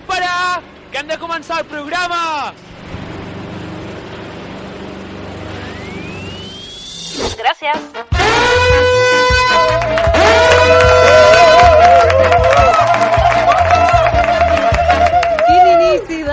Parar? 0.00 0.62
Que 0.90 0.98
hem 0.98 1.06
de 1.06 1.18
començar 1.18 1.60
el 1.62 1.66
programa! 1.70 2.52
Gràcies. 7.38 9.03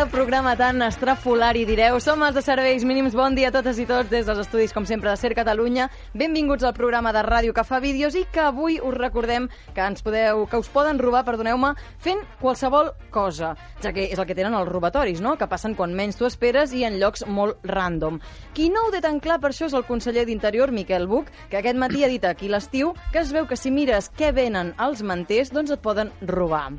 De 0.01 0.07
programa 0.07 0.55
tan 0.57 0.81
estrafolari, 0.81 1.61
direu. 1.67 1.99
Som 2.01 2.23
els 2.25 2.33
de 2.33 2.41
Serveis 2.41 2.81
Mínims. 2.87 3.13
Bon 3.13 3.35
dia 3.37 3.51
a 3.51 3.53
totes 3.53 3.77
i 3.77 3.83
tots 3.85 4.09
des 4.09 4.25
dels 4.25 4.39
estudis, 4.41 4.71
com 4.73 4.87
sempre, 4.89 5.11
de 5.11 5.19
Ser 5.19 5.35
Catalunya. 5.37 5.91
Benvinguts 6.17 6.65
al 6.65 6.73
programa 6.73 7.11
de 7.13 7.21
ràdio 7.21 7.53
que 7.53 7.65
fa 7.67 7.77
vídeos 7.83 8.17
i 8.17 8.23
que 8.33 8.41
avui 8.41 8.79
us 8.81 8.95
recordem 8.97 9.45
que 9.75 9.85
ens 9.85 10.01
podeu, 10.01 10.47
que 10.49 10.57
us 10.57 10.71
poden 10.73 10.97
robar, 10.97 11.21
perdoneu-me, 11.27 11.75
fent 12.01 12.23
qualsevol 12.41 12.89
cosa, 13.13 13.53
ja 13.83 13.93
que 13.93 14.07
és 14.07 14.17
el 14.17 14.25
que 14.25 14.37
tenen 14.37 14.57
els 14.57 14.71
robatoris, 14.71 15.21
no?, 15.21 15.35
que 15.37 15.49
passen 15.51 15.77
quan 15.77 15.93
menys 15.93 16.17
t'ho 16.17 16.25
esperes 16.25 16.73
i 16.73 16.81
en 16.87 16.97
llocs 16.97 17.27
molt 17.27 17.61
random. 17.61 18.17
Qui 18.57 18.71
no 18.73 18.87
ho 18.87 18.95
té 18.95 19.03
tan 19.05 19.21
clar 19.21 19.37
per 19.37 19.53
això 19.53 19.69
és 19.69 19.77
el 19.77 19.85
conseller 19.85 20.25
d'Interior, 20.25 20.73
Miquel 20.73 21.05
Buch, 21.05 21.29
que 21.51 21.61
aquest 21.61 21.77
matí 21.77 22.01
ha 22.01 22.09
dit 22.09 22.25
aquí 22.25 22.49
l'estiu 22.49 22.95
que 23.13 23.21
es 23.21 23.35
veu 23.35 23.45
que 23.45 23.59
si 23.59 23.69
mires 23.69 24.09
què 24.17 24.33
venen 24.33 24.73
els 24.81 25.05
manters, 25.05 25.53
doncs 25.53 25.77
et 25.77 25.85
poden 25.85 26.09
robar. 26.25 26.71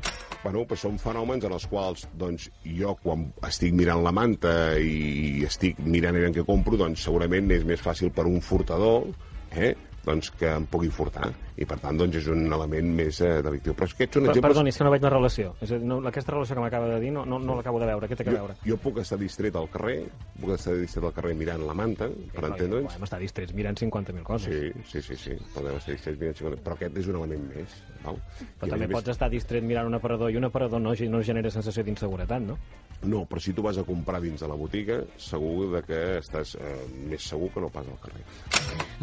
Bueno, 0.43 0.65
pues 0.67 0.81
són 0.83 0.97
fenòmens 0.99 1.45
en 1.47 1.53
els 1.55 1.65
quals 1.71 2.03
doncs, 2.19 2.49
jo, 2.67 2.97
quan 2.99 3.29
estic 3.47 3.71
mirant 3.79 4.03
la 4.03 4.11
manta 4.11 4.51
i 4.75 5.45
estic 5.47 5.79
mirant 5.79 6.19
en 6.19 6.35
què 6.35 6.43
compro, 6.47 6.75
doncs 6.79 7.05
segurament 7.07 7.47
és 7.55 7.63
més 7.63 7.79
fàcil 7.79 8.11
per 8.11 8.27
un 8.27 8.43
furtador 8.43 9.07
eh, 9.55 9.71
doncs, 10.03 10.33
que 10.35 10.51
em 10.51 10.67
pugui 10.67 10.91
furtar. 10.91 11.31
I, 11.55 11.65
per 11.69 11.77
tant, 11.77 11.97
doncs, 11.99 12.15
és 12.17 12.27
un 12.33 12.47
element 12.51 12.87
més 12.97 13.19
eh, 13.21 13.35
delictiu. 13.45 13.75
Però 13.77 13.85
aquests 13.85 14.17
són 14.17 14.23
Per, 14.25 14.31
exemples... 14.31 14.47
perdoni, 14.49 14.71
és 14.73 14.77
que 14.79 14.87
no 14.87 14.93
veig 14.93 15.03
la 15.05 15.11
relació. 15.13 15.51
És 15.61 15.71
a 15.71 15.77
dir, 15.77 15.85
no, 15.85 15.99
aquesta 16.09 16.33
relació 16.33 16.55
que 16.57 16.63
m'acaba 16.63 16.87
de 16.95 16.99
dir 17.03 17.11
no, 17.13 17.25
no, 17.29 17.37
no 17.39 17.57
l'acabo 17.59 17.79
de 17.83 17.89
veure. 17.91 18.09
Què 18.09 18.17
té 18.17 18.25
que 18.25 18.33
Jo, 18.33 18.39
veure? 18.41 18.55
jo 18.65 18.77
puc 18.81 18.97
estar 19.03 19.19
distret 19.21 19.55
al 19.59 19.69
carrer, 19.69 19.99
puc 20.41 20.55
estar 20.57 20.73
distret 20.79 21.05
al 21.05 21.13
carrer 21.13 21.35
mirant 21.37 21.61
la 21.67 21.75
manta, 21.77 22.07
per 22.33 22.45
entendre'ns. 22.49 22.89
Podem 22.95 23.05
estar 23.09 23.19
distrets 23.21 23.53
mirant 23.53 23.77
50.000 23.77 24.23
coses. 24.25 24.49
Sí, 24.49 24.85
sí, 24.89 25.01
sí, 25.11 25.19
sí. 25.27 25.37
Podem 25.53 25.77
estar 25.77 25.93
distrets 25.93 26.17
mirant 26.23 26.39
50... 26.41 26.63
Però 26.65 26.79
aquest 26.79 26.97
és 27.03 27.11
un 27.13 27.19
element 27.21 27.45
més. 27.53 27.77
Val? 28.03 28.17
Però 28.57 28.65
I, 28.65 28.71
a 28.71 28.73
també 28.73 28.87
més- 28.87 28.97
pots 28.97 29.13
estar 29.13 29.29
distret 29.29 29.63
mirant 29.63 29.87
un 29.91 29.99
aparador 29.99 30.33
i 30.33 30.39
un 30.41 30.49
aparador 30.49 30.81
no, 30.81 30.95
no 30.97 31.21
genera 31.23 31.53
sensació 31.53 31.85
d'inseguretat, 31.85 32.41
no? 32.49 32.57
No, 33.03 33.25
però 33.27 33.41
si 33.43 33.51
tu 33.51 33.61
vas 33.61 33.75
a 33.77 33.83
comprar 33.83 34.21
dins 34.23 34.39
de 34.39 34.47
la 34.47 34.55
botiga, 34.55 35.01
segur 35.19 35.65
de 35.73 35.81
que 35.83 35.97
estàs 36.21 36.53
eh, 36.55 36.75
més 37.11 37.25
segur 37.27 37.49
que 37.51 37.59
no 37.59 37.67
pas 37.67 37.83
al 37.83 37.97
carrer. 37.99 38.21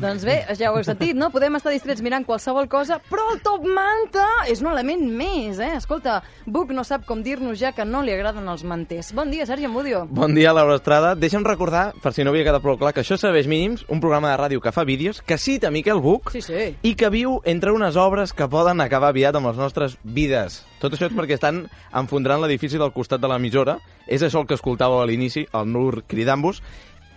Doncs 0.01 0.25
bé, 0.25 0.39
ja 0.57 0.71
ho 0.73 0.79
heu 0.79 0.85
sentit, 0.89 1.13
no? 1.21 1.29
Podem 1.35 1.59
estar 1.59 1.69
distrets 1.75 2.01
mirant 2.01 2.25
qualsevol 2.25 2.40
cosa, 2.69 3.01
però 3.11 3.27
el 3.35 3.41
top 3.45 3.65
manta 3.67 4.25
és 4.49 4.61
un 4.63 4.69
element 4.71 5.03
més, 5.13 5.59
eh? 5.61 5.75
Escolta, 5.77 6.23
Buc 6.47 6.71
no 6.73 6.85
sap 6.85 7.05
com 7.07 7.23
dir-nos 7.23 7.59
ja 7.61 7.73
que 7.73 7.85
no 7.85 8.01
li 8.03 8.13
agraden 8.13 8.49
els 8.49 8.65
manters. 8.65 9.13
Bon 9.15 9.31
dia, 9.31 9.45
Sergi 9.47 9.67
Amudio. 9.67 10.07
Bon 10.11 10.35
dia, 10.35 10.53
Laura 10.53 10.77
Estrada. 10.77 11.15
Deixa'm 11.15 11.45
recordar, 11.45 11.93
per 12.03 12.13
si 12.15 12.25
no 12.25 12.31
havia 12.31 12.45
quedat 12.45 12.63
prou 12.63 12.79
clar, 12.79 12.93
que 12.95 13.03
això 13.05 13.15
és 13.19 13.21
Serveis 13.21 13.47
Mínims, 13.47 13.85
un 13.89 14.01
programa 14.01 14.31
de 14.33 14.39
ràdio 14.41 14.61
que 14.61 14.73
fa 14.73 14.85
vídeos, 14.85 15.21
que 15.23 15.39
cita 15.39 15.71
Miquel 15.71 16.01
Buch 16.01 16.31
Sí, 16.33 16.41
sí. 16.43 16.75
i 16.83 16.95
que 16.97 17.11
viu 17.11 17.41
entre 17.45 17.73
unes 17.73 17.97
obres 17.97 18.33
que 18.33 18.49
poden 18.49 18.81
acabar 18.81 19.11
aviat 19.13 19.37
amb 19.37 19.51
les 19.53 19.57
nostres 19.61 19.99
vides. 20.03 20.63
Tot 20.81 20.95
això 20.97 21.11
és 21.11 21.17
perquè 21.17 21.37
estan 21.37 21.67
enfondrant 21.93 22.41
l'edifici 22.41 22.79
del 22.79 22.93
costat 22.93 23.21
de 23.21 23.29
l'emissora. 23.29 23.79
És 24.07 24.23
això 24.23 24.41
el 24.41 24.47
que 24.49 24.57
escoltàveu 24.57 25.03
a 25.03 25.07
l'inici, 25.07 25.47
el 25.53 25.69
Nur 25.69 26.05
cridant-vos. 26.09 26.63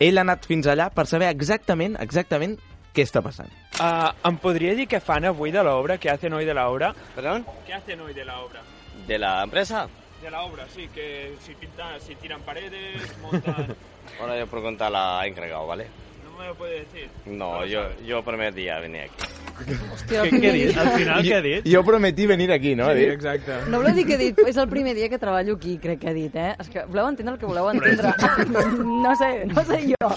Ell 0.04 0.18
ha 0.18 0.22
anat 0.28 0.46
fins 0.46 0.68
allà 0.68 0.90
per 0.92 1.08
saber 1.08 1.30
exactament, 1.32 1.96
exactament 2.02 2.58
què 2.94 3.06
està 3.08 3.22
passant. 3.24 3.50
Uh, 3.74 4.14
em 4.30 4.36
podria 4.38 4.76
dir 4.78 4.86
què 4.86 5.00
fan 5.02 5.26
avui 5.26 5.52
de 5.52 5.64
l'obra? 5.66 5.98
Què 5.98 6.12
hacen 6.12 6.34
hoy 6.38 6.46
de 6.46 6.54
la 6.54 6.68
obra? 6.70 6.92
¿Perdón? 7.16 7.46
¿Qué 7.66 7.74
hacen 7.74 8.02
hoy 8.02 8.14
de 8.14 8.24
la 8.24 8.40
obra? 8.40 8.62
¿De 9.08 9.18
la 9.18 9.44
empresa? 9.44 9.88
De 10.22 10.30
la 10.30 10.44
obra, 10.44 10.68
sí, 10.70 10.88
que 10.94 11.36
si 11.42 11.56
pintan, 11.56 12.00
si 12.00 12.16
tiran 12.16 12.42
paredes, 12.42 13.02
montan... 13.22 13.76
Ahora 14.20 14.38
yo 14.38 14.46
por 14.48 14.62
contar 14.62 14.92
la 14.92 15.26
he 15.26 15.30
encargado, 15.30 15.66
¿vale? 15.66 15.88
No 16.24 16.38
me 16.38 16.48
lo 16.48 16.56
puede 16.56 16.82
decir. 16.82 17.10
No, 17.26 17.66
yo, 17.66 17.90
yo 18.06 18.24
primer 18.24 18.54
día 18.54 18.80
venía 18.80 19.06
aquí. 19.06 19.16
Hòstia, 19.54 20.24
Què, 20.26 20.40
què 20.42 20.50
ha 20.50 20.54
dit? 20.56 20.78
Al 20.82 20.90
final, 20.98 21.22
què 21.24 21.36
ha 21.38 21.42
dit? 21.46 21.68
Jo 21.70 21.84
prometí 21.86 22.26
venir 22.30 22.50
aquí, 22.52 22.74
no? 22.76 22.88
Dit? 22.98 23.12
exacte. 23.14 23.60
No 23.70 23.80
voleu 23.84 23.94
dir 23.96 24.06
que 24.08 24.16
he 24.18 24.22
dit, 24.22 24.40
és 24.48 24.58
el 24.58 24.68
primer 24.72 24.96
dia 24.98 25.10
que 25.12 25.20
treballo 25.22 25.56
aquí, 25.60 25.78
crec 25.82 26.02
que 26.02 26.10
he 26.12 26.16
dit, 26.18 26.36
eh? 26.36 26.56
És 26.60 26.70
que 26.74 26.86
voleu 26.90 27.08
entendre 27.12 27.36
el 27.36 27.40
que 27.40 27.50
voleu 27.50 27.70
entendre. 27.72 28.14
No 29.04 29.12
sé, 29.20 29.46
no 29.50 29.62
sé 29.68 29.80
jo. 29.90 30.10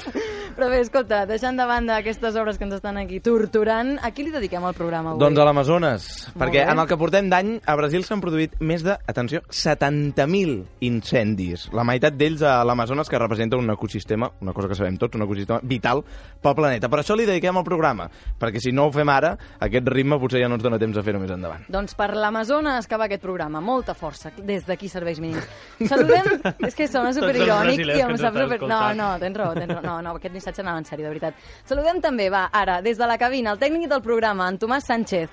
Però 0.56 0.68
bé, 0.72 0.78
escolta, 0.80 1.24
deixant 1.28 1.58
de 1.58 1.64
banda 1.68 1.98
aquestes 2.00 2.36
obres 2.38 2.56
que 2.56 2.64
ens 2.64 2.76
estan 2.78 2.96
aquí 3.00 3.18
torturant, 3.20 3.96
a 4.00 4.10
qui 4.14 4.24
li 4.24 4.32
dediquem 4.32 4.64
el 4.64 4.76
programa 4.76 5.12
avui? 5.12 5.20
Doncs 5.20 5.40
a 5.42 5.44
l'Amazones, 5.44 6.06
perquè 6.38 6.62
bé. 6.62 6.70
en 6.72 6.80
el 6.80 6.86
que 6.88 6.96
portem 7.00 7.28
d'any 7.32 7.50
a 7.66 7.74
Brasil 7.76 8.04
s'han 8.06 8.22
produït 8.24 8.54
més 8.64 8.84
de, 8.86 8.94
atenció, 9.10 9.42
70.000 9.52 10.54
incendis. 10.88 11.66
La 11.76 11.84
meitat 11.84 12.16
d'ells 12.16 12.44
a 12.46 12.56
l'Amazones, 12.64 13.10
que 13.12 13.20
representa 13.20 13.58
un 13.60 13.68
ecosistema, 13.74 14.30
una 14.40 14.54
cosa 14.56 14.70
que 14.70 14.78
sabem 14.78 14.96
tots, 15.00 15.18
un 15.18 15.26
ecosistema 15.26 15.60
vital 15.62 16.00
pel 16.42 16.56
planeta. 16.56 16.88
Per 16.88 17.02
això 17.02 17.18
li 17.18 17.26
dediquem 17.28 17.60
el 17.60 17.66
programa, 17.66 18.08
perquè 18.40 18.62
si 18.62 18.72
no 18.72 18.88
ho 18.88 18.94
fem 18.94 19.12
ara, 19.12 19.25
aquest 19.66 19.90
ritme 19.92 20.18
potser 20.22 20.42
ja 20.42 20.50
no 20.50 20.58
ens 20.58 20.64
dona 20.64 20.78
temps 20.82 20.96
de 20.96 21.04
fer-ho 21.06 21.20
més 21.22 21.32
endavant. 21.34 21.66
Doncs 21.72 21.96
per 21.98 22.10
l'Amazones 22.16 22.88
que 22.88 22.98
va 23.00 23.08
aquest 23.08 23.24
programa. 23.24 23.62
Molta 23.64 23.94
força, 23.98 24.32
des 24.36 24.66
d'aquí 24.68 24.90
serveis 24.92 25.20
mínims. 25.22 25.46
Saludem... 25.88 26.30
és 26.68 26.76
que 26.78 26.88
sona 26.90 27.12
superirònic 27.16 27.82
i 27.82 27.90
que 27.92 28.00
em 28.04 28.14
ens 28.14 28.24
sap 28.24 28.38
super... 28.38 28.60
No, 28.66 28.80
no, 28.98 29.10
tens 29.22 29.38
raó, 29.38 29.54
tens 29.58 29.72
raó. 29.72 29.84
No, 29.86 29.98
no, 30.04 30.16
aquest 30.20 30.34
missatge 30.34 30.64
anava 30.64 30.82
en 30.82 30.88
sèrio, 30.88 31.06
de 31.06 31.14
veritat. 31.14 31.46
Saludem 31.68 32.00
també, 32.04 32.30
va, 32.32 32.46
ara, 32.52 32.80
des 32.84 32.98
de 32.98 33.08
la 33.08 33.18
cabina, 33.20 33.54
el 33.54 33.62
tècnic 33.62 33.90
del 33.92 34.02
programa, 34.04 34.48
en 34.50 34.60
Tomàs 34.62 34.88
Sánchez. 34.88 35.30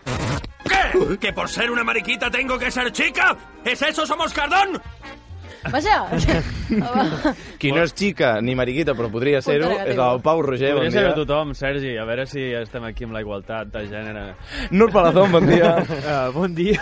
¿Qué? 0.64 1.18
¿Que 1.20 1.34
por 1.34 1.50
ser 1.50 1.72
una 1.72 1.84
mariquita 1.84 2.32
tengo 2.32 2.58
que 2.58 2.72
ser 2.72 2.92
chica? 2.92 3.36
¿Es 3.66 3.82
eso, 3.82 4.06
somos 4.06 4.34
Cardón? 4.34 4.82
Vaja! 5.72 6.03
Qui 7.62 7.72
no 7.72 7.84
és 7.85 7.94
xica 7.96 8.34
ni 8.44 8.56
mariquita, 8.57 8.94
però 8.97 9.07
podria 9.12 9.40
ser-ho, 9.44 9.69
és 9.85 9.96
el 9.96 10.19
Pau 10.25 10.41
Roger, 10.44 10.74
bon 10.75 10.84
Podria 10.84 10.91
ser 10.91 11.06
dia. 11.07 11.16
tothom, 11.16 11.53
Sergi, 11.56 11.94
a 11.97 12.06
veure 12.09 12.25
si 12.28 12.44
estem 12.59 12.84
aquí 12.90 13.07
amb 13.07 13.16
la 13.16 13.22
igualtat 13.24 13.72
de 13.72 13.85
gènere. 13.88 14.25
Nur 14.75 14.90
Palazón, 14.91 15.31
bon 15.31 15.47
dia. 15.47 15.72
Uh, 15.84 16.31
bon 16.38 16.53
dia. 16.57 16.81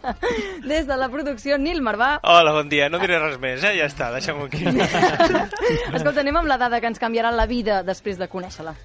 Des 0.70 0.86
de 0.86 0.96
la 1.00 1.08
producció, 1.12 1.58
Nil 1.58 1.82
Marvà. 1.82 2.18
Hola, 2.22 2.52
bon 2.54 2.68
dia. 2.70 2.88
No 2.92 3.00
diré 3.02 3.18
res 3.18 3.38
més, 3.42 3.64
eh? 3.66 3.74
Ja 3.80 3.88
està, 3.90 4.12
deixem-ho 4.14 4.46
aquí. 4.46 4.64
Escolta, 5.94 6.20
anem 6.22 6.38
amb 6.42 6.48
la 6.50 6.58
dada 6.60 6.80
que 6.80 6.90
ens 6.92 7.02
canviarà 7.02 7.34
la 7.34 7.48
vida 7.50 7.82
després 7.82 8.20
de 8.20 8.30
conèixer-la. 8.30 8.76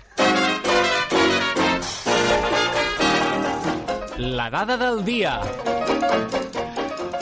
La 4.19 4.49
dada 4.49 4.75
del 4.77 5.03
dia. 5.05 5.37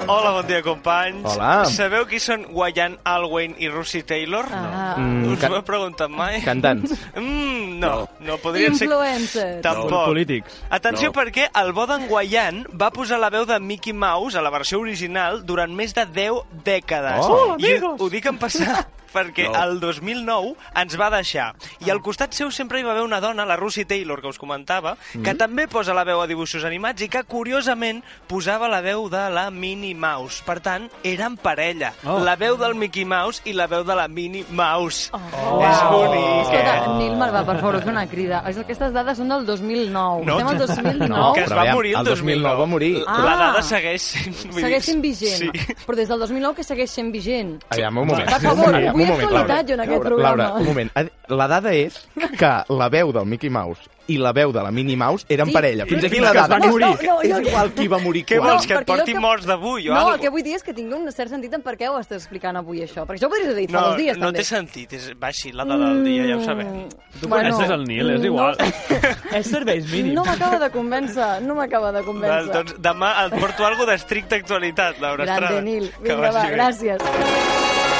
Hola, 0.07 0.31
bon 0.31 0.45
dia, 0.47 0.61
companys. 0.63 1.25
Hola. 1.27 1.65
Sabeu 1.67 2.05
qui 2.07 2.19
són 2.23 2.45
Guayan 2.47 2.95
Alwyn 3.03 3.57
i 3.59 3.67
Russi 3.67 4.03
Taylor? 4.07 4.45
Ah, 4.49 4.95
Mm, 4.97 5.33
Us 5.33 5.39
can- 5.41 5.51
ho 5.51 5.57
he 5.59 5.63
preguntat 5.67 6.09
mai? 6.09 6.39
Cantants. 6.41 6.93
Mm, 7.17 7.79
no, 7.79 8.07
no, 8.21 8.37
podrien 8.37 8.73
ser... 8.75 8.87
influencers. 8.87 9.61
Tampoc. 9.61 10.05
Polítics. 10.07 10.61
Atenció 10.69 11.09
No. 11.11 11.13
perquè 11.19 11.49
el 11.53 11.73
bo 11.73 11.85
d'en 11.85 12.07
Guayan 12.07 12.63
va 12.73 12.89
posar 12.91 13.19
la 13.19 13.29
veu 13.29 13.45
de 13.45 13.59
Mickey 13.59 13.91
Mouse 13.93 14.37
a 14.37 14.41
la 14.41 14.49
versió 14.49 14.79
original 14.79 15.43
durant 15.45 15.73
més 15.75 15.93
de 15.93 16.05
10 16.05 16.39
dècades. 16.63 17.25
Oh, 17.27 17.57
I 17.59 17.75
ho, 17.81 17.95
ho 17.99 18.09
dic 18.09 18.25
en 18.31 18.37
passat 18.39 18.87
perquè 19.13 19.47
No. 19.51 19.63
el 19.63 19.79
2009 19.79 20.55
ens 20.75 20.97
va 20.99 21.09
deixar. 21.09 21.55
I 21.85 21.89
al 21.89 22.01
costat 22.01 22.33
seu 22.33 22.51
sempre 22.51 22.79
hi 22.79 22.83
va 22.83 22.91
haver 22.91 23.03
una 23.03 23.19
dona, 23.21 23.45
la 23.45 23.55
Russi 23.57 23.85
Taylor, 23.85 24.21
que 24.21 24.27
us 24.27 24.37
comentava, 24.39 24.95
que 25.23 25.33
també 25.35 25.67
posa 25.67 25.93
la 25.93 26.03
veu 26.03 26.21
a 26.21 26.27
dibuixos 26.27 26.63
animats 26.65 27.01
i 27.01 27.09
que, 27.09 27.23
curiosament, 27.23 28.03
posava 28.27 28.67
la 28.67 28.81
veu 28.81 29.09
de 29.09 29.29
la 29.29 29.49
Minnie 29.51 29.95
Mouse. 29.95 30.43
Per 30.45 30.59
tant, 30.61 30.89
eren 31.03 31.37
parella. 31.37 31.93
Oh. 32.05 32.19
La 32.23 32.35
veu 32.35 32.57
del 32.57 32.75
Mickey 32.75 33.05
Mouse 33.05 33.41
i 33.45 33.53
la 33.53 33.67
veu 33.67 33.83
de 33.83 33.95
la 33.95 34.07
Minnie 34.07 34.45
Mouse. 34.49 35.09
Oh. 35.13 35.61
És 35.63 35.83
bonic, 35.91 36.47
Escolta, 36.47 36.75
eh? 36.77 36.95
Nil 36.97 37.15
Marvà, 37.17 37.43
per 37.45 37.57
favor, 37.59 37.79
fer 37.81 37.91
una 37.91 38.07
crida. 38.07 38.43
És 38.47 38.55
que 38.55 38.65
Aquestes 38.67 38.91
dades 38.91 39.17
són 39.17 39.29
del 39.31 39.45
2009. 39.45 40.25
No. 40.27 40.37
Estem 40.37 40.47
al 40.47 40.57
2009. 40.59 41.07
No, 41.07 41.31
que 41.33 41.43
es 41.45 41.53
va 41.55 41.63
morir 41.73 41.93
el 41.95 41.99
el 42.01 42.05
2009 42.05 42.59
va 42.59 42.65
morir. 42.65 43.03
Ah. 43.07 43.17
La 43.23 43.35
dada 43.37 43.61
segueix 43.63 44.01
Segueix 44.01 44.83
sent 44.85 45.01
vigent. 45.01 45.39
Sí. 45.39 45.75
Però 45.85 45.95
des 45.95 46.07
del 46.09 46.19
2009 46.19 46.55
que 46.57 46.63
segueix 46.67 46.91
sent 46.91 47.11
vigent. 47.13 47.53
Aviam, 47.69 47.97
un 47.97 48.07
moment. 48.07 48.27
Per 48.27 48.41
favor, 48.41 48.75
un 49.03 49.07
moment, 49.07 49.31
Laura. 49.31 49.63
jo, 49.63 49.73
en 49.73 49.79
aquest 49.79 49.89
Laura, 49.91 50.09
programa. 50.09 50.43
Laura, 50.43 50.59
un 50.59 50.65
moment. 50.65 50.91
La 51.27 51.45
dada 51.47 51.73
és 51.73 52.07
que 52.39 52.49
la 52.69 52.87
veu 52.89 53.11
del 53.11 53.25
Mickey 53.25 53.49
Mouse 53.49 53.81
i 54.07 54.15
la 54.17 54.31
veu 54.31 54.53
de 54.55 54.61
la 54.63 54.71
Minnie 54.71 54.95
Mouse 54.95 55.25
eren 55.27 55.47
Sí. 55.47 55.51
parella. 55.51 55.83
Fins 55.85 56.05
aquí 56.05 56.15
Fins 56.15 56.23
la 56.23 56.31
dada. 56.47 56.57
morir. 56.59 56.85
No, 56.87 56.95
no, 57.03 57.21
és 57.21 57.47
igual 57.49 57.73
qui 57.73 57.87
va 57.89 57.97
morir 57.99 58.21
Què 58.25 58.37
vols, 58.39 58.65
que 58.65 58.73
et 58.75 58.85
porti 58.87 59.11
que- 59.11 59.19
morts 59.19 59.45
d'avui 59.45 59.89
o 59.89 59.93
No, 59.93 59.99
algo? 59.99 60.13
el 60.13 60.19
que 60.21 60.29
vull 60.29 60.41
dir 60.43 60.55
és 60.55 60.63
que 60.63 60.73
tinc 60.73 60.93
un 60.95 61.11
cert 61.11 61.29
sentit 61.29 61.53
en 61.53 61.61
per 61.61 61.75
què 61.77 61.89
ho 61.89 61.97
estàs 61.99 62.21
explicant 62.23 62.55
avui, 62.55 62.79
això. 62.79 63.03
Perquè 63.05 63.19
això 63.19 63.25
ho 63.25 63.29
podries 63.29 63.49
haver 63.49 63.57
dit 63.59 63.69
fa 63.71 63.81
No, 63.81 63.87
dos 63.89 63.97
dies, 63.97 64.17
no 64.17 64.27
també. 64.27 64.39
té 64.39 64.43
sentit, 64.45 64.93
és, 64.93 65.11
va 65.21 65.27
així, 65.27 65.51
la 65.51 65.65
dada 65.65 65.89
del 65.89 66.03
dia, 66.05 66.23
ja 66.29 66.37
ho 66.37 66.43
sabem. 66.45 66.87
Tu 67.19 67.27
Bueno, 67.27 67.49
coneixes 67.51 67.69
el 67.75 67.83
Nil, 67.83 68.09
és 68.11 68.19
no. 68.21 68.25
igual. 68.27 68.55
és 69.33 69.45
serveis 69.45 69.91
mínims. 69.91 70.13
No 70.15 70.23
m'acaba 70.23 70.57
de 70.59 70.71
convèncer, 70.71 71.41
no 71.41 71.55
m'acaba 71.55 71.91
de 71.91 71.99
Val, 71.99 72.05
convèncer. 72.05 72.53
doncs 72.53 72.75
demà 72.79 73.25
et 73.25 73.37
porto 73.41 73.65
algo 73.65 73.85
d'estricta 73.85 74.37
actualitat, 74.37 75.01
Laura 75.01 75.25
Estrada. 75.25 75.51
Grande, 75.51 75.69
Nil. 75.69 75.91
Vinga, 76.01 76.31
va, 76.31 76.49
gràcies. 76.49 77.96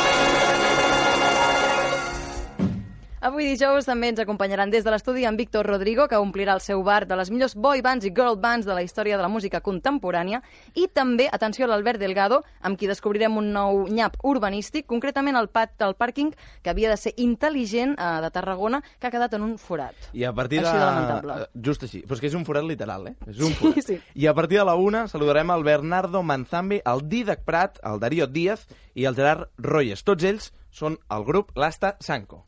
Avui 3.18 3.48
dijous 3.50 3.88
també 3.88 4.12
ens 4.12 4.20
acompanyaran 4.22 4.70
des 4.70 4.84
de 4.86 4.92
l'estudi 4.94 5.24
en 5.26 5.34
Víctor 5.40 5.66
Rodrigo, 5.66 6.06
que 6.08 6.20
omplirà 6.22 6.54
el 6.54 6.62
seu 6.62 6.84
bar 6.86 7.08
de 7.10 7.16
les 7.18 7.32
millors 7.34 7.56
boy 7.58 7.82
bands 7.82 8.06
i 8.06 8.12
girl 8.14 8.36
bands 8.38 8.68
de 8.68 8.76
la 8.78 8.84
història 8.86 9.18
de 9.18 9.24
la 9.26 9.30
música 9.32 9.58
contemporània, 9.66 10.44
i 10.78 10.86
també, 10.94 11.26
atenció, 11.34 11.66
a 11.66 11.72
l'Albert 11.72 11.98
Delgado, 12.00 12.44
amb 12.62 12.78
qui 12.78 12.86
descobrirem 12.86 13.40
un 13.42 13.50
nou 13.56 13.88
nyap 13.90 14.20
urbanístic, 14.22 14.86
concretament 14.86 15.36
el 15.36 15.50
pat 15.50 15.74
del 15.82 15.96
pàrquing, 15.98 16.30
que 16.62 16.70
havia 16.70 16.92
de 16.94 16.98
ser 17.02 17.16
intel·ligent, 17.18 17.96
eh, 17.98 18.12
de 18.22 18.30
Tarragona, 18.36 18.84
que 19.00 19.10
ha 19.10 19.12
quedat 19.12 19.34
en 19.34 19.48
un 19.48 19.58
forat. 19.58 19.96
I 20.14 20.28
a 20.30 20.34
partir 20.38 20.62
de... 20.62 20.68
Així 20.68 20.78
de 20.78 20.86
lamentable. 20.86 21.40
eh, 21.42 21.50
Just 21.66 21.88
així. 21.90 22.04
Però 22.06 22.20
és 22.20 22.22
que 22.22 22.30
és 22.30 22.38
un 22.38 22.46
forat 22.46 22.70
literal, 22.70 23.08
eh? 23.10 23.16
És 23.26 23.42
un 23.42 23.58
forat. 23.58 23.82
sí. 23.82 23.98
I 24.14 24.28
a 24.30 24.36
partir 24.38 24.62
de 24.62 24.66
la 24.70 24.76
una 24.78 25.08
saludarem 25.08 25.56
el 25.58 25.66
Bernardo 25.66 26.22
Manzambi, 26.22 26.84
el 26.86 27.08
Didac 27.10 27.42
Prat, 27.50 27.82
el 27.84 27.98
Darío 28.00 28.28
Díaz 28.30 28.68
i 28.94 29.10
el 29.10 29.18
Gerard 29.18 29.50
Royes. 29.58 30.06
Tots 30.06 30.24
ells 30.24 30.54
són 30.70 31.02
el 31.10 31.26
grup 31.26 31.58
Lasta 31.58 31.96
Sanco. 32.00 32.46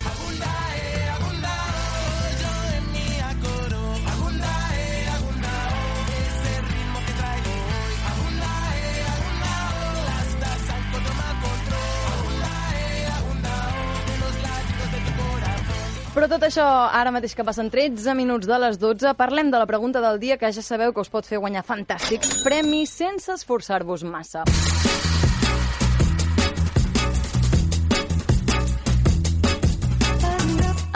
Però 16.20 16.28
tot 16.28 16.44
això, 16.44 16.64
ara 16.92 17.14
mateix 17.16 17.32
que 17.32 17.46
passen 17.48 17.70
13 17.72 18.12
minuts 18.12 18.44
de 18.44 18.58
les 18.60 18.76
12, 18.76 19.14
parlem 19.16 19.54
de 19.54 19.62
la 19.62 19.70
pregunta 19.70 20.02
del 20.04 20.20
dia 20.20 20.36
que 20.36 20.50
ja 20.52 20.60
sabeu 20.60 20.92
que 20.92 21.00
us 21.00 21.08
pot 21.08 21.24
fer 21.24 21.40
guanyar 21.40 21.64
fantàstics 21.64 22.42
premis 22.44 22.92
sense 22.92 23.32
esforçar-vos 23.32 24.04
massa. 24.04 24.44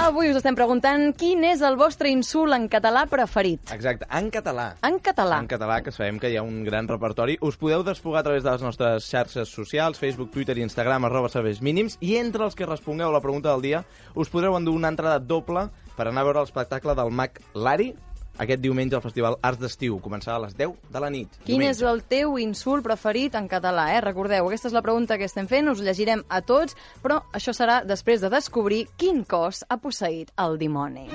Avui 0.03 0.27
us 0.27 0.35
estem 0.35 0.51
preguntant 0.51 1.13
quin 1.15 1.45
és 1.47 1.61
el 1.63 1.77
vostre 1.79 2.09
insult 2.11 2.51
en 2.51 2.65
català 2.67 3.05
preferit. 3.07 3.69
Exacte, 3.71 4.03
en 4.11 4.25
català. 4.35 4.65
En 4.83 4.97
català. 4.99 5.37
En 5.39 5.47
català, 5.47 5.77
que 5.79 5.93
sabem 5.95 6.17
que 6.19 6.27
hi 6.27 6.35
ha 6.35 6.43
un 6.43 6.57
gran 6.67 6.89
repertori. 6.91 7.37
Us 7.39 7.55
podeu 7.61 7.85
desfogar 7.87 8.19
a 8.19 8.25
través 8.27 8.43
de 8.43 8.51
les 8.51 8.65
nostres 8.67 9.07
xarxes 9.07 9.47
socials, 9.47 10.01
Facebook, 10.03 10.33
Twitter 10.35 10.57
i 10.59 10.65
Instagram, 10.67 11.07
arroba 11.07 11.31
serveis 11.31 11.63
mínims, 11.63 11.95
i 12.03 12.17
entre 12.19 12.43
els 12.43 12.59
que 12.59 12.67
respongueu 12.67 13.13
a 13.13 13.15
la 13.15 13.23
pregunta 13.23 13.53
del 13.53 13.63
dia 13.63 13.85
us 14.19 14.27
podreu 14.27 14.59
endur 14.59 14.75
una 14.75 14.91
entrada 14.91 15.23
doble 15.23 15.69
per 15.95 16.09
anar 16.09 16.25
a 16.25 16.27
veure 16.27 16.43
l'espectacle 16.43 16.99
del 16.99 17.15
Mac 17.15 17.39
Lari 17.55 17.93
aquest 18.37 18.61
diumenge 18.61 18.95
al 18.95 19.03
Festival 19.03 19.37
Arts 19.41 19.61
d'Estiu. 19.61 19.99
Començarà 20.03 20.37
a 20.37 20.43
les 20.45 20.55
10 20.57 20.73
de 20.91 20.99
la 21.03 21.09
nit. 21.13 21.29
Quin 21.43 21.59
diumenge. 21.59 21.71
és 21.71 21.81
el 21.91 22.03
teu 22.09 22.37
insult 22.41 22.83
preferit 22.83 23.35
en 23.35 23.47
català, 23.47 23.89
eh? 23.95 24.01
Recordeu, 24.01 24.47
aquesta 24.47 24.67
és 24.67 24.73
la 24.73 24.81
pregunta 24.81 25.17
que 25.17 25.25
estem 25.29 25.47
fent, 25.47 25.69
us 25.69 25.81
llegirem 25.81 26.23
a 26.29 26.41
tots, 26.41 26.75
però 27.03 27.21
això 27.33 27.53
serà 27.53 27.83
després 27.85 28.21
de 28.21 28.29
descobrir 28.29 28.87
quin 28.97 29.23
cos 29.23 29.63
ha 29.69 29.77
posseït 29.77 30.31
el 30.37 30.57
dimoni. 30.57 31.09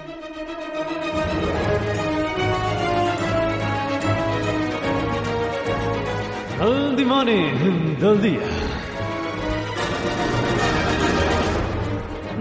El 6.61 6.97
dimoni 6.97 7.39
del 8.01 8.21
dia. 8.21 8.88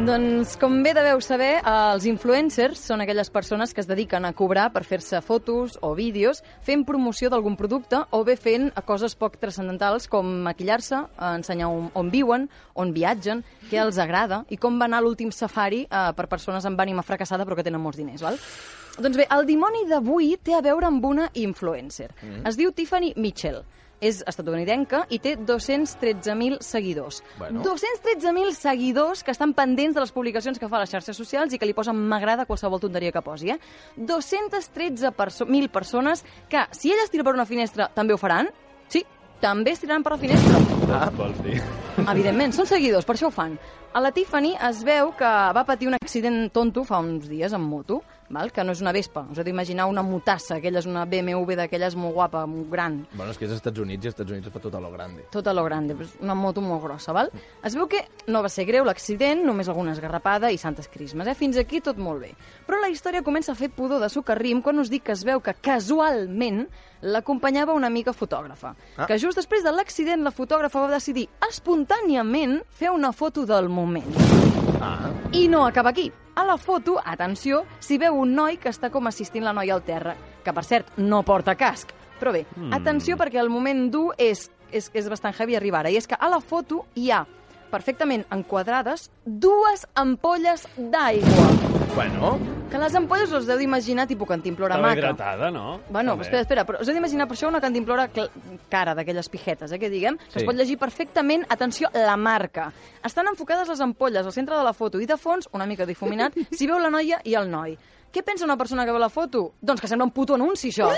Doncs, 0.07 0.54
com 0.56 0.77
bé 0.86 0.94
deveu 0.95 1.19
saber, 1.19 1.57
els 1.68 2.06
influencers 2.07 2.80
són 2.80 3.01
aquelles 3.04 3.27
persones 3.27 3.74
que 3.75 3.81
es 3.83 3.89
dediquen 3.89 4.24
a 4.24 4.31
cobrar 4.31 4.69
per 4.71 4.86
fer-se 4.88 5.19
fotos 5.19 5.74
o 5.83 5.89
vídeos 5.98 6.39
fent 6.63 6.86
promoció 6.88 7.27
d'algun 7.27 7.57
producte 7.59 8.00
o 8.15 8.21
bé 8.24 8.38
fent 8.39 8.69
coses 8.88 9.18
poc 9.19 9.36
transcendentals 9.42 10.07
com 10.07 10.30
maquillar-se, 10.45 11.01
ensenyar 11.33 11.68
on, 11.68 11.89
on 11.92 12.12
viuen, 12.13 12.48
on 12.80 12.94
viatgen, 12.95 13.44
què 13.68 13.81
els 13.83 14.00
agrada 14.00 14.45
i 14.48 14.56
com 14.56 14.80
va 14.80 14.88
anar 14.88 15.01
l'últim 15.04 15.33
safari 15.36 15.83
eh, 15.83 16.06
per 16.15 16.30
persones 16.31 16.63
amb 16.63 16.80
ànima 16.80 17.04
fracassada 17.04 17.44
però 17.44 17.59
que 17.59 17.68
tenen 17.68 17.83
molts 17.83 18.00
diners, 18.00 18.24
val? 18.24 18.39
Doncs 18.95 19.19
bé, 19.19 19.27
el 19.27 19.44
dimoni 19.50 19.83
d'avui 19.92 20.38
té 20.39 20.56
a 20.56 20.63
veure 20.63 20.88
amb 20.88 21.04
una 21.04 21.27
influencer. 21.36 22.13
Mm. 22.21 22.45
Es 22.48 22.56
diu 22.56 22.71
Tiffany 22.71 23.12
Mitchell. 23.19 23.59
És 24.01 24.21
estatunidenca 24.29 25.05
i 25.09 25.17
té 25.17 25.35
213.000 25.39 26.59
seguidors. 26.61 27.23
Bueno. 27.39 27.63
213.000 27.65 28.53
seguidors 28.53 29.23
que 29.25 29.33
estan 29.33 29.55
pendents 29.57 29.95
de 29.97 30.03
les 30.03 30.13
publicacions 30.13 30.59
que 30.59 30.69
fa 30.69 30.77
a 30.77 30.83
les 30.85 30.94
xarxes 30.94 31.17
socials 31.17 31.53
i 31.53 31.57
que 31.57 31.65
li 31.65 31.73
posen 31.77 31.97
m'agrada 31.97 32.45
qualsevol 32.45 32.81
tonteria 32.83 33.11
que 33.11 33.25
posi. 33.25 33.55
Eh? 33.55 33.59
213.000 33.97 35.15
perso 35.17 35.47
persones 35.88 36.25
que, 36.49 36.65
si 36.71 36.91
ella 36.91 37.03
es 37.03 37.11
tira 37.11 37.23
per 37.23 37.33
una 37.33 37.45
finestra, 37.45 37.88
també 37.94 38.13
ho 38.13 38.19
faran? 38.19 38.49
Sí, 38.91 39.03
també 39.41 39.71
es 39.71 39.79
tiraran 39.79 40.03
per 40.03 40.15
la 40.15 40.19
finestra. 40.21 40.59
Ah. 40.91 41.09
Vols 41.15 41.39
dir? 41.45 41.59
Evidentment, 42.13 42.53
són 42.55 42.67
seguidors, 42.69 43.05
per 43.07 43.15
això 43.15 43.31
ho 43.31 43.33
fan. 43.33 43.57
A 43.94 44.03
la 44.03 44.11
Tiffany 44.13 44.53
es 44.69 44.83
veu 44.85 45.13
que 45.17 45.31
va 45.57 45.65
patir 45.65 45.89
un 45.89 45.97
accident 45.97 46.47
tonto 46.53 46.83
fa 46.85 46.99
uns 47.01 47.29
dies 47.29 47.55
amb 47.55 47.69
moto, 47.71 48.01
val? 48.29 48.51
que 48.51 48.63
no 48.63 48.71
és 48.74 48.81
una 48.81 48.91
Vespa, 48.91 49.25
us 49.31 49.38
heu 49.39 49.44
d'imaginar 49.44 49.85
una 49.88 50.03
motassa, 50.03 50.56
aquella 50.57 50.79
és 50.79 50.85
una 50.85 51.06
BMW 51.06 51.56
d'aquelles 51.56 51.95
molt 51.95 52.13
guapa, 52.13 52.45
molt 52.45 52.69
gran, 52.69 53.06
Bueno, 53.13 53.31
és 53.31 53.38
que 53.38 53.45
és 53.45 53.51
als 53.51 53.59
Estats 53.62 53.79
Units 53.79 54.03
i 54.03 54.07
als 54.07 54.15
Estats 54.15 54.31
Units 54.31 54.47
es 54.47 54.53
fa 54.53 54.59
tot 54.59 54.75
a 54.75 54.79
lo 54.79 54.91
grande. 54.91 55.24
tot 55.31 55.47
a 55.47 55.53
lo 55.53 55.63
grande, 55.63 55.95
és 56.03 56.15
una 56.21 56.35
moto 56.35 56.62
molt 56.62 56.83
grossa, 56.83 57.13
val? 57.13 57.31
Es 57.63 57.75
veu 57.75 57.88
que 57.88 58.03
no 58.27 58.41
va 58.44 58.50
ser 58.50 58.65
greu 58.65 58.83
l'accident, 58.85 59.45
només 59.45 59.68
alguna 59.69 59.91
esgarrapada 59.94 60.51
i 60.51 60.57
santes 60.57 60.88
crismes, 60.88 61.27
eh? 61.27 61.35
Fins 61.35 61.57
aquí 61.57 61.79
tot 61.81 61.97
molt 61.97 62.21
bé. 62.21 62.33
Però 62.68 62.79
la 62.81 62.89
història 62.89 63.24
comença 63.24 63.51
a 63.51 63.56
fer 63.56 63.69
pudor 63.69 64.00
de 64.01 64.09
socarrim 64.09 64.62
quan 64.62 64.80
us 64.80 64.89
dic 64.89 65.03
que 65.03 65.12
es 65.13 65.23
veu 65.23 65.39
que 65.39 65.53
casualment 65.53 66.68
l'acompanyava 67.01 67.73
una 67.73 67.88
amiga 67.88 68.13
fotògrafa. 68.13 68.73
Ah. 68.97 69.05
Que 69.05 69.17
just 69.19 69.38
després 69.38 69.63
de 69.63 69.73
l'accident 69.73 70.23
la 70.23 70.31
fotògrafa 70.31 70.85
va 70.85 70.95
decidir 70.95 71.27
espontàniament 71.47 72.61
fer 72.69 72.91
una 72.94 73.11
foto 73.11 73.45
del 73.45 73.69
moment. 73.69 74.15
Ah. 74.81 75.11
I 75.31 75.47
no 75.47 75.65
acaba 75.65 75.89
aquí. 75.89 76.11
A 76.38 76.45
la 76.45 76.57
foto, 76.57 76.99
atenció, 77.03 77.63
s'hi 77.79 77.97
veu 77.97 78.19
un 78.21 78.35
noi 78.38 78.59
que 78.61 78.69
està 78.69 78.91
com 78.94 79.07
assistint 79.09 79.44
la 79.45 79.55
noia 79.57 79.73
al 79.73 79.81
terra, 79.81 80.13
que 80.44 80.53
per 80.53 80.63
cert 80.63 80.99
no 81.01 81.23
porta 81.25 81.55
casc. 81.57 81.95
Però 82.19 82.33
bé, 82.33 82.45
mm. 82.55 82.73
atenció 82.77 83.17
perquè 83.17 83.41
el 83.41 83.49
moment 83.49 83.88
dur 83.94 84.11
és, 84.17 84.47
és, 84.71 84.92
és 84.94 85.09
bastant 85.09 85.33
heavy 85.37 85.57
arribar 85.57 85.81
ara, 85.83 85.94
i 85.94 85.97
és 85.97 86.07
que 86.09 86.18
a 86.18 86.30
la 86.30 86.39
foto 86.42 86.85
hi 86.94 87.09
ha 87.11 87.23
perfectament 87.68 88.26
enquadrades 88.31 89.09
dues 89.26 89.86
ampolles 89.95 90.68
d'aigua. 90.78 91.47
Bueno, 91.95 92.38
Que 92.69 92.78
les 92.78 92.94
ampolles 92.95 93.31
us 93.31 93.47
heu 93.47 93.57
d'imaginar 93.57 94.06
tipus 94.07 94.28
cantimplora 94.28 94.76
Estava 94.76 94.90
maca. 94.90 95.00
hidratada, 95.00 95.50
no? 95.50 95.80
Bueno, 95.90 96.12
També. 96.12 96.26
espera, 96.26 96.42
espera, 96.42 96.66
però 96.66 96.81
us 96.81 96.88
heu 96.90 96.94
d'imaginar 96.94 97.26
per 97.28 97.38
això 97.38 97.47
una 97.47 97.62
cantimplora 97.62 98.09
cara 98.69 98.94
d'aquelles 98.94 99.30
pijetes, 99.30 99.71
eh, 99.71 99.80
que 99.80 99.90
diguem, 99.90 100.18
que 100.18 100.31
Sí. 100.31 100.40
es 100.40 100.44
pot 100.44 100.54
llegir 100.56 100.78
perfectament, 100.78 101.45
atenció, 101.50 101.88
la 101.94 102.18
marca. 102.18 102.74
Estan 103.04 103.26
enfocades 103.28 103.69
les 103.69 103.80
ampolles 103.80 104.26
al 104.26 104.33
centre 104.33 104.56
de 104.57 104.64
la 104.64 104.74
foto 104.74 105.00
i 105.00 105.06
de 105.06 105.16
fons, 105.18 105.47
una 105.54 105.66
mica 105.66 105.86
difuminat, 105.86 106.33
s'hi 106.52 106.68
veu 106.68 106.78
la 106.78 106.90
noia 106.90 107.21
i 107.24 107.33
el 107.36 107.50
noi. 107.50 107.78
Què 108.14 108.21
pensa 108.24 108.44
una 108.45 108.57
persona 108.57 108.86
que 108.86 108.92
veu 108.92 109.00
la 109.00 109.09
foto? 109.09 109.54
Doncs 109.62 109.80
que 109.81 109.88
sembla 109.88 110.06
un 110.06 110.12
puto 110.12 110.36
anunci, 110.36 110.69
això. 110.69 110.92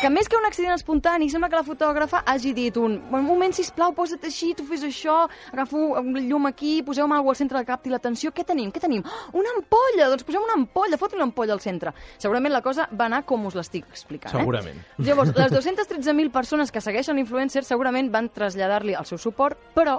Que 0.00 0.08
més 0.08 0.30
que 0.32 0.36
un 0.38 0.46
accident 0.48 0.72
espontani, 0.72 1.26
sembla 1.28 1.50
que 1.52 1.58
la 1.58 1.64
fotògrafa 1.66 2.22
hagi 2.32 2.54
dit 2.56 2.76
un, 2.80 2.94
un 3.12 3.24
moment, 3.26 3.52
sisplau, 3.52 3.92
posa't 3.92 4.22
així, 4.24 4.54
tu 4.56 4.64
fes 4.64 4.80
això, 4.86 5.26
agafo 5.52 5.82
el 6.00 6.22
llum 6.24 6.48
aquí, 6.48 6.78
poseu-me 6.86 7.18
alguna 7.18 7.34
al 7.34 7.36
centre 7.36 7.60
del 7.60 7.66
cap 7.68 7.84
i 7.84 7.92
l'atenció, 7.92 8.32
què 8.32 8.46
tenim, 8.48 8.70
què 8.72 8.80
tenim? 8.80 9.04
Oh, 9.04 9.34
una 9.42 9.52
ampolla, 9.58 10.06
doncs 10.08 10.24
posem 10.24 10.46
una 10.46 10.56
ampolla, 10.56 10.96
fot 10.96 11.18
una 11.18 11.26
ampolla 11.28 11.52
al 11.52 11.60
centre. 11.60 11.92
Segurament 12.16 12.54
la 12.54 12.62
cosa 12.64 12.86
va 12.96 13.10
anar 13.10 13.26
com 13.28 13.44
us 13.50 13.58
l'estic 13.58 13.84
explicant. 13.92 14.32
Segurament. 14.32 14.80
Eh? 14.80 15.04
Llavors, 15.04 15.34
les 15.36 15.52
213.000 15.52 16.32
persones 16.32 16.72
que 16.72 16.80
segueixen 16.80 17.20
l'influencer 17.20 17.66
segurament 17.68 18.08
van 18.14 18.32
traslladar-li 18.32 18.96
el 18.96 19.04
seu 19.10 19.20
suport, 19.20 19.60
però 19.76 19.98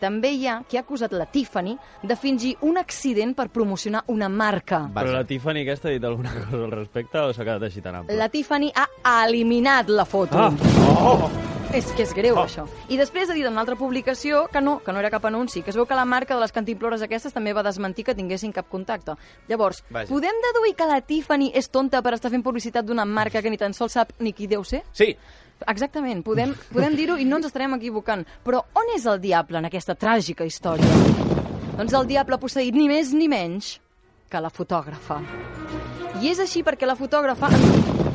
també 0.00 0.32
hi 0.34 0.48
ha 0.48 0.60
qui 0.66 0.80
ha 0.80 0.84
acusat 0.84 1.12
la 1.16 1.28
Tiffany 1.30 1.76
de 2.02 2.16
fingir 2.16 2.56
un 2.66 2.80
accident 2.80 3.36
per 3.36 3.50
promocionar 3.52 4.04
una 4.08 4.28
marca. 4.28 4.86
Però 4.94 5.12
la 5.12 5.24
Tiffany 5.28 5.62
aquesta 5.62 5.90
ha 5.90 5.94
dit 5.94 6.04
alguna 6.04 6.32
cosa 6.40 6.64
al 6.64 6.74
respecte 6.74 7.20
o 7.20 7.32
s'ha 7.36 7.46
quedat 7.46 7.68
així 7.68 7.84
tan 7.84 8.02
ample? 8.02 8.18
La 8.18 8.30
Tiffany 8.32 8.70
ha 8.74 8.88
eliminat 9.28 9.92
la 9.92 10.08
foto. 10.08 10.38
Ah! 10.40 10.50
Oh! 10.90 11.30
És 11.70 11.86
que 11.94 12.02
és 12.02 12.10
greu, 12.10 12.34
oh. 12.34 12.42
això. 12.42 12.64
I 12.90 12.96
després 12.98 13.30
ha 13.30 13.34
dit 13.36 13.46
en 13.46 13.52
una 13.54 13.62
altra 13.62 13.76
publicació 13.78 14.40
que 14.50 14.58
no, 14.58 14.80
que 14.82 14.90
no 14.90 14.98
era 14.98 15.10
cap 15.12 15.28
anunci, 15.28 15.62
que 15.62 15.70
es 15.70 15.76
veu 15.78 15.86
que 15.86 15.94
la 15.94 16.04
marca 16.04 16.34
de 16.34 16.42
les 16.42 16.50
cantimplores 16.50 17.04
aquestes 17.06 17.36
també 17.36 17.52
va 17.54 17.62
desmentir 17.62 18.02
que 18.08 18.14
tinguessin 18.18 18.50
cap 18.56 18.66
contacte. 18.68 19.14
Llavors, 19.46 19.84
Vaja. 19.86 20.10
podem 20.10 20.40
deduir 20.48 20.74
que 20.74 20.88
la 20.90 20.98
Tiffany 21.00 21.52
és 21.54 21.70
tonta 21.70 22.02
per 22.02 22.16
estar 22.16 22.32
fent 22.32 22.42
publicitat 22.42 22.88
d'una 22.88 23.06
marca 23.06 23.38
que 23.38 23.52
ni 23.54 23.60
tan 23.60 23.76
sols 23.76 23.94
sap 23.94 24.10
ni 24.18 24.32
qui 24.34 24.50
deu 24.50 24.66
ser? 24.66 24.82
Sí, 24.90 25.12
Exactament, 25.68 26.22
podem, 26.24 26.54
podem 26.72 26.96
dir-ho 26.96 27.18
i 27.20 27.26
no 27.28 27.40
ens 27.40 27.50
estarem 27.50 27.76
equivocant. 27.76 28.24
Però 28.46 28.62
on 28.80 28.94
és 28.96 29.06
el 29.10 29.20
diable 29.20 29.60
en 29.60 29.68
aquesta 29.68 29.96
tràgica 29.98 30.46
història? 30.48 30.88
Doncs 31.76 31.96
el 31.96 32.08
diable 32.08 32.36
ha 32.36 32.42
posseït 32.42 32.76
ni 32.76 32.88
més 32.88 33.12
ni 33.16 33.28
menys 33.28 33.78
que 34.30 34.40
la 34.40 34.52
fotògrafa. 34.52 35.20
I 36.20 36.32
és 36.32 36.42
així 36.42 36.64
perquè 36.66 36.88
la 36.88 36.98
fotògrafa... 36.98 37.52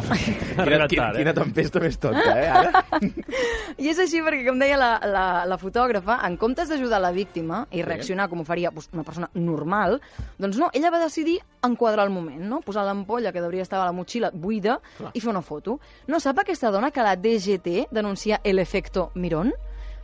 Quina, 0.05 0.87
quina, 0.87 1.09
quina 1.15 1.33
tempesta 1.35 1.81
més 1.83 1.97
tonta, 2.01 2.35
eh, 2.37 2.47
ara? 2.49 2.83
I 3.81 3.89
és 3.91 3.99
així 4.01 4.21
perquè, 4.25 4.43
com 4.47 4.59
deia 4.61 4.77
la, 4.79 4.91
la, 5.09 5.25
la 5.49 5.57
fotògrafa, 5.61 6.19
en 6.27 6.37
comptes 6.41 6.71
d'ajudar 6.71 7.01
la 7.03 7.11
víctima 7.15 7.63
i 7.75 7.83
reaccionar 7.85 8.29
com 8.31 8.41
ho 8.41 8.47
faria 8.47 8.71
doncs, 8.73 8.89
una 8.93 9.05
persona 9.07 9.29
normal, 9.35 9.99
doncs 10.41 10.59
no, 10.61 10.69
ella 10.73 10.93
va 10.93 11.01
decidir 11.03 11.37
enquadrar 11.65 12.07
el 12.07 12.13
moment, 12.13 12.41
no? 12.45 12.61
posar 12.65 12.85
l'ampolla 12.87 13.33
que 13.33 13.43
hauria 13.43 13.65
estar 13.65 13.81
a 13.81 13.85
la 13.87 13.95
motxilla 13.95 14.31
buida 14.33 14.79
Clar. 14.97 15.13
i 15.13 15.23
fer 15.23 15.31
una 15.33 15.43
foto. 15.45 15.79
No 16.07 16.21
sap 16.23 16.43
aquesta 16.43 16.71
dona 16.73 16.91
que 16.91 17.05
la 17.05 17.15
DGT 17.15 17.89
denuncia 17.91 18.41
el 18.43 18.59
efecto 18.59 19.11
Mirón? 19.15 19.53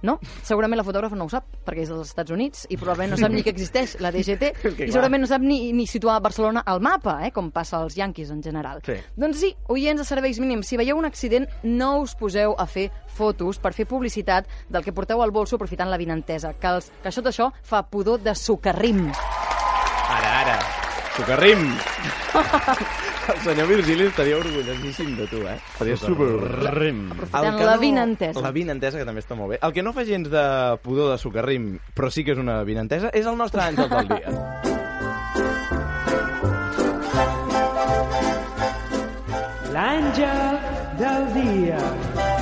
No, 0.08 0.18
segurament 0.42 0.80
la 0.80 0.86
fotògrafa 0.86 1.18
no 1.18 1.28
ho 1.28 1.32
sap, 1.32 1.48
perquè 1.66 1.84
és 1.86 1.92
dels 1.92 2.10
Estats 2.10 2.34
Units, 2.34 2.66
i 2.70 2.78
probablement 2.80 3.14
no 3.16 3.20
sap 3.22 3.34
ni 3.34 3.44
que 3.46 3.54
existeix 3.54 3.98
la 4.02 4.12
DGT, 4.14 4.52
i 4.52 4.74
clar. 4.80 4.90
segurament 4.90 5.26
no 5.26 5.30
sap 5.30 5.46
ni, 5.46 5.60
ni 5.78 5.86
situar 5.90 6.20
Barcelona 6.24 6.64
al 6.66 6.82
mapa, 6.82 7.20
eh, 7.28 7.32
com 7.36 7.52
passa 7.54 7.78
als 7.82 7.98
Yankees 8.00 8.34
en 8.34 8.42
general. 8.44 8.82
Sí. 8.86 8.98
Doncs 9.16 9.42
sí, 9.44 9.54
oients 9.70 10.02
de 10.02 10.08
serveis 10.08 10.42
mínims, 10.42 10.68
si 10.68 10.80
veieu 10.82 10.98
un 10.98 11.06
accident, 11.10 11.48
no 11.64 11.94
us 12.02 12.16
poseu 12.18 12.56
a 12.58 12.66
fer 12.66 12.90
fotos 13.12 13.62
per 13.62 13.76
fer 13.78 13.86
publicitat 13.90 14.50
del 14.70 14.86
que 14.86 14.96
porteu 14.96 15.22
al 15.22 15.34
bolso 15.36 15.60
aprofitant 15.60 15.92
la 15.92 16.02
vinentesa, 16.02 16.56
que, 16.58 16.76
els, 16.78 16.92
que 17.02 17.12
això 17.14 17.26
d'això 17.26 17.52
fa 17.62 17.84
pudor 17.86 18.22
de 18.24 18.36
socarrim. 18.36 19.10
Ara, 20.12 20.40
ara. 20.42 20.81
Socarrim. 21.16 21.76
El 23.32 23.40
senyor 23.44 23.68
Virgili 23.68 24.06
estaria 24.08 24.38
orgullosíssim 24.38 25.16
de 25.18 25.28
tu, 25.28 25.42
eh? 25.48 25.58
Estaria 25.74 25.98
super... 25.98 26.28
Socarrim. 26.40 27.12
Aprofitant 27.12 27.60
la 27.66 27.78
vinentesa. 27.78 28.42
La 28.42 28.52
vinentesa, 28.56 28.98
que 28.98 29.06
també 29.08 29.22
està 29.24 29.38
molt 29.38 29.54
bé. 29.54 29.60
El 29.62 29.76
que 29.76 29.84
no 29.84 29.94
fa 29.94 30.06
gens 30.08 30.32
de 30.32 30.46
pudor 30.84 31.12
de 31.14 31.20
socarrim, 31.22 31.74
però 31.96 32.10
sí 32.12 32.26
que 32.26 32.34
és 32.36 32.42
una 32.42 32.62
vinentesa, 32.68 33.12
és 33.14 33.28
el 33.30 33.38
nostre 33.38 33.62
àngel 33.68 33.90
del 33.92 34.08
dia. 34.16 34.30
L'àngel 39.72 40.60
del 41.00 41.24
dia. 41.38 42.41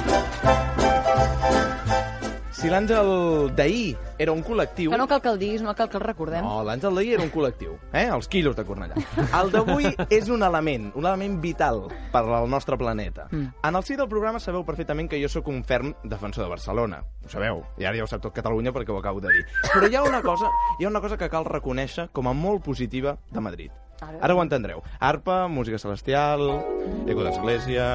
Si 2.60 2.68
l'àngel 2.68 3.54
d'ahir 3.56 3.94
era 4.20 4.34
un 4.36 4.42
col·lectiu... 4.44 4.92
Que 4.92 4.98
no 5.00 5.06
cal 5.08 5.22
que 5.24 5.30
el 5.32 5.38
diguis, 5.40 5.62
no 5.64 5.72
cal 5.80 5.88
que 5.88 5.96
el 5.96 6.04
recordem. 6.04 6.44
No, 6.44 6.58
l'àngel 6.68 6.98
d'ahir 6.98 7.14
era 7.16 7.24
un 7.24 7.32
col·lectiu, 7.32 7.78
eh? 7.96 8.04
Els 8.12 8.28
quilos 8.28 8.58
de 8.58 8.66
Cornellà. 8.68 9.00
El 9.40 9.54
d'avui 9.54 9.88
és 10.18 10.28
un 10.28 10.44
element, 10.44 10.90
un 11.00 11.08
element 11.08 11.40
vital 11.40 11.86
per 12.12 12.26
al 12.26 12.50
nostre 12.52 12.76
planeta. 12.76 13.30
Mm. 13.32 13.64
En 13.64 13.80
el 13.80 13.88
si 13.88 13.96
del 13.96 14.12
programa 14.12 14.44
sabeu 14.44 14.66
perfectament 14.68 15.08
que 15.08 15.22
jo 15.24 15.32
sóc 15.32 15.48
un 15.48 15.64
ferm 15.64 15.94
defensor 16.04 16.44
de 16.44 16.52
Barcelona. 16.52 17.00
Ho 17.24 17.32
sabeu, 17.32 17.64
i 17.80 17.88
ara 17.88 17.96
ja 17.96 18.04
ho 18.04 18.12
sap 18.12 18.28
tot 18.28 18.36
Catalunya 18.36 18.76
perquè 18.76 18.92
ho 18.92 19.00
acabo 19.00 19.24
de 19.24 19.32
dir. 19.38 19.48
Però 19.72 19.88
hi 19.88 19.96
ha 19.96 20.04
una 20.04 20.20
cosa, 20.20 20.52
hi 20.82 20.84
ha 20.84 20.92
una 20.92 21.00
cosa 21.00 21.16
que 21.16 21.32
cal 21.32 21.48
reconèixer 21.48 22.10
com 22.12 22.28
a 22.28 22.36
molt 22.36 22.66
positiva 22.68 23.16
de 23.32 23.40
Madrid. 23.40 23.72
Ara 24.04 24.36
ho 24.36 24.44
entendreu. 24.44 24.84
Arpa, 25.00 25.46
música 25.48 25.80
celestial, 25.80 26.44
eco 27.08 27.24
d'església... 27.24 27.88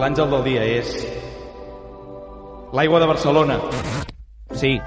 L'àngel 0.00 0.30
del 0.32 0.44
dia 0.46 0.62
és... 0.64 0.94
L'aigua 2.72 3.00
de 3.02 3.06
Barcelona. 3.10 3.56
Sí, 4.56 4.78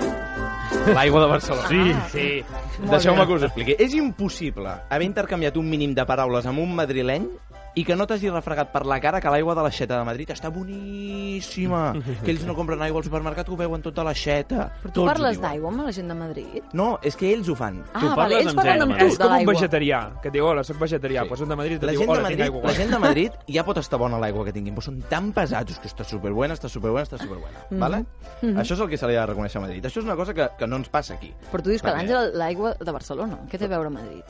l'aigua 0.87 1.21
de 1.21 1.27
Barcelona. 1.29 1.67
Sí, 1.69 1.83
sí. 2.13 2.85
Deixeu-me 2.89 3.25
que 3.27 3.35
us 3.35 3.43
ho 3.43 3.49
expliqui. 3.49 3.75
És 3.77 3.93
impossible 3.93 4.73
haver 4.89 5.05
intercanviat 5.05 5.59
un 5.59 5.69
mínim 5.69 5.93
de 5.93 6.05
paraules 6.09 6.47
amb 6.49 6.63
un 6.63 6.73
madrileny 6.79 7.27
i 7.75 7.83
que 7.83 7.95
no 7.97 8.05
t'hagi 8.05 8.29
refregat 8.29 8.69
per 8.71 8.83
la 8.85 8.99
cara 9.01 9.19
que 9.19 9.31
l'aigua 9.33 9.55
de 9.57 9.63
l'aixeta 9.65 9.97
de 9.97 10.05
Madrid 10.05 10.29
està 10.29 10.49
boníssima. 10.53 11.93
que 12.23 12.29
ells 12.31 12.43
no 12.45 12.53
compren 12.53 12.81
aigua 12.85 12.99
al 13.01 13.05
supermercat, 13.07 13.47
que 13.47 13.53
ho 13.55 13.57
veuen 13.57 13.81
tota 13.81 14.03
l'aixeta. 14.05 14.67
Però 14.83 14.91
tu 14.93 15.05
parles 15.07 15.39
d'aigua 15.41 15.71
amb 15.71 15.81
la 15.87 15.91
gent 15.95 16.11
de 16.11 16.17
Madrid? 16.19 16.59
No, 16.77 16.99
és 17.01 17.15
que 17.17 17.31
ells 17.33 17.49
ho 17.49 17.55
fan. 17.57 17.79
Ah, 17.93 18.13
vale, 18.15 18.41
ells 18.43 18.53
parlen 18.53 18.85
amb 18.85 18.97
tu 18.99 19.05
És 19.07 19.17
de 19.17 19.23
com 19.23 19.31
un 19.31 19.37
l'aigua. 19.39 19.53
vegetarià, 19.55 20.01
que 20.21 20.29
et 20.29 20.33
diu, 20.37 20.45
hola, 20.45 20.63
soc 20.63 20.77
vegetarià, 20.77 21.23
Sí. 21.23 21.29
pues 21.29 21.41
un 21.41 21.49
de 21.49 21.55
Madrid 21.55 21.77
et 21.77 21.83
La 21.83 21.91
diu, 21.91 21.99
gent, 22.01 22.11
de 22.11 22.13
hola, 22.13 22.27
tinc 22.29 22.39
Madrid, 22.39 22.43
aigua. 22.45 22.61
la 22.69 22.73
gent 22.77 22.91
de 22.93 22.99
Madrid 22.99 23.31
ja 23.57 23.63
pot 23.65 23.77
estar 23.81 23.99
bona 23.99 24.19
l'aigua 24.19 24.45
que 24.45 24.53
tinguin, 24.53 24.75
però 24.75 24.85
són 24.85 25.01
tan 25.09 25.31
pesats 25.33 25.79
que 25.79 25.87
està 25.89 26.03
superbuena, 26.05 26.53
està 26.53 26.69
superbuena, 26.69 27.07
està 27.09 27.17
superbuena. 27.17 27.65
Mhm. 27.71 27.79
Vale? 27.79 28.05
Mhm. 28.43 28.57
Això 28.59 28.73
és 28.77 28.79
el 28.85 28.89
que 28.89 28.97
se 28.97 29.07
li 29.07 29.15
ha 29.15 29.25
de 29.25 29.33
reconèixer 29.33 29.57
a 29.57 29.61
Madrid. 29.65 29.83
Això 29.85 29.97
és 29.99 30.05
una 30.05 30.15
cosa 30.15 30.33
que, 30.33 30.47
que 30.59 30.67
no 30.67 30.75
ens 30.77 30.89
passa 30.89 31.15
aquí. 31.15 31.33
Però 31.51 31.61
tu 31.63 31.69
dius 31.69 31.81
que 31.81 31.89
l'Àngel, 31.89 32.33
l'aigua 32.37 32.75
de 32.79 32.91
Barcelona, 32.91 33.39
què 33.49 33.57
té 33.57 33.65
a 33.65 33.73
veure 33.73 33.87
amb 33.89 33.97
Madrid? 33.97 34.23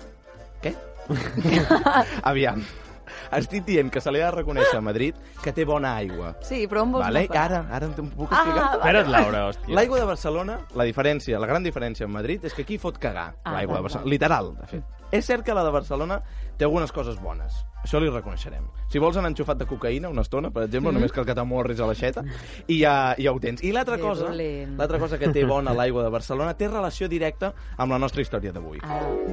Què? 0.64 0.74
Aviam. 2.24 2.64
Estic 3.40 3.66
dient 3.66 3.92
que 3.92 4.02
se 4.02 4.12
li 4.12 4.22
ha 4.22 4.32
de 4.32 4.38
reconèixer 4.38 4.78
a 4.78 4.82
Madrid 4.82 5.16
que 5.44 5.52
té 5.54 5.66
bona 5.66 5.96
aigua. 5.98 6.36
Sí, 6.42 6.68
però 6.68 6.84
on 6.84 6.92
vols 6.94 7.06
Vale? 7.06 7.28
anar? 7.30 7.44
Ara, 7.44 7.66
ara 7.72 7.86
em 7.88 7.94
puc 8.12 8.32
Ah, 8.32 8.36
explicar? 8.42 8.64
vale. 8.64 8.78
Espera't, 8.82 9.08
Laura, 9.12 9.46
hòstia. 9.50 9.76
L'aigua 9.76 10.00
de 10.00 10.06
Barcelona, 10.06 10.60
la 10.76 10.84
diferència, 10.90 11.40
la 11.40 11.48
gran 11.48 11.64
diferència 11.64 12.06
amb 12.06 12.14
Madrid 12.16 12.44
és 12.46 12.54
que 12.54 12.62
aquí 12.64 12.78
fot 12.78 12.98
cagar 12.98 13.34
Ah, 13.44 13.54
l'aigua 13.54 13.78
de 13.78 13.82
Barcelona. 13.90 14.10
Literal, 14.10 14.56
de 14.62 14.68
fet. 14.68 14.84
És 15.14 15.28
cert 15.30 15.46
que 15.46 15.54
la 15.54 15.62
de 15.64 15.70
Barcelona 15.70 16.16
té 16.58 16.66
algunes 16.66 16.92
coses 16.92 17.20
bones. 17.22 17.54
Això 17.84 18.00
li 18.02 18.08
reconeixerem. 18.10 18.64
Si 18.90 18.98
vols 19.02 19.18
anar 19.20 19.30
enxufat 19.30 19.60
de 19.60 19.66
cocaïna 19.70 20.10
una 20.10 20.22
estona, 20.24 20.50
per 20.50 20.64
exemple, 20.64 20.90
Mhm. 20.92 20.98
només 20.98 21.12
cal 21.12 21.26
que 21.26 21.36
t'amorris 21.36 21.80
a 21.80 21.86
l'aixeta, 21.86 22.24
i 22.68 22.80
ja, 22.82 23.14
ja 23.20 23.32
ho 23.32 23.40
tens. 23.40 23.62
I 23.64 23.72
l'altra 23.72 23.98
cosa, 24.00 24.32
l'altra 24.34 24.98
cosa 25.00 25.20
que 25.20 25.30
té 25.30 25.46
bona 25.46 25.74
l'aigua 25.74 26.04
de 26.04 26.10
Barcelona 26.10 26.54
té 26.56 26.68
relació 26.68 27.08
directa 27.08 27.54
amb 27.78 27.92
la 27.92 28.00
nostra 28.00 28.22
història 28.22 28.52
d'avui. 28.52 28.80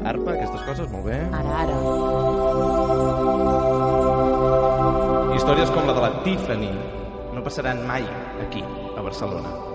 Arpa, 0.04 0.32
aquestes 0.32 0.60
coses, 0.62 0.90
molt 0.90 1.06
bé. 1.06 1.20
ara, 1.32 1.60
ara. 1.62 1.74
Històries 5.36 5.70
com 5.70 5.86
la 5.86 5.94
de 5.94 6.00
la 6.00 6.22
Tiffany 6.22 6.68
no 7.32 7.42
passaran 7.42 7.86
mai 7.86 8.04
aquí, 8.46 8.62
a 8.96 9.00
Barcelona. 9.00 9.69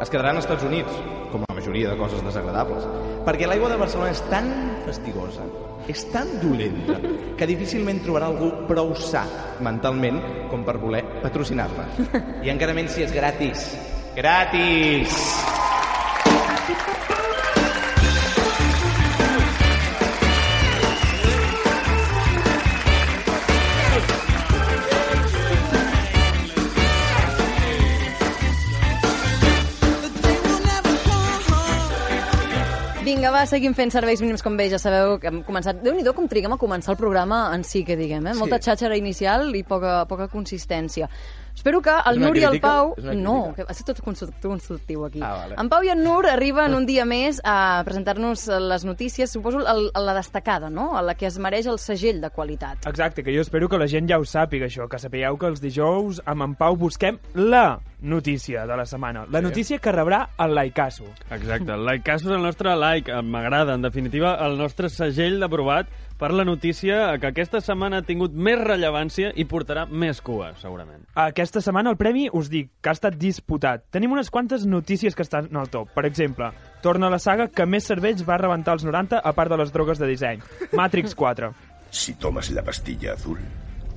Es 0.00 0.08
quedaran 0.08 0.38
als 0.38 0.46
Estats 0.46 0.64
Units, 0.64 0.94
com 1.28 1.42
la 1.44 1.54
majoria 1.58 1.90
de 1.90 1.96
coses 2.00 2.22
desagradables. 2.24 2.86
Perquè 3.26 3.44
l'aigua 3.44 3.68
de 3.68 3.76
Barcelona 3.82 4.14
és 4.14 4.22
tan 4.32 4.48
fastigosa, 4.86 5.44
és 5.92 6.06
tan 6.08 6.30
dolenta, 6.40 6.96
que 7.36 7.48
difícilment 7.50 8.00
trobarà 8.06 8.30
algú 8.32 8.48
prou 8.70 8.94
sa 8.96 9.26
mentalment 9.60 10.22
com 10.48 10.64
per 10.64 10.78
voler 10.80 11.04
patrocinar-la. 11.20 11.90
I 12.40 12.48
encara 12.54 12.76
menys 12.76 12.96
si 12.96 13.04
és 13.04 13.12
gratis. 13.12 13.68
Gratis! 14.16 15.20
Va, 33.30 33.44
seguim 33.46 33.74
fent 33.78 33.92
serveis 33.94 34.20
mínims 34.22 34.42
com 34.42 34.56
bé, 34.58 34.66
ja 34.72 34.78
sabeu 34.82 35.18
que 35.22 35.28
hem 35.30 35.42
començat... 35.46 35.78
déu 35.84 35.94
nhi 35.94 36.02
com 36.16 36.26
triguem 36.28 36.52
a 36.52 36.58
començar 36.58 36.92
el 36.94 36.98
programa 36.98 37.44
en 37.54 37.62
si, 37.62 37.84
que 37.86 37.94
diguem, 37.96 38.26
eh? 38.26 38.34
Molta 38.34 38.58
Sí. 38.58 38.70
xàxera 38.70 38.96
inicial 38.98 39.54
i 39.54 39.62
poca, 39.62 40.04
poca 40.10 40.26
consistència. 40.28 41.08
Espero 41.54 41.80
que 41.82 41.92
el 42.06 42.20
Nur 42.20 42.36
i 42.38 42.44
el? 42.44 42.60
Pau... 42.60 42.94
No, 43.14 43.52
que 43.56 43.64
va 43.68 43.74
ser 43.76 43.84
tot 43.84 44.00
constructiu, 44.00 44.48
constructiu 44.50 45.04
aquí. 45.04 45.20
Ah, 45.22 45.34
vale. 45.42 45.56
En 45.60 45.68
Pau 45.68 45.84
i 45.84 45.90
en 45.92 46.02
Nur 46.04 46.24
arriben 46.30 46.74
un 46.74 46.86
dia 46.88 47.04
més 47.04 47.40
a 47.44 47.82
presentar-nos 47.84 48.46
les 48.70 48.84
notícies, 48.88 49.30
suposo 49.30 49.60
el, 49.68 49.90
la 49.94 50.14
destacada, 50.16 50.70
no? 50.70 50.96
A 50.96 51.02
la 51.02 51.14
que 51.14 51.26
es 51.28 51.36
mereix 51.38 51.66
el 51.66 51.78
segell 51.78 52.20
de 52.22 52.30
qualitat. 52.30 52.86
Exacte, 52.88 53.22
que 53.22 53.34
jo 53.34 53.42
espero 53.44 53.68
que 53.68 53.78
la 53.78 53.88
gent 53.90 54.08
ja 54.08 54.18
ho 54.18 54.24
sàpiga, 54.24 54.66
això, 54.70 54.88
que 54.88 54.98
sapigueu 55.02 55.36
que 55.36 55.50
els 55.52 55.60
dijous 55.60 56.22
amb 56.24 56.42
en 56.48 56.54
Pau 56.56 56.76
busquem 56.80 57.18
la 57.34 57.80
notícia 58.00 58.64
de 58.66 58.76
la 58.76 58.86
setmana, 58.86 59.26
la 59.30 59.40
Sí. 59.40 59.44
notícia 59.44 59.78
que 59.78 59.92
rebrà 59.92 60.28
el 60.38 60.54
Laicasso. 60.54 61.04
Exacte, 61.30 61.72
el 61.72 61.84
Likeasso 61.84 62.30
és 62.30 62.36
el 62.36 62.42
nostre 62.42 62.74
like, 62.76 63.12
m'agrada, 63.22 63.74
en 63.74 63.82
definitiva, 63.82 64.38
el 64.46 64.56
nostre 64.56 64.88
segell 64.88 65.38
d'aprovat 65.40 65.86
per 66.20 66.34
la 66.36 66.44
notícia 66.44 67.16
que 67.18 67.30
aquesta 67.30 67.62
setmana 67.64 68.02
ha 68.02 68.04
tingut 68.04 68.34
més 68.36 68.58
rellevància 68.60 69.30
i 69.40 69.46
portarà 69.48 69.86
més 69.88 70.20
cua, 70.20 70.50
segurament. 70.60 71.06
Aquesta 71.16 71.62
setmana 71.64 71.94
el 71.94 71.96
premi, 72.00 72.26
us 72.36 72.50
dic, 72.52 72.68
que 72.84 72.92
ha 72.92 72.96
estat 72.96 73.16
disputat. 73.16 73.86
Tenim 73.88 74.12
unes 74.12 74.28
quantes 74.28 74.66
notícies 74.68 75.16
que 75.16 75.24
estan 75.24 75.48
al 75.56 75.72
top. 75.72 75.94
Per 75.96 76.04
exemple, 76.04 76.50
torna 76.84 77.08
la 77.08 77.18
saga 77.18 77.48
que 77.48 77.64
més 77.64 77.88
cervells 77.88 78.26
va 78.28 78.36
rebentar 78.36 78.76
als 78.76 78.84
90 78.84 79.22
a 79.24 79.32
part 79.32 79.50
de 79.50 79.58
les 79.62 79.72
drogues 79.72 79.98
de 79.98 80.10
disseny. 80.12 80.44
Matrix 80.76 81.16
4. 81.16 81.50
Si 81.90 82.14
tomas 82.20 82.52
la 82.52 82.62
pastilla 82.68 83.14
azul, 83.16 83.40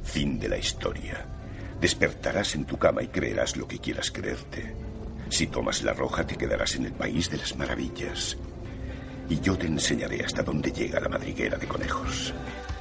fin 0.03 0.39
de 0.39 0.47
la 0.47 0.57
historia. 0.57 1.25
Despertarás 1.83 2.55
en 2.55 2.63
tu 2.63 2.79
cama 2.79 3.03
y 3.03 3.07
creerás 3.07 3.57
lo 3.57 3.67
que 3.67 3.79
quieras 3.79 4.11
creerte. 4.11 4.73
Si 5.27 5.47
tomas 5.47 5.83
la 5.83 5.91
roja, 5.91 6.25
te 6.25 6.37
quedarás 6.37 6.77
en 6.77 6.85
el 6.85 6.93
país 6.93 7.29
de 7.29 7.37
las 7.37 7.57
maravillas. 7.57 8.37
Y 9.29 9.39
yo 9.39 9.57
te 9.57 9.67
enseñaré 9.67 10.23
hasta 10.23 10.43
dónde 10.43 10.71
llega 10.71 10.99
la 10.99 11.09
madriguera 11.09 11.57
de 11.57 11.67
conejos. 11.67 12.33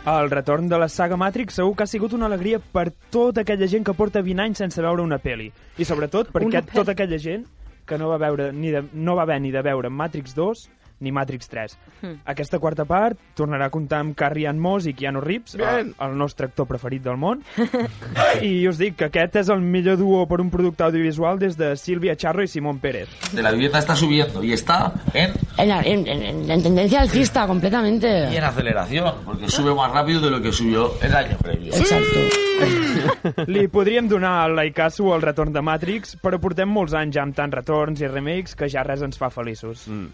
El 0.05 0.31
retorn 0.31 0.69
de 0.69 0.79
la 0.79 0.89
saga 0.89 1.17
Matrix 1.17 1.55
segur 1.55 1.77
que 1.77 1.85
ha 1.85 1.87
sigut 1.87 2.13
una 2.13 2.27
alegria 2.27 2.59
per 2.59 2.91
tota 3.15 3.45
aquella 3.45 3.69
gent 3.71 3.87
que 3.87 3.95
porta 3.95 4.21
20 4.21 4.43
anys 4.43 4.59
sense 4.59 4.83
veure 4.83 5.03
una 5.03 5.19
peli. 5.23 5.53
I 5.79 5.87
sobretot 5.87 6.33
per 6.35 6.43
Una 6.43 6.59
aquest, 6.59 6.75
tota 6.75 6.97
aquella 6.97 7.19
gent 7.23 7.47
que 7.87 7.99
no 7.99 8.09
va, 8.11 8.19
veure 8.19 8.51
ni 8.53 8.73
de, 8.75 8.83
no 8.93 9.15
va 9.15 9.23
haver 9.23 9.41
ni 9.41 9.53
de 9.55 9.63
veure 9.63 9.91
Matrix 9.91 10.35
2 10.35 10.65
ni 11.03 11.13
Matrix 11.13 11.49
3. 11.51 11.77
Hmm. 12.01 12.15
Aquesta 12.25 12.59
quarta 12.63 12.85
part 12.89 13.19
tornarà 13.37 13.67
a 13.67 13.75
comptar 13.75 14.01
amb 14.01 14.15
Carrie 14.17 14.47
Ann 14.49 14.59
Moss 14.63 14.87
i 14.87 14.95
Keanu 14.95 15.21
Reeves, 15.21 15.57
el, 15.57 15.61
Bien. 15.67 15.95
el 16.01 16.17
nostre 16.17 16.47
actor 16.47 16.67
preferit 16.71 17.03
del 17.03 17.19
món. 17.19 17.43
I 18.43 18.67
us 18.71 18.79
dic 18.81 18.97
que 18.97 19.11
aquest 19.11 19.37
és 19.43 19.51
el 19.53 19.61
millor 19.61 19.99
duo 20.01 20.25
per 20.31 20.41
un 20.41 20.51
producte 20.51 20.85
audiovisual 20.87 21.39
des 21.43 21.57
de 21.59 21.75
Sílvia 21.77 22.17
Charro 22.17 22.43
i 22.43 22.49
Simón 22.49 22.79
Pérez. 22.79 23.09
de 23.33 23.43
la 23.43 23.51
vivienda 23.53 23.79
está 23.79 23.97
subiendo 23.97 24.43
y 24.43 24.53
está 24.53 24.93
en, 25.15 25.33
En, 25.59 25.69
la- 25.69 25.83
en- 25.83 26.07
en- 26.07 26.51
en 26.51 26.63
tendencia 26.63 27.01
alcista, 27.03 27.47
completamente. 27.47 28.29
y 28.33 28.37
en 28.37 28.45
aceleración, 28.45 29.15
porque 29.25 29.49
sube 29.49 29.75
más 29.75 29.93
rápido 29.93 30.21
de 30.21 30.31
lo 30.31 30.41
que 30.41 30.53
subió 30.53 30.93
el 31.03 31.15
año 31.15 31.37
previo. 31.39 31.75
Exacto. 31.75 32.19
Li 33.47 33.67
podríem 33.69 34.09
donar 34.09 34.45
al 34.45 34.57
Laikasu 34.57 35.13
el 35.15 35.23
retorn 35.23 35.53
de 35.53 35.63
Matrix, 35.63 36.17
però 36.23 36.39
portem 36.41 36.69
molts 36.71 36.95
anys 36.95 37.17
ja 37.17 37.23
amb 37.25 37.35
tants 37.37 37.55
retorns 37.57 38.01
i 38.03 38.09
remakes 38.09 38.55
que 38.57 38.69
ja 38.71 38.85
res 38.87 39.03
ens 39.03 39.19
fa 39.19 39.31
feliços. 39.31 39.87
Mm. 39.89 40.13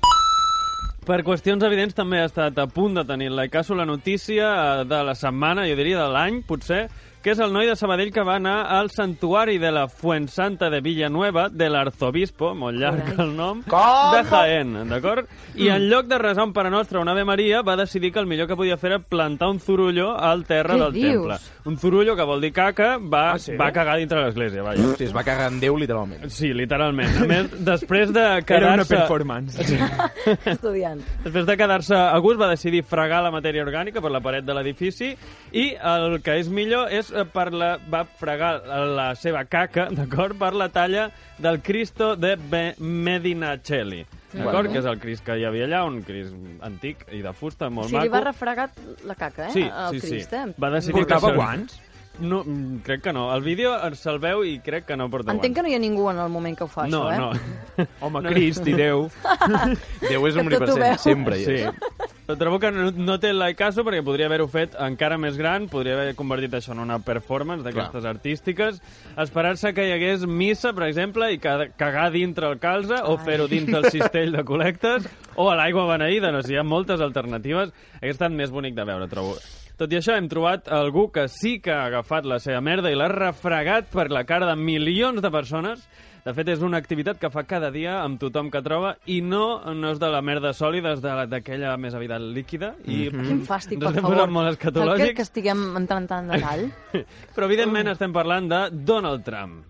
Per 1.08 1.22
qüestions 1.24 1.62
evidents 1.64 1.96
també 1.96 2.18
ha 2.20 2.26
estat 2.28 2.58
a 2.60 2.66
punt 2.68 2.98
de 2.98 3.02
tenir 3.08 3.30
la 3.32 3.46
caso 3.48 3.72
la 3.72 3.86
notícia 3.88 4.84
de 4.84 4.98
la 5.08 5.14
setmana, 5.16 5.64
jo 5.64 5.76
diria 5.78 6.02
de 6.02 6.08
l'any, 6.12 6.42
potser, 6.44 6.82
que 7.28 7.34
és 7.34 7.40
el 7.44 7.50
noi 7.52 7.66
de 7.68 7.74
Sabadell 7.76 8.08
que 8.08 8.22
va 8.24 8.38
anar 8.38 8.62
al 8.72 8.86
santuari 8.88 9.58
de 9.60 9.68
la 9.70 9.82
Fuensanta 9.92 10.70
de 10.72 10.78
Villanueva 10.80 11.50
de 11.52 11.66
l'Arzobispo, 11.68 12.54
molt 12.56 12.78
llarg 12.80 13.10
el 13.20 13.34
nom, 13.36 13.58
de 13.68 14.22
Jaén, 14.30 14.70
d'acord? 14.88 15.26
I 15.60 15.68
en 15.74 15.84
lloc 15.90 16.06
de 16.08 16.16
resar 16.22 16.46
un 16.46 16.54
Pare 16.56 16.70
Nostre 16.72 16.96
o 16.96 17.02
una 17.02 17.12
Ave 17.12 17.26
Maria, 17.28 17.60
va 17.60 17.74
decidir 17.76 18.14
que 18.14 18.22
el 18.22 18.26
millor 18.30 18.48
que 18.48 18.56
podia 18.56 18.78
fer 18.80 18.94
era 18.94 18.98
plantar 19.04 19.50
un 19.52 19.60
zurullo 19.60 20.14
al 20.16 20.46
terra 20.48 20.72
Què 20.78 20.80
del 20.86 20.92
dius? 20.94 21.12
temple. 21.12 21.36
Un 21.68 21.76
zurullo 21.76 22.14
que 22.16 22.24
vol 22.24 22.40
dir 22.40 22.52
caca, 22.56 22.96
va, 22.96 23.32
Ah, 23.34 23.38
sí? 23.38 23.52
va 23.60 23.68
cagar 23.76 23.98
dintre 23.98 24.22
l'església, 24.24 24.62
vaja. 24.62 24.94
Sí, 24.96 25.04
es 25.04 25.12
va 25.14 25.22
cagar 25.26 25.50
en 25.52 25.60
Déu, 25.60 25.76
literalment. 25.76 26.30
Sí, 26.32 26.54
literalment. 26.54 27.12
A 27.24 27.26
més, 27.28 27.50
després 27.72 28.08
de 28.14 28.22
Era 28.22 28.38
una 28.38 28.46
quedar-se... 28.86 28.94
performance. 28.96 29.60
Estudiant. 30.46 31.02
Després 31.24 31.44
de 31.44 31.56
quedar-se 31.60 31.94
a 31.98 32.16
gust, 32.24 32.40
va 32.40 32.48
decidir 32.54 32.82
fregar 32.88 33.20
la 33.26 33.30
matèria 33.34 33.66
orgànica 33.66 34.00
per 34.00 34.10
la 34.14 34.22
paret 34.24 34.46
de 34.48 34.56
l'edifici 34.56 35.12
i 35.52 35.68
el 35.76 36.22
que 36.24 36.38
és 36.40 36.48
millor 36.48 36.88
és 36.94 37.12
per 37.24 37.52
la, 37.52 37.78
va 37.90 38.04
fregar 38.04 38.62
la 38.94 39.14
seva 39.14 39.44
caca, 39.44 39.88
d'acord, 39.98 40.36
per 40.38 40.52
la 40.54 40.68
talla 40.68 41.10
del 41.38 41.60
Cristo 41.62 42.14
de 42.16 42.36
Be 42.36 42.74
Medinacelli. 42.78 44.04
D'acord? 44.32 44.68
Bueno. 44.68 44.72
Que 44.74 44.78
és 44.82 44.84
el 44.84 44.98
Crist 45.00 45.24
que 45.24 45.38
hi 45.40 45.44
havia 45.48 45.64
allà, 45.64 45.82
un 45.88 46.02
Crist 46.04 46.34
antic 46.66 47.06
i 47.16 47.22
de 47.24 47.32
fusta, 47.32 47.70
O 47.70 47.70
molt 47.72 47.88
sigui, 47.88 48.02
li 48.04 48.08
va 48.12 48.18
maco. 48.20 48.26
refregat 48.28 48.80
la 49.08 49.14
caca, 49.16 49.46
eh? 49.48 49.52
Sí, 49.54 49.62
el 49.64 50.00
sí, 50.00 50.06
Crist, 50.06 50.30
sí. 50.34 50.36
eh? 50.36 50.54
Va 50.60 50.68
decidir 50.74 50.98
Portava 51.00 51.20
que 51.20 51.26
això- 51.32 51.36
guants? 51.40 51.78
No, 52.20 52.42
mm, 52.44 52.80
crec 52.82 53.02
que 53.02 53.12
no. 53.12 53.28
El 53.34 53.42
vídeo 53.42 53.76
se'l 53.94 54.18
veu 54.18 54.42
i 54.44 54.58
crec 54.64 54.86
que 54.88 54.96
no 54.96 55.08
porta 55.10 55.30
Entenc 55.32 55.54
que 55.54 55.62
no 55.62 55.68
hi 55.70 55.74
ha 55.76 55.78
ningú 55.78 56.08
en 56.10 56.18
el 56.18 56.28
moment 56.28 56.56
que 56.58 56.64
ho 56.64 56.68
fa, 56.68 56.86
No, 56.88 57.04
això, 57.08 57.32
eh? 57.32 57.40
no. 57.78 57.86
Home, 58.06 58.22
No. 58.22 58.30
Crist 58.30 58.66
i 58.66 58.74
Déu. 58.74 59.08
Déu 60.08 60.26
és 60.26 60.36
omnipresent, 60.36 60.98
sempre 60.98 61.38
hi 61.38 61.44
Sí. 61.44 61.58
és. 61.62 62.08
Però 62.28 62.36
trobo 62.36 62.58
que 62.60 62.68
no, 62.74 62.90
no 62.92 63.14
té 63.18 63.30
el 63.30 63.40
caso 63.56 63.84
perquè 63.86 64.02
podria 64.04 64.26
haver-ho 64.28 64.48
fet 64.52 64.74
encara 64.84 65.16
més 65.16 65.38
gran, 65.40 65.64
podria 65.72 65.94
haver 65.96 66.14
convertit 66.18 66.52
això 66.58 66.74
en 66.74 66.82
una 66.82 66.98
performance 67.00 67.64
d'aquestes 67.64 68.04
artístiques, 68.04 68.82
esperar-se 69.16 69.72
que 69.72 69.86
hi 69.88 69.92
hagués 69.94 70.26
missa, 70.28 70.74
per 70.76 70.88
exemple, 70.90 71.30
i 71.32 71.38
ca- 71.40 71.70
cagar 71.80 72.10
dintre 72.12 72.50
el 72.50 72.58
calze, 72.60 72.98
o 73.02 73.16
fer-ho 73.16 73.46
dins 73.48 73.70
del 73.72 73.88
cistell 73.90 74.32
de 74.36 74.44
col·lectes, 74.44 75.08
o 75.36 75.48
a 75.48 75.56
l'aigua 75.56 75.86
beneïda, 75.94 76.30
no 76.34 76.42
sé, 76.42 76.52
hi 76.52 76.60
ha 76.60 76.66
moltes 76.68 77.00
alternatives. 77.00 77.72
Hauria 78.02 78.12
estat 78.12 78.30
més 78.36 78.50
bonic 78.52 78.74
de 78.76 78.84
veure, 78.84 79.08
trobo. 79.08 79.38
Tot 79.78 79.92
i 79.94 79.98
això, 80.00 80.16
hem 80.18 80.26
trobat 80.26 80.66
algú 80.74 81.04
que 81.14 81.28
sí 81.30 81.60
que 81.62 81.70
ha 81.70 81.84
agafat 81.86 82.26
la 82.26 82.40
seva 82.42 82.58
merda 82.66 82.90
i 82.90 82.96
l'ha 82.98 83.06
refregat 83.12 83.86
per 83.92 84.08
la 84.10 84.24
cara 84.26 84.48
de 84.50 84.56
milions 84.58 85.22
de 85.22 85.30
persones. 85.30 85.84
De 86.24 86.32
fet, 86.34 86.50
és 86.50 86.64
una 86.66 86.80
activitat 86.82 87.20
que 87.22 87.30
fa 87.30 87.44
cada 87.46 87.70
dia 87.70 88.00
amb 88.02 88.18
tothom 88.18 88.50
que 88.50 88.58
troba 88.60 88.96
i 89.06 89.20
no, 89.22 89.62
no 89.78 89.92
és 89.94 90.00
de 90.02 90.10
la 90.10 90.18
merda 90.20 90.50
sòlida, 90.52 90.96
és 90.98 91.00
d'aquella 91.30 91.76
més 91.78 91.94
aviat 91.94 92.26
líquida. 92.34 92.72
I 92.90 93.06
Quin 93.14 93.44
fàstic, 93.46 93.78
per 93.78 93.94
favor. 94.02 94.26
molt 94.26 94.34
Cal 94.34 94.50
que, 94.50 94.58
escatològics. 94.58 95.14
que 95.14 95.28
estiguem 95.28 95.62
entrant 95.78 96.10
tant 96.10 96.26
en 96.26 96.34
detall? 96.34 96.66
Però, 97.36 97.46
evidentment, 97.46 97.94
estem 97.94 98.12
parlant 98.12 98.50
de 98.50 98.64
Donald 98.74 99.22
Trump. 99.24 99.62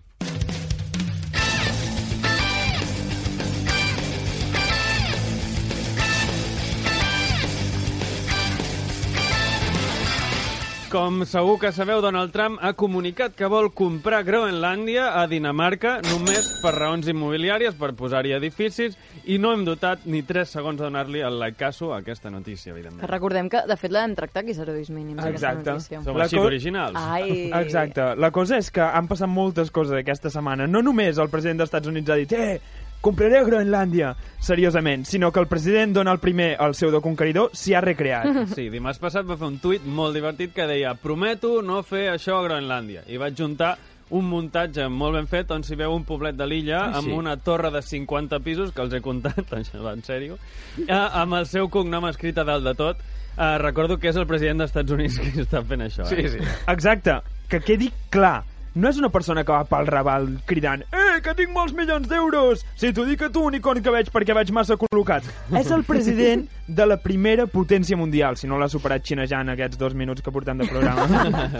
Com 10.89 11.21
segur 11.29 11.59
que 11.61 11.69
sabeu, 11.69 11.99
Donald 12.01 12.31
Trump 12.33 12.57
ha 12.65 12.71
comunicat 12.73 13.35
que 13.37 13.45
vol 13.45 13.67
comprar 13.77 14.23
Groenlàndia 14.25 15.11
a 15.19 15.27
Dinamarca 15.29 15.99
només 16.07 16.47
per 16.63 16.71
raons 16.73 17.05
immobiliàries, 17.11 17.75
per 17.77 17.91
posar-hi 17.93 18.31
edificis, 18.33 18.95
i 19.29 19.37
no 19.37 19.51
hem 19.53 19.67
dotat 19.67 20.07
ni 20.09 20.23
3 20.25 20.49
segons 20.49 20.79
de 20.81 20.87
donar-li 20.87 21.21
el 21.21 21.37
like 21.37 21.59
caso 21.61 21.91
a 21.93 21.99
aquesta 22.01 22.31
notícia, 22.33 22.73
Que 22.73 22.79
evidentment. 22.79 23.07
recordem 23.11 23.49
que, 23.53 23.61
de 23.69 23.77
fet, 23.77 23.91
l'hem 23.93 24.15
tractat 24.17 24.41
aquí 24.41 24.51
a 24.51 24.55
serveis 24.63 24.89
mínims, 24.89 25.21
aquesta 25.21 25.51
Exacte. 25.51 25.69
notícia. 25.69 26.01
Som 26.01 26.17
així 26.17 26.37
d'originals. 26.37 26.95
Ai. 26.97 27.51
Exacte. 27.61 28.15
La 28.17 28.31
cosa 28.31 28.57
és 28.57 28.71
que 28.71 28.81
han 28.81 29.07
passat 29.07 29.29
moltes 29.29 29.69
coses 29.69 29.93
aquesta 29.93 30.31
setmana. 30.31 30.65
No 30.65 30.81
només 30.81 31.19
el 31.19 31.29
president 31.29 31.59
dels 31.59 31.67
Estats 31.69 31.87
Units 31.87 32.09
ha 32.09 32.15
dit 32.15 32.33
eh, 32.33 32.59
compraré 33.01 33.37
a 33.39 33.43
Groenlàndia, 33.47 34.13
seriosament, 34.43 35.05
sinó 35.07 35.31
que 35.31 35.39
el 35.39 35.47
president 35.47 35.93
Donald 35.95 36.23
I, 36.27 36.55
el 36.59 36.73
pseudoconqueridor, 36.75 37.51
s'hi 37.53 37.73
ha 37.75 37.81
recreat. 37.81 38.25
Sí, 38.55 38.69
dimarts 38.69 38.99
passat 38.99 39.25
va 39.29 39.37
fer 39.37 39.47
un 39.47 39.59
tuit 39.59 39.85
molt 39.85 40.15
divertit 40.17 40.53
que 40.55 40.65
deia 40.67 40.95
prometo 40.95 41.61
no 41.61 41.81
fer 41.83 42.09
això 42.13 42.39
a 42.39 42.43
Groenlàndia. 42.47 43.05
I 43.07 43.17
vaig 43.17 43.37
juntar 43.39 43.77
un 44.09 44.25
muntatge 44.25 44.87
molt 44.89 45.13
ben 45.19 45.27
fet 45.29 45.51
on 45.53 45.61
s'hi 45.61 45.75
veu 45.77 45.93
un 45.93 46.03
poblet 46.03 46.33
de 46.35 46.47
l'illa 46.49 46.79
Ah, 46.87 46.97
amb 46.97 47.07
sí? 47.11 47.13
una 47.13 47.35
torre 47.37 47.69
de 47.69 47.81
50 47.85 48.39
pisos, 48.41 48.71
que 48.73 48.81
els 48.81 48.93
he 48.97 49.01
comptat, 49.05 49.43
això 49.59 49.83
va 49.85 49.93
en 49.93 50.01
sèrio, 50.03 50.39
eh, 50.87 50.89
amb 50.91 51.35
el 51.37 51.45
seu 51.45 51.69
cognom 51.69 52.07
escrit 52.09 52.37
a 52.41 52.43
dalt 52.47 52.65
de 52.65 52.73
tot. 52.75 52.97
Eh, 53.39 53.57
recordo 53.61 53.99
que 54.01 54.09
és 54.09 54.17
el 54.17 54.25
president 54.27 54.59
dels 54.63 54.71
Estats 54.73 54.91
Units 54.91 55.19
qui 55.21 55.43
està 55.45 55.61
fent 55.63 55.85
això. 55.85 56.07
Eh? 56.09 56.23
Sí, 56.25 56.39
sí. 56.39 56.47
Exacte. 56.67 57.19
Que 57.49 57.61
quedi 57.61 57.91
clar. 58.09 58.41
No 58.79 58.87
és 58.87 58.95
una 58.95 59.09
persona 59.11 59.43
que 59.43 59.51
va 59.51 59.65
pel 59.67 59.89
Raval 59.89 60.27
cridant 60.47 60.85
«Eh, 60.95 61.17
que 61.19 61.33
tinc 61.35 61.51
molts 61.51 61.73
milions 61.75 62.07
d'euros! 62.07 62.61
Si 62.79 62.93
t'ho 62.95 63.03
dic 63.03 63.25
a 63.25 63.29
tu, 63.33 63.41
únicon 63.49 63.81
que 63.83 63.91
veig 63.91 64.07
perquè 64.13 64.31
vaig 64.37 64.53
massa 64.55 64.77
col·locat». 64.79 65.27
És 65.59 65.67
el 65.75 65.83
president 65.83 66.45
de 66.63 66.87
la 66.87 66.95
primera 67.03 67.43
potència 67.51 67.99
mundial, 67.99 68.39
si 68.39 68.47
no 68.47 68.55
l'ha 68.61 68.69
superat 68.71 69.03
xinejant 69.03 69.51
aquests 69.51 69.81
dos 69.81 69.97
minuts 69.99 70.23
que 70.23 70.31
portem 70.31 70.63
de 70.63 70.69
programa. 70.71 71.09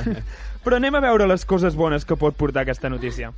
Però 0.63 0.79
anem 0.79 0.95
a 0.95 1.03
veure 1.09 1.27
les 1.27 1.43
coses 1.43 1.75
bones 1.75 2.07
que 2.07 2.15
pot 2.15 2.39
portar 2.39 2.63
aquesta 2.63 2.87
notícia. 2.87 3.33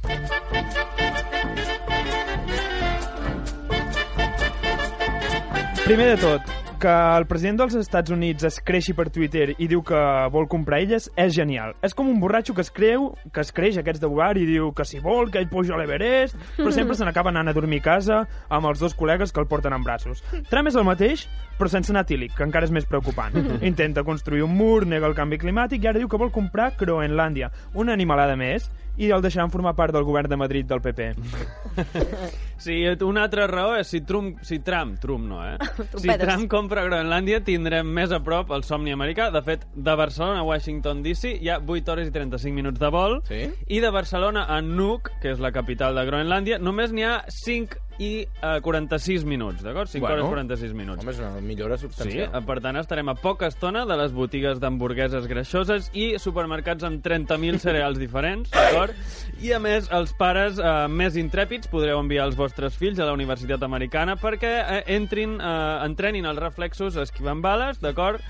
Primer 5.82 6.12
de 6.14 6.18
tot, 6.22 6.61
que 6.82 6.90
el 6.90 7.28
president 7.30 7.60
dels 7.60 7.76
Estats 7.78 8.10
Units 8.10 8.46
es 8.48 8.58
creixi 8.66 8.96
per 8.98 9.12
Twitter 9.14 9.52
i 9.62 9.68
diu 9.70 9.84
que 9.86 10.00
vol 10.34 10.48
comprar 10.50 10.80
elles 10.82 11.06
és 11.20 11.36
genial. 11.36 11.76
És 11.86 11.94
com 11.98 12.10
un 12.10 12.18
borratxo 12.20 12.56
que 12.58 12.64
es 12.66 12.72
creu, 12.74 13.12
que 13.34 13.44
es 13.46 13.54
creix 13.54 13.78
aquests 13.78 14.02
de 14.02 14.10
bar 14.10 14.34
i 14.42 14.48
diu 14.50 14.72
que 14.74 14.86
si 14.88 14.98
vol, 15.04 15.30
que 15.30 15.38
ell 15.38 15.50
puja 15.52 15.76
a 15.76 15.80
l'Everest, 15.80 16.40
però 16.58 16.74
sempre 16.74 16.98
se 16.98 17.06
n'acaba 17.06 17.30
anant 17.30 17.52
a 17.52 17.54
dormir 17.54 17.84
a 17.84 17.88
casa 17.92 18.20
amb 18.50 18.72
els 18.72 18.82
dos 18.82 18.98
col·legues 18.98 19.30
que 19.30 19.44
el 19.44 19.50
porten 19.52 19.78
en 19.78 19.86
braços. 19.86 20.26
Trump 20.50 20.72
és 20.72 20.80
el 20.80 20.88
mateix, 20.88 21.28
però 21.60 21.70
sense 21.70 21.94
anar 21.94 22.08
tílic, 22.10 22.34
que 22.34 22.48
encara 22.48 22.66
és 22.66 22.74
més 22.74 22.90
preocupant. 22.90 23.38
Intenta 23.62 24.02
construir 24.08 24.42
un 24.48 24.58
mur, 24.58 24.88
nega 24.90 25.06
el 25.06 25.18
canvi 25.18 25.38
climàtic 25.38 25.86
i 25.86 25.92
ara 25.92 26.02
diu 26.02 26.10
que 26.10 26.18
vol 26.18 26.34
comprar 26.34 26.72
Groenlàndia, 26.82 27.52
una 27.78 27.94
animalada 27.94 28.34
més, 28.40 28.72
i 28.98 29.12
el 29.12 29.22
deixaran 29.24 29.52
formar 29.52 29.76
part 29.78 29.94
del 29.96 30.04
govern 30.08 30.30
de 30.30 30.40
Madrid 30.40 30.66
del 30.68 30.82
PP. 30.82 31.12
Sí, 32.62 32.76
una 33.02 33.24
altra 33.26 33.48
raó 33.50 33.72
és 33.74 33.90
si 33.90 34.04
Trump, 34.06 34.36
si 34.46 34.60
Trump, 34.62 35.00
Trump 35.02 35.26
no, 35.26 35.40
eh? 35.42 35.56
si. 35.98 36.12
Trump 36.22 36.46
compra 36.52 36.84
Groenlàndia 36.86 37.40
tindrem 37.42 37.90
més 37.90 38.14
a 38.14 38.20
prop 38.22 38.52
el 38.54 38.62
somni 38.62 38.94
americà. 38.94 39.32
De 39.34 39.42
fet, 39.42 39.66
de 39.74 39.96
Barcelona 39.98 40.44
a 40.44 40.46
Washington 40.46 41.02
DC 41.02 41.32
hi 41.42 41.50
ha 41.50 41.58
8 41.58 41.90
hores 41.96 42.12
i 42.12 42.14
35 42.14 42.54
minuts 42.54 42.78
de 42.78 42.92
vol 42.94 43.18
Sí? 43.26 43.48
i 43.66 43.82
de 43.82 43.90
Barcelona 43.90 44.46
a 44.46 44.60
Nuuk, 44.62 45.10
que 45.24 45.34
és 45.34 45.42
la 45.42 45.50
capital 45.56 45.98
de 45.98 46.06
Groenlàndia, 46.06 46.62
només 46.62 46.94
n'hi 46.94 47.08
ha 47.08 47.24
5 47.34 47.91
i 48.02 48.24
eh, 48.26 48.56
46 48.66 49.24
minuts, 49.30 49.62
d'acord? 49.62 49.88
5 49.92 50.02
Bueno. 50.02 50.24
hores 50.26 50.30
46 50.34 50.74
minuts. 50.74 51.04
Home, 51.04 51.12
és 51.14 51.20
una 51.22 51.42
millora 51.46 51.78
Sí, 51.78 51.84
substancial. 51.86 52.32
eh, 52.34 52.42
per 52.48 52.58
tant, 52.64 52.80
estarem 52.82 53.10
a 53.10 53.16
poca 53.16 53.46
estona 53.52 53.86
de 53.86 53.98
les 54.00 54.12
botigues 54.12 54.60
d'hamburgueses 54.60 55.28
greixoses 55.30 55.92
i 55.94 56.16
supermercats 56.18 56.84
amb 56.88 57.04
30.000 57.06 57.60
cereals 57.66 58.00
diferents, 58.02 58.50
d'acord? 58.50 58.96
I, 59.42 59.52
a 59.54 59.60
més, 59.62 59.88
els 59.94 60.14
pares 60.18 60.58
eh, 60.58 60.72
més 60.90 61.16
intrèpids 61.20 61.70
podreu 61.70 62.00
enviar 62.02 62.26
els 62.26 62.36
vostres 62.40 62.74
fills 62.78 62.98
a 63.00 63.06
la 63.06 63.14
Universitat 63.14 63.62
Americana 63.68 64.16
perquè 64.18 64.54
eh, 64.80 64.84
entrin, 64.96 65.38
eh, 65.40 65.86
entrenin 65.86 66.26
els 66.26 66.40
reflexos 66.42 66.98
esquivant 66.98 67.42
bales, 67.44 67.78
d'acord? 67.84 68.22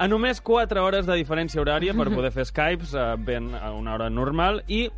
A 0.00 0.06
només 0.08 0.40
4 0.40 0.80
hores 0.82 1.04
de 1.06 1.14
diferència 1.18 1.60
horària 1.60 1.92
per 1.94 2.08
poder 2.16 2.32
fer 2.34 2.46
Skypes 2.50 2.94
eh, 2.96 3.14
ben 3.20 3.52
a 3.54 3.70
una 3.76 3.94
hora 3.94 4.10
normal 4.10 4.62
i 4.66 4.88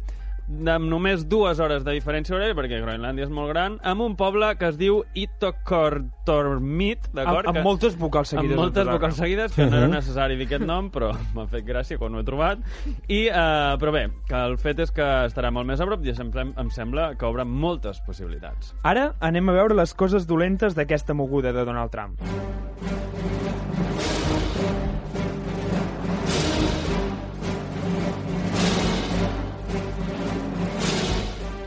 amb 0.72 0.88
només 0.90 1.24
dues 1.28 1.58
hores 1.62 1.84
de 1.84 1.92
diferència 1.96 2.34
horària, 2.36 2.54
perquè 2.58 2.80
Groenlàndia 2.82 3.24
és 3.26 3.30
molt 3.32 3.48
gran, 3.52 3.78
amb 3.82 4.04
un 4.04 4.16
poble 4.16 4.50
que 4.60 4.68
es 4.68 4.76
diu 4.80 5.02
Itokortormit, 5.18 7.08
d'acord? 7.14 7.46
Amb- 7.48 7.56
amb 7.58 7.64
moltes 7.66 7.96
vocals 7.98 8.28
seguides, 8.34 8.52
Amb 8.52 8.60
moltes 8.60 8.86
vocals 8.88 9.16
seguides, 9.16 9.52
que 9.54 9.66
no 9.66 9.76
era 9.76 9.88
necessari 9.88 10.36
dir 10.36 10.46
aquest 10.46 10.64
nom, 10.68 10.90
però 10.90 11.12
m'ha 11.34 11.46
fet 11.50 11.64
gràcia 11.66 11.98
quan 11.98 12.14
ho 12.14 12.20
he 12.20 12.24
trobat. 12.26 12.58
I, 13.08 13.26
eh, 13.28 13.76
però 13.80 13.92
bé, 13.94 14.04
que 14.28 14.34
el 14.46 14.58
fet 14.58 14.78
és 14.86 14.90
que 14.94 15.08
estarà 15.26 15.50
molt 15.52 15.66
més 15.68 15.80
a 15.80 15.86
prop 15.88 16.04
i 16.04 16.14
sempre 16.14 16.46
em 16.52 16.70
sembla 16.70 17.14
que 17.16 17.26
obre 17.26 17.44
moltes 17.44 18.00
possibilitats. 18.06 18.74
Ara 18.82 19.12
anem 19.20 19.48
a 19.48 19.56
veure 19.56 19.74
les 19.78 19.94
coses 19.94 20.26
dolentes 20.26 20.74
d'aquesta 20.78 21.14
moguda 21.14 21.52
de 21.52 21.64
Donald 21.64 21.90
Trump. 21.90 22.20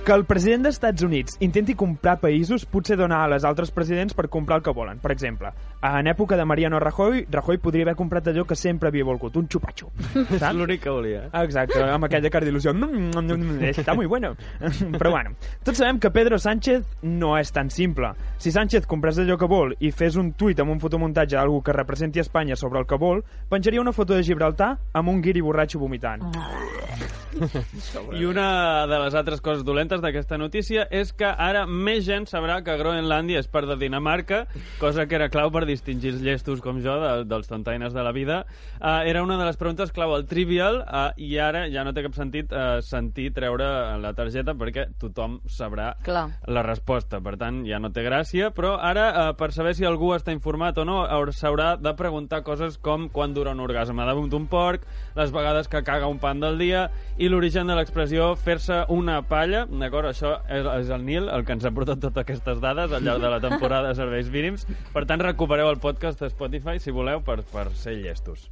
Que 0.06 0.14
el 0.14 0.22
president 0.30 0.62
dels 0.62 0.76
Estats 0.76 1.02
Units 1.02 1.40
intenti 1.42 1.74
comprar 1.74 2.20
països 2.22 2.68
potser 2.70 2.94
dona 3.00 3.24
a 3.24 3.30
les 3.32 3.42
altres 3.42 3.72
presidents 3.74 4.14
per 4.14 4.28
comprar 4.30 4.60
el 4.60 4.64
que 4.68 4.74
volen. 4.78 5.00
Per 5.02 5.10
exemple, 5.10 5.50
en 5.82 6.06
època 6.12 6.38
de 6.38 6.46
Mariano 6.46 6.78
Rajoy, 6.80 7.24
Rajoy 7.34 7.58
podria 7.58 7.88
haver 7.88 7.96
comprat 7.98 8.30
allò 8.30 8.44
que 8.46 8.54
sempre 8.54 8.92
havia 8.92 9.08
volgut, 9.08 9.40
un 9.42 9.48
xupa-xup. 9.50 10.04
És 10.38 10.46
l'únic 10.54 10.84
que 10.84 10.94
volia. 10.94 11.24
Exacte, 11.42 11.82
amb 11.82 12.06
aquella 12.06 12.30
cara 12.30 12.46
d'il·lusió. 12.46 12.76
Mm, 12.78 13.10
mm, 13.16 13.34
mm, 13.34 13.72
Està 13.72 13.96
muy 13.98 14.06
bueno. 14.06 14.36
Però 15.00 15.10
bueno, 15.10 15.34
tots 15.66 15.82
sabem 15.82 15.98
que 15.98 16.14
Pedro 16.14 16.38
Sánchez 16.38 16.86
no 17.02 17.34
és 17.40 17.50
tan 17.50 17.74
simple. 17.74 18.14
Si 18.38 18.54
Sánchez 18.54 18.86
comprés 18.86 19.18
allò 19.18 19.40
que 19.42 19.50
vol 19.50 19.74
i 19.80 19.90
fes 19.90 20.22
un 20.22 20.36
tuit 20.38 20.62
amb 20.62 20.76
un 20.76 20.84
fotomuntatge 20.86 21.34
d'algú 21.34 21.64
que 21.66 21.74
representi 21.74 22.22
Espanya 22.22 22.54
sobre 22.54 22.78
el 22.78 22.86
que 22.86 23.02
vol, 23.02 23.26
penjaria 23.50 23.82
una 23.82 23.96
foto 23.96 24.14
de 24.14 24.22
Gibraltar 24.22 24.76
amb 24.94 25.10
un 25.10 25.26
guiri 25.26 25.42
borratxo 25.42 25.82
vomitant. 25.82 26.30
I 28.16 28.24
una 28.24 28.88
de 28.88 29.00
les 29.00 29.16
altres 29.16 29.42
coses 29.42 29.66
dolentes 29.66 29.95
d'aquesta 30.02 30.38
notícia 30.38 30.88
és 30.92 31.12
que 31.14 31.26
ara 31.28 31.66
més 31.68 32.04
gent 32.06 32.26
sabrà 32.30 32.62
que 32.66 32.76
Groenlàndia 32.80 33.40
és 33.40 33.48
part 33.52 33.68
de 33.70 33.76
Dinamarca, 33.80 34.46
cosa 34.80 35.06
que 35.08 35.16
era 35.16 35.30
clau 35.30 35.52
per 35.52 35.66
distingir 35.66 36.14
els 36.16 36.22
llestos 36.26 36.62
com 36.62 36.82
jo 36.84 36.96
de, 37.02 37.12
dels 37.30 37.48
tontaines 37.48 37.94
de 37.94 38.04
la 38.04 38.12
vida. 38.16 38.46
Uh, 38.80 39.04
era 39.08 39.24
una 39.24 39.38
de 39.38 39.46
les 39.46 39.58
preguntes 39.58 39.92
clau 39.96 40.14
al 40.16 40.26
Trivial 40.26 40.82
uh, 40.84 41.10
i 41.18 41.38
ara 41.40 41.66
ja 41.72 41.84
no 41.86 41.94
té 41.94 42.04
cap 42.06 42.16
sentit 42.18 42.52
uh, 42.52 42.80
sentir 42.86 43.32
treure 43.36 43.68
la 44.02 44.14
targeta 44.18 44.54
perquè 44.56 44.88
tothom 45.00 45.40
sabrà 45.48 45.94
Clar. 46.04 46.28
la 46.48 46.64
resposta. 46.66 47.22
Per 47.22 47.36
tant, 47.42 47.64
ja 47.68 47.80
no 47.80 47.92
té 47.96 48.04
gràcia, 48.06 48.52
però 48.56 48.76
ara, 48.82 49.08
uh, 49.32 49.36
per 49.38 49.52
saber 49.56 49.76
si 49.76 49.86
algú 49.86 50.14
està 50.16 50.34
informat 50.36 50.78
o 50.82 50.86
no, 50.88 51.02
haur- 51.06 51.34
s'haurà 51.36 51.76
de 51.82 51.94
preguntar 51.98 52.44
coses 52.44 52.78
com 52.78 53.10
quan 53.10 53.34
dura 53.34 53.52
un 53.56 53.60
orgasme 53.64 54.06
damunt 54.06 54.30
d'un 54.32 54.48
porc, 54.48 54.84
les 55.16 55.32
vegades 55.32 55.68
que 55.72 55.84
caga 55.84 56.08
un 56.08 56.20
pan 56.20 56.40
del 56.40 56.58
dia 56.60 56.90
i 57.18 57.30
l'origen 57.30 57.68
de 57.68 57.76
l'expressió 57.76 58.34
fer-se 58.36 58.84
una 58.90 59.22
palla, 59.28 59.66
d'acord? 59.86 60.10
Això 60.10 60.36
és, 60.52 60.90
el 60.92 61.06
Nil, 61.08 61.30
el 61.32 61.46
que 61.48 61.56
ens 61.56 61.66
ha 61.66 61.74
portat 61.76 62.02
totes 62.04 62.26
aquestes 62.26 62.62
dades 62.64 62.92
al 62.92 63.06
llarg 63.06 63.24
de 63.24 63.34
la 63.38 63.42
temporada 63.44 63.92
de 63.92 64.00
Serveis 64.02 64.32
Mínims. 64.34 64.68
Per 64.94 65.06
tant, 65.10 65.24
recupereu 65.24 65.72
el 65.72 65.82
podcast 65.82 66.22
de 66.22 66.32
Spotify, 66.34 66.80
si 66.84 66.94
voleu, 66.96 67.24
per, 67.26 67.42
per 67.54 67.70
ser 67.80 68.00
llestos. 68.02 68.50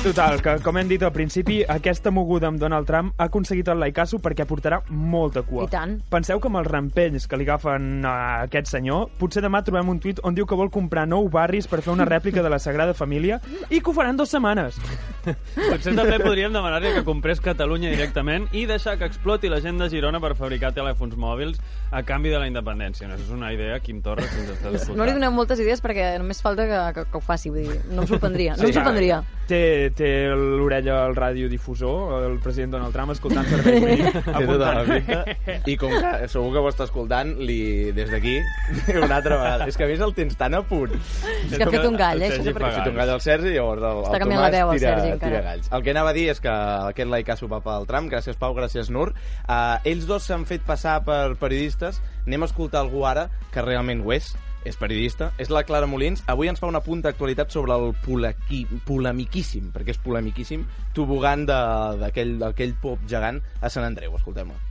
Total, 0.00 0.40
que 0.40 0.54
com 0.64 0.78
hem 0.80 0.88
dit 0.88 1.02
al 1.04 1.12
principi, 1.12 1.60
aquesta 1.68 2.10
moguda 2.10 2.48
amb 2.48 2.58
Donald 2.60 2.88
Trump 2.88 3.12
ha 3.20 3.26
aconseguit 3.28 3.68
el 3.68 3.78
laicasso 3.82 4.18
perquè 4.22 4.46
portarà 4.48 4.80
molta 4.88 5.42
cua. 5.46 5.66
I 5.68 5.72
tant. 5.72 5.98
Penseu 6.10 6.40
que 6.40 6.48
amb 6.48 6.60
els 6.62 6.70
rampells 6.70 7.28
que 7.28 7.38
li 7.38 7.44
agafen 7.44 8.06
a 8.08 8.14
aquest 8.46 8.70
senyor, 8.72 9.10
potser 9.20 9.42
demà 9.44 9.60
trobem 9.66 9.92
un 9.92 10.00
tuit 10.00 10.22
on 10.24 10.34
diu 10.34 10.48
que 10.48 10.58
vol 10.58 10.72
comprar 10.72 11.04
nou 11.08 11.28
barris 11.32 11.68
per 11.70 11.82
fer 11.84 11.92
una 11.92 12.08
rèplica 12.08 12.42
de 12.42 12.52
la 12.52 12.58
Sagrada 12.58 12.96
Família 12.96 13.40
i 13.68 13.80
que 13.80 13.92
ho 13.92 13.94
faran 13.96 14.16
dues 14.16 14.32
setmanes. 14.32 14.80
Potser 15.20 15.92
també 15.98 16.16
podríem 16.22 16.54
demanar-li 16.54 16.94
que 16.96 17.04
comprés 17.04 17.42
Catalunya 17.44 17.92
directament 17.92 18.48
i 18.56 18.64
deixar 18.70 18.96
que 18.98 19.08
exploti 19.10 19.52
la 19.52 19.60
gent 19.60 19.78
de 19.80 19.90
Girona 19.92 20.20
per 20.22 20.32
fabricar 20.38 20.72
telèfons 20.76 21.16
mòbils 21.20 21.60
a 21.92 22.02
canvi 22.08 22.32
de 22.32 22.40
la 22.40 22.48
independència. 22.48 23.08
No, 23.10 23.20
és 23.20 23.28
una 23.34 23.52
idea, 23.52 23.78
Quim 23.84 24.00
Torres, 24.04 24.32
si 24.32 24.40
ens 24.40 24.54
estàs 24.56 24.80
escoltant. 24.80 24.96
No 24.96 25.08
li 25.08 25.14
donem 25.16 25.36
moltes 25.36 25.60
idees 25.60 25.84
perquè 25.84 26.14
només 26.22 26.40
falta 26.40 26.66
que, 26.70 26.80
que, 26.96 27.06
que 27.12 27.20
ho 27.20 27.24
faci. 27.24 27.52
Vull 27.52 27.68
dir, 27.68 27.80
no 27.90 28.06
em 28.06 28.10
sorprendria. 28.10 28.56
No 28.56 28.68
em 28.68 28.74
sorprendria. 28.74 29.20
Té, 29.50 29.59
té 29.96 30.10
l'orella 30.34 30.96
al 31.06 31.14
radiodifusor, 31.16 32.24
el 32.26 32.38
president 32.42 32.74
Donald 32.76 32.94
Trump, 32.94 33.12
escoltant 33.14 33.48
serveis 33.50 33.84
mínims, 33.90 34.16
Té 34.26 34.46
tota 34.48 34.72
la 34.76 34.82
apuntant. 34.84 35.64
I 35.70 35.76
com 35.80 35.94
que 35.94 36.28
segur 36.32 36.52
que 36.54 36.62
ho 36.62 36.70
està 36.70 36.86
escoltant, 36.88 37.32
li, 37.40 37.60
des 37.96 38.10
d'aquí, 38.12 38.36
una 39.04 39.20
altra 39.20 39.38
vegada. 39.40 39.68
És 39.70 39.78
que 39.78 39.86
a 39.86 39.90
més 39.90 40.04
el 40.04 40.14
tens 40.16 40.36
tan 40.40 40.58
a 40.58 40.62
punt. 40.66 40.96
És 40.96 41.56
que 41.56 41.66
ha 41.66 41.70
fet 41.70 41.88
un 41.88 41.98
gall, 42.00 42.24
eh? 42.26 42.32
Ha 42.34 42.74
fet 42.80 42.90
un 42.90 43.00
gall 43.00 43.14
al 43.16 43.24
Sergi 43.24 43.54
i 43.54 43.56
llavors 43.58 43.86
el, 43.86 44.02
Està 44.04 44.18
el 44.18 44.24
canviant 44.24 44.44
la 44.44 44.50
Tomàs 44.50 44.58
veu, 44.58 44.74
el 44.74 44.82
tira, 44.82 44.92
Sergi, 44.98 45.16
tira 45.24 45.42
galls. 45.46 45.72
El 45.76 45.86
que 45.86 45.94
anava 45.94 46.12
a 46.12 46.16
dir 46.16 46.26
és 46.34 46.42
que 46.44 46.58
aquest 46.90 47.12
laicasso 47.14 47.50
va 47.50 47.62
pel 47.64 47.88
tram. 47.90 48.10
Gràcies, 48.12 48.38
Pau, 48.40 48.54
gràcies, 48.56 48.92
Nur. 48.94 49.10
Uh, 49.46 49.78
ells 49.88 50.06
dos 50.10 50.28
s'han 50.28 50.46
fet 50.48 50.66
passar 50.66 51.00
per 51.06 51.36
periodistes. 51.40 52.02
Anem 52.26 52.46
a 52.46 52.50
escoltar 52.50 52.84
algú 52.84 53.06
ara 53.08 53.28
que 53.54 53.64
realment 53.64 54.04
ho 54.04 54.14
és 54.16 54.32
és 54.64 54.76
periodista, 54.76 55.32
és 55.38 55.48
la 55.50 55.64
Clara 55.64 55.86
Molins. 55.86 56.22
Avui 56.26 56.48
ens 56.48 56.60
fa 56.60 56.66
una 56.66 56.80
punta 56.80 57.08
d'actualitat 57.08 57.50
sobre 57.50 57.72
el 57.72 57.94
polaqui, 58.04 58.66
polemiquíssim, 58.86 59.72
perquè 59.72 59.90
és 59.90 59.98
polemiquíssim, 59.98 60.66
tobogan 60.94 61.46
de- 61.46 61.96
d'aquell 61.98 62.74
pop 62.80 62.98
gegant 63.08 63.40
a 63.60 63.68
Sant 63.70 63.84
Andreu. 63.84 64.16
Escoltem-ho. 64.16 64.69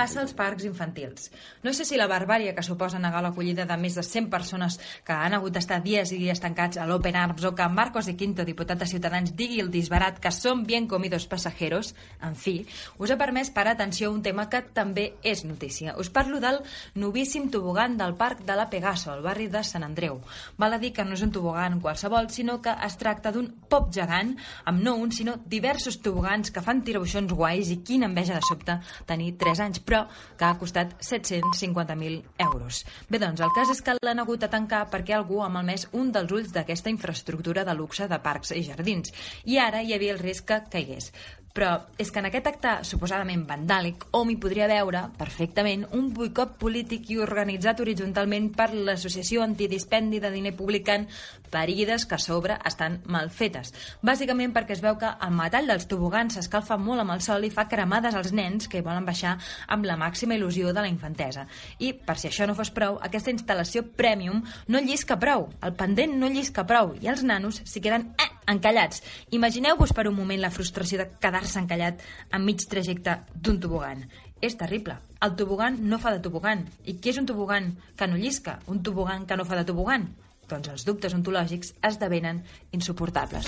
Passa 0.00 0.22
als 0.22 0.32
parcs 0.32 0.64
infantils? 0.64 1.28
No 1.60 1.74
sé 1.76 1.84
si 1.84 1.98
la 2.00 2.08
barbària 2.08 2.54
que 2.56 2.64
suposa 2.64 2.98
negar 3.02 3.20
l'acollida 3.20 3.66
de 3.68 3.76
més 3.76 3.98
de 3.98 4.04
100 4.06 4.30
persones 4.32 4.78
que 5.04 5.12
han 5.12 5.34
hagut 5.36 5.52
d'estar 5.52 5.82
dies 5.84 6.08
i 6.14 6.20
dies 6.22 6.40
tancats 6.40 6.80
a 6.80 6.86
l'Open 6.88 7.18
Arms 7.20 7.44
o 7.44 7.52
que 7.54 7.66
Marcos 7.68 8.08
de 8.08 8.14
Quinto, 8.16 8.46
diputat 8.48 8.80
de 8.80 8.88
Ciutadans, 8.88 9.34
digui 9.36 9.60
el 9.60 9.68
disbarat 9.70 10.16
que 10.22 10.32
són 10.32 10.62
bien 10.64 10.86
comidos 10.88 11.26
pasajeros, 11.28 11.92
en 12.24 12.32
fi, 12.32 12.54
us 12.96 13.12
ha 13.12 13.18
permès 13.20 13.50
parar 13.52 13.74
atenció 13.76 14.08
a 14.08 14.14
un 14.14 14.22
tema 14.24 14.46
que 14.48 14.62
també 14.72 15.04
és 15.22 15.44
notícia. 15.44 15.92
Us 16.00 16.08
parlo 16.08 16.40
del 16.40 16.62
novíssim 16.94 17.50
tobogan 17.52 17.98
del 18.00 18.16
Parc 18.16 18.40
de 18.48 18.56
la 18.56 18.70
Pegaso, 18.72 19.12
al 19.12 19.20
barri 19.20 19.50
de 19.52 19.60
Sant 19.68 19.84
Andreu. 19.84 20.22
Val 20.56 20.78
a 20.78 20.80
dir 20.80 20.94
que 20.96 21.04
no 21.04 21.18
és 21.18 21.26
un 21.26 21.34
tobogan 21.34 21.80
qualsevol, 21.84 22.30
sinó 22.32 22.56
que 22.64 22.72
es 22.88 22.96
tracta 22.96 23.34
d'un 23.36 23.52
pop 23.68 23.92
gegant, 23.92 24.32
amb 24.64 24.80
no 24.80 24.96
un, 24.96 25.12
sinó 25.12 25.36
diversos 25.44 26.00
tobogans 26.00 26.48
que 26.48 26.64
fan 26.64 26.80
tirauixons 26.88 27.36
guais 27.36 27.68
i 27.68 27.82
quina 27.84 28.08
enveja 28.08 28.40
de 28.40 28.48
sobte 28.48 28.80
tenir 29.04 29.34
3 29.36 29.66
anys, 29.68 29.84
però 29.90 30.04
que 30.38 30.46
ha 30.46 30.56
costat 30.58 30.94
750.000 31.02 32.22
euros. 32.46 32.84
Bé, 33.10 33.18
doncs, 33.18 33.42
el 33.42 33.52
cas 33.56 33.72
és 33.74 33.82
que 33.82 33.96
l'han 33.98 34.22
hagut 34.22 34.44
de 34.44 34.50
tancar 34.52 34.84
perquè 34.92 35.16
algú 35.16 35.42
ha 35.42 35.50
malmès 35.50 35.88
un 35.98 36.12
dels 36.14 36.30
ulls 36.36 36.54
d'aquesta 36.54 36.92
infraestructura 36.94 37.66
de 37.66 37.74
luxe 37.74 38.06
de 38.08 38.20
parcs 38.22 38.54
i 38.54 38.62
jardins, 38.68 39.10
i 39.44 39.58
ara 39.58 39.82
hi 39.82 39.94
havia 39.96 40.14
el 40.14 40.22
risc 40.22 40.46
que 40.52 40.62
caigués. 40.70 41.10
Però 41.50 41.70
és 41.98 42.12
que 42.14 42.20
en 42.22 42.28
aquest 42.28 42.46
acte 42.46 42.72
suposadament 42.86 43.42
vandàlic 43.48 44.04
hom 44.14 44.28
hi 44.30 44.36
podria 44.38 44.68
veure 44.70 45.02
perfectament 45.18 45.82
un 45.98 46.12
boicot 46.14 46.52
polític 46.62 47.10
i 47.10 47.18
organitzat 47.18 47.82
horitzontalment 47.82 48.52
per 48.54 48.68
l'associació 48.74 49.42
antidispendi 49.42 50.20
de 50.22 50.30
diner 50.30 50.54
publicant 50.54 51.08
ferides 51.50 52.06
que 52.06 52.14
a 52.14 52.22
sobre 52.22 52.58
estan 52.70 53.00
mal 53.10 53.32
fetes. 53.34 53.74
Bàsicament 54.06 54.54
perquè 54.54 54.76
es 54.76 54.84
veu 54.84 54.94
que 55.00 55.10
el 55.10 55.34
metall 55.34 55.66
dels 55.72 55.88
tobogans 55.90 56.38
s'escalfa 56.38 56.78
molt 56.78 57.02
amb 57.02 57.16
el 57.16 57.24
sol 57.26 57.44
i 57.44 57.50
fa 57.50 57.66
cremades 57.68 58.14
als 58.14 58.30
nens 58.30 58.70
que 58.70 58.84
volen 58.86 59.08
baixar 59.08 59.36
amb 59.66 59.90
la 59.90 59.98
màxima 59.98 60.38
il·lusió 60.38 60.70
de 60.70 60.84
la 60.84 60.92
infantesa. 60.92 61.48
I, 61.78 61.92
per 61.92 62.14
si 62.20 62.30
això 62.30 62.46
no 62.46 62.54
fos 62.54 62.70
prou, 62.70 63.00
aquesta 63.02 63.34
instal·lació 63.34 63.82
premium 63.96 64.44
no 64.68 64.78
llisca 64.78 65.18
prou, 65.18 65.48
el 65.66 65.74
pendent 65.74 66.14
no 66.20 66.30
llisca 66.30 66.62
prou 66.66 66.94
i 67.00 67.10
els 67.10 67.26
nanos 67.26 67.64
s'hi 67.64 67.82
queden 67.82 68.12
eh, 68.22 68.30
encallats. 68.52 69.02
Imagineu-vos 69.36 69.94
per 69.96 70.08
un 70.10 70.16
moment 70.16 70.42
la 70.42 70.52
frustració 70.54 71.00
de 71.00 71.08
quedar-se 71.22 71.60
encallat 71.62 72.02
a 72.30 72.40
mig 72.42 72.66
trajecte 72.70 73.20
d'un 73.34 73.60
tobogan. 73.62 74.04
És 74.40 74.56
terrible. 74.56 74.96
El 75.20 75.36
tobogan 75.36 75.78
no 75.88 75.98
fa 76.00 76.14
de 76.14 76.22
tobogan. 76.24 76.64
I 76.88 76.96
què 76.98 77.12
és 77.12 77.20
un 77.20 77.28
tobogan 77.28 77.74
que 77.96 78.08
no 78.08 78.20
llisca? 78.20 78.58
Un 78.66 78.82
tobogan 78.82 79.26
que 79.26 79.36
no 79.36 79.44
fa 79.44 79.60
de 79.60 79.66
tobogan? 79.68 80.08
Doncs 80.50 80.72
els 80.72 80.86
dubtes 80.88 81.14
ontològics 81.14 81.74
esdevenen 81.86 82.42
insuportables. 82.74 83.46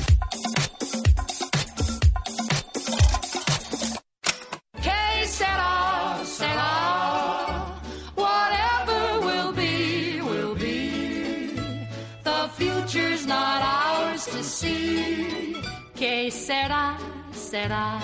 See. 14.62 15.54
Que 15.98 16.30
será, 16.30 16.96
será. 17.32 18.00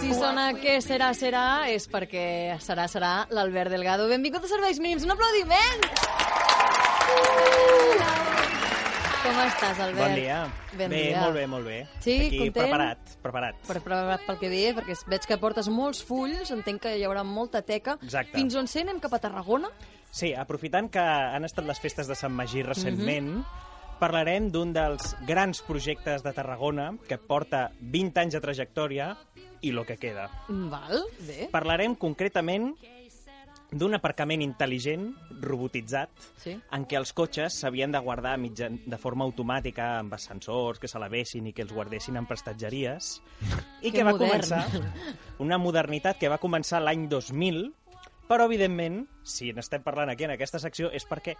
Si 0.00 0.14
sona 0.14 0.52
que 0.54 0.78
serà, 0.84 1.10
serà, 1.18 1.46
és 1.72 1.88
perquè 1.90 2.56
serà, 2.62 2.86
serà 2.88 3.12
l'Albert 3.34 3.72
Delgado. 3.74 4.06
Benvingut 4.08 4.44
a 4.46 4.50
Serveis 4.50 4.78
Mínims. 4.78 5.04
Un 5.04 5.16
aplaudiment! 5.16 5.82
Com 9.26 9.40
estàs, 9.42 9.80
Albert? 9.82 9.98
Bon 9.98 10.14
dia. 10.14 10.38
Ben 10.78 10.92
bé, 10.92 11.00
dia. 11.08 11.20
molt 11.24 11.34
bé, 11.34 11.46
molt 11.50 11.66
bé. 11.66 11.80
Sí, 11.98 12.14
Aquí 12.28 12.38
content? 12.38 12.54
preparat, 12.60 13.16
preparat. 13.24 13.58
Per 13.66 13.80
preparat 13.80 14.22
pel 14.28 14.38
que 14.38 14.50
ve, 14.52 14.62
perquè 14.76 14.94
veig 15.10 15.26
que 15.26 15.38
portes 15.42 15.68
molts 15.72 16.04
fulls, 16.06 16.52
entenc 16.54 16.84
que 16.84 16.94
hi 16.94 17.02
haurà 17.08 17.24
molta 17.26 17.64
teca. 17.66 17.96
Exacte. 18.06 18.36
Fins 18.38 18.54
on 18.54 18.70
sé, 18.70 18.84
anem 18.86 19.02
cap 19.02 19.16
a 19.18 19.20
Tarragona? 19.24 19.72
Sí, 20.14 20.30
aprofitant 20.38 20.86
que 20.94 21.02
han 21.02 21.44
estat 21.48 21.66
les 21.66 21.82
festes 21.82 22.06
de 22.06 22.14
Sant 22.14 22.32
Magí 22.38 22.62
recentment, 22.62 23.40
parlarem 24.00 24.50
d'un 24.52 24.72
dels 24.76 25.14
grans 25.26 25.62
projectes 25.66 26.22
de 26.24 26.32
Tarragona 26.36 26.90
que 27.08 27.18
porta 27.18 27.70
20 27.80 28.20
anys 28.24 28.36
de 28.36 28.40
trajectòria 28.44 29.12
i 29.62 29.72
lo 29.72 29.84
que 29.88 29.96
queda. 29.96 30.28
Val, 30.48 31.04
bé. 31.26 31.48
Parlarem 31.52 31.94
concretament 31.96 32.74
d'un 33.72 33.96
aparcament 33.96 34.44
intel·ligent, 34.44 35.08
robotitzat, 35.42 36.10
Sí. 36.38 36.52
en 36.70 36.84
què 36.86 36.96
els 37.00 37.12
cotxes 37.12 37.52
s'havien 37.58 37.90
de 37.90 37.98
guardar 37.98 38.36
mitjan, 38.38 38.78
de 38.86 38.96
forma 38.96 39.24
automàtica 39.24 39.98
amb 39.98 40.14
ascensors 40.14 40.78
que 40.78 40.86
se 40.88 40.98
l'avessin 41.02 41.48
i 41.48 41.52
que 41.52 41.62
els 41.62 41.72
guardessin 41.72 42.16
en 42.16 42.26
prestatgeries 42.26 43.22
i 43.82 43.90
Que 43.90 43.98
que 43.98 44.04
va 44.04 44.12
modern. 44.12 44.30
començar 44.30 44.66
una 45.40 45.58
modernitat 45.58 46.16
que 46.18 46.28
va 46.30 46.38
començar 46.38 46.80
l'any 46.80 47.08
2000 47.08 47.72
però 48.28 48.44
evidentment, 48.46 49.04
si 49.22 49.52
n'estem 49.52 49.82
parlant 49.82 50.10
aquí 50.10 50.24
en 50.26 50.32
aquesta 50.34 50.58
secció 50.58 50.88
és 50.90 51.04
perquè 51.06 51.36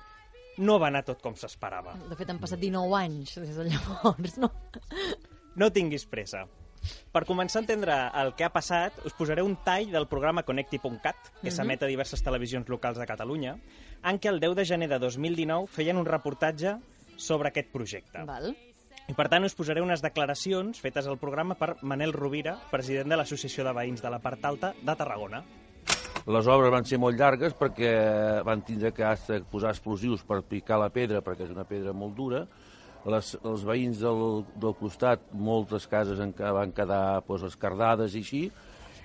no 0.58 0.78
va 0.78 0.88
anar 0.88 1.02
tot 1.04 1.20
com 1.22 1.34
s'esperava. 1.36 1.94
De 2.08 2.16
fet, 2.16 2.30
han 2.30 2.38
passat 2.42 2.58
19 2.60 2.94
anys 2.98 3.34
des 3.42 3.56
de 3.56 3.64
llavors, 3.70 4.38
no? 4.38 4.52
No 5.56 5.70
tinguis 5.72 6.04
pressa. 6.06 6.46
Per 7.10 7.24
començar 7.26 7.58
a 7.58 7.64
entendre 7.64 7.94
el 8.20 8.34
que 8.38 8.44
ha 8.46 8.52
passat, 8.52 8.98
us 9.08 9.14
posaré 9.16 9.42
un 9.42 9.56
tall 9.64 9.90
del 9.90 10.06
programa 10.06 10.44
Connecti.cat, 10.46 11.16
que 11.40 11.48
Mhm. 11.48 11.54
s'emet 11.56 11.82
a 11.82 11.86
diverses 11.86 12.22
televisions 12.22 12.68
locals 12.68 12.98
de 12.98 13.06
Catalunya, 13.06 13.56
en 14.04 14.20
què 14.20 14.28
el 14.28 14.38
10 14.38 14.54
de 14.54 14.64
gener 14.64 14.88
de 14.88 14.98
2019 14.98 15.66
feien 15.66 15.96
un 15.96 16.06
reportatge 16.06 16.76
sobre 17.16 17.48
aquest 17.48 17.72
projecte. 17.72 18.22
Val. 18.24 18.56
I 19.08 19.14
per 19.14 19.28
tant 19.28 19.44
us 19.44 19.54
posaré 19.54 19.80
unes 19.82 20.02
declaracions 20.02 20.80
fetes 20.80 21.06
al 21.06 21.18
programa 21.18 21.54
per 21.54 21.76
Manel 21.82 22.12
Rovira, 22.12 22.56
president 22.70 23.08
de 23.08 23.16
l'Associació 23.16 23.64
de 23.64 23.72
Veïns 23.72 24.02
de 24.02 24.10
la 24.10 24.18
Part 24.18 24.44
Alta 24.44 24.74
de 24.82 24.94
Tarragona. 24.96 25.44
Les 26.26 26.46
obres 26.50 26.72
van 26.74 26.84
ser 26.88 26.98
molt 26.98 27.18
llargues 27.20 27.52
perquè 27.54 27.90
van 28.46 28.62
tindre 28.66 28.90
que 28.94 29.06
posar 29.50 29.70
explosius 29.70 30.24
per 30.26 30.40
picar 30.42 30.80
la 30.82 30.88
pedra, 30.90 31.20
perquè 31.22 31.46
és 31.46 31.52
una 31.54 31.64
pedra 31.68 31.92
molt 31.94 32.16
dura. 32.18 32.40
Les, 33.06 33.28
els 33.46 33.62
veïns 33.62 34.00
del, 34.02 34.40
del 34.58 34.74
costat, 34.74 35.28
moltes 35.30 35.86
cases 35.86 36.18
en, 36.18 36.32
ca- 36.34 36.50
van 36.56 36.72
quedar 36.74 37.20
pues, 37.28 37.44
escardades 37.46 38.16
i 38.18 38.24
així. 38.24 38.40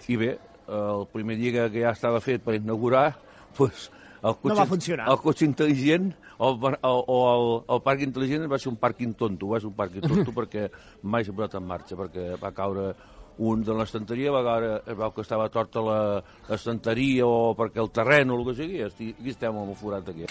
I 0.09 0.17
bé, 0.17 0.31
el 0.65 1.05
primer 1.13 1.37
dia 1.37 1.67
que 1.69 1.83
ja 1.85 1.91
estava 1.93 2.19
fet 2.25 2.41
per 2.41 2.55
inaugurar, 2.57 3.11
pues, 3.57 3.91
el 4.23 4.33
cotxe, 4.41 4.57
va 4.57 4.65
funcionar. 4.69 5.05
El 5.13 5.21
cotxe 5.21 5.45
intel·ligent 5.45 6.09
o, 6.41 6.49
el, 6.55 6.75
o, 6.81 6.91
o 7.05 7.21
el, 7.35 7.47
el 7.77 7.81
parc 7.85 8.01
intel·ligent 8.07 8.49
va 8.49 8.57
ser 8.61 8.71
un 8.73 8.81
pàrquing 8.81 9.13
tonto, 9.17 9.53
va 9.53 9.61
ser 9.61 9.69
un 9.69 9.77
pàrquing 9.77 10.09
tonto 10.09 10.33
perquè 10.41 10.65
mai 11.05 11.21
s'ha 11.25 11.37
posat 11.37 11.59
en 11.61 11.69
marxa, 11.69 11.97
perquè 12.01 12.31
va 12.41 12.49
caure 12.57 12.89
un 13.37 13.63
de 13.63 13.73
l'estanteria, 13.73 14.31
va 14.31 14.43
caure, 14.43 14.81
es 14.85 14.97
veu 14.97 15.11
que 15.13 15.21
estava 15.21 15.49
torta 15.49 15.81
la- 15.81 16.23
l'estanteria 16.49 17.25
o 17.25 17.55
perquè 17.57 17.81
el 17.81 17.89
terreny 17.91 18.29
o 18.31 18.39
el 18.39 18.45
que 18.49 18.55
sigui, 18.61 18.77
i 18.79 18.83
esti- 18.85 19.15
aquí 19.19 19.29
estem 19.29 19.55
amb 19.57 19.69
el 19.69 19.75
forat 19.75 20.07
aquí. 20.09 20.25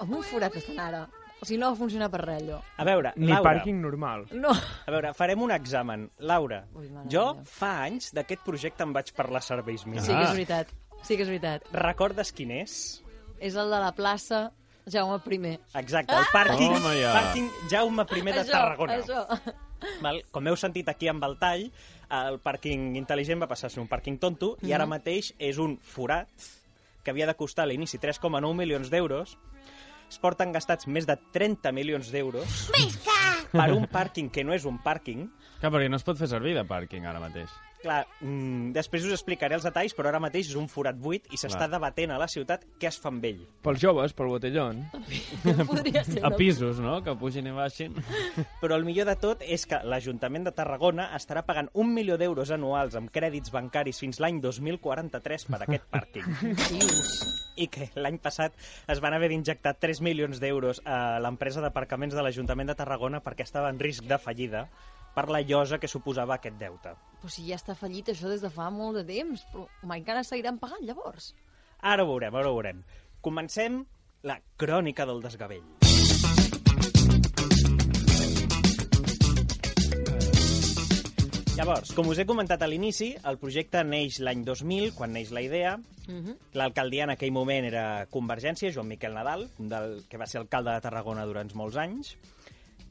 Amb 0.00 0.14
un 0.16 0.22
forat 0.22 0.56
estan 0.56 0.78
ara. 0.80 1.08
O 1.40 1.46
sigui, 1.46 1.58
no 1.58 1.70
va 1.70 1.76
funcionar 1.76 2.10
per 2.12 2.20
res, 2.20 2.42
allò. 2.42 2.58
A 2.76 2.84
veure, 2.84 3.12
Ni 3.16 3.28
Laura... 3.28 3.42
pàrquing 3.54 3.80
normal. 3.80 4.26
No. 4.32 4.50
A 4.50 4.90
veure, 4.92 5.14
farem 5.14 5.40
un 5.40 5.50
examen. 5.52 6.10
Laura, 6.18 6.66
mare 6.74 7.08
jo 7.08 7.34
meva. 7.34 7.44
fa 7.48 7.70
anys 7.86 8.10
d'aquest 8.12 8.42
projecte 8.44 8.82
em 8.84 8.92
vaig 8.92 9.12
parlar 9.16 9.40
serveis 9.42 9.86
mínims. 9.86 10.04
Sí 10.04 10.12
que 10.12 10.22
és 10.22 10.32
veritat. 10.32 10.68
Sí 11.02 11.16
que 11.16 11.22
és 11.22 11.28
veritat. 11.28 11.64
Recordes 11.72 12.32
quin 12.36 12.50
és? 12.58 13.02
És 13.40 13.54
el 13.56 13.70
de 13.72 13.78
la 13.80 13.92
plaça 13.96 14.50
Jaume 14.90 15.20
I. 15.30 15.58
Exacte, 15.80 16.14
el 16.14 16.24
pàrquing, 16.32 16.74
Toma 16.74 16.94
ja. 16.94 17.12
pàrquing 17.14 17.50
Jaume 17.70 18.02
I 18.16 18.22
de 18.22 18.40
Això, 18.42 18.50
Tarragona. 18.52 18.98
Això. 18.98 19.40
Val? 20.02 20.22
Com 20.30 20.46
heu 20.46 20.56
sentit 20.56 20.88
aquí 20.88 21.08
amb 21.08 21.24
el 21.24 21.38
tall, 21.40 21.70
el 22.10 22.40
pàrquing 22.44 22.96
intel·ligent 23.00 23.40
va 23.40 23.48
passar 23.48 23.68
a 23.68 23.70
ser 23.70 23.80
un 23.80 23.88
pàrquing 23.88 24.18
tonto 24.20 24.56
i 24.62 24.72
ara 24.72 24.84
Mhm. 24.84 24.90
mateix 24.90 25.34
és 25.38 25.58
un 25.58 25.78
forat 25.78 26.28
que 27.02 27.10
havia 27.10 27.26
de 27.26 27.34
costar 27.34 27.64
a 27.64 27.66
l'inici 27.66 27.98
3,9 27.98 28.54
milions 28.54 28.90
d'euros. 28.90 29.38
Es 30.10 30.18
porten 30.18 30.52
gastats 30.52 30.86
més 30.88 31.06
de 31.06 31.16
30 31.32 31.70
milions 31.72 32.10
d'euros 32.10 32.44
per 33.52 33.72
un 33.72 33.86
pàrquing 33.86 34.28
que 34.30 34.42
no 34.44 34.52
és 34.52 34.64
un 34.64 34.78
pàrquing. 34.82 35.30
Clar, 35.60 35.72
perquè 35.74 35.90
no 35.92 35.98
es 36.00 36.06
pot 36.06 36.16
fer 36.16 36.28
servir 36.30 36.54
de 36.56 36.64
pàrquing 36.64 37.04
ara 37.04 37.20
mateix. 37.20 37.52
Clar, 37.80 38.04
mm, 38.20 38.72
després 38.76 39.04
us 39.08 39.14
explicaré 39.14 39.56
els 39.56 39.64
detalls, 39.64 39.94
però 39.96 40.10
ara 40.10 40.20
mateix 40.20 40.50
és 40.50 40.56
un 40.56 40.66
forat 40.68 40.98
buit 41.00 41.24
i 41.32 41.38
s'està 41.40 41.64
debatent 41.68 42.12
a 42.12 42.18
la 42.20 42.28
ciutat 42.28 42.66
què 42.80 42.88
es 42.90 42.98
fa 43.00 43.08
amb 43.08 43.24
ell. 43.24 43.40
Pels 43.64 43.80
joves, 43.80 44.12
pel 44.16 44.28
botellón. 44.28 44.82
Podria 45.70 46.04
ser, 46.04 46.20
A 46.24 46.30
pisos, 46.36 46.80
no?, 46.84 46.98
que 47.04 47.14
pugin 47.16 47.48
i 47.48 47.54
baixin. 47.56 47.96
Però 48.62 48.76
el 48.76 48.84
millor 48.88 49.08
de 49.08 49.16
tot 49.20 49.44
és 49.44 49.64
que 49.68 49.80
l'Ajuntament 49.84 50.48
de 50.48 50.52
Tarragona 50.56 51.10
estarà 51.16 51.44
pagant 51.48 51.72
un 51.72 51.92
milió 51.96 52.20
d'euros 52.20 52.52
anuals 52.52 52.96
amb 53.00 53.12
crèdits 53.12 53.52
bancaris 53.52 54.00
fins 54.00 54.20
l'any 54.20 54.42
2043 54.44 55.48
per 55.48 55.62
aquest 55.64 55.88
pàrquing. 55.92 56.28
I 57.64 57.68
que 57.72 57.90
l'any 57.96 58.20
passat 58.20 58.56
es 58.92 59.00
van 59.00 59.16
haver 59.16 59.32
d'injectar 59.32 59.76
3 59.80 60.04
milions 60.04 60.40
d'euros 60.40 60.80
a 60.84 61.18
l'empresa 61.20 61.64
d'aparcaments 61.64 62.16
de 62.16 62.24
l'Ajuntament 62.24 62.72
de 62.72 62.76
Tarragona 62.76 63.24
perquè 63.24 63.44
estava 63.44 63.72
en 63.72 63.80
risc 63.80 64.04
de 64.08 64.20
fallida 64.20 64.68
per 65.14 65.28
la 65.28 65.42
llosa 65.42 65.78
que 65.78 65.88
suposava 65.90 66.36
aquest 66.36 66.58
deute. 66.60 66.94
Però 67.20 67.30
si 67.32 67.46
ja 67.48 67.58
està 67.58 67.76
fallit 67.76 68.12
això 68.12 68.30
des 68.30 68.42
de 68.44 68.50
fa 68.50 68.70
molt 68.72 69.00
de 69.00 69.04
temps, 69.08 69.44
però 69.52 69.66
mai 69.82 70.00
encara 70.00 70.24
seguiran 70.24 70.58
pagant, 70.62 70.82
llavors. 70.86 71.34
Ara 71.80 72.04
ho 72.04 72.12
veurem, 72.12 72.34
ara 72.34 72.50
ho 72.50 72.56
veurem. 72.56 72.84
Comencem 73.20 73.82
la 74.22 74.40
crònica 74.56 75.06
del 75.08 75.22
desgavell. 75.24 75.66
Llavors, 81.60 81.90
com 81.92 82.08
us 82.08 82.16
he 82.16 82.24
comentat 82.24 82.62
a 82.64 82.66
l'inici, 82.70 83.10
el 83.28 83.36
projecte 83.36 83.82
neix 83.84 84.16
l'any 84.24 84.46
2000, 84.46 84.94
quan 84.96 85.12
neix 85.12 85.28
la 85.28 85.42
idea. 85.44 85.74
Mhm. 86.08 86.36
L'alcaldia 86.56 87.04
en 87.04 87.10
aquell 87.12 87.32
moment 87.36 87.66
era 87.68 88.06
Convergència, 88.08 88.72
Joan 88.72 88.88
Miquel 88.88 89.12
Nadal, 89.12 89.50
del, 89.58 90.06
que 90.08 90.16
va 90.16 90.26
ser 90.26 90.40
alcalde 90.40 90.72
de 90.72 90.80
Tarragona 90.80 91.26
durant 91.28 91.52
molts 91.54 91.76
anys. 91.76 92.16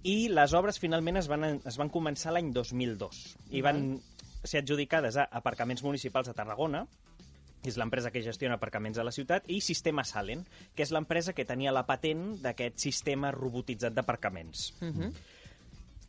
I 0.07 0.29
les 0.31 0.53
obres 0.55 0.79
finalment 0.79 1.19
es 1.19 1.27
van, 1.27 1.43
es 1.67 1.77
van 1.79 1.91
començar 1.91 2.31
l'any 2.31 2.53
2002 2.55 3.19
i 3.51 3.63
van 3.65 3.97
ser 4.47 4.61
adjudicades 4.61 5.17
a 5.19 5.27
Aparcaments 5.35 5.83
Municipals 5.83 6.29
de 6.29 6.35
Tarragona, 6.37 6.85
és 7.67 7.75
l'empresa 7.75 8.11
que 8.11 8.23
gestiona 8.23 8.55
aparcaments 8.55 8.97
a 8.97 9.03
la 9.03 9.11
ciutat, 9.11 9.49
i 9.51 9.59
Sistema 9.59 10.05
Salen, 10.07 10.45
que 10.75 10.85
és 10.85 10.93
l'empresa 10.95 11.33
que 11.35 11.43
tenia 11.45 11.73
la 11.75 11.83
patent 11.87 12.37
d'aquest 12.43 12.79
sistema 12.79 13.33
robotitzat 13.35 13.95
d'aparcaments. 13.97 14.69
Mhm. 14.79 15.11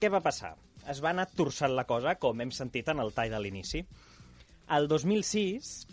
Què 0.00 0.10
va 0.10 0.22
passar? 0.22 0.54
Es 0.88 1.02
va 1.02 1.10
anar 1.10 1.26
torçant 1.26 1.74
la 1.74 1.84
cosa, 1.84 2.14
com 2.14 2.40
hem 2.40 2.50
sentit 2.50 2.88
en 2.88 3.00
el 3.00 3.12
tall 3.12 3.30
de 3.30 3.40
l'inici. 3.40 3.84
El 4.70 4.86
2006 4.86 5.86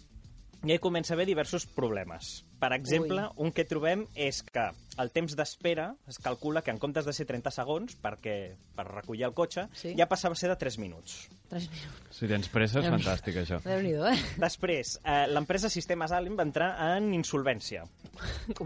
ja 0.68 0.76
hi 0.76 0.80
comença 0.84 1.14
a 1.14 1.16
haver 1.16 1.26
diversos 1.28 1.66
problemes. 1.66 2.44
Per 2.60 2.72
exemple, 2.74 3.22
Ui. 3.36 3.46
un 3.48 3.52
que 3.54 3.66
trobem 3.66 4.06
és 4.16 4.42
que 4.44 4.64
el 4.98 5.12
temps 5.14 5.36
d'espera 5.38 5.92
es 6.10 6.18
calcula 6.18 6.64
que 6.66 6.72
en 6.72 6.80
comptes 6.82 7.06
de 7.06 7.14
ser 7.14 7.26
30 7.30 7.52
segons 7.54 7.96
perquè 8.02 8.56
per 8.76 8.86
recollir 8.88 9.26
el 9.28 9.34
cotxe, 9.38 9.68
Sí. 9.74 9.94
ja 9.98 10.08
passava 10.10 10.34
a 10.34 10.36
ser 10.42 10.50
de 10.50 10.56
3 10.58 10.78
minuts. 10.80 11.28
3 11.50 11.70
minuts. 11.70 12.16
Si 12.18 12.28
tens 12.28 12.50
pressa, 12.50 12.80
és 12.80 12.86
Déu- 12.86 12.96
fantàstic, 12.98 13.36
això. 13.38 13.62
Déu-n'hi-do, 13.64 14.08
eh? 14.08 14.18
Després, 14.38 15.00
eh, 15.04 15.28
l'empresa 15.30 15.70
Sistemes 15.70 16.12
Allen 16.12 16.36
va 16.38 16.44
entrar 16.44 16.98
en 16.98 17.14
insolvència, 17.14 17.86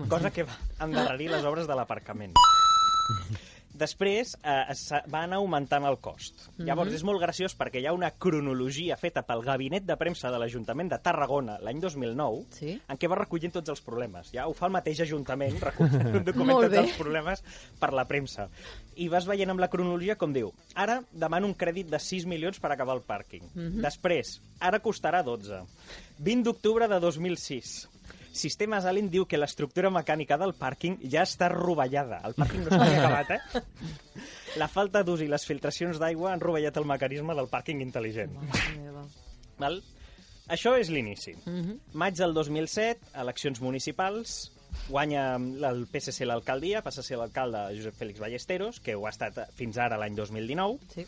cosa 0.08 0.32
que 0.32 0.44
va 0.44 0.58
endarrerir 0.80 1.30
les 1.32 1.44
obres 1.46 1.68
de 1.68 1.76
l'aparcament. 1.76 2.34
Després 3.82 4.36
eh, 4.44 4.58
es 4.74 4.84
va 5.10 5.24
anar 5.26 5.40
augmentant 5.42 5.86
el 5.90 5.98
cost. 6.04 6.48
Mhm. 6.52 6.68
Llavors, 6.68 6.94
és 6.94 7.04
molt 7.08 7.22
graciós 7.22 7.56
perquè 7.58 7.82
hi 7.82 7.88
ha 7.90 7.96
una 7.96 8.12
cronologia 8.12 8.98
feta 9.00 9.24
pel 9.26 9.42
Gabinet 9.46 9.88
de 9.88 9.98
Premsa 9.98 10.32
de 10.32 10.42
l'Ajuntament 10.42 10.92
de 10.92 11.00
Tarragona 11.02 11.58
l'any 11.66 11.82
2009 11.82 12.44
sí? 12.58 12.76
en 12.78 13.00
què 13.02 13.10
va 13.10 13.20
recollint 13.24 13.56
tots 13.58 13.74
els 13.74 13.82
problemes. 13.86 14.32
Ja 14.36 14.48
ho 14.48 14.54
fa 14.58 14.68
el 14.70 14.76
mateix 14.76 15.02
Ajuntament, 15.06 15.58
recull 15.64 15.90
un 16.22 16.28
document 16.28 16.62
tots 16.68 16.82
els 16.84 16.98
problemes 17.00 17.44
per 17.82 17.92
la 17.98 18.06
premsa. 18.10 18.50
I 19.02 19.08
vas 19.10 19.26
veient 19.30 19.50
amb 19.54 19.64
la 19.64 19.72
cronologia 19.72 20.18
com 20.20 20.34
diu 20.36 20.52
ara 20.76 21.02
demano 21.12 21.50
un 21.50 21.56
crèdit 21.58 21.90
de 21.90 22.00
6 22.00 22.28
milions 22.30 22.60
per 22.62 22.74
acabar 22.74 22.98
el 23.00 23.06
pàrquing. 23.08 23.48
Mhm. 23.54 23.82
Després, 23.82 24.40
ara 24.60 24.82
costarà 24.84 25.24
12. 25.26 25.64
20 26.22 26.46
d'octubre 26.46 26.88
de 26.88 27.00
2006. 27.02 27.91
Sistemes 28.32 28.86
Allen 28.88 29.10
diu 29.12 29.26
que 29.28 29.40
l'estructura 29.40 29.90
mecànica 29.92 30.38
del 30.40 30.54
pàrquing 30.56 31.00
ja 31.12 31.26
està 31.28 31.50
rovellada. 31.52 32.22
El 32.28 32.36
pàrquing 32.38 32.64
no 32.64 32.72
s'ha 32.72 32.88
ni 32.88 32.96
acabat, 33.02 33.32
eh? 33.36 33.64
La 34.62 34.70
falta 34.72 35.04
d'ús 35.04 35.24
i 35.26 35.28
les 35.32 35.46
filtracions 35.48 36.00
d'aigua 36.00 36.32
han 36.32 36.44
rovellat 36.44 36.78
el 36.80 36.88
mecanisme 36.88 37.36
del 37.36 37.50
pàrquing 37.52 37.84
intel·ligent. 37.84 38.38
Val? 39.60 39.82
Això 40.52 40.74
és 40.80 40.90
l'inici. 40.92 41.36
Mhm. 41.46 41.78
Maig 42.00 42.18
del 42.20 42.34
2007, 42.34 43.12
eleccions 43.22 43.62
municipals, 43.62 44.52
guanya 44.88 45.36
el 45.36 45.86
PSC 45.92 46.26
l'alcaldia, 46.26 46.82
passa 46.84 47.04
a 47.04 47.08
ser 47.08 47.20
l'alcalde 47.20 47.68
Josep 47.76 48.00
Fèlix 48.00 48.20
Ballesteros, 48.24 48.80
que 48.80 48.96
ho 48.96 49.06
ha 49.08 49.12
estat 49.14 49.44
fins 49.56 49.78
ara 49.78 50.00
l'any 50.00 50.16
2019. 50.16 50.80
Sí. 50.96 51.06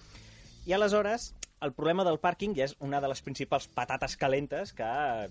I 0.68 0.76
aleshores, 0.76 1.34
el 1.64 1.74
problema 1.76 2.04
del 2.04 2.20
pàrquing 2.20 2.56
ja 2.56 2.68
és 2.68 2.76
una 2.84 3.00
de 3.04 3.10
les 3.12 3.22
principals 3.24 3.68
patates 3.72 4.16
calentes 4.20 4.74
que 4.76 4.88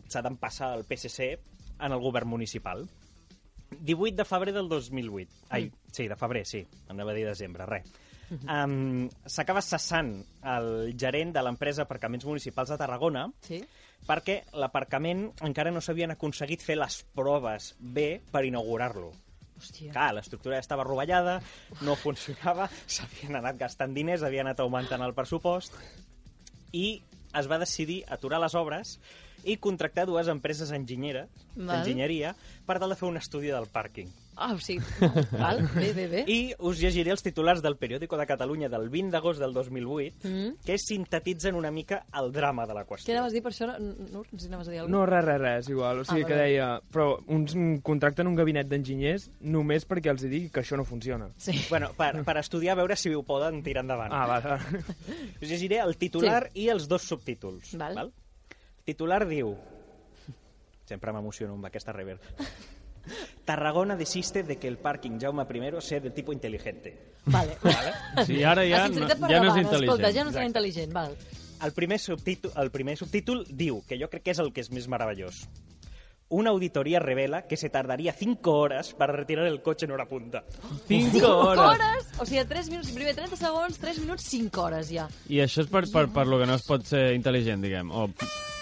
s'ha 0.08 0.22
d'empassar 0.24 0.74
el 0.78 0.84
PSC 0.88 1.38
en 1.80 1.92
el 1.92 2.00
govern 2.00 2.28
municipal. 2.28 2.86
18 3.72 4.16
de 4.16 4.24
febrer 4.28 4.52
del 4.54 4.68
2008. 4.68 5.46
Ai, 5.50 5.70
sí, 5.90 6.08
de 6.08 6.16
febrer, 6.16 6.44
sí. 6.46 6.66
Anava 6.92 7.12
a 7.12 7.16
dir 7.16 7.24
desembre, 7.26 7.66
res. 7.66 7.88
Um, 8.48 9.10
S'acaba 9.28 9.60
cessant 9.60 10.14
el 10.48 10.94
gerent 10.96 11.34
de 11.34 11.42
l'empresa 11.44 11.84
Aparcaments 11.84 12.24
Municipals 12.24 12.70
de 12.72 12.78
Tarragona 12.80 13.26
Sí? 13.44 13.58
perquè 14.08 14.38
l'aparcament 14.58 15.26
encara 15.46 15.70
no 15.70 15.82
s'havien 15.84 16.10
aconseguit 16.14 16.62
fer 16.64 16.78
les 16.80 16.96
proves 17.14 17.72
bé 17.78 18.22
per 18.32 18.42
inaugurar-lo. 18.48 19.12
Hòstia. 19.60 19.92
Clar, 19.94 20.08
l'estructura 20.16 20.56
ja 20.56 20.64
estava 20.64 20.82
rovellada, 20.82 21.36
no 21.86 21.94
funcionava, 21.94 22.66
s'havien 22.94 23.38
anat 23.38 23.60
gastant 23.60 23.94
diners, 23.94 24.24
havia 24.26 24.42
anat 24.42 24.58
augmentant 24.64 25.04
el 25.06 25.14
pressupost, 25.14 25.76
i 26.72 27.02
es 27.38 27.46
va 27.48 27.60
decidir 27.62 28.02
aturar 28.10 28.40
les 28.42 28.56
obres 28.58 28.96
i 29.44 29.56
contractar 29.56 30.06
dues 30.06 30.28
empreses 30.28 30.70
enginyeres, 30.72 31.28
d'enginyeria 31.56 32.34
per 32.66 32.78
tal 32.78 32.90
de 32.90 32.96
fer 32.96 33.08
un 33.08 33.16
estudi 33.20 33.48
del 33.52 33.66
pàrquing. 33.72 34.08
Ah, 34.34 34.54
o 34.54 34.58
sigui, 34.64 34.80
val, 35.36 35.58
bé, 35.74 35.90
bé, 35.92 36.06
bé. 36.08 36.20
I 36.26 36.54
us 36.64 36.78
llegiré 36.80 37.10
els 37.12 37.20
titulars 37.22 37.60
del 37.62 37.76
periòdico 37.76 38.16
de 38.16 38.24
Catalunya 38.26 38.70
del 38.72 38.86
20 38.88 39.12
d'agost 39.12 39.38
del 39.42 39.52
2008, 39.52 40.22
Mm. 40.24 40.54
que 40.64 40.78
sintetitzen 40.78 41.54
una 41.54 41.70
mica 41.70 42.06
el 42.18 42.30
drama 42.32 42.64
de 42.66 42.72
la 42.74 42.86
Què 42.86 42.94
qüestió. 42.94 43.12
anaves 43.12 43.32
a 43.32 43.34
dir 43.34 43.42
per 43.44 43.52
això? 43.52 43.68
No, 43.78 44.22
si 44.38 44.46
anaves 44.48 44.68
a 44.68 44.70
dir 44.70 44.80
alguna 44.80 44.96
No, 44.96 45.04
res, 45.06 45.24
res, 45.26 45.40
res, 45.40 45.68
igual. 45.68 46.00
O 46.00 46.04
sigui 46.04 46.22
Ah, 46.24 46.26
que 46.26 46.34
deia... 46.40 46.80
Però 46.90 47.18
uns 47.28 47.54
contracten 47.84 48.26
un 48.26 48.34
gabinet 48.34 48.66
d'enginyers 48.72 49.28
només 49.40 49.86
perquè 49.86 50.08
els 50.10 50.22
digui 50.24 50.48
que 50.48 50.60
això 50.64 50.78
no 50.80 50.84
funciona. 50.88 51.28
Sí. 51.36 51.52
Bueno, 51.68 51.92
per, 51.92 52.24
per 52.24 52.38
estudiar, 52.38 52.72
a 52.72 52.80
veure 52.80 52.96
si 52.96 53.12
ho 53.12 53.22
poden 53.22 53.62
tirar 53.62 53.84
endavant. 53.84 54.12
Ah, 54.16 54.26
vale. 54.26 54.48
vale. 54.56 54.84
Us 55.42 55.48
llegiré 55.48 55.78
el 55.84 55.98
titular 55.98 56.48
sí. 56.54 56.64
i 56.64 56.68
els 56.72 56.88
dos 56.88 57.02
subtítols. 57.02 57.76
Val. 57.76 57.94
Val? 57.94 58.12
Titular 58.84 59.24
diu... 59.28 59.54
Sempre 60.88 61.12
m'emociono 61.14 61.54
amb 61.54 61.68
aquesta 61.68 61.92
rever. 61.94 62.18
Tarragona 63.44 63.96
desiste 63.96 64.42
de 64.42 64.56
que 64.58 64.68
el 64.68 64.78
parking 64.78 65.18
Jaume 65.20 65.42
I 65.42 65.80
sea 65.80 66.00
de 66.00 66.10
tipo 66.10 66.32
inteligente. 66.32 67.14
Vale. 67.26 67.56
vale? 67.62 68.26
Sí, 68.26 68.42
ara 68.42 68.64
ja, 68.64 68.88
no, 68.88 69.06
ja 69.06 69.06
no 69.06 69.06
és 69.06 69.18
davant, 69.18 69.58
intel·ligent. 69.58 69.82
Escolta, 69.82 70.12
ja 70.12 70.24
no 70.24 70.30
Exacte. 70.30 70.48
intel·ligent, 70.48 70.92
val. 70.92 71.16
El 71.62 71.72
primer, 71.72 71.98
subtítol, 71.98 72.52
el 72.56 72.70
primer 72.74 72.96
subtítol 72.98 73.44
diu, 73.48 73.82
que 73.86 73.98
jo 73.98 74.08
crec 74.10 74.24
que 74.26 74.34
és 74.34 74.40
el 74.42 74.52
que 74.52 74.62
és 74.64 74.70
més 74.74 74.88
meravellós. 74.90 75.44
Una 76.32 76.50
auditoría 76.50 76.98
revela 76.98 77.42
que 77.46 77.58
se 77.58 77.68
tardaría 77.68 78.14
5 78.14 78.52
horas 78.52 78.94
para 78.94 79.12
retirar 79.12 79.46
el 79.46 79.60
coche 79.60 79.84
en 79.84 79.92
hora 79.92 80.06
punta. 80.08 80.44
5 80.88 81.28
hores. 81.28 81.62
hores! 81.62 82.06
O 82.18 82.26
sigui, 82.26 82.44
3 82.44 82.70
minuts, 82.70 82.90
primer 82.90 83.14
30 83.14 83.36
segons, 83.36 83.78
3 83.78 83.98
minuts, 84.00 84.24
5 84.30 84.62
hores 84.62 84.88
ja. 84.90 85.08
I 85.28 85.42
això 85.44 85.62
és 85.62 85.68
per, 85.68 85.84
per, 85.92 86.08
per 86.10 86.26
lo 86.26 86.40
que 86.40 86.48
no 86.48 86.56
es 86.56 86.64
pot 86.66 86.86
ser 86.88 87.12
intel·ligent, 87.18 87.62
diguem. 87.62 87.92
O, 87.92 88.08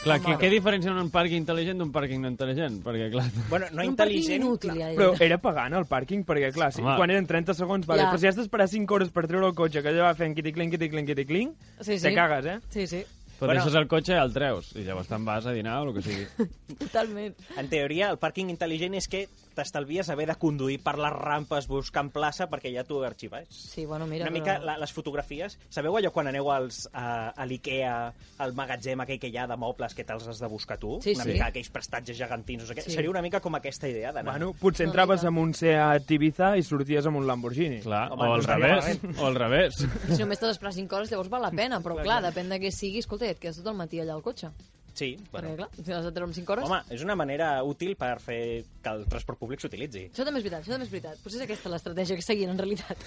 clar, 0.05 0.19
què, 0.25 0.37
què 0.41 0.51
diferencia 0.53 0.93
un 0.93 1.11
pàrquing 1.13 1.43
intel·ligent 1.45 1.79
d'un 1.83 1.93
pàrquing 1.93 2.21
no 2.23 2.31
intel·ligent? 2.33 2.81
Perquè, 2.85 3.11
clar... 3.13 3.27
Bueno, 3.51 3.67
no 3.73 3.85
Un 3.87 3.97
parking 3.97 4.31
inútil, 4.41 4.75
ja. 4.79 4.91
Però 4.97 5.13
era 5.21 5.39
pagant 5.39 5.75
el 5.77 5.87
pàrquing, 5.91 6.25
perquè, 6.29 6.53
clar, 6.57 6.73
si, 6.73 6.83
Home. 6.83 6.97
quan 6.97 7.11
eren 7.11 7.27
30 7.27 7.55
segons, 7.55 7.87
vale, 7.87 8.03
Ja. 8.03 8.11
però 8.13 8.19
si 8.23 8.27
has 8.31 8.37
d'esperar 8.37 8.69
5 8.69 8.95
hores 8.95 9.11
per 9.11 9.27
treure 9.29 9.47
el 9.47 9.55
cotxe, 9.55 9.83
que 9.83 9.89
allò 9.93 10.09
va 10.09 10.15
fent 10.15 10.35
quiticling, 10.37 10.71
quiticling, 10.71 11.07
quiticling, 11.07 11.55
Sí, 11.81 11.99
sí. 11.99 12.03
te 12.09 12.15
cagues, 12.15 12.47
eh? 12.47 12.61
Sí, 12.71 12.87
sí, 12.87 13.05
Però 13.41 13.47
Bueno. 13.55 13.63
deixes 13.63 13.75
el 13.81 13.87
cotxe 13.89 14.13
i 14.13 14.19
el 14.21 14.35
treus. 14.35 14.67
I 14.77 14.83
llavors 14.85 15.09
te'n 15.09 15.25
vas 15.25 15.47
a 15.47 15.53
dinar 15.57 15.79
o 15.81 15.89
el 15.89 15.95
que 15.95 16.03
sigui. 16.05 16.27
totalment. 16.79 17.35
En 17.57 17.69
teoria, 17.73 18.11
el 18.11 18.19
pàrquing 18.21 18.51
intel·ligent 18.53 18.95
és 18.99 19.09
que 19.09 19.23
t'estalvies 19.61 20.09
haver 20.11 20.27
de 20.31 20.37
conduir 20.41 20.81
per 20.83 20.97
les 21.01 21.13
rampes 21.15 21.69
buscant 21.71 22.11
plaça 22.15 22.49
perquè 22.51 22.73
ja 22.73 22.85
t'ho 22.89 23.03
arxives. 23.05 23.49
Sí, 23.51 23.85
bueno, 23.87 24.07
mira... 24.09 24.25
Una 24.27 24.35
mica 24.35 24.57
la, 24.63 24.79
les 24.81 24.93
fotografies... 24.97 25.59
Sabeu 25.71 25.97
allò 25.99 26.11
quan 26.15 26.31
aneu 26.31 26.49
als, 26.53 26.87
a, 26.97 27.31
a 27.31 27.47
l'Ikea, 27.47 27.95
al 28.41 28.55
magatzem 28.57 29.05
aquell 29.05 29.21
que 29.21 29.31
hi 29.31 29.39
ha 29.39 29.47
de 29.51 29.59
mobles 29.61 29.95
que 29.97 30.07
te'ls 30.09 30.27
has 30.33 30.41
de 30.43 30.51
buscar 30.51 30.79
tu? 30.81 30.97
Sí, 31.05 31.15
una 31.19 31.27
sí. 31.29 31.35
mica 31.35 31.51
aquells 31.51 31.71
prestatges 31.75 32.19
gegantins, 32.19 32.67
sé 32.69 32.79
què. 32.79 32.87
Sí. 32.87 32.97
Seria 32.97 33.13
una 33.13 33.23
mica 33.25 33.43
com 33.45 33.59
aquesta 33.59 33.91
idea 33.91 34.15
d'anar... 34.17 34.39
Bueno, 34.39 34.53
potser 34.61 34.89
entraves 34.89 35.21
mica. 35.23 35.33
amb 35.33 35.45
un 35.45 35.55
Seat 35.57 36.17
Ibiza 36.17 36.55
i 36.59 36.67
sorties 36.67 37.07
amb 37.11 37.21
un 37.21 37.29
Lamborghini. 37.29 37.83
Clar, 37.85 38.07
Home, 38.15 38.25
o 38.25 38.31
no 38.31 38.41
al 38.41 38.47
revés. 38.49 38.91
O 39.19 39.29
al 39.29 39.39
revés. 39.39 39.81
Si 39.83 40.21
només 40.23 40.41
t'has 40.41 40.55
d'esperar 40.55 40.75
5 40.77 40.99
hores, 40.99 41.13
llavors 41.13 41.33
val 41.33 41.45
la 41.45 41.55
pena, 41.55 41.83
però 41.85 42.01
clar, 42.01 42.21
depèn 42.31 42.53
de 42.53 42.61
què 42.63 42.73
sigui, 42.75 43.05
escolta, 43.05 43.29
et 43.29 43.41
quedes 43.41 43.61
tot 43.61 43.73
el 43.73 43.79
matí 43.79 44.01
allà 44.01 44.17
al 44.17 44.25
cotxe. 44.25 44.53
Sí, 45.01 45.15
Perquè, 45.17 45.31
bueno. 45.33 45.55
clar, 45.57 45.69
si 45.81 45.89
l'has 45.89 46.05
de 46.05 46.13
treure 46.13 46.29
en 46.29 46.35
5 46.37 46.53
hores... 46.53 46.67
Home, 46.69 46.81
és 46.93 47.01
una 47.07 47.15
manera 47.17 47.51
útil 47.65 47.95
per 47.97 48.19
fer 48.21 48.41
que 48.85 48.91
el 48.93 49.07
transport 49.09 49.39
públic 49.41 49.63
s'utilitzi. 49.65 50.03
Això 50.11 50.27
també 50.29 50.43
és 50.43 50.45
veritat, 50.45 50.61
això 50.67 50.75
també 50.77 50.85
és 50.89 50.93
veritat. 50.93 51.23
Potser 51.25 51.41
és 51.41 51.45
aquesta 51.47 51.73
l'estratègia 51.73 52.19
que 52.19 52.25
seguien, 52.27 52.51
en 52.53 52.61
realitat. 52.61 53.01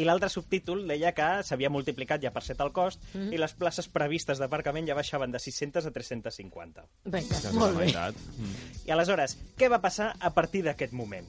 I 0.00 0.06
l'altre 0.08 0.30
subtítol 0.32 0.86
deia 0.88 1.12
que 1.14 1.26
s'havia 1.46 1.68
multiplicat 1.70 2.22
ja 2.24 2.32
per 2.34 2.42
7 2.42 2.64
el 2.64 2.72
cost 2.74 3.02
Mhm. 3.12 3.28
i 3.36 3.38
les 3.38 3.52
places 3.54 3.86
previstes 3.92 4.40
d'aparcament 4.40 4.88
ja 4.88 4.96
baixaven 4.96 5.30
de 5.30 5.38
600 5.38 5.84
a 5.86 5.92
350. 5.92 6.86
Vinga, 7.04 7.40
Ja 7.44 7.52
molt 7.52 7.76
bé. 7.78 7.92
Mm. 7.92 8.56
I 8.88 8.90
aleshores, 8.96 9.36
què 9.58 9.68
va 9.70 9.82
passar 9.84 10.14
a 10.18 10.32
partir 10.34 10.64
d'aquest 10.64 10.92
moment? 10.96 11.28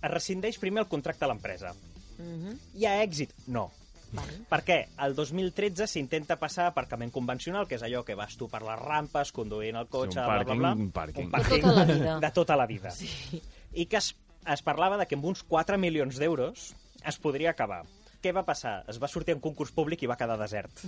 Es 0.00 0.10
rescindeix 0.10 0.56
primer 0.62 0.84
el 0.84 0.88
contracte 0.88 1.24
a 1.26 1.28
l'empresa. 1.28 1.74
Mhm. 2.20 2.56
Hi 2.76 2.86
ha 2.86 3.02
èxit? 3.02 3.34
No. 3.48 3.70
Vale. 4.12 4.40
Per 4.50 4.58
què? 4.66 4.76
El 5.06 5.14
2013 5.14 5.86
s'intenta 5.86 6.36
passar 6.40 6.64
a 6.66 6.72
aparcament 6.72 7.12
convencional, 7.14 7.68
que 7.70 7.76
és 7.78 7.84
allò 7.86 8.00
que 8.04 8.16
vas 8.18 8.34
tu 8.36 8.48
per 8.50 8.62
les 8.66 8.80
rampes, 8.80 9.30
conduint 9.32 9.76
el 9.78 9.86
cotxe, 9.86 10.18
Sí, 10.18 10.18
un 10.18 10.26
bla, 10.26 10.34
pàrquing, 10.40 10.58
bla, 10.58 10.72
bla. 10.74 10.82
un 10.82 10.90
pàrquing. 10.90 11.28
Un 11.28 11.30
De 11.30 11.46
tota 11.60 11.76
la 11.76 11.84
vida. 11.92 12.18
De 12.26 12.30
tota 12.40 12.56
la 12.56 12.66
vida. 12.66 12.90
Sí. 12.90 13.42
I 13.72 13.86
que 13.86 14.00
es, 14.02 14.12
es 14.50 14.62
parlava 14.66 14.98
de 14.98 15.06
que 15.06 15.14
amb 15.18 15.30
uns 15.30 15.44
4 15.46 15.78
milions 15.78 16.18
d'euros 16.18 16.72
es 17.06 17.18
podria 17.22 17.50
acabar. 17.54 17.84
Què 18.20 18.34
va 18.36 18.42
passar? 18.44 18.82
Es 18.90 18.98
va 19.00 19.08
sortir 19.08 19.32
en 19.32 19.40
concurs 19.40 19.70
públic 19.72 20.02
i 20.02 20.08
va 20.10 20.18
quedar 20.20 20.36
desert. 20.36 20.82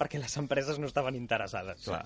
Perquè 0.00 0.18
les 0.18 0.32
empreses 0.40 0.80
no 0.82 0.88
estaven 0.88 1.14
interessades. 1.14 1.84
Clar. 1.84 2.02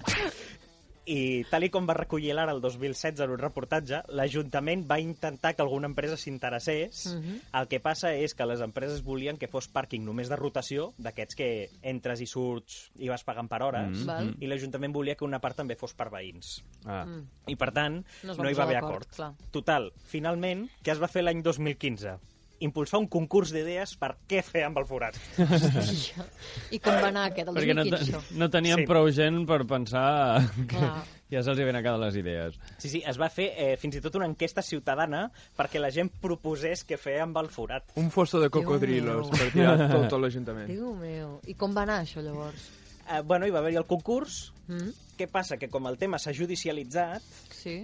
I 1.07 1.45
tal 1.51 1.65
i 1.65 1.71
com 1.73 1.87
va 1.89 1.95
recollir 1.97 2.35
l'ara 2.37 2.53
el 2.53 2.61
2016 2.61 3.21
en 3.25 3.31
un 3.33 3.39
reportatge, 3.41 4.03
l'Ajuntament 4.15 4.85
va 4.91 4.99
intentar 5.01 5.55
que 5.57 5.63
alguna 5.63 5.89
empresa 5.89 6.17
s'interessés. 6.17 7.07
Mhm. 7.17 7.41
El 7.61 7.69
que 7.69 7.81
passa 7.81 8.13
és 8.15 8.35
que 8.35 8.47
les 8.47 8.61
empreses 8.61 9.03
volien 9.03 9.37
que 9.39 9.49
fos 9.49 9.69
pàrquing 9.73 10.05
només 10.05 10.29
de 10.29 10.37
rotació, 10.37 10.93
d'aquests 10.99 11.35
que 11.35 11.71
entres 11.83 12.21
i 12.21 12.27
surts 12.27 12.91
i 12.99 13.09
vas 13.09 13.25
pagant 13.25 13.49
per 13.49 13.63
hores, 13.63 13.99
Mhm. 13.99 14.07
Val. 14.07 14.35
i 14.41 14.47
l'Ajuntament 14.47 14.93
volia 14.93 15.15
que 15.17 15.25
una 15.25 15.41
part 15.41 15.57
també 15.57 15.75
fos 15.77 15.95
per 15.95 16.11
veïns. 16.11 16.63
Ah. 16.85 17.05
Mm. 17.07 17.27
I, 17.49 17.57
per 17.57 17.73
tant, 17.73 18.05
No 18.23 18.35
no, 18.35 18.51
hi 18.51 18.55
va 18.55 18.65
haver 18.65 18.77
acord. 18.77 19.07
clar. 19.09 19.33
Total, 19.51 19.93
finalment, 20.05 20.69
què 20.85 20.93
es 20.93 21.01
va 21.03 21.09
fer 21.09 21.23
l'any 21.23 21.43
2015? 21.43 22.19
Impulsar 22.61 22.99
un 23.01 23.07
concurs 23.09 23.51
d'idees 23.55 23.95
per 23.97 24.11
què 24.29 24.43
fer 24.45 24.67
amb 24.67 24.77
el 24.79 24.85
forat. 24.89 25.17
I 26.71 26.79
com 26.83 26.97
va 27.01 27.09
anar 27.09 27.27
aquest, 27.31 27.49
el 27.49 27.57
Perquè 27.57 27.75
no, 27.77 27.85
2015, 27.87 27.91
te, 27.97 28.19
això? 28.19 28.39
no 28.39 28.49
teníem 28.53 28.83
Sí. 28.83 28.87
prou 28.91 29.09
gent 29.17 29.39
per 29.49 29.63
pensar 29.67 30.43
que 30.69 30.77
Clar. 30.77 30.91
ja 31.33 31.43
se'ls 31.43 31.59
havien 31.59 31.77
acabat 31.81 32.01
les 32.05 32.19
idees. 32.21 32.59
Sí, 32.79 32.89
sí, 32.93 33.03
es 33.07 33.19
va 33.21 33.31
fer 33.33 33.49
eh, 33.57 33.77
fins 33.81 33.97
i 33.97 34.03
tot 34.05 34.19
una 34.21 34.29
enquesta 34.29 34.63
ciutadana 34.63 35.31
perquè 35.57 35.81
la 35.81 35.91
gent 35.95 36.11
proposés 36.21 36.85
què 36.87 36.99
fer 37.01 37.19
amb 37.25 37.37
el 37.41 37.49
forat. 37.49 37.93
Un 37.97 38.11
fosso 38.11 38.41
de 38.41 38.51
cocodrilos 38.53 39.31
per 39.33 39.51
tirar 39.55 39.77
tot, 39.89 40.09
tot 40.13 40.21
l'Ajuntament. 40.21 40.69
Déu 40.69 40.93
meu. 41.01 41.39
I 41.49 41.55
com 41.57 41.73
va 41.77 41.87
anar 41.89 42.03
això, 42.05 42.21
llavors? 42.23 42.69
Eh, 43.11 43.23
bueno, 43.27 43.47
hi 43.47 43.51
va 43.51 43.59
haver-hi 43.65 43.81
el 43.81 43.89
concurs. 43.89 44.53
Mm? 44.69 44.93
Què 45.19 45.27
passa? 45.33 45.57
Que 45.59 45.69
com 45.73 45.89
el 45.91 45.97
tema 45.99 46.19
s'ha 46.21 46.33
judicialitzat, 46.37 47.23
Sí? 47.51 47.81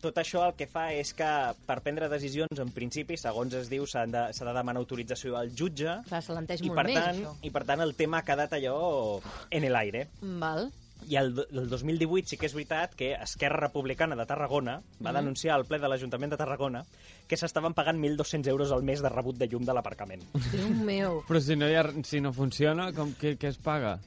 Tot 0.00 0.16
això 0.18 0.46
el 0.48 0.54
que 0.58 0.66
fa 0.66 0.88
és 0.96 1.12
que 1.14 1.28
per 1.66 1.78
prendre 1.84 2.08
decisions, 2.08 2.58
en 2.58 2.70
principi, 2.74 3.16
segons 3.20 3.54
es 3.54 3.68
diu, 3.70 3.86
s'ha 3.86 4.06
de, 4.06 4.26
de 4.32 4.52
demanar 4.56 4.80
autorització 4.80 5.36
al 5.36 5.50
jutge 5.56 5.98
Clar, 6.08 6.22
se 6.22 6.32
l'entès 6.36 6.60
i 6.64 6.68
molt 6.70 6.76
per, 6.80 6.86
més, 6.88 6.98
tant, 7.00 7.16
això. 7.20 7.34
i 7.42 7.50
per 7.50 7.64
tant 7.68 7.80
el 7.84 7.94
tema 7.94 8.18
ha 8.20 8.26
quedat 8.26 8.52
allò 8.58 9.20
en 9.50 9.68
l'aire. 9.72 10.06
Val. 10.20 10.70
I 11.08 11.16
el, 11.16 11.30
el 11.56 11.68
2018 11.70 12.28
sí 12.28 12.36
que 12.36 12.44
és 12.44 12.52
veritat 12.52 12.92
que 12.94 13.14
Esquerra 13.16 13.56
Republicana 13.62 14.14
de 14.18 14.26
Tarragona 14.28 14.74
va 15.00 15.10
Mhm. 15.12 15.16
denunciar 15.16 15.54
al 15.56 15.64
ple 15.64 15.78
de 15.80 15.88
l'Ajuntament 15.88 16.30
de 16.34 16.36
Tarragona 16.36 16.84
que 17.26 17.38
s'estaven 17.40 17.72
pagant 17.72 17.96
1.200 17.98 18.46
euros 18.52 18.70
al 18.72 18.82
mes 18.82 19.00
de 19.00 19.08
rebut 19.08 19.36
de 19.38 19.48
llum 19.48 19.64
de 19.64 19.72
l'aparcament. 19.72 20.22
Déu 20.52 20.68
meu. 20.84 21.22
Però 21.26 21.40
si 21.40 21.56
no, 21.56 21.68
hi 21.70 21.74
ha, 21.80 21.86
si 22.04 22.20
no 22.20 22.34
funciona, 22.34 22.92
com, 22.92 23.14
què, 23.16 23.38
què 23.40 23.48
es 23.48 23.56
paga? 23.56 23.98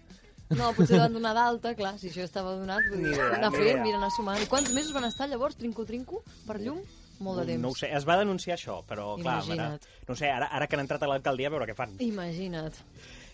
No, 0.51 0.73
potser 0.75 0.99
van 0.99 1.13
donar 1.15 1.31
d'alta, 1.37 1.71
clar, 1.77 1.95
si 2.01 2.09
això 2.11 2.25
estava 2.27 2.53
donat, 2.59 2.83
vull 2.91 3.05
dir, 3.07 3.15
anar 3.21 3.49
fent, 3.55 3.79
mira, 3.81 3.97
anar 3.97 4.11
sumant. 4.13 4.41
I 4.43 4.49
quants 4.51 4.73
mesos 4.75 4.93
van 4.93 5.07
estar 5.07 5.29
llavors, 5.31 5.57
trinco-trinco, 5.57 6.21
per 6.47 6.59
llum? 6.61 6.83
Molt 7.23 7.41
de 7.41 7.47
temps. 7.53 7.63
No 7.63 7.71
ho 7.71 7.79
sé, 7.79 7.89
es 7.95 8.05
va 8.09 8.19
denunciar 8.19 8.57
això, 8.57 8.81
però 8.89 9.13
clar, 9.21 9.39
ara, 9.55 9.71
no 10.09 10.15
sé, 10.19 10.29
ara, 10.29 10.51
ara 10.51 10.67
que 10.67 10.77
han 10.77 10.83
entrat 10.83 11.05
a 11.05 11.09
l'alcaldia 11.09 11.49
a 11.49 11.55
veure 11.55 11.69
què 11.69 11.77
fan. 11.77 11.95
Imagina't. 12.03 12.79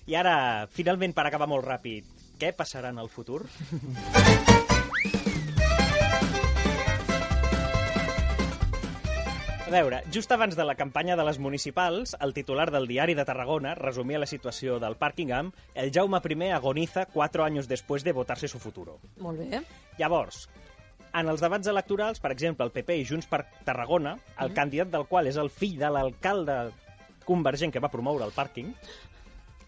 I 0.10 0.17
ara, 0.19 0.67
finalment, 0.74 1.15
per 1.17 1.28
acabar 1.28 1.50
molt 1.50 1.65
ràpid, 1.67 2.08
què 2.39 2.54
passarà 2.56 2.93
en 2.93 3.02
el 3.04 3.12
futur? 3.12 3.43
A 9.70 9.72
veure, 9.72 10.00
just 10.10 10.32
abans 10.34 10.56
de 10.58 10.64
la 10.66 10.74
campanya 10.74 11.14
de 11.14 11.22
les 11.28 11.38
municipals, 11.38 12.16
el 12.26 12.32
titular 12.34 12.72
del 12.74 12.88
diari 12.90 13.14
de 13.14 13.22
Tarragona 13.22 13.76
resumia 13.78 14.18
la 14.18 14.26
situació 14.26 14.80
del 14.82 14.96
pàrquing 14.98 15.30
amb 15.30 15.60
«El 15.78 15.92
Jaume 15.94 16.18
I 16.26 16.50
agoniza 16.50 17.06
cuatro 17.06 17.44
años 17.44 17.68
después 17.68 18.04
de 18.04 18.12
votarse 18.12 18.48
su 18.48 18.58
futuro». 18.58 18.98
Molt 19.20 19.38
bé. 19.38 19.62
Llavors, 20.00 20.50
en 21.14 21.30
els 21.30 21.40
debats 21.40 21.68
electorals, 21.68 22.20
per 22.20 22.32
exemple, 22.32 22.66
el 22.66 22.72
PP 22.72 22.98
i 22.98 23.06
Junts 23.06 23.28
per 23.28 23.46
Tarragona, 23.64 24.18
el 24.40 24.50
Mm. 24.50 24.54
candidat 24.56 24.88
del 24.88 25.06
qual 25.06 25.28
és 25.28 25.38
el 25.38 25.52
fill 25.52 25.78
de 25.78 25.90
l'alcalde 25.92 26.72
convergent 27.24 27.72
que 27.72 27.80
va 27.80 27.92
promoure 27.92 28.26
el 28.26 28.32
pàrquing, 28.34 28.74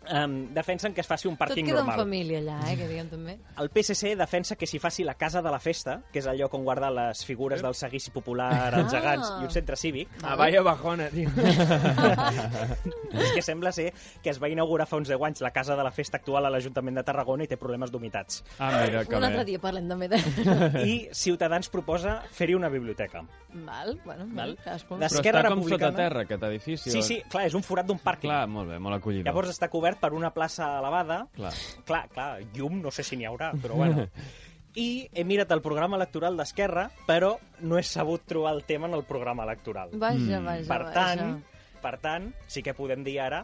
um, 0.09 0.53
defensen 0.53 0.93
que 0.93 1.01
es 1.01 1.07
faci 1.07 1.27
un 1.27 1.35
Tot 1.37 1.47
pàrquing 1.49 1.65
queda 1.65 1.79
en 1.81 1.85
normal. 1.85 1.99
família 2.05 2.39
allà, 2.39 2.57
eh, 2.71 2.77
que 2.77 2.87
diguem 2.87 3.09
també. 3.09 3.37
El 3.61 3.69
PSC 3.69 4.15
defensa 4.15 4.55
que 4.55 4.65
s'hi 4.67 4.79
faci 4.79 5.03
la 5.03 5.15
Casa 5.15 5.41
de 5.41 5.51
la 5.51 5.59
Festa, 5.59 6.01
que 6.11 6.19
és 6.19 6.25
el 6.27 6.37
lloc 6.39 6.53
on 6.53 6.63
guardar 6.63 6.91
les 6.91 7.25
figures 7.25 7.61
del 7.61 7.75
seguici 7.75 8.11
popular, 8.11 8.73
els 8.73 8.93
Ah. 8.93 8.99
gegants 8.99 9.33
i 9.41 9.43
un 9.45 9.51
centre 9.51 9.75
cívic. 9.75 10.09
A 10.23 10.35
Valla 10.35 10.61
Bajona, 10.61 11.09
tio. 11.09 11.29
és 13.11 13.31
que 13.35 13.41
sembla 13.41 13.71
ser 13.71 13.91
que 14.23 14.29
es 14.31 14.39
va 14.41 14.49
inaugurar 14.49 14.87
fa 14.87 14.97
uns 14.97 15.09
10 15.11 15.21
anys 15.21 15.41
la 15.41 15.51
Casa 15.51 15.75
de 15.75 15.83
la 15.83 15.91
Festa 15.91 16.17
actual 16.17 16.45
a 16.45 16.49
l'Ajuntament 16.53 16.97
de 16.97 17.03
Tarragona 17.03 17.43
i 17.45 17.47
té 17.51 17.57
problemes 17.57 17.91
d'humitats. 17.91 18.43
Ah, 18.59 18.71
mira, 18.85 19.03
Un 19.17 19.23
altre 19.27 19.45
dia 19.45 19.59
parlem 19.59 19.87
també 19.89 20.07
de... 20.11 20.19
I 20.91 20.95
Ciutadans 21.11 21.69
proposa 21.69 22.21
fer-hi 22.31 22.55
una 22.55 22.69
biblioteca. 22.69 23.23
Val, 23.53 23.97
bueno, 24.05 24.25
Val. 24.33 24.55
cadascú. 24.63 24.95
Però 24.97 25.09
està 25.09 25.47
com 25.49 25.63
sota 25.67 25.91
terra, 25.95 26.21
aquest 26.25 26.43
edifici. 26.47 26.91
Sí, 26.91 27.01
sí, 27.03 27.19
clar, 27.29 27.45
és 27.49 27.53
un 27.57 27.63
forat 27.63 27.85
d'un 27.85 27.99
pàrquing. 27.99 28.29
Clar, 28.29 28.47
molt 28.47 28.69
bé, 28.71 28.79
molt 28.79 28.95
acollidor. 28.97 29.25
Llavors 29.27 29.49
està 29.51 29.67
cobert 29.69 29.90
per 29.99 30.13
una 30.13 30.29
plaça 30.33 30.77
elevada. 30.79 31.25
Clar. 31.35 31.51
Clar, 31.85 32.07
clar, 32.09 32.29
llum 32.53 32.81
no 32.81 32.91
sé 32.91 33.03
si 33.03 33.17
n'hi 33.17 33.25
haurà, 33.25 33.51
però 33.61 33.75
bueno. 33.75 34.07
I 34.75 35.09
he 35.11 35.23
mirat 35.27 35.51
el 35.51 35.59
programa 35.61 35.97
electoral 35.97 36.37
d'Esquerra, 36.39 36.85
però 37.07 37.33
no 37.67 37.77
he 37.77 37.83
sabut 37.83 38.21
trobar 38.25 38.53
el 38.55 38.63
tema 38.63 38.87
en 38.87 38.93
el 38.95 39.03
programa 39.03 39.43
electoral. 39.43 39.89
Vaja, 39.99 40.39
Mm. 40.39 40.45
vaja, 40.45 40.67
per 40.69 40.83
vaja. 40.85 40.93
tant, 40.93 41.43
per 41.81 41.97
tant, 41.99 42.29
sí 42.47 42.63
que 42.63 42.73
podem 42.73 43.03
dir 43.03 43.17
ara 43.19 43.41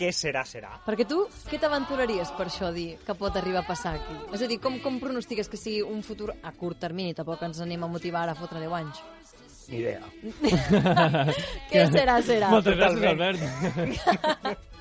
què 0.00 0.08
serà, 0.16 0.46
serà. 0.48 0.70
Perquè 0.86 1.04
tu, 1.06 1.26
què 1.50 1.58
t'aventuraries 1.60 2.30
per 2.32 2.46
això 2.48 2.70
dir 2.72 2.94
que 3.04 3.12
pot 3.14 3.36
arribar 3.36 3.60
a 3.60 3.66
passar 3.68 3.96
aquí? 3.98 4.16
És 4.32 4.40
a 4.40 4.46
dir, 4.48 4.56
com, 4.58 4.78
com 4.80 4.96
pronostiques 4.98 5.50
que 5.52 5.58
sigui 5.60 5.82
un 5.84 6.00
futur 6.02 6.32
a 6.42 6.52
curt 6.56 6.78
termini? 6.80 7.12
Tampoc 7.12 7.42
ens 7.44 7.60
anem 7.60 7.84
a 7.84 7.86
motivar 7.86 8.22
ara 8.22 8.32
a 8.32 8.40
fotre 8.40 8.60
10 8.64 8.72
anys. 8.78 9.02
Ni 9.68 9.76
idea. 9.84 10.00
Què 11.70 11.84
serà, 11.92 12.16
serà? 12.24 12.48
Moltes 12.50 12.80
gràcies. 12.80 13.04
Albert. 13.12 14.58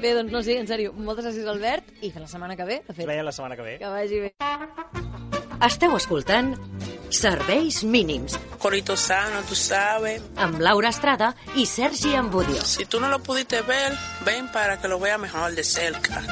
Bé, 0.00 0.14
doncs 0.16 0.32
no 0.32 0.40
sé, 0.42 0.54
en 0.56 0.66
sèrio, 0.68 0.94
moltes 0.96 1.26
gràcies, 1.26 1.44
Albert, 1.50 1.90
i 2.00 2.08
que 2.10 2.20
la 2.22 2.26
setmana 2.30 2.54
que 2.56 2.64
ve, 2.64 2.78
de 2.86 2.94
fet, 2.96 3.04
veiem 3.06 3.24
la 3.26 3.32
setmana 3.36 3.56
que 3.58 3.62
ve. 3.66 3.74
que 3.78 3.88
vagi 3.92 4.20
bé. 4.20 4.30
Esteu 5.66 5.92
escoltant 5.96 6.54
Serveis 7.12 7.82
mínims 7.84 8.38
Corito 8.58 8.96
sano, 8.96 9.42
tú 9.48 9.54
sabes. 9.54 10.22
amb 10.36 10.58
Laura 10.60 10.88
Estrada 10.88 11.34
i 11.56 11.66
Sergi 11.66 12.14
Ambudio. 12.14 12.62
Si 12.64 12.86
tú 12.86 12.98
no 13.00 13.08
lo 13.10 13.18
pudiste 13.18 13.60
ver, 13.62 13.92
ven 14.24 14.48
para 14.52 14.80
que 14.80 14.88
lo 14.88 14.98
vea 14.98 15.18
mejor 15.18 15.52
de 15.54 15.64
cerca. 15.64 16.22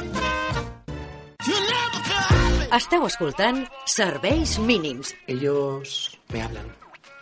Esteu 2.78 3.04
escoltant 3.06 3.66
Serveis 3.86 4.58
mínims 4.58 5.14
Ellos 5.26 6.18
me 6.28 6.42
hablan, 6.42 6.66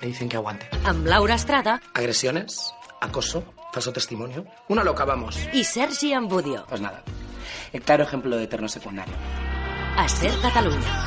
me 0.00 0.06
dicen 0.08 0.28
que 0.28 0.36
aguante. 0.36 0.68
amb 0.84 1.06
Laura 1.06 1.34
Estrada 1.34 1.80
Agresiones, 1.94 2.72
acoso, 3.00 3.42
falso 3.76 3.92
testimonio. 3.92 4.46
Una 4.68 4.82
loca, 4.82 5.04
vamos. 5.04 5.36
i 5.52 5.62
Sergi 5.62 6.14
Ambudio. 6.14 6.64
Pues 6.66 6.80
nada, 6.80 7.02
el 7.74 7.82
claro 7.82 8.04
ejemplo 8.04 8.34
de 8.34 8.44
eterno 8.44 8.68
secundario. 8.68 9.14
A 9.98 10.08
Ser 10.08 10.32
Catalunya. 10.40 11.04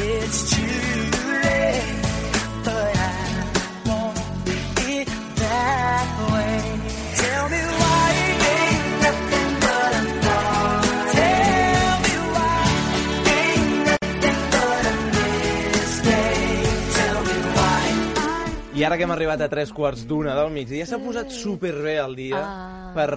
It's 0.00 0.67
I 18.78 18.84
ara 18.86 18.94
que 18.94 19.02
hem 19.08 19.10
arribat 19.10 19.40
a 19.42 19.48
tres 19.50 19.72
quarts 19.74 20.04
d'una 20.06 20.36
del 20.38 20.52
migdia, 20.54 20.84
s'ha 20.86 21.00
posat 21.02 21.32
superbé 21.34 21.96
el 21.98 22.12
dia 22.14 22.38
Ah. 22.38 22.92
per, 22.94 23.08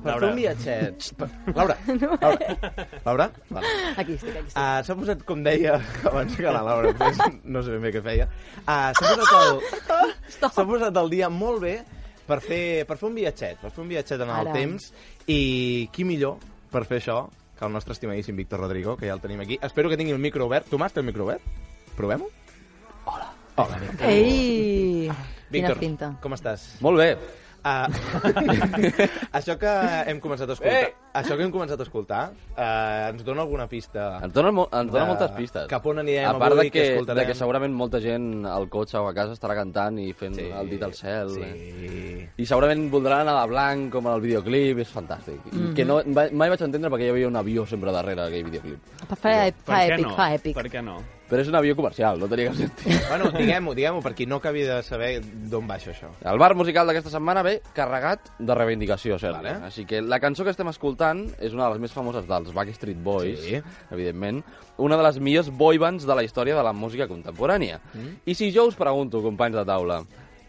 per 0.00 0.14
fer 0.16 0.28
un 0.30 0.36
viatget. 0.38 1.08
Laura, 1.58 1.76
Laura, 2.22 2.56
Laura? 3.04 3.26
Vale. 3.50 3.72
Aquí 4.00 4.14
estic, 4.16 4.30
aquí 4.38 4.46
estic. 4.48 4.56
Uh, 4.56 4.78
s'ha 4.86 4.96
posat, 4.96 5.24
com 5.28 5.42
deia 5.44 5.74
abans 6.08 6.36
que 6.38 6.46
la 6.48 6.62
Laura, 6.64 6.94
pues, 6.96 7.20
no 7.44 7.60
sé 7.62 7.74
ben 7.76 7.84
bé 7.84 7.92
què 7.98 8.02
feia, 8.06 8.28
uh, 8.64 8.92
s'ha 8.96 9.12
posat, 9.20 9.34
el... 9.42 10.14
s'ha 10.54 10.64
posat 10.72 11.02
el 11.02 11.12
dia 11.12 11.28
molt 11.28 11.60
bé 11.66 11.74
per 12.30 12.38
fer, 12.40 12.62
per 12.88 12.96
fer 12.96 13.08
un 13.10 13.18
viatget, 13.20 13.60
per 13.60 13.74
fer 13.74 13.84
un 13.84 13.90
viatget 13.92 14.24
en 14.24 14.30
el 14.32 14.40
Ara. 14.46 14.54
temps, 14.56 14.88
i 15.28 15.40
qui 15.92 16.06
millor 16.08 16.38
per 16.72 16.86
fer 16.88 17.02
això 17.02 17.18
que 17.58 17.66
el 17.68 17.74
nostre 17.76 17.92
estimadíssim 17.92 18.38
Víctor 18.40 18.62
Rodrigo, 18.64 18.96
que 18.96 19.10
ja 19.10 19.18
el 19.18 19.20
tenim 19.20 19.42
aquí. 19.44 19.58
Espero 19.60 19.90
que 19.92 19.98
tingui 20.00 20.14
el 20.16 20.22
micro 20.22 20.46
obert. 20.48 20.70
Tomàs, 20.72 20.94
té 20.96 21.02
el 21.04 21.10
micro 21.10 21.26
obert? 21.28 21.44
Provem-ho? 21.98 22.30
Hola. 23.04 23.28
Hola, 23.56 23.76
Víctor. 23.78 24.06
Ei! 24.08 25.10
Víctor, 25.50 25.78
pinta. 25.78 26.14
com 26.22 26.32
estàs? 26.36 26.76
Molt 26.80 26.98
bé. 27.00 27.12
Uh, 27.60 27.84
això 29.36 29.52
que 29.60 29.68
hem 30.08 30.16
començat 30.22 30.48
a 30.48 30.54
escoltar, 30.54 30.76
Ei! 30.78 30.94
això 31.20 31.36
que 31.36 31.44
hem 31.44 31.50
començat 31.52 31.76
a 31.76 31.84
escoltar, 31.84 32.20
uh, 32.54 33.10
ens 33.10 33.20
dona 33.26 33.42
alguna 33.44 33.66
pista? 33.68 34.06
Ens 34.24 34.32
dona, 34.32 34.48
mo 34.56 34.64
ens 34.72 34.88
dona 34.88 35.02
de 35.04 35.10
moltes 35.10 35.34
pistes. 35.36 35.66
Cap 35.68 35.84
on 35.90 36.00
anirem 36.00 36.24
a 36.30 36.38
part 36.40 36.54
avui, 36.56 36.70
de 36.70 36.72
que, 36.72 36.78
què 36.86 36.94
escoltarem? 36.94 37.20
de 37.20 37.26
que 37.28 37.36
segurament 37.36 37.76
molta 37.76 38.00
gent 38.00 38.46
al 38.48 38.70
cotxe 38.72 38.96
o 39.02 39.10
a 39.10 39.12
casa 39.12 39.36
estarà 39.36 39.58
cantant 39.58 40.00
i 40.00 40.08
fent 40.16 40.38
Sí, 40.40 40.48
el 40.48 40.72
dit 40.72 40.86
al 40.88 40.96
cel. 40.96 41.34
sí. 41.36 41.44
Eh? 41.44 42.24
I 42.40 42.48
segurament 42.48 42.86
voldran 42.88 43.26
anar 43.26 43.36
de 43.42 43.52
blanc, 43.52 43.90
com 43.92 44.08
en 44.08 44.14
el 44.16 44.24
videoclip, 44.24 44.80
és 44.86 44.96
fantàstic. 44.96 45.44
Mhm. 45.52 45.60
Mm 45.68 45.74
Que 45.76 45.84
no, 45.84 46.00
mai 46.16 46.30
mai 46.32 46.48
vaig 46.48 46.62
entendre 46.64 46.88
perquè 46.88 47.10
hi 47.10 47.12
havia 47.12 47.28
un 47.28 47.36
avió 47.36 47.66
sempre 47.66 47.92
darrere 47.92 48.22
d'aquell 48.24 48.44
videoclip. 48.48 48.80
Fa, 49.10 49.16
fa 49.20 49.38
èpic, 49.52 50.14
fa 50.16 50.32
èpic. 50.38 50.54
Per 50.56 50.70
què 50.70 50.80
no? 50.82 51.02
Però 51.30 51.38
és 51.44 51.48
un 51.48 51.54
avió 51.54 51.76
comercial, 51.78 52.18
no 52.18 52.26
tenia 52.26 52.48
cap 52.50 52.56
sentit. 52.58 52.88
Bueno, 53.10 53.28
diguem-ho, 53.30 53.72
diguem-ho, 53.78 54.00
per 54.02 54.12
qui 54.18 54.26
no 54.26 54.40
acabi 54.40 54.64
de 54.66 54.80
saber 54.82 55.20
d'on 55.22 55.68
baixa 55.68 55.92
això. 55.92 56.10
El 56.26 56.40
bar 56.42 56.56
musical 56.58 56.88
d'aquesta 56.90 57.12
setmana 57.12 57.44
ve 57.46 57.60
carregat 57.76 58.32
de 58.38 58.56
reivindicació, 58.58 59.16
Sergi. 59.18 59.38
Vale. 59.38 59.52
Vale. 59.60 59.68
Així 59.70 59.84
que 59.86 60.00
la 60.02 60.18
cançó 60.18 60.42
que 60.42 60.50
estem 60.50 60.66
escoltant 60.72 61.22
és 61.38 61.54
una 61.54 61.68
de 61.68 61.76
les 61.76 61.84
més 61.86 61.94
famoses 61.94 62.26
dels 62.26 62.50
Backstreet 62.56 62.98
Boys, 63.02 63.38
Sí. 63.46 63.60
evidentment. 63.92 64.42
Una 64.78 64.96
de 64.98 65.06
les 65.06 65.20
millors 65.20 65.50
boybands 65.54 66.04
de 66.06 66.14
la 66.18 66.24
història 66.26 66.56
de 66.56 66.62
la 66.66 66.72
música 66.72 67.06
contemporània. 67.06 67.78
Mm. 67.94 68.18
I 68.26 68.34
si 68.34 68.50
jo 68.52 68.66
us 68.66 68.74
pregunto, 68.74 69.22
companys 69.22 69.54
de 69.60 69.64
taula, 69.64 70.02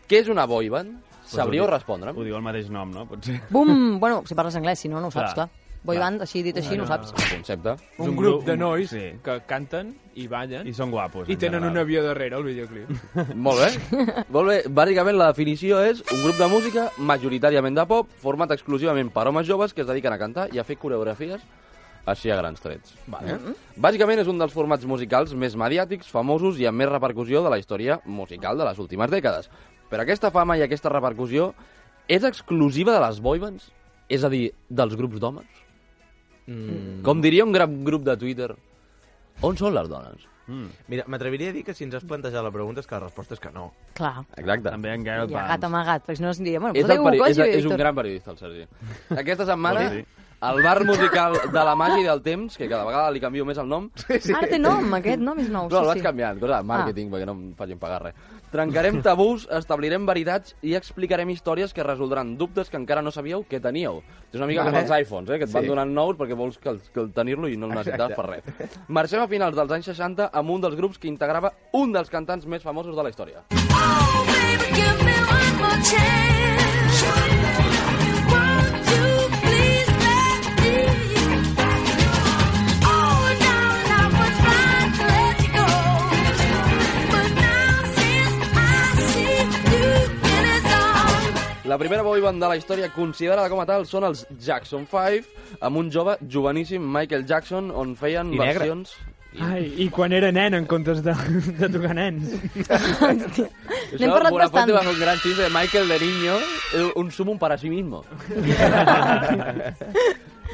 què 0.10 0.22
és 0.26 0.30
una 0.34 0.48
boyband? 0.50 0.98
Sabríeu 1.32 1.68
respondre'm? 1.70 2.18
Ho 2.18 2.24
diu 2.26 2.36
el 2.36 2.42
mateix 2.44 2.70
nom, 2.74 2.90
no? 2.92 3.06
Potser. 3.08 3.38
Bum! 3.54 4.00
Bueno, 4.02 4.24
si 4.28 4.36
parles 4.36 4.56
anglès, 4.58 4.80
si 4.82 4.90
no, 4.90 5.00
no 5.00 5.08
ho 5.08 5.12
saps, 5.12 5.34
Clar. 5.34 5.48
clar. 5.48 5.61
Boy 5.82 5.98
band, 5.98 6.22
així 6.22 6.44
dit 6.46 6.58
així, 6.58 6.76
no 6.78 6.84
ho 6.86 6.88
saps. 6.90 7.10
El 7.18 7.30
concepte. 7.40 7.72
És 7.98 8.06
un 8.06 8.18
grup 8.18 8.44
de 8.46 8.54
nois 8.60 8.92
sí. 8.92 9.02
que 9.26 9.38
canten 9.50 9.96
i 10.14 10.28
ballen 10.30 10.68
I 10.70 10.74
són 10.78 10.92
guapos, 10.94 11.26
i 11.26 11.34
en 11.34 11.40
tenen 11.42 11.58
general. 11.58 11.72
un 11.74 11.82
avió 11.82 12.04
darrere, 12.06 12.38
el 12.38 12.46
videoclip. 12.46 12.92
Molt 13.48 13.64
bé. 13.64 14.04
Molt 14.30 14.52
bé. 14.52 14.58
Bàsicament 14.70 15.18
la 15.18 15.32
definició 15.32 15.80
és 15.82 16.04
un 16.14 16.22
grup 16.22 16.38
de 16.38 16.50
música 16.52 16.86
majoritàriament 17.00 17.80
de 17.80 17.88
pop, 17.90 18.14
format 18.22 18.54
exclusivament 18.54 19.10
per 19.16 19.26
homes 19.32 19.50
joves 19.50 19.74
que 19.74 19.82
es 19.82 19.90
dediquen 19.90 20.14
a 20.14 20.20
cantar 20.22 20.52
i 20.54 20.62
a 20.62 20.68
fer 20.68 20.78
coreografies 20.78 21.42
així 22.06 22.30
a 22.30 22.38
grans 22.38 22.62
trets. 22.62 22.94
Vale. 23.10 23.34
Eh? 23.34 23.56
Bàsicament 23.82 24.22
és 24.22 24.30
un 24.30 24.38
dels 24.42 24.54
formats 24.54 24.86
musicals 24.90 25.34
més 25.34 25.58
mediàtics, 25.58 26.10
famosos 26.14 26.62
i 26.62 26.70
amb 26.70 26.82
més 26.82 26.90
repercussió 26.90 27.42
de 27.42 27.50
la 27.54 27.58
història 27.62 28.00
musical 28.06 28.58
de 28.58 28.70
les 28.70 28.82
últimes 28.82 29.10
dècades. 29.10 29.50
Però 29.90 30.06
aquesta 30.06 30.32
fama 30.34 30.58
i 30.58 30.66
aquesta 30.66 30.94
repercussió 30.94 31.52
és 32.08 32.26
exclusiva 32.28 32.94
de 32.94 33.02
les 33.02 33.22
boybands? 33.22 33.72
És 34.12 34.26
a 34.28 34.30
dir, 34.30 34.50
dels 34.70 34.98
grups 35.00 35.22
d'homes? 35.24 35.62
Mm. 36.48 37.02
Com 37.06 37.22
diria 37.22 37.46
un 37.46 37.52
gran 37.54 37.84
grup 37.86 38.04
de 38.08 38.16
Twitter, 38.18 38.52
on 39.42 39.58
són 39.58 39.74
les 39.76 39.90
dones? 39.90 40.28
Mm. 40.52 40.70
Mira, 40.92 41.04
m'atreviria 41.08 41.52
a 41.52 41.56
dir 41.56 41.62
que 41.64 41.74
si 41.78 41.86
ens 41.86 41.94
has 41.96 42.04
plantejat 42.08 42.44
la 42.44 42.52
pregunta 42.52 42.82
és 42.82 42.88
que 42.90 42.96
la 42.98 43.04
resposta 43.06 43.36
és 43.38 43.40
que 43.44 43.52
no. 43.54 43.70
Clar. 43.96 44.24
Exacte. 44.36 44.72
També 44.74 44.92
en 44.92 45.06
I 45.06 45.08
Gareth 45.08 45.36
agat 45.38 45.64
amagat, 45.70 46.04
perquè 46.08 46.18
si 46.18 46.26
no 46.26 46.32
es 46.34 46.42
diria, 46.42 46.60
bueno, 46.60 46.74
És, 46.76 46.90
el 46.90 47.00
un 47.00 47.08
peri- 47.12 47.22
és, 47.30 47.38
és 47.62 47.66
un 47.70 47.78
gran 47.78 47.96
periodista, 47.96 48.32
el 48.34 48.38
Sergi. 48.42 48.66
Aquesta 49.22 49.46
setmana, 49.46 49.86
el 50.42 50.64
bar 50.66 50.84
musical 50.84 51.38
de 51.54 51.64
la 51.70 51.76
màgia 51.78 52.02
i 52.02 52.08
del 52.10 52.22
temps, 52.26 52.58
que 52.58 52.68
cada 52.68 52.84
vegada 52.90 53.12
li 53.14 53.22
canvio 53.22 53.46
més 53.46 53.62
el 53.62 53.70
nom... 53.70 53.88
Sí, 53.96 54.34
Ara 54.34 54.50
té 54.50 54.58
nom, 54.60 54.92
aquest 54.98 55.22
nom 55.22 55.40
és 55.40 55.48
nou. 55.54 55.70
No, 55.70 55.78
el 55.78 55.86
sí, 55.86 55.92
vaig 55.94 56.02
sí. 56.02 56.06
canviant, 56.10 56.40
cosa 56.42 56.58
de 56.58 56.68
màrqueting, 56.74 57.12
perquè 57.14 57.28
no 57.30 57.38
em 57.38 57.44
facin 57.56 57.80
pagar 57.80 58.02
res. 58.10 58.16
Trencarem 58.52 59.02
tabús, 59.02 59.48
establirem 59.50 60.06
veritats 60.06 60.56
i 60.62 60.74
explicarem 60.76 61.30
històries 61.32 61.72
que 61.74 61.84
resoldran 61.88 62.34
dubtes 62.38 62.70
que 62.70 62.76
encara 62.76 63.02
no 63.02 63.12
sabíeu 63.12 63.46
que 63.48 63.62
teníeu. 63.64 64.02
És 64.32 64.36
una 64.40 64.48
mica 64.48 64.64
Vale. 64.66 64.74
com 64.76 64.82
els 64.84 64.92
iPhones, 65.02 65.30
eh, 65.30 65.38
que 65.40 65.46
et 65.46 65.52
van 65.54 65.64
Sí. 65.64 65.70
donant 65.70 65.92
nous 65.94 66.18
perquè 66.18 66.36
vols 66.36 66.58
que, 66.58 66.70
el- 66.70 66.82
que 66.94 67.00
el 67.00 67.12
tenir-lo 67.14 67.48
i 67.48 67.56
no 67.56 67.68
el 67.68 67.74
necessitaves 67.76 68.16
per 68.18 68.26
res. 68.28 68.44
Marxem 68.90 69.22
a 69.22 69.28
finals 69.28 69.56
dels 69.56 69.72
anys 69.72 69.86
60 69.86 70.30
amb 70.34 70.50
un 70.50 70.62
dels 70.62 70.76
grups 70.76 70.98
que 71.00 71.08
integrava 71.08 71.54
un 71.74 71.94
dels 71.94 72.10
cantants 72.10 72.46
més 72.46 72.62
famosos 72.62 72.96
de 72.96 73.04
la 73.04 73.10
història. 73.10 73.44
Give 73.50 75.04
me 75.04 75.16
one 75.32 75.58
more 75.58 75.82
chance. 75.84 77.41
La 91.72 91.78
primera 91.78 92.04
boyband 92.04 92.44
de 92.44 92.48
la 92.52 92.58
història 92.60 92.90
considerada 92.92 93.48
com 93.48 93.62
a 93.62 93.66
tal 93.70 93.86
són 93.88 94.04
els 94.04 94.26
Jackson 94.44 94.84
5, 94.92 95.30
amb 95.64 95.80
un 95.80 95.88
jove 95.96 96.18
joveníssim 96.34 96.84
Michael 96.84 97.24
Jackson, 97.30 97.70
on 97.72 97.94
feien 97.96 98.34
I 98.36 98.42
negre. 98.42 98.66
versions... 98.66 98.92
Ai, 99.40 99.70
i 99.80 99.86
quan 99.88 100.12
era 100.12 100.28
nen 100.36 100.52
en 100.58 100.66
comptes 100.68 101.00
de, 101.06 101.14
de 101.56 101.70
tocar 101.72 101.94
nens. 101.96 102.28
N'hem 102.60 104.12
parlat 104.12 104.36
bastant. 104.36 104.74
va 104.76 104.82
fer 104.84 104.92
un 104.92 105.00
gran 105.00 105.22
xiste 105.24 105.46
de 105.46 105.48
Michael 105.56 105.88
de 105.94 106.00
Niño, 106.02 106.36
un 107.00 107.12
sumum 107.16 107.40
para 107.40 107.56
sí 107.58 107.72
mismo. 107.72 108.04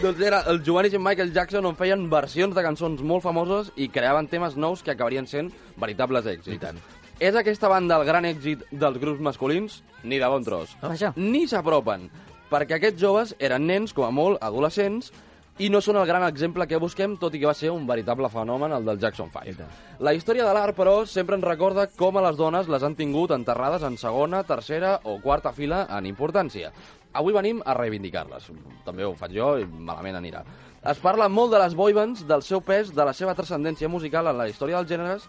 doncs 0.04 0.22
era 0.22 0.44
el 0.54 0.62
i 0.62 1.00
Michael 1.00 1.34
Jackson 1.34 1.66
on 1.66 1.76
feien 1.76 2.12
versions 2.12 2.54
de 2.54 2.62
cançons 2.62 3.02
molt 3.02 3.24
famoses 3.26 3.72
i 3.76 3.90
creaven 3.90 4.30
temes 4.30 4.56
nous 4.56 4.84
que 4.84 4.94
acabarien 4.94 5.26
sent 5.26 5.50
veritables 5.82 6.30
èxits. 6.30 6.78
És 7.18 7.34
aquesta 7.34 7.66
banda 7.66 7.96
el 7.98 8.04
gran 8.06 8.28
èxit 8.30 8.62
dels 8.70 9.00
grups 9.02 9.22
masculins? 9.26 9.80
Ni 10.06 10.20
de 10.22 10.28
bon 10.30 10.44
tros. 10.46 10.76
Vaja. 10.84 11.16
Ni 11.18 11.48
s'apropen, 11.50 12.04
perquè 12.52 12.76
aquests 12.78 13.02
joves 13.02 13.32
eren 13.42 13.66
nens, 13.66 13.90
com 13.98 14.06
a 14.06 14.12
molt, 14.14 14.38
adolescents, 14.46 15.10
i 15.58 15.72
no 15.74 15.82
són 15.82 15.98
el 15.98 16.06
gran 16.06 16.22
exemple 16.28 16.68
que 16.70 16.78
busquem, 16.78 17.16
tot 17.18 17.34
i 17.34 17.42
que 17.42 17.50
va 17.50 17.56
ser 17.58 17.72
un 17.74 17.88
veritable 17.90 18.30
fenomen, 18.30 18.76
el 18.78 18.86
del 18.86 19.00
Jackson 19.02 19.32
5. 19.34 19.66
La 20.06 20.14
història 20.14 20.46
de 20.46 20.54
l'art, 20.54 20.78
però, 20.78 20.94
sempre 21.10 21.40
ens 21.40 21.48
recorda 21.48 21.88
com 21.98 22.22
a 22.22 22.24
les 22.28 22.38
dones 22.38 22.70
les 22.70 22.86
han 22.86 22.94
tingut 23.00 23.34
enterrades 23.34 23.82
en 23.82 23.98
segona, 23.98 24.44
tercera 24.46 25.00
o 25.10 25.18
quarta 25.24 25.56
fila 25.58 25.88
en 25.98 26.06
importància. 26.06 26.70
Avui 27.18 27.34
venim 27.34 27.64
a 27.66 27.74
reivindicar-les. 27.74 28.52
També 28.86 29.10
ho 29.10 29.18
faig 29.18 29.34
jo 29.40 29.56
i 29.58 29.66
malament 29.66 30.22
anirà. 30.22 30.46
Es 30.86 31.02
parla 31.02 31.26
molt 31.34 31.58
de 31.58 31.66
les 31.66 31.74
boybands, 31.74 32.28
del 32.30 32.46
seu 32.46 32.62
pes, 32.62 32.94
de 32.94 33.10
la 33.10 33.18
seva 33.18 33.34
transcendència 33.34 33.90
musical 33.90 34.30
en 34.30 34.38
la 34.38 34.50
història 34.54 34.78
dels 34.78 34.94
gèneres 34.94 35.26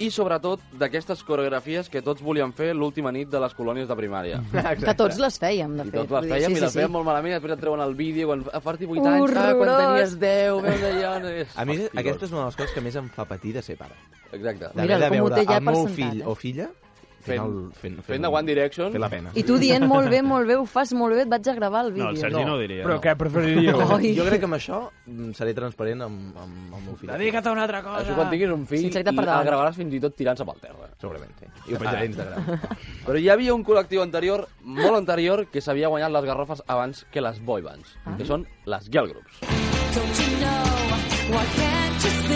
i, 0.00 0.08
sobretot, 0.10 0.62
d'aquestes 0.80 1.22
coreografies 1.28 1.90
que 1.92 2.00
tots 2.04 2.22
volíem 2.24 2.52
fer 2.56 2.70
l'última 2.76 3.12
nit 3.12 3.28
de 3.30 3.40
les 3.42 3.54
colònies 3.56 3.88
de 3.90 3.96
primària. 3.98 4.40
Que 4.80 4.94
tots 4.96 5.18
les 5.20 5.36
fèiem, 5.40 5.76
de 5.76 5.84
I 5.84 5.90
fet. 5.90 5.98
tots 5.98 6.12
Vull 6.12 6.24
les 6.24 6.32
fèiem 6.34 6.54
sí, 6.54 6.58
i 6.58 6.64
les 6.64 6.72
sí, 6.72 6.78
fèiem 6.80 6.90
sí. 6.90 6.94
molt 6.96 7.08
malament 7.08 7.34
i 7.34 7.36
després 7.36 7.56
et 7.56 7.62
treuen 7.62 7.82
el 7.84 7.94
vídeo 7.98 8.30
quan 8.30 8.44
a 8.48 8.62
partir 8.64 8.88
de 8.88 8.96
8 8.96 9.10
anys, 9.12 9.34
ah, 9.36 9.48
quan 9.54 9.68
Horrorós. 9.68 9.82
tenies 9.84 10.14
10, 10.22 10.62
veus 10.66 10.86
allò... 10.90 11.12
no 11.20 11.32
és 11.42 11.56
A 11.56 11.66
mi 11.68 11.78
aquesta 11.84 12.28
és 12.28 12.32
una 12.32 12.44
de 12.44 12.46
les 12.50 12.60
coses 12.62 12.76
que 12.76 12.84
més 12.86 13.00
em 13.00 13.10
fa 13.12 13.26
patir 13.28 13.54
de 13.56 13.64
ser 13.66 13.76
pare. 13.80 13.98
Exacte. 14.32 14.72
D'haver 14.74 15.00
de 15.04 15.10
veure 15.16 15.42
el 15.44 15.66
meu 15.68 15.84
fill 15.90 16.22
eh? 16.22 16.26
o 16.26 16.36
filla 16.38 16.70
fent, 17.20 17.38
Fent- 17.40 17.44
el, 17.46 17.72
fent, 17.80 17.96
fent 18.06 18.22
de 18.24 18.28
One 18.32 18.46
Direction. 18.48 18.92
Fer 18.92 19.00
la 19.02 19.08
pena. 19.12 19.30
I 19.34 19.42
tu 19.46 19.58
dient 19.60 19.84
molt 19.86 20.08
bé, 20.10 20.22
molt 20.26 20.48
bé, 20.48 20.56
ho 20.56 20.64
fas 20.66 20.92
molt 20.96 21.14
bé, 21.14 21.22
et 21.26 21.30
vaig 21.32 21.48
a 21.48 21.54
gravar 21.54 21.84
el 21.86 21.92
vídeo. 21.92 22.04
No, 22.08 22.10
el 22.16 22.20
Sergi 22.22 22.44
no 22.44 22.54
ho 22.54 22.58
diria. 22.60 22.84
Però 22.86 22.96
no. 22.96 23.00
què 23.04 23.14
preferiríeu? 23.20 23.80
Oi. 23.96 24.12
Jo 24.16 24.26
crec 24.28 24.40
que 24.42 24.48
amb 24.50 24.56
això 24.58 24.80
mm, 25.06 25.30
seré 25.38 25.54
transparent 25.54 26.02
amb, 26.06 26.36
amb 26.40 26.74
el 26.78 26.84
meu 26.88 26.96
fill. 26.96 27.12
Dedica't 27.12 27.46
a 27.46 27.52
una 27.52 27.64
altra 27.68 27.82
cosa. 27.86 28.02
Això 28.04 28.16
quan 28.18 28.30
tinguis 28.32 28.54
un 28.56 28.66
fill 28.66 28.88
per 28.90 29.14
el 29.28 29.46
gravaràs 29.50 29.76
fins 29.78 29.94
i 29.94 30.00
tot 30.00 30.16
tirant-se 30.16 30.44
pel 30.48 30.60
terra. 30.64 30.88
Segurament, 31.00 31.32
sí. 31.38 31.46
I 31.70 31.74
ho 31.76 31.82
penjaré 31.82 32.06
a 32.06 32.10
Instagram. 32.10 32.66
Però 33.06 33.18
hi 33.20 33.28
havia 33.32 33.54
un 33.54 33.64
col·lectiu 33.64 34.02
anterior, 34.02 34.46
molt 34.64 34.96
anterior, 34.98 35.46
que 35.52 35.60
s'havia 35.64 35.88
guanyat 35.92 36.12
les 36.16 36.24
garrofes 36.28 36.62
abans 36.66 37.04
que 37.12 37.20
les 37.24 37.40
boybands, 37.44 37.96
Ah. 38.04 38.16
que 38.16 38.24
són 38.24 38.46
les 38.66 38.88
girl 38.90 39.08
groups. 39.12 39.40
Don't 39.94 40.20
you 40.20 40.36
know? 40.40 40.64
Why 41.30 41.44
can't 41.56 42.04
you 42.04 42.29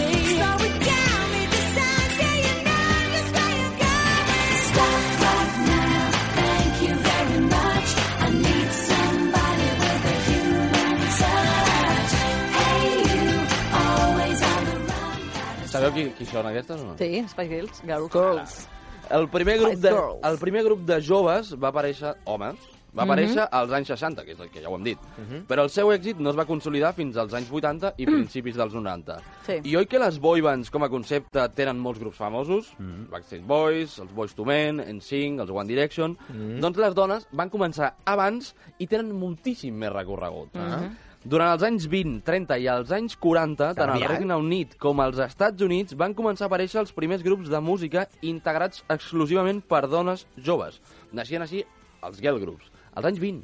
Sabeu 15.75 15.93
qui, 15.97 16.07
qui 16.19 16.27
són 16.31 16.47
aquestes 16.51 16.81
o 16.81 16.93
no? 16.93 16.95
Sí, 17.01 17.11
Spice 17.29 17.51
Girls, 17.51 17.83
Girls. 17.87 18.13
Girls. 18.15 18.61
El 19.15 19.27
primer 19.29 19.59
grup 19.61 19.75
de, 19.83 19.91
el 20.31 20.39
primer 20.41 20.63
grup 20.65 20.87
de 20.89 21.01
joves 21.05 21.51
va 21.61 21.69
aparèixer, 21.75 22.15
homes, 22.25 22.57
va 22.95 23.03
Mhm. 23.03 23.11
aparèixer 23.11 23.45
als 23.51 23.73
anys 23.75 23.89
60, 23.91 24.23
que, 24.25 24.33
és 24.33 24.41
el 24.41 24.49
que 24.51 24.63
ja 24.63 24.69
ho 24.71 24.77
hem 24.79 24.85
dit. 24.87 24.99
Però 25.49 25.65
el 25.67 25.71
seu 25.75 25.89
èxit 25.93 26.17
no 26.23 26.31
es 26.31 26.37
va 26.39 26.45
consolidar 26.47 26.93
fins 26.95 27.17
als 27.19 27.35
anys 27.35 27.51
80 27.51 27.91
i 27.99 28.07
principis 28.07 28.55
dels 28.55 28.73
90. 28.73 29.17
Sí. 29.45 29.59
I 29.65 29.75
oi 29.77 29.85
que 29.91 29.99
les 29.99 30.19
boybands 30.23 30.71
com 30.71 30.85
a 30.85 30.89
concepte 30.89 31.49
tenen 31.57 31.77
molts 31.77 31.99
grups 32.01 32.17
famosos? 32.17 32.71
Backstreet 33.11 33.43
Boys, 33.45 33.99
els 33.99 34.13
Boys 34.15 34.33
to 34.35 34.45
Men, 34.47 34.79
NSYNC, 34.81 35.41
els 35.41 35.51
One 35.51 35.67
Direction... 35.69 36.17
Doncs 36.63 36.79
les 36.79 36.95
dones 36.95 37.27
van 37.33 37.51
començar 37.51 37.95
abans 38.07 38.55
i 38.79 38.87
tenen 38.87 39.11
moltíssim 39.13 39.75
més 39.75 39.93
recorregut. 39.93 40.55
Durant 41.25 41.55
els 41.55 41.63
anys 41.65 41.87
20, 41.89 42.19
30 42.27 42.59
i 42.61 42.67
els 42.69 42.91
anys 42.93 43.15
40, 43.17 43.71
tant 43.79 43.89
al 43.89 43.97
aviat. 43.97 44.11
Regne 44.11 44.37
Unit 44.37 44.75
com 44.79 45.01
als 45.01 45.19
Estats 45.25 45.63
Units 45.65 45.95
van 45.97 46.13
començar 46.15 46.45
a 46.45 46.51
aparèixer 46.51 46.83
els 46.83 46.93
primers 46.93 47.23
grups 47.25 47.49
de 47.49 47.61
música 47.65 48.07
integrats 48.21 48.85
exclusivament 48.93 49.63
per 49.65 49.87
dones 49.89 50.27
joves. 50.37 50.81
Naixien 51.17 51.41
així 51.47 51.65
els 52.05 52.21
girl 52.21 52.39
groups. 52.43 52.69
Als 52.95 53.07
anys 53.09 53.19
20, 53.23 53.41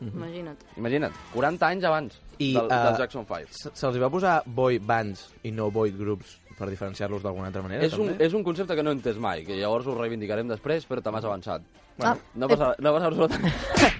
Imagina't. 0.00 0.60
imagina't, 0.78 1.14
40 1.34 1.66
anys 1.66 1.84
abans 1.84 2.20
I, 2.38 2.52
del, 2.54 2.64
eh, 2.70 2.82
del 2.86 2.96
Jackson 3.02 3.26
5. 3.26 3.48
Se- 3.50 3.70
Se'ls 3.74 3.98
va 4.00 4.08
posar 4.08 4.42
boy 4.46 4.78
bands 4.78 5.28
i 5.42 5.50
no 5.50 5.70
boy 5.70 5.90
groups 5.90 6.38
per 6.58 6.68
diferenciar-los 6.68 7.22
d'alguna 7.22 7.48
altra 7.48 7.62
manera, 7.62 7.84
És 7.86 7.94
un, 7.96 8.08
també? 8.10 8.26
és 8.26 8.34
un 8.34 8.42
concepte 8.44 8.74
que 8.76 8.82
no 8.82 8.90
he 8.90 8.96
entès 8.98 9.16
mai, 9.22 9.44
que 9.46 9.56
llavors 9.56 9.86
ho 9.86 9.94
reivindicarem 9.96 10.48
després, 10.50 10.86
però 10.88 11.02
te 11.02 11.10
m'has 11.14 11.24
avançat. 11.24 11.62
Ah, 12.00 12.12
No 12.38 12.46
passa, 12.46 12.74
no 12.78 12.92
passa 12.94 13.08
absolutament 13.08 13.52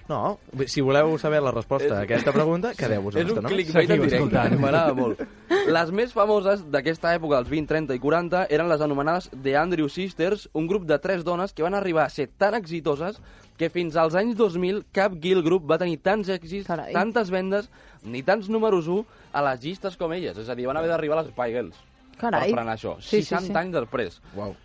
No, 0.09 0.39
si 0.71 0.81
voleu 0.81 1.17
saber 1.19 1.41
la 1.43 1.51
resposta 1.51 1.97
a 1.99 2.03
aquesta 2.05 2.31
pregunta, 2.33 2.71
quedeu-vos 2.79 3.17
És 3.19 3.33
una 3.33 3.41
un 3.43 3.49
clickbait 3.51 3.91
en 3.91 4.05
directe, 4.05 4.57
m'agrada 4.57 4.95
molt. 4.95 5.25
Les 5.67 5.91
més 5.91 6.15
famoses 6.15 6.63
d'aquesta 6.71 7.11
època, 7.17 7.41
dels 7.41 7.51
20, 7.51 7.67
30 7.67 7.97
i 7.99 7.99
40, 7.99 8.45
eren 8.55 8.71
les 8.71 8.81
anomenades 8.87 9.29
The 9.35 9.57
Andrew 9.59 9.91
Sisters, 9.91 10.47
un 10.55 10.71
grup 10.71 10.87
de 10.87 11.01
tres 11.03 11.25
dones 11.27 11.53
que 11.53 11.67
van 11.67 11.75
arribar 11.75 12.07
a 12.07 12.15
ser 12.15 12.29
tan 12.39 12.55
exitoses 12.55 13.19
que 13.59 13.69
fins 13.69 13.97
als 13.99 14.15
anys 14.15 14.37
2000 14.39 14.85
cap 14.95 15.19
girl 15.21 15.43
group 15.43 15.67
va 15.69 15.77
tenir 15.83 15.99
tants 15.99 16.31
èxits, 16.31 16.71
Carai. 16.71 16.93
tantes 16.95 17.35
vendes, 17.35 17.69
ni 18.05 18.23
tants 18.23 18.49
números 18.49 18.87
1 18.87 19.05
a 19.33 19.43
les 19.51 19.61
llistes 19.67 19.99
com 19.99 20.13
elles. 20.15 20.39
És 20.39 20.49
a 20.49 20.55
dir, 20.55 20.71
van 20.71 20.79
haver 20.79 20.89
d'arribar 20.95 21.19
a 21.19 21.23
les 21.25 21.33
Spy 21.35 21.51
Girls 21.51 21.88
Carai. 22.19 22.51
per 22.51 22.57
frenar 22.57 22.77
això. 22.77 22.97
Sí, 23.01 23.23
sí, 23.23 23.35
60 23.35 23.53
sí. 23.53 23.59
anys 23.59 23.73
després. 23.79 24.21
Uau. 24.37 24.57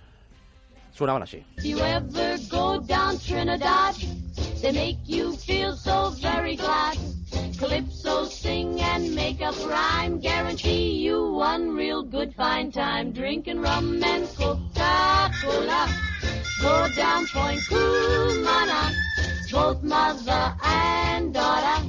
Sonaven 0.94 1.24
així. 1.26 1.44
If 1.58 1.66
you 1.66 1.80
ever 1.80 2.38
go 2.50 2.80
down 2.80 3.18
Trinidad, 3.18 3.96
they 4.62 4.72
make 4.72 5.00
you 5.08 5.34
feel 5.34 5.76
so 5.76 6.12
very 6.22 6.56
glad. 6.56 6.98
Calypso 7.58 8.26
sing 8.26 8.80
and 8.82 9.16
make 9.16 9.42
up 9.42 9.56
rhyme, 9.66 10.20
guarantee 10.20 10.92
you 11.06 11.32
one 11.32 11.76
real 11.76 12.04
good 12.04 12.34
fine 12.36 12.72
time. 12.72 13.12
Drinking 13.12 13.62
rum 13.62 14.04
and 14.04 14.28
Coca-Cola, 14.36 15.90
go 16.62 16.88
down 16.96 17.26
Point 17.28 17.60
Cumana, 17.62 18.94
both 19.52 19.82
mother 19.82 20.56
and 20.64 21.34
daughter, 21.34 21.86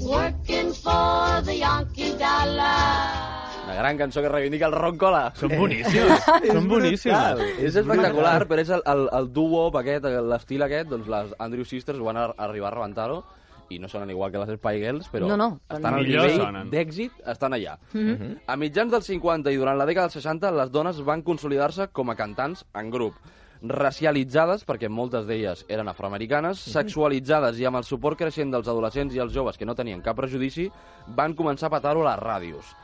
working 0.00 0.72
for 0.72 1.42
the 1.42 1.56
Yankee 1.56 2.16
dollar. 2.16 3.35
Gran 3.76 3.98
cançó 4.00 4.22
que 4.24 4.28
reivindica 4.32 4.66
el 4.70 4.76
Ron 4.76 4.98
Cola. 4.98 5.22
Són 5.38 5.52
boníssimes. 5.52 6.28
Són 6.54 6.68
boníssimes. 6.70 7.42
És 7.60 7.76
espectacular, 7.82 8.38
però 8.48 8.64
és 8.64 8.72
el, 8.72 8.84
el, 8.88 9.06
el 9.20 9.32
duo 9.32 9.66
aquest, 9.76 10.06
l'estil 10.30 10.64
aquest, 10.66 10.90
doncs 10.92 11.10
les 11.12 11.34
Andrew 11.38 11.66
Sisters 11.68 12.00
van 12.02 12.20
a, 12.20 12.30
arribar 12.48 12.72
a 12.72 12.76
rebentar-ho 12.78 13.22
i 13.68 13.80
no 13.82 13.88
sonen 13.90 14.10
igual 14.10 14.30
que 14.30 14.38
les 14.38 14.52
Spy 14.60 14.78
Girls, 14.78 15.08
però 15.10 15.26
No, 15.26 15.36
no, 15.36 15.48
estan 15.66 15.94
al 15.94 16.06
nivell 16.06 16.70
d'èxit, 16.70 17.16
estan 17.26 17.56
allà. 17.56 17.76
Mhm. 17.92 18.36
A 18.46 18.56
mitjans 18.56 18.92
dels 18.92 19.08
50 19.10 19.50
i 19.50 19.58
durant 19.58 19.78
la 19.78 19.86
dècada 19.88 20.06
dels 20.06 20.22
60, 20.22 20.52
les 20.54 20.70
dones 20.70 21.02
van 21.02 21.24
consolidar-se 21.26 21.88
com 21.88 22.10
a 22.10 22.16
cantants 22.16 22.64
en 22.74 22.90
grup 22.94 23.18
racialitzades, 23.62 24.64
perquè 24.66 24.88
moltes 24.92 25.26
d'elles 25.26 25.64
eren 25.72 25.88
afroamericanes, 25.88 26.60
sexualitzades 26.60 27.58
i 27.58 27.64
amb 27.64 27.80
el 27.80 27.86
suport 27.88 28.18
creixent 28.20 28.52
dels 28.52 28.68
adolescents 28.68 29.14
i 29.14 29.22
els 29.22 29.32
joves 29.32 29.56
que 29.58 29.66
no 29.66 29.74
tenien 29.74 30.02
cap 30.04 30.16
prejudici, 30.16 30.70
van 31.08 31.34
començar 31.34 31.70
a 31.70 31.76
petar-ho 31.76 32.04
a 32.04 32.12
les 32.12 32.22
ràdios. 32.22 32.74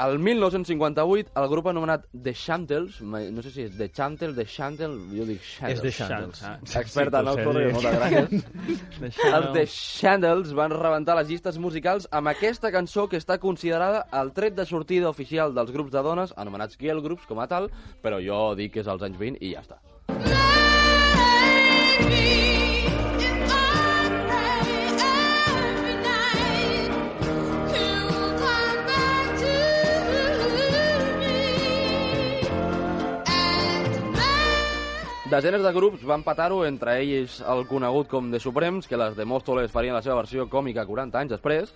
El 0.00 0.18
1958, 0.18 1.32
el 1.36 1.48
grup 1.50 1.66
anomenat 1.68 2.06
The 2.24 2.32
Chantels, 2.32 3.00
no 3.04 3.42
sé 3.44 3.50
si 3.52 3.66
és 3.66 3.74
The 3.76 3.90
Chantels, 3.92 4.32
The 4.38 4.46
Chantel, 4.48 4.94
jo 5.12 5.26
dic 5.28 5.42
Chantels. 5.44 5.74
És 5.74 5.82
The 5.84 5.92
Chantels. 5.92 6.40
Experta 6.80 7.20
en 7.20 7.28
Sí, 7.28 7.34
Oxford, 7.34 7.58
Sergi. 7.58 7.74
moltes 7.74 7.98
gràcies. 7.98 8.30
The 9.00 9.34
Els 9.36 9.50
The 9.58 9.66
Chandles 9.74 10.54
van 10.56 10.72
rebentar 10.72 11.18
les 11.20 11.28
llistes 11.28 11.58
musicals 11.60 12.08
amb 12.16 12.32
aquesta 12.32 12.72
cançó 12.72 13.08
que 13.12 13.20
està 13.20 13.36
considerada 13.42 14.06
el 14.22 14.32
tret 14.32 14.56
de 14.56 14.64
sortida 14.64 15.10
oficial 15.12 15.52
dels 15.54 15.70
grups 15.74 15.92
de 15.92 16.02
dones, 16.06 16.32
anomenats 16.40 16.80
girl 16.80 17.04
groups 17.04 17.28
com 17.28 17.44
a 17.44 17.48
tal, 17.50 17.68
però 18.00 18.22
jo 18.24 18.54
dic 18.56 18.72
que 18.78 18.80
és 18.80 18.88
als 18.88 19.04
anys 19.04 19.20
20 19.20 19.36
i 19.44 19.52
ja 19.52 19.60
està. 19.66 19.82
Desenes 35.30 35.62
de 35.62 35.70
grups 35.70 36.02
van 36.02 36.24
patar-ho, 36.26 36.64
entre 36.66 36.96
ells 36.98 37.36
el 37.46 37.60
conegut 37.70 38.08
com 38.10 38.32
The 38.32 38.40
Supremes, 38.42 38.88
que 38.90 38.98
les 38.98 39.14
de 39.14 39.26
Móstoles 39.28 39.70
farien 39.70 39.94
la 39.94 40.02
seva 40.02 40.16
versió 40.18 40.48
còmica 40.50 40.82
40 40.88 41.20
anys 41.20 41.34
després, 41.36 41.70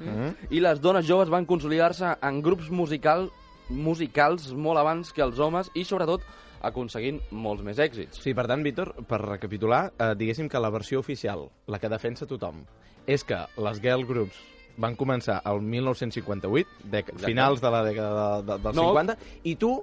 i 0.50 0.62
les 0.64 0.80
dones 0.82 1.06
joves 1.06 1.30
van 1.30 1.46
consolidar-se 1.46 2.16
en 2.18 2.40
grups 2.42 2.72
musical, 2.74 3.28
musicals 3.70 4.48
molt 4.58 4.82
abans 4.82 5.12
que 5.14 5.22
els 5.22 5.38
homes 5.38 5.70
i, 5.78 5.84
sobretot, 5.86 6.26
aconseguint 6.66 7.20
molts 7.30 7.62
més 7.62 7.78
èxits. 7.78 8.18
Sí, 8.24 8.34
per 8.34 8.48
tant, 8.50 8.64
Víctor, 8.66 8.90
per 9.06 9.22
recapitular, 9.22 9.84
eh, 10.00 10.10
diguéssim 10.18 10.50
que 10.50 10.58
la 10.58 10.72
versió 10.74 10.98
oficial, 11.04 11.46
la 11.70 11.78
que 11.78 11.92
defensa 11.92 12.26
tothom, 12.26 12.64
és 13.06 13.22
que 13.22 13.38
les 13.62 13.80
girl 13.84 14.02
groups 14.08 14.40
van 14.82 14.96
començar 14.98 15.38
al 15.46 15.62
1958, 15.62 16.88
dec 16.90 17.12
Exacte. 17.12 17.26
finals 17.30 17.62
de 17.62 17.70
la 17.70 17.84
dècada 17.86 18.22
de, 18.42 18.46
de, 18.48 18.62
dels 18.64 18.74
No. 18.74 18.88
50, 18.90 19.18
i 19.44 19.54
tu 19.54 19.76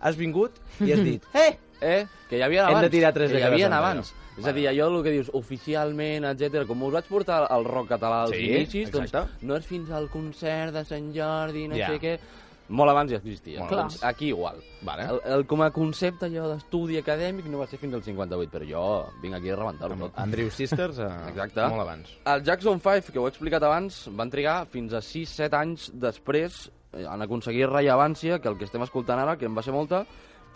has 0.00 0.16
vingut 0.16 0.52
i 0.80 0.92
has 0.92 1.02
dit, 1.04 1.22
eh, 1.34 1.56
Eh? 1.78 2.06
Que 2.30 2.38
hi 2.38 2.42
havia 2.42 2.62
Hem 2.64 2.70
abans. 2.70 2.86
de 2.86 2.90
tirar 2.90 3.10
tres 3.12 3.28
que 3.30 3.36
hi 3.36 3.40
dècades 3.42 3.52
havia 3.52 3.66
enrere. 3.66 3.82
abans. 3.84 4.14
És 4.38 4.46
a 4.46 4.52
dir, 4.56 4.62
allò 4.70 4.86
el 4.96 5.02
que 5.04 5.10
dius, 5.12 5.28
oficialment, 5.36 6.24
etc. 6.24 6.64
com 6.66 6.82
us 6.86 6.92
vaig 6.94 7.04
portar 7.04 7.42
al 7.52 7.64
rock 7.68 7.90
català 7.90 8.22
als 8.24 8.32
Sí, 8.32 8.46
inicis, 8.48 8.88
exacte. 8.88 9.12
doncs 9.18 9.42
no 9.42 9.56
és 9.56 9.66
fins 9.66 9.90
al 9.90 10.08
concert 10.08 10.72
de 10.72 10.84
Sant 10.88 11.12
Jordi, 11.14 11.66
no 11.68 11.76
Ja. 11.76 11.88
sé 11.92 12.00
què... 12.00 12.18
Molt 12.68 12.90
abans 12.90 13.12
ja 13.12 13.18
existia. 13.20 13.60
Molt 13.60 13.70
Doncs 13.70 14.00
abans. 14.02 14.04
aquí 14.04 14.28
igual. 14.32 14.56
Vale. 14.82 15.04
El, 15.04 15.20
el, 15.36 15.44
com 15.46 15.60
a 15.62 15.70
concepte 15.70 16.26
allò 16.26 16.48
d'estudi 16.50 16.96
acadèmic 16.98 17.44
no 17.46 17.58
va 17.60 17.66
ser 17.70 17.78
fins 17.78 17.94
al 17.94 18.02
58, 18.02 18.50
però 18.50 18.66
jo 18.66 19.06
vinc 19.22 19.34
aquí 19.36 19.50
a 19.50 19.56
rebentar-ho 19.56 19.94
tot. 20.00 20.16
Andrew 20.18 20.50
Sisters, 20.50 20.98
eh, 20.98 21.10
Exacte. 21.30 21.60
molt 21.68 21.82
abans. 21.84 22.08
El 22.24 22.42
Jackson 22.42 22.80
5, 22.80 23.12
que 23.12 23.18
ho 23.20 23.26
he 23.26 23.30
explicat 23.30 23.62
abans, 23.62 24.08
van 24.10 24.30
trigar 24.32 24.66
fins 24.66 24.92
a 24.94 24.98
6-7 25.04 25.54
anys 25.60 25.92
després 25.94 26.70
eh, 26.96 27.04
en 27.06 27.22
aconseguir 27.22 27.68
rellevància, 27.68 28.40
que 28.40 28.48
el 28.48 28.56
que 28.58 28.64
estem 28.64 28.82
escoltant 28.82 29.18
ara, 29.20 29.36
que 29.36 29.46
en 29.46 29.56
va 29.56 29.62
ser 29.62 29.72
molta, 29.74 30.04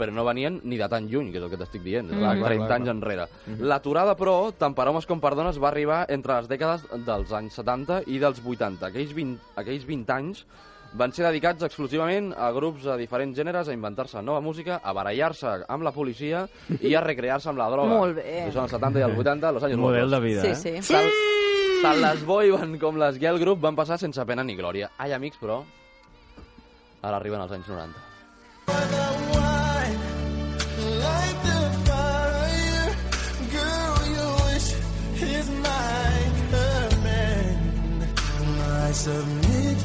però 0.00 0.12
no 0.16 0.24
venien 0.24 0.60
ni 0.64 0.78
de 0.80 0.88
tan 0.88 1.06
lluny, 1.10 1.30
que 1.30 1.36
és 1.38 1.44
el 1.44 1.50
que 1.52 1.58
t'estic 1.60 1.82
dient, 1.84 2.06
Mm. 2.10 2.18
Clar, 2.18 2.32
30 2.40 2.66
clar, 2.66 2.76
anys 2.78 2.84
clar. 2.86 2.94
enrere. 2.96 3.26
Mhm. 3.46 3.60
L'aturada, 3.68 4.16
però, 4.16 4.52
tant 4.56 4.74
per 4.74 4.88
homes 4.88 5.04
com 5.06 5.20
per 5.20 5.34
dones, 5.34 5.58
va 5.60 5.68
arribar 5.68 6.06
entre 6.08 6.38
les 6.40 6.48
dècades 6.48 6.86
dels 7.04 7.32
anys 7.32 7.52
70 7.54 8.02
i 8.06 8.18
dels 8.18 8.40
80. 8.44 8.86
Aquells 8.86 9.12
20, 9.14 9.38
aquells 9.56 9.84
20 9.84 10.10
anys 10.14 10.46
van 10.94 11.12
ser 11.12 11.22
dedicats 11.26 11.62
exclusivament 11.62 12.32
a 12.36 12.50
grups 12.50 12.82
de 12.82 12.96
diferents 12.96 13.36
gèneres, 13.36 13.68
a 13.68 13.72
inventar-se 13.76 14.22
nova 14.22 14.40
música, 14.40 14.80
a 14.82 14.92
barallar-se 14.92 15.64
amb 15.68 15.82
la 15.84 15.92
policia 15.92 16.48
i 16.80 16.94
a 16.94 17.00
recrear-se 17.04 17.48
amb 17.50 17.58
la 17.58 17.68
droga. 17.70 17.88
Molt 18.00 18.16
bé. 18.16 18.46
Que 18.46 18.52
són 18.52 18.64
els 18.64 18.72
70 18.72 18.98
i 18.98 19.02
els 19.02 19.18
80, 19.18 19.52
los 19.52 19.62
anys 19.68 19.76
Model 19.76 20.10
de 20.10 20.20
vida, 20.20 20.42
Sí, 20.42 20.48
eh? 20.48 20.80
sí. 20.82 20.92
Tant, 20.94 21.10
tant 21.82 22.00
les 22.00 22.24
boy 22.24 22.50
band 22.50 22.80
com 22.80 22.96
les 22.98 23.18
girl 23.20 23.38
group 23.38 23.60
van 23.60 23.76
passar 23.76 23.98
sense 23.98 24.24
pena 24.26 24.42
ni 24.42 24.56
glòria. 24.56 24.90
Ai, 24.98 25.12
amics, 25.12 25.38
però 25.38 25.60
ara 27.02 27.16
arriben 27.16 27.40
els 27.40 27.52
anys 27.56 27.68
90. 27.68 27.94
Light 31.00 31.38
the 31.46 31.60
fire, 31.88 32.88
girl, 33.54 33.98
your 34.16 34.34
wish 34.46 34.68
is 35.36 35.46
my 35.50 36.12
command. 36.52 37.98
I 38.88 38.92
submit 38.92 39.78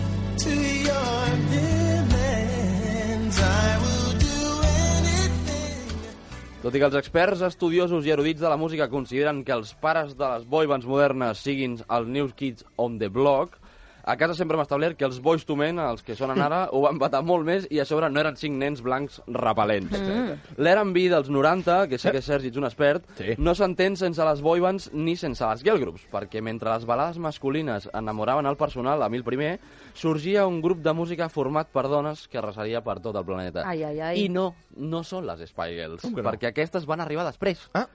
to 0.44 0.54
your 0.90 1.20
demands. 1.52 3.38
I 3.40 3.78
will. 3.84 3.96
Tot 6.66 6.74
i 6.74 6.80
que 6.82 6.88
els 6.88 6.96
experts, 6.98 7.44
estudiosos 7.46 8.08
i 8.08 8.10
erudits 8.10 8.42
de 8.42 8.50
la 8.50 8.58
música 8.58 8.88
consideren 8.90 9.44
que 9.46 9.54
els 9.54 9.76
pares 9.78 10.16
de 10.18 10.26
les 10.26 10.48
boy 10.50 10.66
bands 10.66 10.88
modernes 10.90 11.44
siguin 11.46 11.76
els 11.94 12.08
New 12.10 12.32
Kids 12.34 12.66
on 12.82 12.96
the 12.98 13.06
Block, 13.06 13.60
a 14.06 14.16
casa 14.18 14.36
sempre 14.38 14.56
hem 14.56 14.62
establert 14.62 14.98
que 15.00 15.06
els 15.08 15.18
Boys 15.24 15.46
to 15.50 15.56
Men, 15.58 15.80
els 15.82 16.04
que 16.06 16.16
sonen 16.18 16.42
ara, 16.46 16.66
ho 16.72 16.84
van 16.84 17.00
patar 17.02 17.24
molt 17.26 17.46
més 17.48 17.66
i 17.74 17.80
a 17.82 17.86
sobre 17.90 18.10
no 18.12 18.22
eren 18.22 18.38
cinc 18.38 18.54
nens 18.62 18.84
blancs 18.86 19.18
repel·lents. 19.26 19.96
Mm. 19.98 20.56
L'R&B 20.62 21.08
dels 21.10 21.32
90, 21.34 21.80
que 21.90 21.98
sé 22.02 22.14
que 22.14 22.22
Sergi 22.22 22.52
ets 22.52 22.62
un 22.62 22.70
expert, 22.70 23.08
sí. 23.18 23.34
no 23.42 23.56
s'entén 23.58 23.98
sense 23.98 24.22
les 24.30 24.44
boy 24.46 24.62
bands 24.62 24.92
ni 24.94 25.18
sense 25.18 25.42
les 25.42 25.66
girl 25.66 25.82
groups, 25.82 26.06
perquè 26.14 26.44
mentre 26.46 26.70
les 26.70 26.86
balades 26.86 27.18
masculines 27.18 27.90
enamoraven 27.94 28.46
el 28.46 28.60
personal, 28.62 29.02
a 29.02 29.10
mi 29.10 29.18
el 29.18 29.26
primer, 29.26 29.56
sorgia 29.98 30.46
un 30.46 30.62
grup 30.62 30.86
de 30.86 30.94
música 30.94 31.30
format 31.34 31.74
per 31.74 31.88
dones 31.90 32.28
que 32.30 32.38
arrasaria 32.38 32.84
per 32.86 33.00
tot 33.02 33.18
el 33.18 33.26
planeta. 33.26 33.66
Ai, 33.66 33.82
ai, 33.90 34.00
ai. 34.00 34.26
I 34.26 34.30
no, 34.30 34.52
no 34.78 35.02
són 35.02 35.26
les 35.26 35.48
Spy 35.50 35.80
Girls, 35.80 36.06
no? 36.12 36.22
perquè 36.30 36.54
aquestes 36.54 36.86
van 36.86 37.02
arribar 37.02 37.26
després. 37.26 37.66
Ah. 37.74 37.88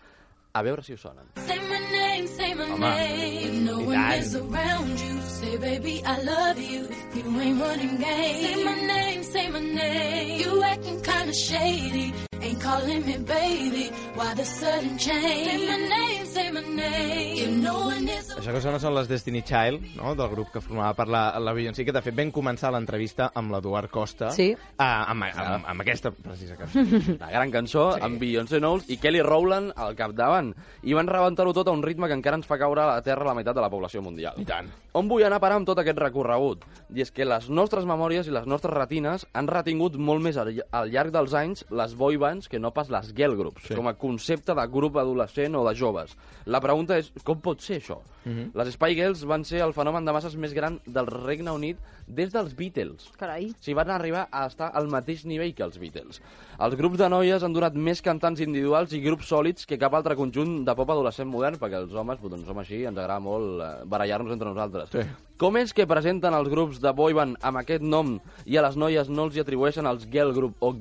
A 0.51 0.65
veure 0.67 0.83
si 0.83 0.97
us 0.99 1.07
sonen. 1.07 1.31
Say 1.47 1.61
my 1.71 1.79
name, 1.95 2.27
say 2.27 2.55
my 2.59 2.67
Home, 2.75 2.83
name. 2.83 3.65
No 3.69 3.79
i 3.81 3.87
one 3.87 4.51
tant. 4.51 5.20
Say 5.51 5.57
baby 5.59 6.03
I 6.05 6.21
love 6.23 6.59
you. 6.61 6.89
If 7.15 7.25
you 7.25 7.41
ain't 7.41 7.61
running 7.61 7.97
game, 7.97 8.45
say 8.45 8.65
my 8.65 8.75
name, 8.75 9.23
say 9.23 9.49
my 9.51 9.61
name. 9.61 10.41
You 10.41 10.63
acting 10.63 11.01
kinda 11.03 11.35
shady, 11.35 12.15
ain't 12.43 12.61
calling 12.63 13.05
me 13.07 13.17
baby. 13.19 13.91
Why 14.17 14.35
the 14.35 14.45
sudden 14.45 14.97
change? 14.99 15.21
Say 15.51 15.67
my 15.67 15.77
name, 15.89 16.27
say 16.27 16.51
my 16.51 16.61
name. 16.61 17.37
If 17.41 17.51
no 17.63 17.75
one 17.87 18.09
is 18.09 18.31
Això 18.41 18.55
que 18.55 18.61
sona 18.63 18.79
són 18.81 18.95
les 18.97 19.09
Destiny 19.11 19.43
Child, 19.45 19.83
no? 19.99 20.15
del 20.17 20.31
grup 20.33 20.49
que 20.55 20.61
formava 20.65 20.95
per 20.97 21.07
la, 21.13 21.23
la 21.43 21.53
Beyoncé, 21.53 21.85
que 21.85 21.93
de 21.93 22.01
fet 22.01 22.15
vam 22.17 22.31
començar 22.33 22.71
l'entrevista 22.73 23.31
amb 23.37 23.53
l'Eduard 23.53 23.91
Costa, 23.93 24.31
Sí. 24.33 24.55
ah, 24.81 25.11
amb, 25.13 25.27
amb, 25.29 25.67
amb 25.69 25.85
aquesta 25.85 26.11
precisa 26.15 26.57
cançó. 26.57 26.81
La 27.21 27.29
gran 27.31 27.51
cançó, 27.53 27.83
sí. 27.95 28.01
amb 28.07 28.19
Beyoncé 28.23 28.59
Knowles 28.63 28.89
i 28.89 28.97
Kelly 28.97 29.21
Rowland 29.27 29.75
al 29.77 29.95
capdavant. 29.99 30.55
I 30.83 30.97
van 30.97 31.11
rebentar-ho 31.11 31.53
tot 31.53 31.69
a 31.69 31.75
un 31.77 31.83
ritme 31.85 32.09
que 32.09 32.17
encara 32.17 32.39
ens 32.41 32.49
fa 32.49 32.57
caure 32.59 32.81
a 32.87 32.89
la 32.95 33.03
Terra 33.05 33.27
la 33.29 33.35
meitat 33.37 33.55
de 33.57 33.61
la 33.65 33.69
població 33.73 34.01
mundial. 34.03 34.39
I 34.41 34.47
tant. 34.49 34.71
On 34.97 35.09
vull 35.11 35.23
anar 35.27 35.37
a 35.37 35.45
parar 35.45 35.61
amb 35.61 35.69
tot 35.69 35.79
aquest 35.83 35.99
recorregut? 36.01 36.65
I 36.97 37.05
és 37.05 37.13
que 37.13 37.29
les 37.29 37.51
nostres 37.53 37.85
memòries 37.87 38.27
i 38.27 38.35
les 38.35 38.47
nostres 38.49 38.73
retines 38.75 39.27
han 39.37 39.47
retingut 39.53 39.99
molt 40.01 40.25
més 40.25 40.41
al, 40.41 40.55
al 40.73 40.91
llarg 40.91 41.13
dels 41.15 41.35
anys 41.37 41.67
les 41.71 41.93
boy 41.95 42.17
bands 42.17 42.30
que 42.49 42.61
no 42.63 42.71
pas 42.77 42.91
les 42.93 43.13
girl 43.17 43.37
groups, 43.39 43.67
sí. 43.67 43.75
com 43.75 43.89
a 43.91 43.97
concepte 43.99 44.55
de 44.55 44.67
grup 44.71 44.97
adolescent 45.01 45.57
o 45.59 45.65
de 45.67 45.75
joves. 45.75 46.15
La 46.47 46.61
pregunta 46.63 46.99
és, 47.01 47.11
com 47.25 47.41
pot 47.43 47.61
ser 47.65 47.81
això? 47.81 47.99
Mhm. 48.25 48.53
Les 48.55 48.75
Spy 48.75 48.95
Girls 48.95 49.25
van 49.25 49.45
ser 49.45 49.63
el 49.65 49.73
fenomen 49.73 50.05
de 50.05 50.13
masses 50.13 50.37
més 50.37 50.55
gran 50.55 50.79
del 50.87 51.09
Regne 51.11 51.51
Unit 51.51 51.79
des 52.07 52.33
dels 52.33 52.55
Beatles. 52.57 53.09
Carai. 53.19 53.51
Si 53.61 53.75
van 53.75 53.91
arribar 53.91 54.27
a 54.31 54.47
estar 54.47 54.71
al 54.75 54.89
mateix 54.89 55.25
nivell 55.25 55.55
que 55.55 55.65
els 55.65 55.79
Beatles. 55.79 56.21
Els 56.61 56.77
grups 56.77 56.99
de 56.99 57.09
noies 57.09 57.43
han 57.43 57.55
donat 57.55 57.75
més 57.75 58.03
cantants 58.03 58.41
individuals 58.41 58.93
i 58.93 59.01
grups 59.01 59.31
sòlids 59.31 59.67
que 59.67 59.79
cap 59.81 59.95
altre 59.95 60.17
conjunt 60.19 60.65
de 60.67 60.75
pop 60.77 60.91
adolescent 60.91 61.29
modern, 61.31 61.59
perquè 61.61 61.81
els 61.81 61.95
homes, 61.95 62.21
doncs, 62.21 62.47
som 62.47 62.59
així, 62.59 62.85
ens 62.85 62.99
agrada 62.99 63.21
molt 63.25 63.63
eh, 63.63 63.73
barallar-nos 63.87 64.37
entre 64.37 64.51
nosaltres. 64.51 64.93
Sí. 64.93 65.07
Com 65.41 65.57
és 65.57 65.73
que 65.73 65.89
presenten 65.89 66.35
els 66.37 66.51
grups 66.53 66.83
de 66.83 66.93
boy 66.93 67.17
band 67.17 67.39
amb 67.41 67.63
aquest 67.63 67.83
nom 67.83 68.19
i 68.45 68.59
a 68.59 68.65
les 68.67 68.77
noies 68.77 69.09
no 69.09 69.29
els 69.29 69.37
hi 69.37 69.45
atribueixen 69.45 69.89
els 69.89 70.05
girl 70.11 70.35
group 70.37 70.61
o 70.61 70.75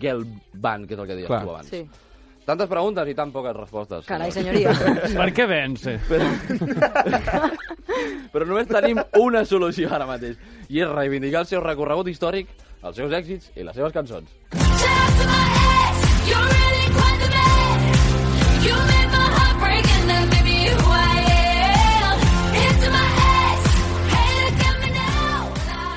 girl 0.00 0.24
band, 0.52 0.86
que 0.88 0.94
és 0.94 1.00
el 1.00 1.06
que 1.06 1.16
deies 1.18 1.30
Clar. 1.30 1.42
tu 1.44 1.54
abans? 1.54 1.70
Sí. 1.70 1.82
Tantes 2.46 2.68
preguntes 2.70 3.08
i 3.10 3.14
tan 3.18 3.32
poques 3.34 3.56
respostes. 3.56 4.06
Carai, 4.06 4.30
senyoria. 4.30 4.70
per 5.20 5.30
què 5.34 5.48
vence? 5.50 5.96
Però... 6.06 6.28
Però 8.32 8.46
només 8.46 8.68
tenim 8.70 9.00
una 9.18 9.42
solució 9.48 9.90
ara 9.94 10.06
mateix, 10.06 10.36
i 10.68 10.82
és 10.84 10.92
reivindicar 10.92 11.42
el 11.42 11.50
seu 11.50 11.62
recorregut 11.64 12.10
històric, 12.12 12.50
els 12.86 12.96
seus 12.98 13.14
èxits 13.18 13.50
i 13.56 13.66
les 13.66 13.74
seves 13.74 13.94
cançons. 13.96 14.30
You're 16.26 16.42
really 16.42 16.85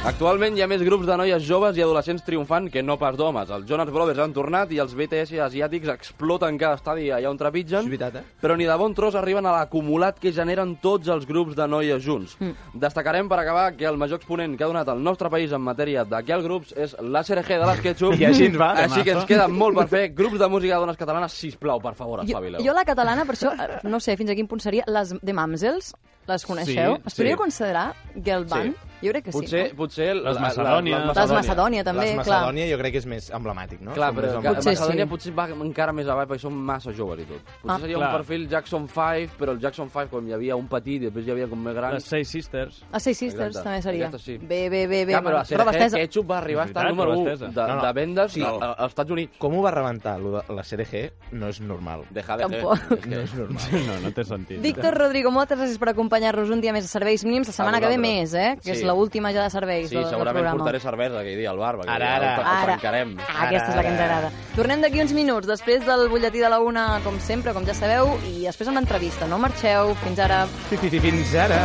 Actualment 0.10 0.56
hi 0.58 0.64
ha 0.64 0.68
més 0.68 0.82
grups 0.82 1.06
de 1.06 1.16
noies 1.20 1.44
joves 1.46 1.78
i 1.78 1.84
adolescents 1.84 2.24
triomfant 2.26 2.66
que 2.74 2.82
no 2.82 2.96
pas 2.98 3.14
d'homes. 3.18 3.50
Els 3.54 3.68
Jonas 3.70 3.92
Brothers 3.94 4.18
han 4.24 4.32
tornat 4.34 4.72
i 4.74 4.80
els 4.82 4.96
BTS 4.98 5.36
asiàtics 5.46 5.92
exploten 5.94 6.58
cada 6.58 6.80
estadi 6.80 7.12
allà 7.14 7.30
on 7.30 7.38
trepitgen, 7.38 7.86
És 7.86 7.92
veritat, 7.92 8.18
eh? 8.18 8.24
però 8.42 8.56
ni 8.58 8.66
de 8.66 8.78
bon 8.80 8.96
tros 8.98 9.14
arriben 9.20 9.46
a 9.46 9.54
l'acumulat 9.54 10.18
que 10.18 10.32
generen 10.34 10.74
tots 10.82 11.12
els 11.14 11.28
grups 11.30 11.54
de 11.60 11.68
noies 11.70 12.02
junts. 12.02 12.34
Mm. 12.42 12.80
Destacarem 12.82 13.30
per 13.30 13.38
acabar 13.44 13.68
que 13.78 13.86
el 13.86 14.02
major 14.02 14.18
exponent 14.18 14.58
que 14.58 14.66
ha 14.66 14.72
donat 14.72 14.90
el 14.90 15.04
nostre 15.06 15.30
país 15.30 15.54
en 15.54 15.62
matèria 15.62 16.08
de 16.10 16.24
girl 16.26 16.48
groups 16.48 16.74
és 16.74 16.98
la 17.06 17.22
SRG 17.22 17.62
de 17.62 17.70
les 17.70 17.86
Ketchup. 17.86 18.18
I 18.18 18.30
així 18.32 18.50
ens 18.50 18.58
va. 18.58 18.74
Així 18.88 19.06
que 19.06 19.14
ens 19.14 19.30
queda 19.30 19.48
molt 19.48 19.78
per 19.84 19.88
fer. 19.94 20.06
Grups 20.18 20.42
de 20.42 20.50
música 20.50 20.74
de 20.74 20.88
dones 20.88 20.98
catalanes, 20.98 21.38
sisplau, 21.38 21.78
per 21.86 21.94
favor, 21.94 22.26
Jo, 22.26 22.34
espavileu. 22.34 22.66
jo 22.66 22.74
la 22.74 22.88
catalana, 22.88 23.30
per 23.30 23.38
això, 23.38 23.54
eh, 23.54 23.82
no 23.86 24.02
sé 24.02 24.18
fins 24.18 24.34
a 24.34 24.42
quin 24.42 24.50
punt 24.50 24.66
seria, 24.66 24.90
les 24.90 25.14
de 25.22 25.34
Mamsels, 25.34 25.94
les 26.26 26.46
coneixeu? 26.50 26.96
Sí, 26.98 27.02
es 27.06 27.14
podria 27.14 27.38
sí. 27.38 27.44
considerar 27.46 27.92
girl 28.18 28.50
band? 28.50 28.89
Jo 29.02 29.12
crec 29.12 29.24
que 29.26 29.32
potser, 29.32 29.70
sí. 29.70 29.76
Potser 29.76 30.16
Les 30.16 30.40
Macedònia. 30.40 31.00
la- 31.00 31.14
Les 31.14 31.32
Macedònia, 31.32 31.84
també, 31.84 32.02
Les 32.06 32.14
clar. 32.26 32.42
Macedònia 32.42 32.68
jo 32.72 32.78
crec 32.78 32.92
que 32.92 32.98
és 33.00 33.06
més 33.06 33.30
emblemàtic, 33.32 33.80
no? 33.82 33.94
Clar, 33.94 34.14
però 34.14 34.22
que 34.22 34.38
emblemàtics. 34.38 34.66
Macedònia 34.66 35.06
potser 35.08 35.34
va 35.34 35.48
encara 35.50 35.94
més 35.94 36.08
avall 36.08 36.28
perquè 36.28 36.40
són 36.40 36.54
massa 36.54 36.92
joves 36.92 37.20
i 37.20 37.26
tot. 37.26 37.42
Potser 37.62 37.70
Ah. 37.76 37.80
seria 37.80 37.96
Clar. 37.98 38.10
un 38.12 38.18
perfil 38.18 38.50
Jackson 38.50 38.88
5, 38.88 39.32
però 39.40 39.52
el 39.52 39.60
Jackson 39.60 39.90
5 39.90 40.10
com 40.10 40.28
hi 40.28 40.34
havia 40.34 40.56
un 40.56 40.68
petit 40.68 41.02
i 41.02 41.06
després 41.06 41.26
hi 41.28 41.32
havia 41.32 41.48
com 41.48 41.60
més 41.64 41.74
gran... 41.76 41.94
Les 41.94 42.04
Seis 42.04 42.28
Sisters. 42.28 42.84
A 42.92 43.00
Seis 43.00 43.18
Sisters 43.18 43.48
Exacte. 43.56 43.64
també 43.70 43.82
seria. 43.82 44.08
Aquesta 44.08 44.26
sí. 44.26 44.38
Bé, 44.38 44.70
bé, 44.70 44.88
bé, 44.88 45.06
bé. 45.06 45.12
Clar, 45.14 45.24
però 45.24 45.44
CRG 45.46 45.70
estesa. 45.76 45.98
Ketchup 45.98 46.30
va 46.30 46.38
arribar 46.40 46.62
a 46.62 46.66
És 46.66 46.70
estar 46.72 46.84
veritat, 46.84 46.98
número 46.98 47.12
prova 47.12 47.30
1 47.30 47.34
estesa. 47.34 47.52
de, 47.52 47.68
No, 47.68 47.76
no. 47.76 47.82
de 47.88 47.94
vendes 47.94 48.32
Sí. 48.34 48.42
als 48.44 48.90
Estats 48.90 49.12
Units. 49.12 49.38
Com 49.38 49.58
ho 49.58 49.62
va 49.62 49.72
rebentar, 49.72 50.20
lo 50.20 50.32
de 50.42 50.54
la 50.54 50.64
CDG? 50.64 51.12
No 51.32 51.48
és 51.48 51.62
normal. 51.62 52.04
Deja 52.10 52.36
de 52.38 52.44
Tampoc. 52.44 53.06
No 53.08 53.20
és 53.20 53.34
normal. 53.34 53.64
No, 53.90 54.00
no 54.02 54.12
té 54.12 54.24
sentit. 54.24 54.62
Víctor 54.62 54.94
Rodrigo, 54.98 55.32
moltes 55.32 55.58
gràcies 55.58 55.78
per 55.80 55.90
acompanyar-nos 55.90 56.50
un 56.50 56.60
dia 56.62 56.74
més 56.74 56.86
a 56.86 56.88
Serveis 56.88 57.24
Mínims. 57.24 57.48
La 57.48 57.54
setmana 57.54 57.80
que 57.80 57.88
ve 57.88 57.98
més, 57.98 58.34
eh? 58.34 58.58
Que 58.64 58.76
Sí. 58.76 58.82
És 58.92 58.98
l'última 58.98 59.32
ja 59.36 59.44
de 59.46 59.50
serveis 59.54 59.90
Sí, 59.90 59.96
del, 59.96 60.04
del 60.04 60.12
segurament 60.12 60.44
programa. 60.44 60.64
portaré 60.64 60.80
cervesa 60.84 61.20
aquell 61.22 61.38
dia 61.38 61.50
al 61.52 61.58
bar, 61.62 61.76
perquè 61.78 61.96
Ara, 61.96 62.10
ara. 62.16 62.34
el, 62.36 62.42
el 62.42 62.48
Ara. 62.48 62.66
trencarem. 62.74 63.16
Ah, 63.28 63.46
aquesta 63.48 63.70
és 63.70 63.76
la 63.76 63.82
que 63.84 63.94
ens 63.94 64.02
agrada. 64.02 64.32
Tornem 64.56 64.82
d'aquí 64.82 65.02
uns 65.02 65.14
minuts, 65.14 65.48
després 65.48 65.86
del 65.86 66.08
butlletí 66.10 66.40
de 66.44 66.50
la 66.50 66.60
una, 66.60 67.00
com 67.04 67.20
sempre, 67.20 67.54
com 67.54 67.66
ja 67.66 67.74
sabeu, 67.74 68.18
i 68.28 68.46
després 68.46 68.68
amb 68.68 68.78
l'entrevista. 68.82 69.28
No 69.28 69.38
marxeu. 69.40 69.94
Fins 70.04 70.20
ara. 70.20 70.46
Fins 70.70 71.36
ara. 71.36 71.60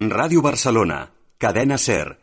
Ràdio 0.00 0.42
Barcelona, 0.42 1.08
cadena 1.38 1.78
SER. 1.78 2.18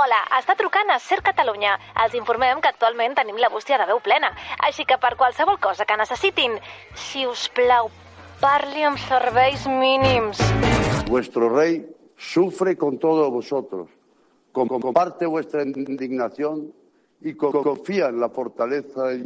Hola, 0.00 0.18
està 0.38 0.54
trucant 0.56 0.90
a 0.90 0.98
Ser 0.98 1.20
Catalunya. 1.22 1.74
Els 2.04 2.14
informem 2.18 2.60
que 2.60 2.70
actualment 2.72 3.14
tenim 3.14 3.36
la 3.40 3.50
bústia 3.52 3.78
de 3.78 3.86
veu 3.90 4.00
plena, 4.00 4.30
així 4.66 4.84
que 4.88 4.96
per 4.98 5.14
qualsevol 5.16 5.58
cosa 5.60 5.84
que 5.86 5.96
necessitin, 6.00 6.56
si 6.94 7.26
us 7.26 7.48
plau, 7.54 7.90
Parli 8.40 8.80
amb 8.88 8.96
serveis 8.96 9.66
mínims. 9.68 10.38
Vuestro 11.06 11.50
rey 11.50 11.86
sufre 12.16 12.74
con 12.74 12.98
todos 12.98 13.30
vosotros, 13.30 13.88
comparte 14.52 15.26
vuestra 15.26 15.62
indignación 15.62 16.72
y 17.20 17.34
confía 17.34 18.06
en 18.06 18.18
la 18.18 18.30
fortaleza 18.30 19.12
y 19.12 19.24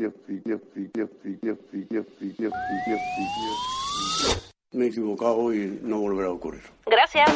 me 4.73 4.87
he 4.87 4.89
equivocado 4.89 5.55
y 5.55 5.79
no 5.83 6.01
volverá 6.01 6.29
a 6.29 6.33
ocurrir. 6.33 6.65
Gracias. 6.87 7.31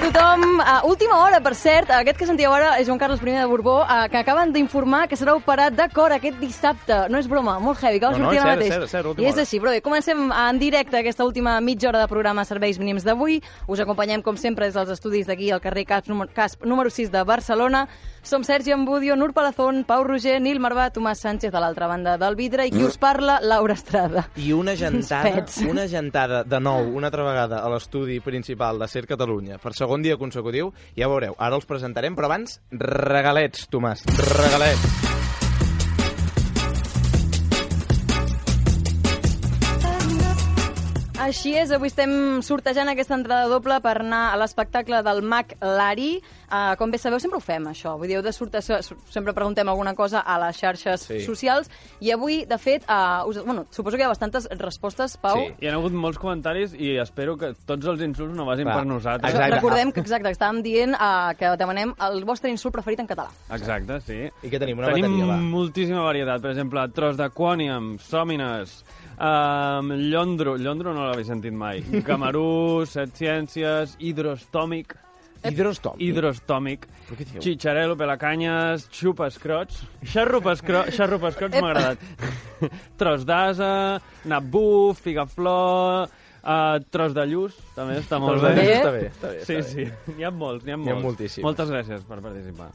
Tothom. 0.00 0.42
Uh, 0.60 0.88
última 0.88 1.18
hora, 1.22 1.40
per 1.40 1.54
cert, 1.54 1.90
aquest 1.92 2.18
que 2.18 2.26
sentíeu 2.28 2.52
ara 2.54 2.74
és 2.80 2.86
Joan 2.88 2.98
Carles 2.98 3.20
I 3.22 3.34
de 3.36 3.46
Borbó, 3.48 3.80
uh, 3.82 4.08
que 4.10 4.18
acaben 4.18 4.52
d'informar 4.52 5.06
que 5.08 5.16
serà 5.16 5.34
operat 5.36 5.74
de 5.76 5.86
cor 5.94 6.12
aquest 6.12 6.38
dissabte. 6.40 7.08
No 7.12 7.18
és 7.18 7.28
broma, 7.28 7.58
molt 7.60 7.82
heavy, 7.82 7.98
acaba 8.00 8.14
de 8.14 8.18
No, 8.20 8.24
no, 8.24 8.30
sortir 8.30 8.38
és 8.40 8.44
ara 8.44 8.56
mateix. 8.56 8.72
cert, 8.72 8.88
cert, 8.90 9.18
I 9.18 9.24
és 9.28 9.34
hora. 9.34 9.42
així, 9.42 9.60
però 9.60 9.70
bé, 9.74 9.80
comencem 9.82 10.32
en 10.32 10.58
directe 10.58 10.98
aquesta 10.98 11.24
última 11.24 11.60
mitja 11.60 11.88
hora 11.88 12.00
de 12.00 12.08
programa 12.08 12.44
Serveis 12.44 12.78
Mínims 12.78 13.04
d'avui. 13.04 13.42
Us 13.68 13.80
acompanyem, 13.80 14.22
com 14.22 14.36
sempre, 14.36 14.66
des 14.66 14.74
dels 14.74 14.90
estudis 14.90 15.26
d'aquí 15.26 15.50
al 15.50 15.60
carrer 15.60 15.84
Casp, 15.86 16.08
número, 16.08 16.30
Casp, 16.34 16.64
número 16.64 16.90
6 16.90 17.10
de 17.10 17.22
Barcelona. 17.24 17.86
Som 18.22 18.44
Sergi 18.44 18.72
Ambudio, 18.72 19.16
Nur 19.16 19.32
Palazón, 19.32 19.84
Pau 19.84 20.04
Roger, 20.04 20.40
Nil 20.40 20.60
Marvà, 20.60 20.90
Tomàs 20.92 21.22
Sánchez 21.24 21.52
de 21.52 21.60
l'altra 21.62 21.88
banda 21.88 22.16
del 22.20 22.36
vidre 22.36 22.66
i 22.68 22.72
qui 22.74 22.84
us 22.84 22.98
parla, 23.00 23.38
Laura 23.40 23.74
Estrada. 23.74 24.26
I 24.36 24.52
una 24.52 24.76
gentada, 24.76 25.46
una 25.70 25.88
gentada 25.88 26.42
de 26.44 26.60
nou, 26.60 26.92
una 27.00 27.08
altra 27.08 27.24
vegada, 27.24 27.62
a 27.64 27.72
l'estudi 27.72 28.20
principal 28.20 28.78
de 28.78 28.88
Ser 28.92 29.06
Catalunya, 29.08 29.58
per 29.62 29.72
segon 29.74 30.04
dia 30.04 30.20
consecutiu, 30.20 30.74
ja 30.96 31.08
veureu, 31.08 31.38
ara 31.38 31.56
els 31.56 31.68
presentarem, 31.68 32.18
però 32.18 32.28
abans, 32.28 32.60
regalets, 32.76 33.66
Tomàs, 33.72 34.04
regalets. 34.36 35.18
Així 41.20 41.50
és, 41.52 41.68
avui 41.68 41.90
estem 41.90 42.40
sortejant 42.40 42.88
aquesta 42.88 43.12
entrada 43.12 43.48
doble 43.52 43.76
per 43.84 43.98
anar 44.00 44.30
a 44.30 44.38
l'espectacle 44.40 45.02
del 45.04 45.20
Mac 45.20 45.52
Lari. 45.60 46.14
Uh, 46.50 46.74
com 46.76 46.90
bé 46.90 46.98
sabeu, 46.98 47.20
sempre 47.22 47.38
ho 47.38 47.40
fem, 47.40 47.62
això. 47.70 47.92
Vull 47.96 48.08
dir, 48.10 48.16
heu 48.18 48.22
de 48.26 48.32
sortejar, 48.34 48.80
sempre 48.82 49.32
preguntem 49.32 49.68
alguna 49.70 49.94
cosa 49.94 50.18
a 50.26 50.34
les 50.42 50.56
xarxes 50.58 51.00
Sí. 51.06 51.20
socials. 51.22 51.70
I 52.00 52.10
avui, 52.10 52.44
de 52.44 52.58
fet, 52.58 52.82
uh, 52.90 53.22
us, 53.28 53.38
bueno, 53.44 53.66
suposo 53.70 53.96
que 53.96 54.02
hi 54.02 54.06
ha 54.06 54.08
bastantes 54.08 54.48
respostes, 54.58 55.16
Pau. 55.16 55.36
Sí. 55.38 55.54
Hi 55.60 55.68
ha 55.68 55.74
hagut 55.74 55.92
molts 55.92 56.18
comentaris 56.18 56.74
i 56.74 56.96
espero 56.98 57.36
que 57.38 57.52
tots 57.66 57.86
els 57.86 58.00
insults 58.02 58.34
no 58.34 58.44
vagin 58.44 58.66
Va. 58.66 58.74
per 58.80 58.86
nosaltres. 58.86 59.32
Això, 59.32 59.50
recordem 59.54 59.92
que, 59.92 60.00
exacte, 60.00 60.30
estàvem 60.34 60.60
dient 60.62 60.94
uh, 60.94 61.34
que 61.38 61.52
demanem 61.56 61.94
el 62.08 62.24
vostre 62.24 62.50
insult 62.50 62.74
preferit 62.74 62.98
en 63.00 63.06
català. 63.06 63.28
Exacte, 63.54 64.00
sí. 64.00 64.18
I 64.42 64.50
què 64.50 64.58
tenim? 64.58 64.78
Una 64.78 64.88
tenim 64.90 65.06
bateria, 65.06 65.26
va. 65.30 65.36
moltíssima 65.36 66.02
varietat. 66.02 66.42
Per 66.42 66.50
exemple, 66.50 66.88
tros 66.92 67.16
de 67.16 67.28
quòniam, 67.30 67.92
sòmines, 68.02 68.82
um, 69.20 69.92
llondro, 70.10 70.56
llondro 70.58 70.92
no 70.94 71.06
l'havia 71.06 71.24
sentit 71.30 71.52
mai, 71.54 71.82
camarú, 72.08 72.84
set 72.86 73.14
ciències, 73.14 73.94
hidrostòmic, 74.00 74.96
Hidrostòmic? 75.40 76.00
hidrostòmic, 76.04 76.86
xitxarelo, 77.40 77.96
pelacanyes, 77.96 78.84
xupa-escrots, 78.92 79.80
xarrupa-escrots, 80.12 80.92
xarrupa-escrots 80.98 81.56
m'ha 81.60 81.70
agradat, 81.70 81.98
tros 83.00 83.24
d'asa, 83.24 84.00
nabú, 84.28 84.92
figaflor, 85.00 86.10
uh, 86.42 86.80
tros 86.90 87.14
de 87.14 87.24
lluç, 87.26 87.54
també 87.74 87.98
està 88.00 88.18
molt 88.20 88.42
bé. 88.42 88.50
està 88.76 88.90
bé, 88.92 89.02
està 89.10 89.28
bé, 89.30 89.44
Sí, 89.44 89.54
està 89.54 89.68
sí, 89.68 89.86
n'hi 90.16 90.24
ha 90.24 90.30
molts, 90.30 90.64
n'hi 90.64 90.72
ha 90.72 90.76
N'hi 90.76 90.90
ha 90.90 90.94
molts. 90.94 91.04
moltíssims. 91.04 91.44
Moltes 91.44 91.68
gràcies 91.70 92.02
per 92.08 92.20
participar. 92.20 92.70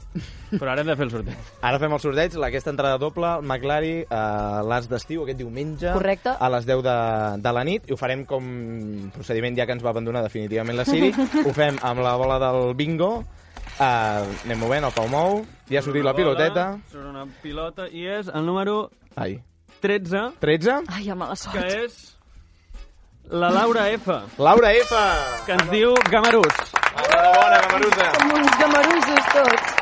Però 0.52 0.70
ara 0.72 0.80
hem 0.82 0.86
de 0.92 0.96
fer 0.96 1.04
el 1.06 1.10
sorteig. 1.10 1.36
Ara 1.62 1.78
fem 1.78 1.92
el 1.92 2.00
sorteig, 2.00 2.34
la- 2.34 2.46
aquesta 2.48 2.70
entrada 2.70 2.98
doble, 2.98 3.26
el 3.38 3.42
McLari, 3.42 4.04
a 4.10 4.62
l'As 4.66 4.88
d'estiu, 4.88 5.22
aquest 5.24 5.38
diumenge, 5.38 5.92
Correcte. 5.92 6.30
a 6.38 6.50
les 6.50 6.66
10 6.66 6.82
de, 6.82 6.96
de 7.42 7.52
la 7.52 7.64
nit, 7.64 7.88
i 7.88 7.92
ho 7.92 7.96
farem 7.96 8.24
com 8.24 9.10
procediment 9.14 9.56
ja 9.56 9.66
que 9.66 9.72
ens 9.72 9.82
va 9.84 9.90
abandonar 9.90 10.22
definitivament 10.22 10.76
la 10.76 10.84
Siri, 10.84 11.12
ho 11.44 11.52
fem 11.52 11.76
amb 11.82 12.00
la 12.00 12.16
bola 12.16 12.38
del 12.38 12.74
bingo, 12.74 13.18
uh, 13.20 13.84
anem 14.44 14.58
movent, 14.58 14.84
el 14.84 14.92
Pau 14.96 15.08
mou, 15.08 15.44
ja 15.70 15.80
ha 15.80 15.82
sortit 15.82 16.04
la 16.04 16.14
piloteta, 16.14 16.78
Surt 16.90 17.06
una 17.10 17.26
pilota 17.42 17.88
i 17.90 18.06
és 18.06 18.28
el 18.32 18.46
número 18.46 18.90
ai, 19.16 19.40
13, 19.80 20.32
13, 20.40 20.82
Ai, 20.88 21.10
amb 21.10 21.20
mala 21.20 21.36
sort. 21.36 21.56
que 21.58 21.84
és 21.84 22.15
la 23.30 23.50
Laura 23.50 23.90
F, 23.90 24.06
Laura 24.38 24.72
F, 24.72 24.94
que 25.46 25.52
ens 25.52 25.70
diu 25.70 25.94
Gamarús. 26.10 26.54
enhorabona, 26.96 27.60
Camarusa. 27.66 28.06
Som 28.18 28.30
uns 28.32 28.58
gamarusos 28.60 29.24
tots. 29.32 29.74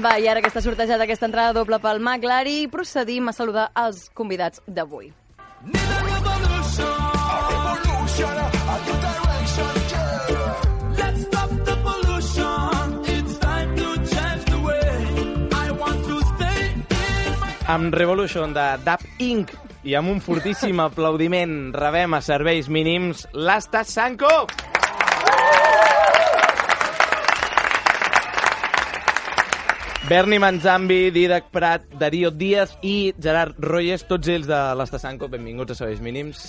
Va, 0.00 0.18
i 0.18 0.28
ara 0.30 0.40
que 0.40 0.48
està 0.48 0.62
sortejada 0.64 1.04
aquesta 1.04 1.26
entrada 1.28 1.52
doble 1.52 1.78
pel 1.82 2.00
Mac 2.00 2.24
Lari, 2.24 2.68
procedim 2.72 3.28
a 3.28 3.32
saludar 3.36 3.70
els 3.76 4.08
convidats 4.14 4.62
d'avui. 4.66 5.12
Amb 17.70 17.94
Revolution 17.94 18.52
de 18.54 18.64
Dap 18.82 19.04
Inc. 19.18 19.52
i 19.84 19.94
amb 19.96 20.12
un 20.12 20.20
fortíssim 20.24 20.80
aplaudiment 20.86 21.72
rebem 21.76 22.16
a 22.16 22.20
serveis 22.24 22.68
mínims 22.68 23.26
l'Asta 23.32 23.84
Sanko! 23.84 24.30
Berni 30.10 30.40
Manzambi, 30.42 31.12
Didac 31.14 31.52
Prat, 31.54 31.84
Darío 31.94 32.32
Díaz 32.34 32.72
i 32.82 33.12
Gerard 33.22 33.54
Royes, 33.62 34.02
tots 34.08 34.26
ells 34.26 34.48
de 34.50 34.58
l'Asta 34.74 34.98
Sanko, 34.98 35.28
benvinguts 35.30 35.76
a 35.76 35.78
Serveis 35.78 36.00
Mínims. 36.02 36.40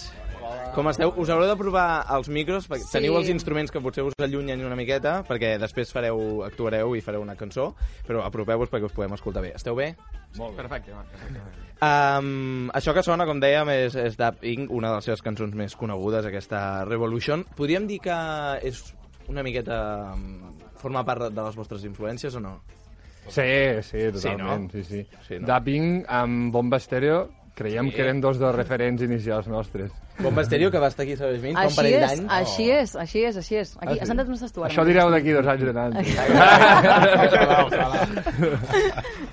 Com 0.72 0.88
esteu? 0.88 1.11
Us 1.19 1.28
haureu 1.30 1.49
de 1.49 1.55
provar 1.59 2.05
els 2.15 2.30
micros, 2.32 2.67
perquè 2.69 2.86
Sí. 2.86 2.91
teniu 2.93 3.17
els 3.17 3.28
instruments 3.30 3.72
que 3.72 3.82
potser 3.84 4.03
us 4.07 4.13
allunyen 4.17 4.63
una 4.63 4.76
miqueta, 4.76 5.22
perquè 5.28 5.57
després 5.59 5.91
fareu, 5.91 6.43
actuareu 6.45 6.95
i 6.95 7.01
fareu 7.01 7.22
una 7.22 7.36
cançó, 7.36 7.74
però 8.07 8.24
apropeu-vos 8.24 8.69
perquè 8.72 8.86
us 8.86 8.93
podem 8.93 9.11
escoltar 9.13 9.41
bé. 9.43 9.51
Esteu 9.55 9.76
bé? 9.76 9.95
Molt 10.38 10.55
bé. 10.55 10.63
Perfecte, 10.63 10.91
perfecte. 10.93 11.41
Um, 11.82 12.69
això 12.72 12.93
que 12.93 13.03
sona, 13.03 13.26
com 13.26 13.39
dèiem, 13.41 13.67
és, 13.69 13.95
és 13.95 14.15
Dap 14.15 14.43
Inc., 14.45 14.72
una 14.72 14.89
de 14.89 14.95
les 14.95 15.03
seves 15.09 15.22
cançons 15.22 15.53
més 15.53 15.76
conegudes, 15.76 16.26
aquesta 16.26 16.86
Revolution. 16.86 17.43
Podríem 17.57 17.88
dir 17.88 17.99
que 17.99 18.15
és 18.63 18.95
una 19.28 19.43
miqueta... 19.43 20.13
um, 20.15 20.55
forma 20.82 21.03
part 21.05 21.28
de 21.30 21.43
les 21.43 21.55
vostres 21.55 21.84
influències 21.86 22.34
o 22.36 22.39
no? 22.39 22.55
Sí, 23.28 23.43
sí, 23.84 23.99
totalment, 24.11 24.72
sí, 24.72 24.84
sí. 24.84 25.03
Sí, 25.28 25.38
no? 25.38 25.45
Dapping 25.45 26.05
amb 26.09 26.51
Bomba 26.51 26.78
Estèreo 26.82 27.30
creiem 27.53 27.89
Sí. 27.89 27.95
que 27.95 28.01
eren 28.01 28.21
dos 28.21 28.39
dels 28.39 28.55
referents 28.55 29.01
inicials 29.03 29.47
nostres. 29.47 29.91
Bomba 30.19 30.41
Estèreo, 30.43 30.71
que 30.71 30.77
va 30.79 30.87
estar 30.87 31.03
aquí, 31.03 31.15
sabes, 31.17 31.41
fa 31.41 31.47
un 31.49 31.57
Així 31.57 31.75
parell 31.75 31.93
és, 31.95 32.01
d'anys. 32.01 32.31
així 32.31 32.69
és, 32.71 32.95
així 32.95 33.23
és, 33.25 33.37
així 33.37 33.55
és. 33.55 33.77
Aquí, 33.79 33.99
Ah, 33.99 34.05
sí? 34.05 34.11
estàs 34.35 34.51
tu 34.53 34.63
ara? 34.63 34.71
Això 34.73 34.85
direu 34.85 35.09
d'aquí 35.09 35.31
dos 35.31 35.47
anys 35.47 35.63
de 35.63 35.73
tant. 35.73 35.93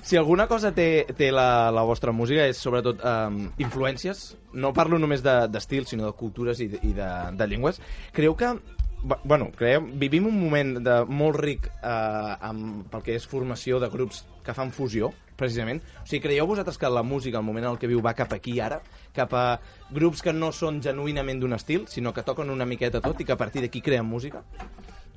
Si 0.01 0.15
alguna 0.17 0.47
cosa 0.47 0.71
té, 0.73 1.05
té 1.17 1.31
la, 1.31 1.69
la 1.71 1.83
vostra 1.83 2.11
música 2.15 2.45
és 2.47 2.57
sobretot 2.57 3.01
um, 3.05 3.49
influències, 3.61 4.37
no 4.53 4.71
parlo 4.73 4.97
només 4.97 5.21
de- 5.21 5.47
d'estil, 5.51 5.85
sinó 5.85 6.05
de 6.07 6.13
cultures 6.17 6.59
i 6.63 6.67
de, 6.71 6.79
i 6.87 6.93
de, 6.95 7.09
de 7.37 7.47
llengües. 7.47 7.81
Creu 8.15 8.33
que 8.35 8.55
Bueno, 9.01 9.49
creiem, 9.55 9.93
vivim 9.99 10.27
un 10.27 10.35
moment 10.35 10.75
de 10.83 10.95
molt 11.07 11.37
ric 11.39 11.69
eh, 11.69 12.47
amb, 12.49 12.83
pel 12.91 13.03
que 13.05 13.15
és 13.15 13.27
formació 13.27 13.79
de 13.79 13.87
grups 13.93 14.25
que 14.43 14.55
fan 14.55 14.73
fusió, 14.75 15.13
precisament. 15.39 15.79
O 16.03 16.05
sigui, 16.05 16.21
creieu 16.25 16.47
vosaltres 16.49 16.77
que 16.77 16.89
la 16.91 17.03
música, 17.03 17.39
el 17.39 17.47
moment 17.47 17.65
en 17.65 17.71
el 17.71 17.79
que 17.79 17.87
viu, 17.87 18.01
va 18.03 18.15
cap 18.17 18.33
aquí 18.35 18.57
ara? 18.59 18.81
Cap 19.15 19.33
a 19.33 19.45
grups 19.95 20.23
que 20.25 20.33
no 20.35 20.51
són 20.55 20.81
genuïnament 20.83 21.39
d'un 21.39 21.55
estil, 21.55 21.87
sinó 21.87 22.13
que 22.13 22.25
toquen 22.27 22.51
una 22.51 22.67
miqueta 22.67 23.01
tot 23.03 23.21
i 23.21 23.27
que 23.27 23.35
a 23.35 23.39
partir 23.39 23.63
d'aquí 23.63 23.81
creen 23.85 24.05
música? 24.05 24.43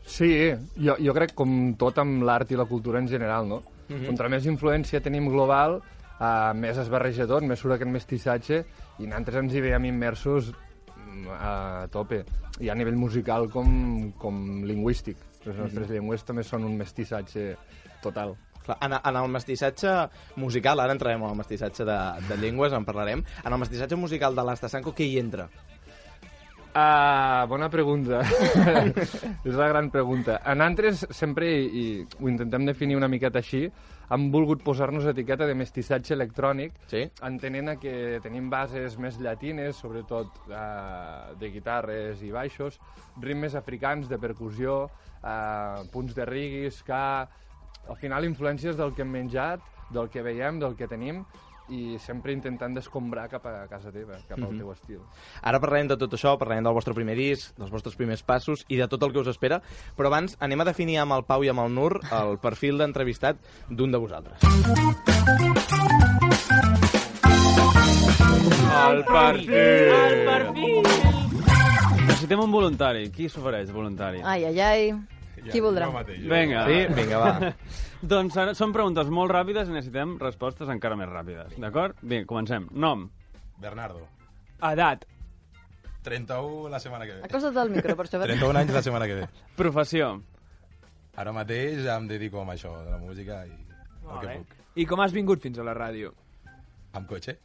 Sí, 0.06 0.50
jo, 0.78 0.96
jo 0.98 1.14
crec 1.14 1.34
com 1.38 1.74
tot 1.78 1.98
amb 2.02 2.24
l'art 2.26 2.50
i 2.50 2.58
la 2.58 2.68
cultura 2.70 3.02
en 3.02 3.08
general, 3.10 3.48
no? 3.48 3.62
Mhm. 3.88 4.06
Contra 4.06 4.30
més 4.30 4.46
influència 4.46 5.02
tenim 5.02 5.28
global, 5.30 5.80
uh, 5.82 6.52
més 6.54 6.78
es 6.78 6.90
barreja 6.90 7.26
tot, 7.26 7.42
més 7.42 7.58
surt 7.58 7.76
aquest 7.76 7.90
mestissatge, 7.90 8.64
i 8.98 9.08
nosaltres 9.08 9.42
ens 9.42 9.54
hi 9.54 9.64
veiem 9.64 9.90
immersos 9.90 10.52
mm, 10.52 10.71
a 11.38 11.86
tope, 11.92 12.24
i 12.60 12.68
a 12.68 12.74
nivell 12.74 12.96
musical 12.96 13.48
com, 13.50 14.12
com 14.18 14.62
lingüístic. 14.64 15.16
Les 15.44 15.56
nostres 15.56 15.88
Mhm. 15.88 15.94
llengües 15.96 16.24
també 16.24 16.44
són 16.44 16.64
un 16.64 16.76
mestissatge 16.78 17.56
total. 18.02 18.36
Clar, 18.62 18.76
en, 18.80 18.92
en 18.94 19.16
el 19.16 19.28
mestissatge 19.28 20.08
musical, 20.36 20.78
ara 20.78 20.92
entrarem 20.94 21.22
al 21.26 21.34
mestissatge 21.34 21.84
de, 21.84 21.98
de 22.28 22.36
llengües, 22.38 22.72
en 22.72 22.84
parlarem. 22.84 23.24
En 23.44 23.52
el 23.52 23.58
mestissatge 23.58 23.96
musical 23.96 24.36
de 24.36 24.44
l'Asta 24.46 24.68
Sanko, 24.68 24.92
què 24.94 25.02
hi 25.08 25.18
entra? 25.18 25.48
Ah, 26.74 27.44
bona 27.48 27.68
pregunta. 27.68 28.22
és 29.48 29.56
la 29.58 29.68
gran 29.68 29.90
pregunta. 29.92 30.38
En 30.48 30.62
altres, 30.64 31.02
sempre, 31.12 31.50
i, 31.52 31.66
i 31.68 31.84
ho 32.16 32.30
intentem 32.30 32.64
definir 32.64 32.96
una 32.96 33.10
miqueta 33.12 33.42
així, 33.42 33.66
hem 34.12 34.24
volgut 34.32 34.62
posar-nos 34.64 35.04
etiqueta 35.10 35.44
de 35.48 35.56
mestissatge 35.56 36.14
electrònic, 36.16 36.78
sí? 36.88 37.04
entenent 37.28 37.74
que 37.80 38.22
tenim 38.24 38.48
bases 38.52 38.96
més 39.00 39.20
llatines, 39.20 39.76
sobretot 39.84 40.40
eh, 40.48 41.36
de 41.40 41.52
guitarres 41.52 42.24
i 42.24 42.32
baixos, 42.32 42.80
ritmes 43.20 43.56
africans 43.58 44.08
de 44.08 44.20
percussió, 44.20 44.86
eh, 45.20 45.84
punts 45.92 46.16
de 46.16 46.28
reggae, 46.28 46.72
ska... 46.72 47.04
Al 47.90 47.96
final, 47.98 48.22
influències 48.22 48.76
del 48.78 48.92
que 48.94 49.02
hem 49.02 49.10
menjat, 49.10 49.64
del 49.90 50.06
que 50.08 50.22
veiem, 50.22 50.60
del 50.62 50.76
que 50.78 50.86
tenim, 50.86 51.24
i 51.68 51.98
sempre 51.98 52.32
intentant 52.32 52.74
descombrar 52.74 53.28
cap 53.30 53.46
a 53.46 53.66
casa 53.68 53.90
teva, 53.92 54.18
cap 54.28 54.38
al 54.38 54.50
Mhm. 54.50 54.58
teu 54.58 54.72
estil. 54.72 55.00
Ara 55.42 55.60
parlarem 55.60 55.88
de 55.88 55.96
tot 55.96 56.12
això, 56.12 56.36
parlarem 56.38 56.64
del 56.64 56.72
vostre 56.74 56.92
primer 56.94 57.16
disc, 57.16 57.54
dels 57.56 57.70
vostres 57.70 57.94
primers 57.96 58.22
passos 58.22 58.64
i 58.68 58.76
de 58.76 58.88
tot 58.88 59.02
el 59.02 59.12
que 59.12 59.18
us 59.20 59.28
espera, 59.28 59.62
però 59.96 60.06
abans 60.06 60.36
anem 60.40 60.60
a 60.60 60.64
definir 60.64 60.98
amb 60.98 61.12
el 61.12 61.24
Pau 61.24 61.42
i 61.44 61.48
amb 61.48 61.60
el 61.60 61.74
Nur 61.74 62.00
el 62.10 62.38
perfil 62.38 62.78
d'entrevistat 62.78 63.36
d'un 63.70 63.90
de 63.92 63.98
vosaltres. 63.98 64.40
El 68.82 69.04
perfil. 69.04 69.52
El 69.52 70.24
perfil. 70.26 70.82
Necessitem 72.06 72.40
un 72.40 72.50
voluntari. 72.52 73.10
Qui 73.14 73.28
s'ofereix 73.28 73.70
voluntari? 73.72 74.20
Ai, 74.24 74.44
ai, 74.44 74.60
ai. 74.60 74.94
Qui 75.50 75.60
voldrà? 75.64 75.88
Vinga. 76.06 76.64
Sí? 76.68 76.78
Vinga, 76.94 77.18
va. 77.18 77.52
doncs 78.14 78.36
ara 78.38 78.54
són 78.58 78.74
preguntes 78.74 79.10
molt 79.10 79.32
ràpides 79.34 79.70
i 79.70 79.74
necessitem 79.74 80.16
respostes 80.22 80.70
encara 80.70 80.98
més 80.98 81.10
ràpides. 81.10 81.56
D'acord? 81.62 81.98
Bé, 82.02 82.22
comencem. 82.28 82.68
Nom. 82.72 83.08
Bernardo. 83.62 84.06
Edat. 84.62 85.06
31 86.02 86.70
la 86.70 86.80
setmana 86.82 87.06
que 87.06 87.16
ve. 87.18 87.26
Acosta't 87.26 87.58
al 87.58 87.70
micro, 87.70 87.94
per 87.98 88.06
això. 88.06 88.22
31 88.26 88.62
anys 88.62 88.74
la 88.78 88.82
setmana 88.86 89.08
que 89.10 89.20
ve. 89.22 89.28
Professió. 89.58 90.12
Ara 91.18 91.32
mateix 91.36 91.82
ja 91.84 91.98
em 92.00 92.08
dedico 92.08 92.40
a 92.40 92.46
això, 92.54 92.72
de 92.84 92.90
la 92.90 92.98
música 92.98 93.42
i 93.46 93.52
el 93.52 94.18
que 94.20 94.36
puc. 94.38 94.58
I 94.80 94.86
com 94.88 95.02
has 95.04 95.12
vingut 95.12 95.42
fins 95.44 95.58
a 95.60 95.66
la 95.66 95.74
ràdio? 95.76 96.14
Amb 96.96 97.08
cotxe? 97.10 97.36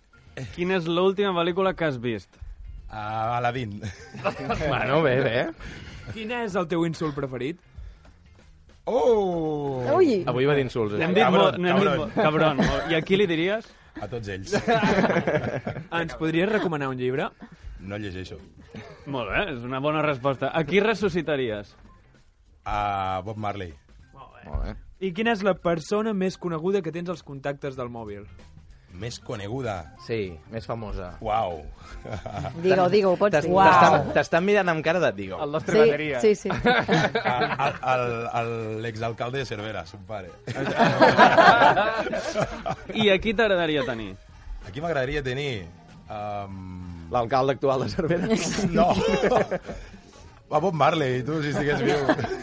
Quina 0.55 0.77
és 0.77 0.87
l'última 0.87 1.33
pel·lícula 1.35 1.73
que 1.75 1.87
has 1.89 1.97
vist? 1.99 2.37
A 2.89 3.37
Aladdin. 3.37 3.81
Bueno, 4.67 5.01
bé, 5.03 5.19
bé. 5.21 5.39
Quin 6.13 6.31
és 6.31 6.55
el 6.55 6.69
teu 6.71 6.85
insult 6.87 7.15
preferit? 7.17 7.59
Oh! 8.87 9.83
Ui! 9.97 10.21
Avui 10.25 10.45
va 10.47 10.55
d'insults. 10.55 10.95
Eh? 10.95 11.01
N'hem 11.01 11.13
dit 11.15 11.23
Cabron, 11.25 11.43
molt, 11.43 11.57
n'hem 11.59 11.75
dit 11.81 11.89
cabron. 12.15 12.57
molt. 12.61 12.63
Cabron. 12.63 12.91
I 12.91 12.95
a 12.95 13.01
qui 13.03 13.19
li 13.19 13.27
diries? 13.27 13.67
A 13.99 14.07
tots 14.07 14.29
ells. 14.31 14.53
Ens 15.99 16.15
podries 16.19 16.47
recomanar 16.51 16.87
un 16.93 16.99
llibre? 16.99 17.27
No 17.83 17.99
llegeixo. 17.99 18.37
Molt 19.11 19.31
bé, 19.33 19.43
és 19.55 19.65
una 19.67 19.81
bona 19.83 20.01
resposta. 20.05 20.53
A 20.55 20.63
qui 20.67 20.79
ressuscitaries? 20.83 21.75
A 22.63 23.21
Bob 23.25 23.37
Marley. 23.41 23.73
Molt 24.15 24.63
bé. 24.63 24.75
I 25.03 25.11
quina 25.13 25.33
és 25.35 25.43
la 25.45 25.53
persona 25.59 26.13
més 26.15 26.39
coneguda 26.41 26.81
que 26.81 26.93
tens 26.95 27.09
als 27.11 27.23
contactes 27.25 27.75
del 27.77 27.91
mòbil? 27.93 28.23
Més 28.97 29.19
coneguda. 29.21 29.93
Sí, 30.07 30.31
més 30.49 30.65
famosa. 30.65 31.11
Uau. 31.21 31.59
Digue-ho, 32.63 32.87
digue-ho, 32.89 33.15
pots 33.19 33.43
dir. 33.43 33.51
T'estan 33.51 34.07
t'estan 34.15 34.45
mirant 34.47 34.71
amb 34.71 34.81
cara 34.85 35.01
de 35.03 35.11
digue 35.13 35.37
El 35.43 35.51
nostre 35.53 35.75
Sí, 35.75 35.83
bateria. 35.83 36.21
sí, 36.23 36.33
sí. 36.35 36.49
L'exalcalde 38.81 39.39
de 39.43 39.45
Cervera, 39.45 39.85
son 39.85 40.01
pare. 40.07 40.31
I 42.95 43.09
a 43.13 43.19
qui 43.21 43.35
t'agradaria 43.37 43.83
tenir? 43.85 44.15
Aquí 44.67 44.81
m'agradaria 44.81 45.21
tenir... 45.23 45.67
Um... 46.07 47.07
L'alcalde 47.11 47.53
actual 47.55 47.83
de 47.85 47.89
Cervera. 47.89 48.27
No. 48.71 48.89
A 50.49 50.59
Bob 50.59 50.73
Marley, 50.73 51.23
tu, 51.27 51.41
si 51.43 51.49
estigués 51.51 51.81
viu. 51.83 51.97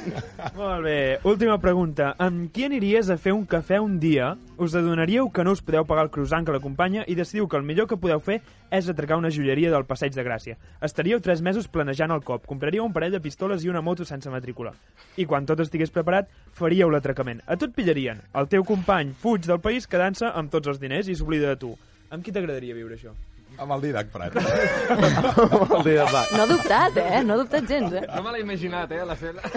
Molt 0.58 0.84
bé. 0.84 0.96
Última 1.24 1.56
pregunta. 1.56 2.10
Amb 2.20 2.50
qui 2.52 2.66
aniries 2.66 3.08
a 3.08 3.16
fer 3.16 3.32
un 3.32 3.46
cafè 3.48 3.78
un 3.80 3.94
dia? 4.02 4.34
Us 4.60 4.74
adonaríeu 4.76 5.30
que 5.32 5.44
no 5.46 5.54
us 5.56 5.62
podeu 5.64 5.86
pagar 5.88 6.04
el 6.04 6.10
croissant 6.12 6.44
que 6.44 6.52
l'acompanya 6.52 7.06
i 7.08 7.16
decidiu 7.16 7.48
que 7.48 7.56
el 7.56 7.64
millor 7.64 7.88
que 7.88 7.96
podeu 7.96 8.20
fer 8.20 8.42
és 8.68 8.92
atracar 8.92 9.16
una 9.16 9.32
joieria 9.32 9.72
del 9.72 9.88
Passeig 9.88 10.12
de 10.12 10.26
Gràcia. 10.26 10.58
Estaríeu 10.84 11.22
tres 11.24 11.40
mesos 11.40 11.64
planejant 11.64 12.12
el 12.12 12.20
cop, 12.28 12.44
compraríeu 12.44 12.84
un 12.84 12.92
parell 12.92 13.16
de 13.16 13.24
pistoles 13.24 13.64
i 13.64 13.72
una 13.72 13.80
moto 13.80 14.04
sense 14.04 14.28
matrícula. 14.28 14.74
I 15.16 15.24
quan 15.24 15.48
tot 15.48 15.64
estigués 15.64 15.94
preparat, 15.94 16.28
faríeu 16.52 16.92
l'atracament. 16.92 17.40
A 17.48 17.56
tu 17.56 17.70
et 17.70 17.74
pillarien. 17.76 18.20
El 18.36 18.52
teu 18.52 18.68
company 18.68 19.16
fuig 19.16 19.48
del 19.48 19.64
país 19.64 19.88
quedant-se 19.88 20.28
amb 20.28 20.52
tots 20.52 20.68
els 20.68 20.82
diners 20.82 21.08
i 21.08 21.16
s'oblida 21.16 21.54
de 21.54 21.62
tu. 21.64 21.72
Amb 22.12 22.20
qui 22.20 22.36
t'agradaria 22.36 22.76
viure 22.76 23.00
això? 23.00 23.16
Amb 23.58 23.72
el 23.76 23.80
Didac 23.80 24.10
Prat. 24.12 24.36
el 25.78 25.82
Didac 25.86 26.10
Prat. 26.10 26.32
No 26.34 26.42
ha 26.42 26.46
dubtat, 26.50 26.96
eh? 26.98 27.22
No 27.24 27.34
ha 27.34 27.38
dubtat 27.42 27.68
gens, 27.68 27.92
eh? 27.92 28.04
No 28.10 28.22
me 28.24 28.34
l'he 28.34 28.40
imaginat, 28.44 28.92
eh, 28.92 29.04
la 29.04 29.16
cena. 29.16 29.40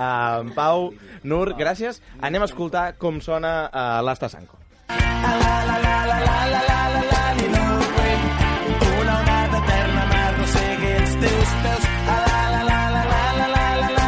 Uh, 0.00 0.48
Pau, 0.56 0.94
Nur, 1.28 1.52
gràcies. 1.58 2.00
Anem 2.24 2.42
a 2.42 2.46
escoltar 2.48 2.94
com 2.98 3.20
sona 3.20 3.68
uh, 3.68 4.00
l'Asta 4.06 4.30
Sanco. 4.32 4.56
Una 9.00 9.14
onada 9.20 9.60
eterna 9.60 10.06
m'arrossega 10.12 10.94
els 11.02 11.12
teus 11.24 11.52
peus. 11.66 11.84
A 12.14 12.16
la 12.24 12.40
la 12.54 12.62
la 12.70 12.80
la 12.94 13.02
la 13.10 13.20
la 13.36 13.48
la 13.50 13.66
la 13.82 13.90
la. 13.98 14.00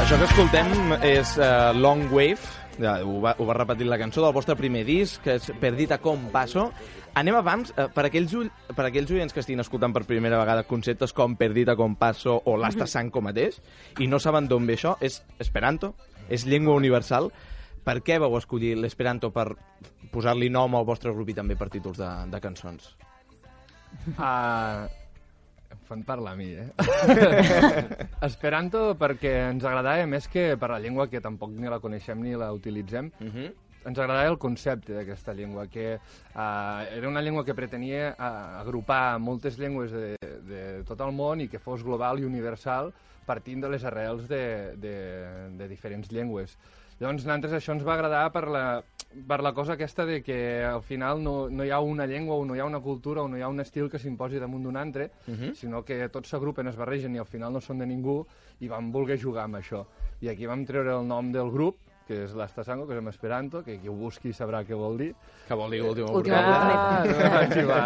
Això 0.00 0.16
que 0.18 0.26
escoltem 0.26 0.96
és 1.06 1.36
uh, 1.38 1.70
Long 1.76 2.08
Wave, 2.10 2.59
ja, 2.80 2.96
ho, 3.04 3.18
va, 3.22 3.34
ho 3.38 3.44
va 3.46 3.54
repetir 3.58 3.86
la 3.86 3.98
cançó 4.00 4.22
del 4.24 4.32
vostre 4.34 4.56
primer 4.58 4.82
disc, 4.88 5.20
que 5.24 5.36
és 5.38 5.50
Perdita 5.60 5.98
com 6.02 6.28
paso. 6.32 6.70
Anem 7.20 7.34
abans, 7.36 7.72
uh, 7.74 7.88
per, 7.94 8.06
aquells, 8.08 8.32
ull- 8.38 8.50
per 8.76 8.86
aquells 8.88 9.10
oients 9.10 9.34
que 9.34 9.42
estiguin 9.42 9.60
escoltant 9.62 9.92
per 9.94 10.04
primera 10.08 10.38
vegada 10.40 10.64
conceptes 10.68 11.12
com 11.16 11.34
Perdita 11.36 11.74
com 11.76 11.96
paso 11.98 12.36
o 12.44 12.56
l'Asta 12.56 12.86
Sanco 12.86 13.22
mateix, 13.22 13.60
i 13.98 14.06
no 14.06 14.20
saben 14.22 14.48
d'on 14.48 14.66
ve 14.66 14.78
això, 14.78 14.96
és 15.00 15.20
Esperanto, 15.42 15.94
és 16.28 16.46
llengua 16.46 16.76
universal. 16.78 17.30
Per 17.84 17.98
què 18.04 18.18
vau 18.20 18.36
escollir 18.36 18.74
l'Esperanto 18.78 19.30
per 19.32 19.48
posar-li 20.12 20.50
nom 20.52 20.74
al 20.76 20.84
vostre 20.84 21.12
grup 21.16 21.30
i 21.32 21.34
també 21.34 21.56
per 21.56 21.70
títols 21.72 21.98
de, 21.98 22.08
de 22.30 22.40
cançons? 22.44 22.92
Uh, 24.18 24.86
em 25.70 25.80
fan 25.86 26.02
parlar 26.06 26.34
a 26.34 26.36
mi, 26.36 26.50
eh? 26.54 26.68
Esperanto 28.28 28.94
perquè 28.98 29.32
ens 29.50 29.64
agradava 29.64 30.06
més 30.10 30.28
que 30.30 30.54
per 30.60 30.70
la 30.72 30.80
llengua 30.82 31.08
que 31.10 31.22
tampoc 31.22 31.52
ni 31.54 31.70
la 31.70 31.80
coneixem 31.82 32.22
ni 32.22 32.36
la 32.38 32.52
utilitzem. 32.52 33.10
Uh 33.20 33.26
-huh. 33.26 33.50
Ens 33.86 33.98
agradava 33.98 34.28
el 34.28 34.38
concepte 34.38 34.92
d'aquesta 34.92 35.32
llengua, 35.32 35.66
que 35.66 35.94
uh, 35.96 36.96
era 36.96 37.08
una 37.08 37.22
llengua 37.22 37.44
que 37.44 37.54
pretenia 37.54 38.14
uh, 38.18 38.60
agrupar 38.60 39.18
moltes 39.18 39.56
llengües 39.58 39.90
de, 39.90 40.16
de 40.20 40.82
tot 40.84 41.00
el 41.00 41.12
món 41.12 41.40
i 41.40 41.48
que 41.48 41.58
fos 41.58 41.82
global 41.82 42.18
i 42.18 42.24
universal 42.24 42.92
partint 43.24 43.60
de 43.60 43.70
les 43.70 43.84
arrels 43.84 44.28
de, 44.28 44.76
de, 44.76 44.94
de 45.56 45.68
diferents 45.68 46.10
llengües. 46.10 46.58
Llavors, 46.98 47.24
nosaltres 47.24 47.52
això 47.52 47.72
ens 47.72 47.86
va 47.86 47.94
agradar 47.94 48.30
per 48.32 48.48
la, 48.48 48.64
per 49.26 49.42
la 49.42 49.52
cosa 49.52 49.72
aquesta 49.74 50.06
de 50.06 50.22
que 50.22 50.62
al 50.64 50.82
final 50.82 51.22
no, 51.22 51.48
no 51.50 51.64
hi 51.64 51.70
ha 51.70 51.80
una 51.80 52.06
llengua 52.06 52.36
o 52.36 52.44
no 52.44 52.54
hi 52.54 52.60
ha 52.60 52.64
una 52.64 52.80
cultura 52.80 53.22
o 53.22 53.28
no 53.28 53.36
hi 53.36 53.42
ha 53.42 53.48
un 53.48 53.60
estil 53.60 53.90
que 53.90 53.98
s'imposi 53.98 54.38
damunt 54.38 54.62
d'un 54.64 54.76
altre, 54.76 55.10
Uh 55.26 55.32
-huh. 55.34 55.54
sinó 55.54 55.84
que 55.84 56.08
tots 56.08 56.28
s'agrupen, 56.28 56.66
es 56.68 56.76
barregen 56.76 57.14
i 57.14 57.18
al 57.18 57.26
final 57.26 57.52
no 57.52 57.60
són 57.60 57.78
de 57.78 57.86
ningú 57.86 58.24
i 58.60 58.68
vam 58.68 58.90
voler 58.92 59.18
jugar 59.20 59.44
amb 59.44 59.56
això. 59.56 59.84
I 60.20 60.28
aquí 60.28 60.46
vam 60.46 60.64
treure 60.64 60.90
el 61.00 61.06
nom 61.06 61.32
del 61.32 61.50
grup, 61.50 61.76
que 62.06 62.24
és 62.24 62.34
l'Estasango, 62.34 62.86
que 62.86 62.94
és 62.94 62.98
en 62.98 63.08
Esperanto, 63.08 63.62
que 63.62 63.78
qui 63.78 63.88
ho 63.88 63.92
busqui 63.92 64.32
sabrà 64.32 64.64
què 64.64 64.74
vol 64.74 64.96
dir. 64.98 65.14
Que 65.46 65.54
vol 65.54 65.70
dir 65.70 65.82
última 65.82 66.10
Última 66.10 66.36
Ah. 66.42 67.04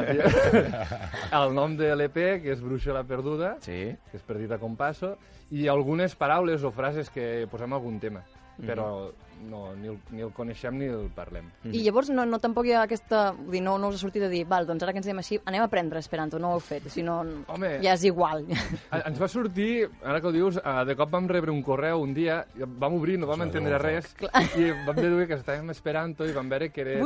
El 1.45 1.55
nom 1.55 1.77
de 1.77 1.95
l'EP, 1.97 2.14
que 2.43 2.53
és 2.53 2.61
Bruixa 2.62 2.93
la 2.93 3.05
Perduda, 3.05 3.57
sí. 3.61 3.95
que 4.11 4.16
és 4.16 4.22
Perdita 4.22 4.59
com 4.59 4.77
passo, 4.77 5.16
i 5.51 5.68
algunes 5.68 6.14
paraules 6.16 6.62
o 6.64 6.70
frases 6.70 7.11
que 7.11 7.47
posem 7.51 7.72
algun 7.72 7.99
tema, 8.01 8.22
Mhm. 8.59 8.66
però 8.66 9.11
no, 9.51 9.74
ni, 9.76 9.89
el, 9.89 9.99
ni 10.11 10.22
el 10.22 10.30
coneixem 10.32 10.76
ni 10.78 10.87
el 10.87 11.09
parlem. 11.14 11.51
I 11.70 11.82
llavors 11.85 12.11
no, 12.11 12.24
no 12.26 12.39
tampoc 12.43 12.66
hi 12.66 12.72
ha 12.76 12.82
aquesta... 12.87 13.32
Vull 13.37 13.53
dir, 13.57 13.62
no, 13.62 13.76
no 13.78 13.89
us 13.93 13.97
ha 13.99 14.03
sortit 14.05 14.22
a 14.26 14.28
dir, 14.32 14.45
val, 14.49 14.66
doncs 14.66 14.82
ara 14.87 14.93
que 14.95 15.01
ens 15.03 15.07
diem 15.09 15.18
així, 15.22 15.39
anem 15.45 15.62
a 15.64 15.68
aprendre 15.68 15.99
Esperanto, 15.99 16.39
no 16.39 16.53
ho 16.53 16.59
heu 16.59 16.62
fet, 16.64 16.89
si 16.93 17.03
no, 17.03 17.20
Home. 17.49 17.74
ja 17.85 17.95
és 17.95 18.05
igual. 18.09 18.45
A- 18.91 19.03
Ens 19.09 19.20
va 19.20 19.28
sortir, 19.28 19.89
ara 20.03 20.20
que 20.20 20.28
ho 20.28 20.32
dius, 20.32 20.57
eh, 20.62 20.85
de 20.89 20.97
cop 20.97 21.11
vam 21.11 21.28
rebre 21.28 21.51
un 21.53 21.62
correu 21.62 22.01
un 22.03 22.14
dia, 22.14 22.43
i 22.57 22.62
vam 22.66 22.95
obrir, 23.01 23.18
no 23.18 23.26
vam 23.26 23.41
Això 23.43 23.51
entendre 23.51 23.78
res, 23.82 24.12
Clar. 24.18 24.45
i 24.59 24.70
vam 24.87 24.97
deduir 24.97 25.26
que 25.28 25.39
estàvem 25.41 25.70
esperanto 25.74 26.24
i 26.28 26.32
vam 26.32 26.49
veure 26.49 26.70
que 26.70 26.80
era 26.87 26.97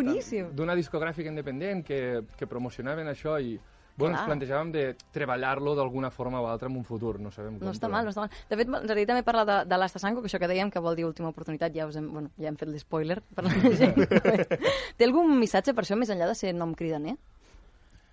d'una 0.52 0.74
discogràfica 0.78 1.28
independent 1.28 1.84
que, 1.84 2.22
que 2.36 2.46
promocionaven 2.46 3.08
això 3.08 3.38
i 3.40 3.58
bueno, 3.98 4.14
ens 4.14 4.20
Clar. 4.22 4.26
plantejàvem 4.30 4.70
de 4.72 4.82
treballar-lo 5.12 5.74
d'alguna 5.74 6.10
forma 6.14 6.40
o 6.40 6.46
altra 6.46 6.68
en 6.70 6.76
un 6.78 6.84
futur, 6.86 7.18
no 7.20 7.30
sabem 7.34 7.58
com. 7.58 7.66
No 7.66 7.72
està 7.74 7.88
però- 7.88 7.92
mal, 7.98 8.04
no 8.06 8.10
està 8.14 8.20
mal. 8.24 8.30
De 8.48 8.56
fet, 8.56 8.68
ens 8.68 8.76
agradaria 8.78 9.06
també 9.10 9.22
parlar 9.26 9.44
de, 9.44 9.56
de 9.68 9.78
l'Estasanco, 9.78 10.22
que 10.22 10.28
això 10.30 10.38
que 10.38 10.48
dèiem 10.48 10.70
que 10.70 10.78
vol 10.80 10.94
dir 10.96 11.04
última 11.04 11.28
oportunitat, 11.28 11.74
ja, 11.74 11.86
us 11.90 11.96
hem, 11.98 12.06
bueno, 12.12 12.30
ja 12.38 12.48
hem 12.48 12.56
fet 12.56 12.68
l'espoiler 12.70 13.20
per 13.34 13.44
la 13.44 13.50
gent. 13.82 13.98
Té 14.96 15.04
algun 15.04 15.34
missatge 15.38 15.74
per 15.74 15.82
això, 15.84 15.96
més 15.98 16.08
enllà 16.14 16.26
de 16.30 16.34
ser 16.38 16.54
nom 16.54 16.72
cridaner? 16.78 17.16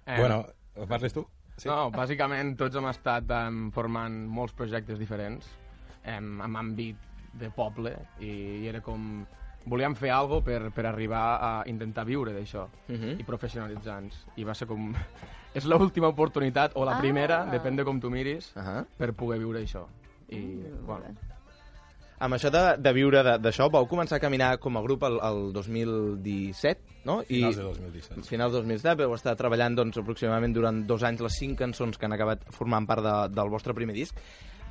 Eh, 0.08 0.18
bueno, 0.20 0.44
parles 0.90 1.14
tu? 1.14 1.26
Sí. 1.58 1.70
No, 1.70 1.90
bàsicament 1.94 2.58
tots 2.60 2.76
hem 2.76 2.90
estat 2.90 3.30
um, 3.32 3.70
formant 3.72 4.18
molts 4.28 4.52
projectes 4.54 5.00
diferents 5.00 5.46
um, 6.04 6.42
amb 6.44 6.58
àmbit 6.60 6.98
de 7.40 7.48
poble 7.56 7.94
i, 8.20 8.28
i 8.66 8.68
era 8.68 8.82
com... 8.82 9.26
Volíem 9.66 9.96
fer 9.98 10.12
alguna 10.14 10.44
per, 10.46 10.60
per 10.76 10.84
arribar 10.86 11.24
a 11.42 11.52
intentar 11.66 12.04
viure 12.06 12.34
d'això 12.36 12.68
Uh 12.88 12.94
-huh. 13.00 13.16
i 13.20 13.24
professionalitzar-nos. 13.24 14.28
I 14.36 14.44
va 14.44 14.54
ser 14.54 14.68
com... 14.68 14.94
És 15.56 15.66
l'última 15.66 16.10
oportunitat, 16.12 16.74
o 16.76 16.84
la 16.86 16.98
Ah. 16.98 17.00
primera, 17.00 17.46
depèn 17.52 17.76
de 17.78 17.84
com 17.88 18.00
tu 18.00 18.10
miris, 18.12 18.52
Uh 18.56 18.62
-huh. 18.62 18.86
per 18.98 19.14
poder 19.14 19.40
viure 19.40 19.64
això. 19.64 19.86
I, 20.30 20.36
Mm, 20.38 20.86
bueno, 20.86 21.06
Amb 22.18 22.34
això 22.34 22.50
de, 22.50 22.82
de 22.82 22.94
viure 22.94 23.22
de- 23.24 23.38
d'això, 23.40 23.70
vau 23.70 23.86
començar 23.88 24.16
a 24.16 24.20
caminar 24.22 24.58
com 24.58 24.78
a 24.78 24.82
grup 24.82 25.04
el, 25.04 25.20
el 25.22 25.52
2017, 25.52 26.80
no? 27.04 27.22
Finals 27.24 27.58
de 27.58 27.64
2017. 27.64 28.22
Finals 28.24 28.52
de 28.54 28.58
2017, 28.60 29.06
vau 29.06 29.16
estar 29.16 29.36
treballant 29.36 29.76
doncs, 29.76 29.98
aproximadament 29.98 30.54
durant 30.56 30.86
dos 30.88 31.04
anys 31.04 31.22
les 31.22 31.34
cinc 31.38 31.58
cançons 31.60 31.98
que 31.98 32.06
han 32.06 32.14
acabat 32.14 32.44
formant 32.52 32.88
part 32.88 33.04
de, 33.04 33.16
del 33.36 33.50
vostre 33.50 33.74
primer 33.74 33.94
disc. 33.96 34.16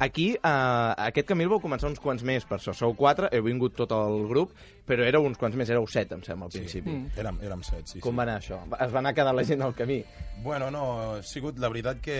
Aquí, 0.02 0.34
uh, 0.34 0.92
aquest 1.06 1.28
camí 1.28 1.44
el 1.46 1.50
vau 1.52 1.60
començar 1.62 1.86
uns 1.88 2.00
quants 2.02 2.24
més, 2.26 2.44
per 2.44 2.58
això. 2.58 2.74
Sou 2.74 2.96
quatre, 2.98 3.28
heu 3.32 3.44
vingut 3.46 3.76
tot 3.78 3.92
el 3.94 4.24
grup, 4.28 4.50
però 4.88 5.04
éreu 5.06 5.22
uns 5.24 5.38
quants 5.38 5.54
més, 5.56 5.70
éreu 5.70 5.86
set, 5.86 6.10
em 6.12 6.22
sembla, 6.26 6.48
al 6.50 6.52
principi. 6.52 6.90
Sí, 6.90 7.20
érem, 7.22 7.38
érem 7.46 7.62
set, 7.62 7.86
sí. 7.92 8.00
Com 8.02 8.12
sí. 8.12 8.18
va 8.18 8.26
anar 8.26 8.40
això? 8.40 8.58
Es 8.74 8.92
va 8.92 8.98
anar 9.04 9.14
quedant 9.14 9.36
la 9.38 9.44
gent 9.46 9.62
al 9.62 9.74
camí? 9.78 10.00
Bueno, 10.42 10.70
no, 10.74 10.82
ha 11.14 11.22
sigut, 11.22 11.60
la 11.62 11.70
veritat 11.70 12.02
que 12.04 12.18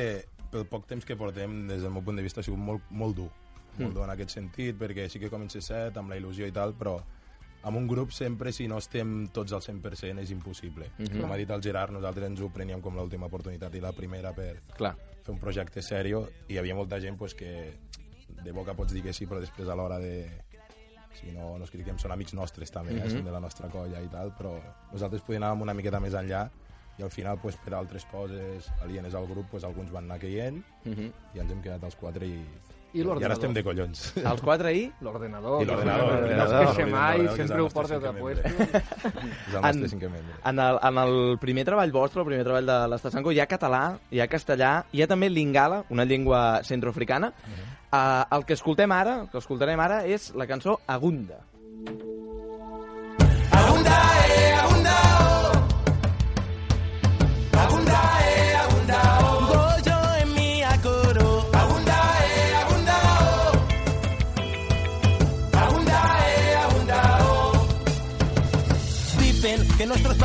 pel 0.55 0.69
poc 0.71 0.87
temps 0.87 1.05
que 1.05 1.17
portem, 1.19 1.65
des 1.67 1.83
del 1.83 1.91
meu 1.91 2.05
punt 2.07 2.17
de 2.17 2.23
vista, 2.23 2.41
ha 2.41 2.47
sigut 2.47 2.63
molt, 2.63 2.87
molt 2.91 3.17
dur. 3.19 3.31
Molt 3.75 3.91
Mm. 3.91 3.95
dur 3.97 4.05
en 4.05 4.11
aquest 4.15 4.31
sentit, 4.31 4.77
perquè 4.79 5.09
sí 5.11 5.19
que 5.19 5.29
comença 5.29 5.61
set, 5.61 5.97
amb 5.99 6.09
la 6.09 6.17
il·lusió 6.17 6.47
i 6.47 6.53
tal, 6.55 6.75
però 6.79 7.01
amb 7.65 7.77
un 7.77 7.87
grup 7.89 8.11
sempre, 8.13 8.53
si 8.53 8.67
no 8.69 8.79
estem 8.79 9.29
tots 9.33 9.53
al 9.53 9.63
100%, 9.63 10.19
és 10.21 10.31
impossible. 10.31 10.91
Mhm. 10.99 11.21
Com 11.21 11.33
ha 11.33 11.37
dit 11.37 11.51
el 11.51 11.63
Gerard, 11.63 11.93
nosaltres 11.93 12.27
ens 12.27 12.41
ho 12.41 12.51
preníem 12.53 12.81
com 12.81 12.95
l'última 12.97 13.27
oportunitat 13.27 13.75
i 13.75 13.81
la 13.81 13.93
primera 13.93 14.33
per 14.35 14.61
Clar. 14.77 14.95
fer 15.23 15.33
un 15.33 15.41
projecte 15.41 15.83
serio, 15.83 16.29
i 16.49 16.55
hi 16.55 16.59
havia 16.59 16.75
molta 16.75 17.01
gent 17.01 17.17
pues, 17.19 17.35
que 17.35 17.75
de 18.45 18.53
boca 18.53 18.75
pots 18.75 18.93
dir 18.93 19.03
que 19.03 19.13
sí, 19.13 19.27
però 19.27 19.41
després 19.41 19.69
a 19.69 19.75
l'hora 19.75 19.99
de... 19.99 20.29
Si 21.15 21.31
no, 21.31 21.57
no 21.59 21.65
es 21.65 21.71
critiquem, 21.71 21.97
són 21.99 22.11
amics 22.11 22.35
nostres 22.35 22.71
també, 22.73 22.93
mm 22.93 22.97
Mhm. 22.97 23.05
-hmm. 23.07 23.13
són 23.17 23.25
de 23.25 23.31
la 23.31 23.41
nostra 23.41 23.69
colla 23.69 24.01
i 24.03 24.09
tal, 24.09 24.35
però 24.37 24.61
nosaltres 24.93 25.23
podíem 25.23 25.43
anar 25.43 25.63
una 25.63 25.73
miqueta 25.75 26.01
més 26.01 26.13
enllà 26.13 26.51
i 26.99 27.03
al 27.03 27.11
final, 27.11 27.39
pues, 27.41 27.57
per 27.57 27.75
altres 27.75 28.05
coses 28.07 28.69
alienes 28.83 29.15
al 29.15 29.27
grup, 29.27 29.49
pues, 29.51 29.65
alguns 29.65 29.91
van 29.91 30.05
anar 30.05 30.19
caient 30.19 30.63
Mhm. 30.85 31.13
i 31.35 31.39
ens 31.39 31.51
hem 31.53 31.63
quedat 31.63 31.83
els 31.85 31.95
quatre 31.97 32.27
i, 32.27 32.45
I 32.95 33.03
i 33.03 33.25
ara 33.27 33.35
estem 33.35 33.55
de 33.55 33.63
collons. 33.67 34.03
Els 34.23 34.43
quatre 34.45 34.71
i? 34.77 34.85
L'ordenador. 35.03 35.63
I 35.65 35.67
l'ordenador. 35.67 36.13
No 36.13 36.15
es 36.15 36.21
l'ordenador, 36.23 36.67
queixa 36.69 36.87
mai, 36.87 37.25
l'ordenador, 37.25 37.41
sempre 37.41 37.63
ho 37.65 37.69
porta 37.75 37.99
de 37.99 38.13
puesto. 38.21 38.53
És 38.55 39.57
el 39.57 39.65
nostre 39.65 39.91
cinquè 39.97 40.11
membre. 40.13 40.37
En 40.51 40.63
el, 40.63 40.79
en 40.91 41.01
el 41.03 41.15
primer 41.43 41.67
treball 41.67 41.95
vostre, 41.95 42.23
el 42.23 42.29
primer 42.31 42.47
treball 42.47 42.71
de 42.71 42.79
l'Estasanco, 42.93 43.35
hi 43.35 43.43
ha 43.43 43.49
català, 43.51 43.83
hi 44.15 44.23
ha 44.23 44.29
castellà, 44.31 44.73
hi 44.95 45.03
ha 45.03 45.11
també 45.11 45.31
lingala, 45.33 45.83
una 45.91 46.07
llengua 46.07 46.45
centroafricana. 46.63 47.33
Uh, 47.95 48.23
el 48.39 48.47
que 48.47 48.55
escoltem 48.55 48.95
ara, 48.95 49.21
el 49.25 49.29
que 49.35 49.43
escoltarem 49.43 49.83
ara, 49.83 50.05
és 50.07 50.31
la 50.39 50.47
cançó 50.51 50.79
Agunda. 50.87 51.43
Goyo 53.55 54.04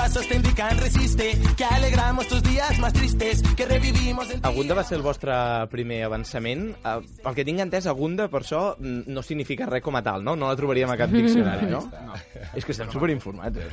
pasos 0.09 0.27
te 0.27 0.35
indican 0.35 0.77
resiste, 0.79 1.37
que 1.55 1.63
alegramos 1.63 2.27
tus 2.27 2.41
días 2.41 2.48
más 2.79 2.93
tristes, 2.93 3.41
que 3.55 3.65
revivimos 3.65 4.29
en 4.31 4.39
Agunda 4.43 4.75
va 4.75 4.83
ser 4.83 4.97
el 4.97 5.01
vostre 5.01 5.31
primer 5.71 6.03
avançament. 6.03 6.73
Uh, 6.83 6.99
el 7.29 7.35
que 7.35 7.45
tinc 7.47 7.61
entès, 7.63 7.87
Agunda, 7.87 8.27
per 8.27 8.41
això, 8.43 8.75
mm, 8.77 9.07
no 9.07 9.23
significa 9.23 9.65
res 9.65 9.81
com 9.81 9.95
a 9.95 10.01
tal, 10.03 10.23
no? 10.23 10.35
No 10.35 10.49
la 10.49 10.57
trobaríem 10.59 10.91
a 10.91 10.97
cap 10.99 11.09
diccionari, 11.09 11.69
no? 11.71 11.79
No. 11.87 12.17
És 12.53 12.65
que 12.65 12.73
estem 12.75 12.91
superinformats, 12.91 13.57
eh? 13.57 13.69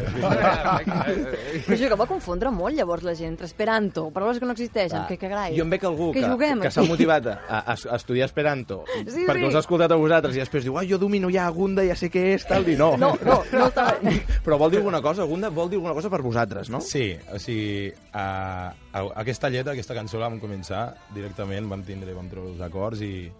Però 1.67 1.75
això 1.75 1.91
que 1.91 1.99
va 1.99 2.07
confondre 2.07 2.53
molt 2.55 2.77
llavors 2.79 3.03
la 3.03 3.15
gent 3.19 3.37
esperanto, 3.43 4.07
paraules 4.15 4.39
que 4.39 4.47
no 4.47 4.55
existeixen, 4.55 5.03
Va. 5.03 5.07
que 5.11 5.19
carai. 5.19 5.57
Jo 5.59 5.67
em 5.67 5.75
veig 5.75 5.85
algú 5.85 6.13
que, 6.13 6.23
que, 6.23 6.31
juguem 6.31 6.63
que 6.63 6.71
s'ha 6.71 6.87
motivat 6.87 7.27
a, 7.33 7.37
a, 7.49 7.75
a 7.75 7.97
estudiar 7.99 8.27
Esperanto 8.27 8.85
Sí, 9.07 9.25
perquè 9.27 9.45
sí. 9.45 9.51
us 9.51 9.59
ha 9.59 9.63
escoltat 9.65 9.93
a 9.93 9.99
vosaltres 9.99 10.37
i 10.37 10.43
després 10.43 10.65
diu, 10.67 10.79
ai, 10.79 10.87
jo 10.91 10.99
domino 10.99 11.31
ja 11.33 11.47
Agunda, 11.51 11.85
ja 11.87 11.97
sé 11.99 12.11
què 12.13 12.29
és, 12.37 12.47
tal, 12.47 12.67
i 12.71 12.79
no. 12.79 12.95
No, 12.97 13.15
no, 13.27 13.43
no 13.53 13.71
bé. 14.03 14.17
Però 14.47 14.59
vol 14.59 14.71
dir 14.71 14.79
alguna 14.81 15.03
cosa, 15.03 15.27
Agunda 15.27 15.51
vol 15.51 15.71
dir 15.71 15.81
alguna 15.81 15.95
cosa 15.95 16.11
per 16.13 16.23
vosaltres, 16.23 16.71
no? 16.71 16.81
Sí, 16.81 17.11
o 17.33 17.39
sigui, 17.43 17.91
a, 18.15 18.73
aquesta 19.15 19.51
lletra, 19.53 19.73
aquesta 19.75 19.95
cançó 19.95 20.19
la 20.19 20.29
vam 20.31 20.39
començar 20.41 20.95
directament, 21.15 21.69
vam 21.69 21.83
tindre, 21.85 22.15
vam 22.17 22.29
treure 22.33 22.55
els 22.55 22.61
acords 22.65 23.03
i 23.05 23.31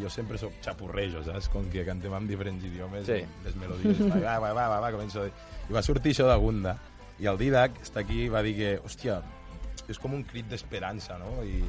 jo 0.00 0.10
sempre 0.12 0.38
soc 0.38 0.52
xapurrejo, 0.64 1.22
saps? 1.24 1.48
Com 1.52 1.66
que 1.72 1.84
cantem 1.84 2.12
en 2.14 2.26
diferents 2.28 2.64
idiomes, 2.64 3.06
Sí. 3.06 3.20
les 3.44 3.56
melodies, 3.56 3.98
va, 4.08 4.38
va, 4.38 4.52
va, 4.52 4.68
va, 4.68 4.80
va, 4.80 4.92
començo. 4.92 5.24
I 5.68 5.72
va 5.72 5.82
sortir 5.82 6.12
això 6.12 6.28
de 6.28 6.36
Gunda, 6.36 6.76
i 7.18 7.26
el 7.26 7.38
Didac 7.38 7.80
està 7.82 8.00
aquí 8.00 8.24
i 8.26 8.28
va 8.32 8.42
dir 8.42 8.54
que, 8.56 8.70
hòstia, 8.84 9.20
és 9.88 9.98
com 9.98 10.14
un 10.14 10.22
crit 10.24 10.46
d'esperança, 10.48 11.18
no? 11.18 11.42
I 11.44 11.64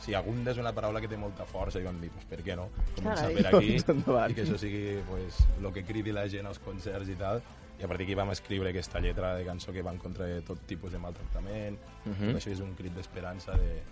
si 0.00 0.14
Agunda 0.14 0.50
és 0.52 0.58
una 0.58 0.72
paraula 0.76 1.00
que 1.00 1.08
té 1.08 1.16
molta 1.16 1.44
força, 1.48 1.80
i 1.80 1.84
vam 1.84 2.00
dir, 2.00 2.10
pues, 2.10 2.24
per 2.28 2.42
què 2.44 2.56
no? 2.56 2.68
Començar 2.96 3.28
Carai. 3.28 3.36
per 3.42 3.46
aquí, 3.56 3.76
Doncs 3.86 4.30
i 4.30 4.34
que 4.34 4.42
això 4.44 4.58
sigui 4.58 4.98
pues, 5.08 5.38
el 5.60 5.72
que 5.72 5.84
cridi 5.84 6.12
la 6.12 6.26
gent 6.28 6.46
als 6.46 6.58
concerts 6.58 7.08
i 7.08 7.16
tal, 7.16 7.42
i 7.78 7.84
a 7.84 7.88
partir 7.88 8.06
d'aquí 8.06 8.14
vam 8.16 8.30
escriure 8.32 8.70
aquesta 8.70 9.00
lletra 9.00 9.34
de 9.36 9.44
cançó 9.44 9.72
que 9.72 9.82
va 9.82 9.92
en 9.92 9.98
contra 9.98 10.24
de 10.26 10.40
tot 10.42 10.60
tipus 10.66 10.92
de 10.92 10.98
maltractament, 10.98 11.78
Mhm. 12.06 12.32
tot 12.32 12.36
això 12.40 12.50
és 12.52 12.60
un 12.60 12.74
crit 12.74 12.94
d'esperança 12.94 13.52
de, 13.52 13.82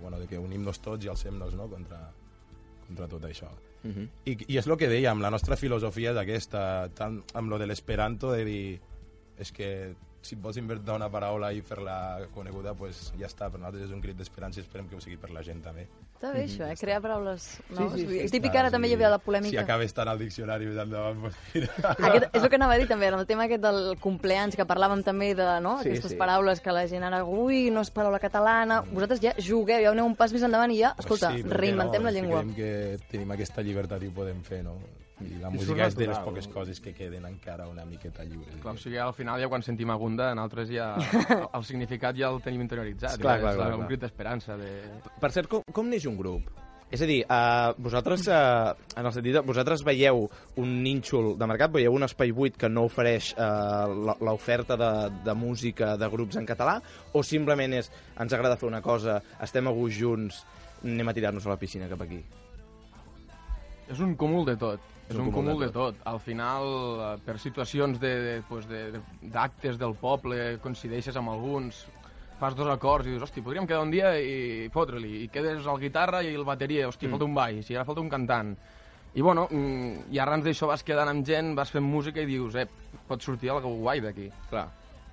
bueno, 0.00 0.18
de 0.18 0.26
que 0.26 0.38
unim-nos 0.38 0.80
tots 0.80 1.04
i 1.04 1.08
alcem-nos 1.08 1.54
no? 1.54 1.68
contra, 1.68 2.10
contra 2.86 3.08
tot 3.08 3.22
això. 3.24 3.48
Mhm. 3.84 4.08
I, 4.26 4.36
I 4.52 4.58
és 4.58 4.66
el 4.66 4.76
que 4.76 4.88
dèiem, 4.88 5.20
la 5.20 5.30
nostra 5.30 5.56
filosofia 5.56 6.10
és 6.10 6.16
aquesta, 6.18 6.88
tant 6.94 7.22
amb 7.34 7.48
lo 7.48 7.58
de 7.58 7.66
l'esperanto, 7.66 8.32
de 8.32 8.44
dir, 8.44 8.80
és 9.38 9.52
que 9.52 9.94
si 10.26 10.34
et 10.36 10.42
vols 10.42 10.56
inventar 10.60 10.96
una 10.98 11.08
paraula 11.12 11.52
i 11.54 11.60
fer-la 11.64 12.26
coneguda, 12.34 12.74
pues 12.74 13.12
ja 13.18 13.28
està, 13.30 13.48
per 13.50 13.60
nosaltres 13.60 13.86
és 13.86 13.94
un 13.94 14.02
crit 14.02 14.18
d'esperança 14.18 14.60
i 14.60 14.64
esperem 14.64 14.88
que 14.90 14.96
ho 14.98 15.00
sigui 15.00 15.16
per 15.22 15.30
la 15.30 15.42
gent 15.46 15.62
també. 15.64 15.86
Està 16.16 16.32
bé 16.32 16.44
això, 16.46 16.64
eh? 16.66 16.76
Crear 16.80 17.00
paraules 17.04 17.46
noves. 17.76 18.00
sí, 18.00 18.06
sí. 18.08 18.28
Típic 18.32 18.50
Clar, 18.50 18.64
ara 18.66 18.70
també 18.72 18.88
sí. 18.88 18.94
hi 18.94 18.96
havia 18.96 19.10
la 19.12 19.18
Si 19.20 19.24
polèmica. 19.26 19.60
acaba 19.62 19.84
estant 19.84 20.08
al 20.08 20.18
diccionari 20.18 20.66
més 20.66 20.78
endavant, 20.82 21.20
pues 21.20 21.36
mira. 21.54 21.72
Aquest, 21.92 22.28
és 22.32 22.42
el 22.42 22.48
que 22.48 22.56
anava 22.56 22.74
a 22.74 22.78
dir 22.80 22.88
també, 22.88 23.08
el 23.12 23.26
tema 23.26 23.44
aquest 23.44 23.62
del 23.62 23.80
compleans, 24.00 24.56
que 24.56 24.64
parlàvem 24.66 25.04
també 25.04 25.34
de 25.36 25.48
no? 25.60 25.76
Sí, 25.82 25.90
aquestes 25.90 26.12
sí. 26.16 26.18
paraules 26.20 26.60
que 26.64 26.72
la 26.72 26.86
gent 26.88 27.04
ara, 27.04 27.22
ui, 27.24 27.70
no 27.70 27.84
és 27.84 27.90
paraula 27.92 28.18
catalana. 28.18 28.80
Vosaltres 28.90 29.20
ja 29.22 29.34
jugueu, 29.38 29.82
ja 29.84 29.90
aneu 29.92 30.06
un 30.08 30.16
pas 30.16 30.32
més 30.32 30.42
endavant 30.42 30.72
i 30.72 30.80
ja, 30.80 30.94
escolta, 30.98 31.30
Pues 31.36 31.42
sí, 31.44 31.48
reinventem 31.48 32.02
no? 32.02 32.08
la 32.08 32.12
llengua. 32.16 32.40
Creiem 32.42 32.54
que 32.56 33.08
tenim 33.12 33.30
aquesta 33.36 33.62
llibertat 33.62 34.02
i 34.02 34.08
ho 34.08 34.16
podem 34.16 34.40
fer, 34.42 34.62
no? 34.64 34.78
I 35.24 35.38
la 35.40 35.48
I 35.48 35.56
música 35.56 35.86
és 35.88 35.94
de 35.96 36.10
les 36.10 36.18
poques 36.20 36.46
coses 36.52 36.80
que 36.84 36.92
queden 36.92 37.24
encara 37.24 37.64
una 37.70 37.86
miqueta 37.88 38.24
lliures. 38.26 38.58
Clar, 38.60 38.74
o 38.76 38.80
sigui, 38.80 38.98
al 39.00 39.14
final 39.16 39.40
ja 39.40 39.48
quan 39.48 39.64
sentim 39.64 39.88
Agunda, 39.94 40.34
nosaltres 40.36 40.68
ja 40.74 40.90
el, 40.98 41.46
el 41.56 41.64
significat 41.64 42.18
ja 42.18 42.28
el 42.28 42.42
tenim 42.44 42.66
interioritzat. 42.66 43.16
Clar, 43.22 43.38
ja 43.38 43.46
clar, 43.46 43.54
és 43.54 43.62
clar, 43.62 43.80
un 43.80 43.88
crit 43.88 44.04
d'esperança. 44.04 44.58
De... 44.60 44.70
Per 45.22 45.32
cert, 45.32 45.48
com, 45.48 45.64
com 45.72 45.88
neix 45.88 46.04
un 46.10 46.18
grup? 46.20 46.50
És 46.86 47.00
a 47.02 47.06
dir, 47.08 47.22
uh, 47.24 47.72
vosaltres, 47.82 48.28
uh, 48.30 48.76
en 48.94 49.08
el 49.08 49.14
sentit 49.14 49.34
de, 49.34 49.40
vosaltres 49.42 49.82
veieu 49.86 50.20
un 50.62 50.74
nínxol 50.84 51.32
de 51.40 51.48
mercat, 51.50 51.72
veieu 51.74 51.96
un 51.96 52.06
espai 52.06 52.30
buit 52.36 52.54
que 52.60 52.70
no 52.70 52.84
ofereix 52.86 53.32
uh, 53.34 54.14
l'oferta 54.22 54.76
de, 54.78 54.90
de 55.26 55.34
música 55.34 55.96
de 55.98 56.08
grups 56.12 56.38
en 56.38 56.46
català, 56.46 56.76
o 57.10 57.24
simplement 57.26 57.74
és, 57.80 57.90
ens 58.22 58.36
agrada 58.36 58.58
fer 58.60 58.68
una 58.68 58.82
cosa, 58.84 59.18
estem 59.42 59.66
a 59.66 59.74
gust 59.74 59.98
junts, 59.98 60.44
anem 60.84 61.10
a 61.10 61.16
tirar-nos 61.16 61.48
a 61.48 61.56
la 61.56 61.58
piscina 61.58 61.90
cap 61.90 62.04
aquí? 62.06 62.20
És 63.90 63.98
un 64.02 64.14
cúmul 64.18 64.46
de 64.46 64.54
tot. 64.60 64.92
És 65.08 65.18
un, 65.22 65.30
cúmul 65.30 65.60
de 65.62 65.68
tot. 65.70 65.98
Al 66.04 66.18
final, 66.18 66.64
eh, 66.98 67.10
per 67.24 67.36
situacions 67.38 68.00
de, 68.02 68.12
de, 68.24 68.34
pues 68.48 68.66
de, 68.66 68.90
de, 68.96 69.02
d'actes 69.34 69.78
del 69.78 69.94
poble, 70.00 70.56
coincideixes 70.62 71.16
amb 71.16 71.30
alguns, 71.30 71.84
fas 72.40 72.56
dos 72.58 72.68
acords 72.68 73.06
i 73.06 73.14
dius, 73.14 73.22
hosti, 73.22 73.44
podríem 73.44 73.68
quedar 73.68 73.84
un 73.86 73.92
dia 73.94 74.16
i 74.18 74.66
fotre-li. 74.74 75.22
I 75.24 75.28
quedes 75.32 75.66
al 75.66 75.78
guitarra 75.80 76.22
i 76.26 76.34
el 76.34 76.44
bateria, 76.44 76.88
hosti, 76.88 77.06
Mm. 77.06 77.08
mm. 77.08 77.12
falta 77.14 77.24
un 77.30 77.34
baix, 77.38 77.70
i 77.70 77.76
ara 77.76 77.86
falta 77.86 78.02
un 78.02 78.10
cantant. 78.10 78.56
I 79.16 79.22
bueno, 79.22 79.46
mm, 79.50 80.10
i 80.12 80.18
arran 80.20 80.42
d'això 80.44 80.66
vas 80.68 80.82
quedant 80.84 81.08
amb 81.08 81.24
gent, 81.24 81.54
vas 81.56 81.70
fent 81.72 81.86
música 81.86 82.20
i 82.20 82.26
dius, 82.26 82.54
eh, 82.54 82.66
pot 83.08 83.22
sortir 83.22 83.50
alguna 83.50 83.78
guai 83.78 84.00
d'aquí. 84.04 84.30
Clar. 84.50 84.66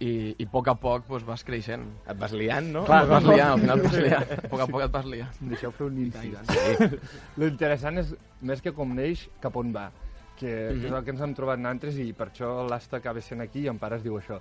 I, 0.03 0.35
I 0.41 0.45
a 0.45 0.49
poc 0.51 0.67
a 0.67 0.73
poc 0.75 1.05
pues, 1.07 1.23
vas 1.23 1.43
creixent. 1.47 1.83
Et 2.09 2.17
vas 2.19 2.33
liant, 2.35 2.65
no? 2.73 2.81
Clar, 2.87 3.03
et 3.05 3.11
vas 3.13 3.23
liant, 3.27 3.53
al 3.53 3.61
final 3.61 3.79
et 3.79 3.85
vas 3.87 3.97
liant. 4.03 4.31
A 4.43 4.47
poc 4.51 4.63
a 4.65 4.67
poc 4.67 4.81
et 4.87 4.91
vas 4.97 5.05
liant. 5.07 5.37
Deixeu 5.53 5.71
fer 5.71 5.85
un 5.87 5.99
I 6.01 6.09
tant. 6.11 6.25
incís. 6.33 6.99
Lo 7.37 7.47
interessant 7.47 8.01
és, 8.01 8.11
més 8.41 8.61
que 8.65 8.73
com 8.75 8.91
neix, 8.97 9.27
cap 9.43 9.55
on 9.61 9.71
va. 9.75 9.87
Que, 10.35 10.49
que 10.49 10.73
Mhm. 10.73 10.85
és 10.89 10.91
el 10.91 11.03
que 11.05 11.11
ens 11.13 11.21
hem 11.21 11.33
trobat 11.37 11.59
nosaltres 11.61 11.97
i 12.01 12.11
per 12.17 12.31
això 12.31 12.67
l'Asta 12.67 12.97
acaba 12.97 13.21
sent 13.21 13.41
aquí 13.45 13.61
i 13.63 13.67
en 13.71 13.77
pares 13.79 14.03
diu 14.03 14.17
això. 14.19 14.39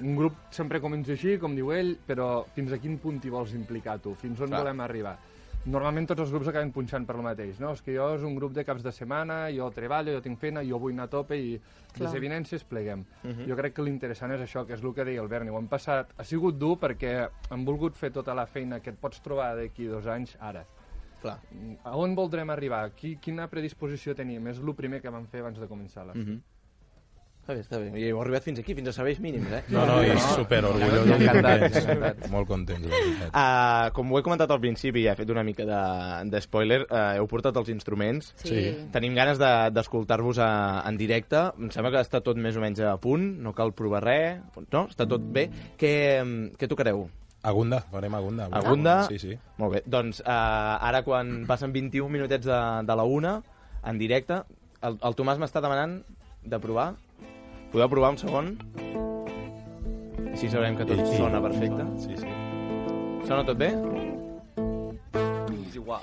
Un 0.00 0.16
grup 0.16 0.34
sempre 0.50 0.80
comença 0.80 1.12
així, 1.12 1.36
com 1.38 1.54
diu 1.54 1.72
ell, 1.74 1.96
però 2.06 2.44
fins 2.54 2.72
a 2.72 2.78
quin 2.78 2.96
punt 2.98 3.20
t'hi 3.22 3.30
vols 3.30 3.52
implicar 3.54 3.98
tu? 4.02 4.14
Fins 4.14 4.40
on 4.40 4.48
Clar. 4.48 4.60
volem 4.64 4.80
arribar? 4.80 5.16
Normalment 5.66 6.06
tots 6.06 6.22
els 6.22 6.30
grups 6.30 6.46
acaben 6.46 6.70
punxant 6.70 7.04
per 7.08 7.16
lo 7.18 7.24
mateix, 7.26 7.58
no? 7.58 7.72
És 7.74 7.80
que 7.82 7.94
jo 7.96 8.04
és 8.14 8.22
un 8.22 8.36
grup 8.38 8.52
de 8.54 8.62
caps 8.64 8.84
de 8.86 8.92
setmana, 8.94 9.48
jo 9.50 9.66
treballo, 9.74 10.12
jo 10.14 10.20
tinc 10.22 10.38
feina, 10.38 10.62
jo 10.62 10.78
vull 10.78 10.92
anar 10.94 11.08
a 11.08 11.12
tope 11.16 11.34
i 11.36 11.56
Clar. 11.58 12.04
les 12.06 12.14
evidències 12.14 12.62
pleguem. 12.64 13.02
Mhm. 13.24 13.48
Jo 13.48 13.56
crec 13.58 13.74
que 13.74 13.82
l'interessant 13.82 14.30
és 14.32 14.40
això, 14.40 14.64
que 14.66 14.74
és 14.74 14.82
el 14.84 14.94
que 14.94 15.04
deia 15.04 15.20
el 15.22 15.28
Berni. 15.28 15.50
Ho 15.50 15.58
hem 15.58 15.66
passat... 15.66 16.12
Ha 16.16 16.24
sigut 16.24 16.56
dur 16.58 16.76
perquè 16.78 17.28
hem 17.50 17.64
volgut 17.64 17.96
fer 17.96 18.12
tota 18.12 18.34
la 18.34 18.46
feina 18.46 18.78
que 18.80 18.90
et 18.90 18.98
pots 19.00 19.20
trobar 19.20 19.56
d'aquí 19.56 19.86
dos 19.90 20.06
anys 20.06 20.36
ara. 20.40 20.64
Clar. 21.20 21.40
A 21.82 21.96
on 21.96 22.14
voldrem 22.14 22.50
arribar? 22.50 22.90
Qui, 22.94 23.16
quina 23.16 23.48
predisposició 23.48 24.14
tenim? 24.14 24.46
És 24.46 24.58
el 24.60 24.74
primer 24.74 25.00
que 25.02 25.10
vam 25.10 25.26
fer 25.26 25.40
abans 25.40 25.58
de 25.58 25.66
començar 25.66 26.06
la 26.06 26.14
Mhm. 26.14 26.40
Està 27.46 27.54
bé, 27.54 27.60
està 27.62 27.78
bé. 27.78 27.90
I 27.94 28.08
heu 28.10 28.18
arribat 28.18 28.42
fins 28.42 28.58
aquí, 28.58 28.74
fins 28.74 28.88
a 28.90 28.92
serveis 28.96 29.20
mínims, 29.22 29.46
eh? 29.54 29.60
No, 29.70 29.84
no, 29.86 30.00
i 30.02 30.16
super 30.34 30.58
orgullosos 30.66 31.20
i 31.22 31.28
contents. 31.30 32.30
Molt 32.32 32.48
contents. 32.50 32.88
Uh, 33.28 33.92
com 33.94 34.10
ho 34.10 34.18
he 34.18 34.22
comentat 34.26 34.50
al 34.50 34.58
principi, 34.64 35.04
ja 35.04 35.12
he 35.14 35.20
fet 35.20 35.30
una 35.30 35.44
mica 35.46 35.62
de, 35.68 35.78
de 36.32 36.40
spoiler, 36.42 36.80
uh, 36.88 37.12
heu 37.20 37.28
portat 37.30 37.54
els 37.62 37.70
instruments. 37.70 38.32
Sí. 38.42 38.64
Tenim 38.90 39.14
ganes 39.14 39.38
de- 39.38 39.70
d'escoltar-vos 39.76 40.40
de, 40.42 40.48
en 40.90 40.98
directe. 40.98 41.44
Em 41.54 41.70
sembla 41.70 41.94
que 41.94 42.02
està 42.02 42.18
tot 42.26 42.34
més 42.42 42.58
o 42.58 42.64
menys 42.66 42.82
a 42.82 42.96
punt, 42.98 43.28
no 43.46 43.54
cal 43.54 43.70
provar 43.78 44.02
res, 44.02 44.42
no? 44.74 44.88
Està 44.90 45.06
tot 45.06 45.22
bé. 45.22 45.46
Què, 45.78 45.94
què 46.58 46.66
tocareu? 46.66 47.06
Agunda, 47.46 47.78
farem 47.94 48.18
Agunda. 48.18 48.50
Agunda. 48.58 48.98
Sí, 49.06 49.20
sí. 49.22 49.38
Molt 49.62 49.76
bé. 49.78 49.84
Doncs 49.86 50.18
uh, 50.26 50.82
ara 50.82 51.04
quan 51.06 51.44
passen 51.46 51.70
21 51.70 52.10
minutets 52.10 52.50
de, 52.50 52.60
de 52.90 52.98
la 52.98 53.06
una, 53.06 53.38
en 53.86 54.02
directe, 54.02 54.42
el, 54.82 54.98
el 54.98 55.14
Tomàs 55.14 55.38
m'està 55.38 55.62
demanant 55.62 56.00
de 56.42 56.58
provar. 56.58 56.96
Podeu 57.72 57.88
provar 57.92 58.10
un 58.14 58.18
segon? 58.20 58.52
Així 60.32 60.48
sabrem 60.52 60.76
que 60.76 60.84
tot 60.84 60.98
Sí, 61.00 61.06
sí. 61.12 61.16
sona 61.18 61.40
perfecte. 61.42 61.84
Sí, 62.04 62.16
sí. 62.20 62.28
Sona 63.26 63.44
tot 63.44 63.56
bé? 63.58 63.70
És 65.68 65.74
igual. 65.76 66.02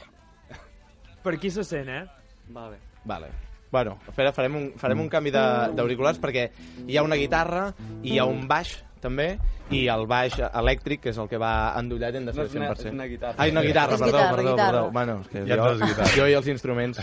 Per 1.23 1.33
aquí 1.35 1.49
se 1.49 1.63
sent, 1.63 1.87
eh? 1.89 2.03
Vale. 2.49 2.77
Vale. 3.05 3.27
Bueno, 3.71 3.97
espera, 4.07 4.31
farem 4.33 4.55
un, 4.55 4.65
farem 4.77 4.99
un 5.01 5.07
canvi 5.09 5.31
de- 5.33 5.71
d'auriculars 5.73 6.19
perquè 6.21 6.49
hi 6.85 6.97
ha 6.97 7.03
una 7.03 7.15
guitarra 7.15 7.73
i 8.03 8.13
hi 8.13 8.19
ha 8.19 8.25
un 8.25 8.47
baix 8.47 8.83
també 9.01 9.39
i 9.73 9.87
el 9.89 10.05
baix 10.05 10.35
elèctric, 10.37 10.99
que 11.01 11.09
és 11.09 11.17
el 11.17 11.27
que 11.27 11.37
va 11.41 11.73
endollat, 11.79 12.13
hem 12.15 12.25
de 12.27 12.33
No 12.33 12.35
ser 12.35 12.45
és 12.45 12.55
una- 12.55 12.67
100%. 12.69 12.85
és 12.85 12.93
una 12.93 13.05
guitarra. 13.05 13.35
Ai, 13.41 13.51
una 13.51 13.61
guitarra, 13.61 13.97
perdó, 13.97 14.05
guitarra, 14.05 14.35
perdó, 14.35 14.51
guitarra. 14.51 14.71
perdó. 14.71 14.91
Bueno, 14.91 15.19
és 15.21 15.27
que 15.27 15.39
Ja 15.47 15.55
jo, 15.57 15.85
guitarra. 15.85 16.09
jo 16.15 16.27
i 16.27 16.33
els 16.33 16.47
instruments. 16.47 16.99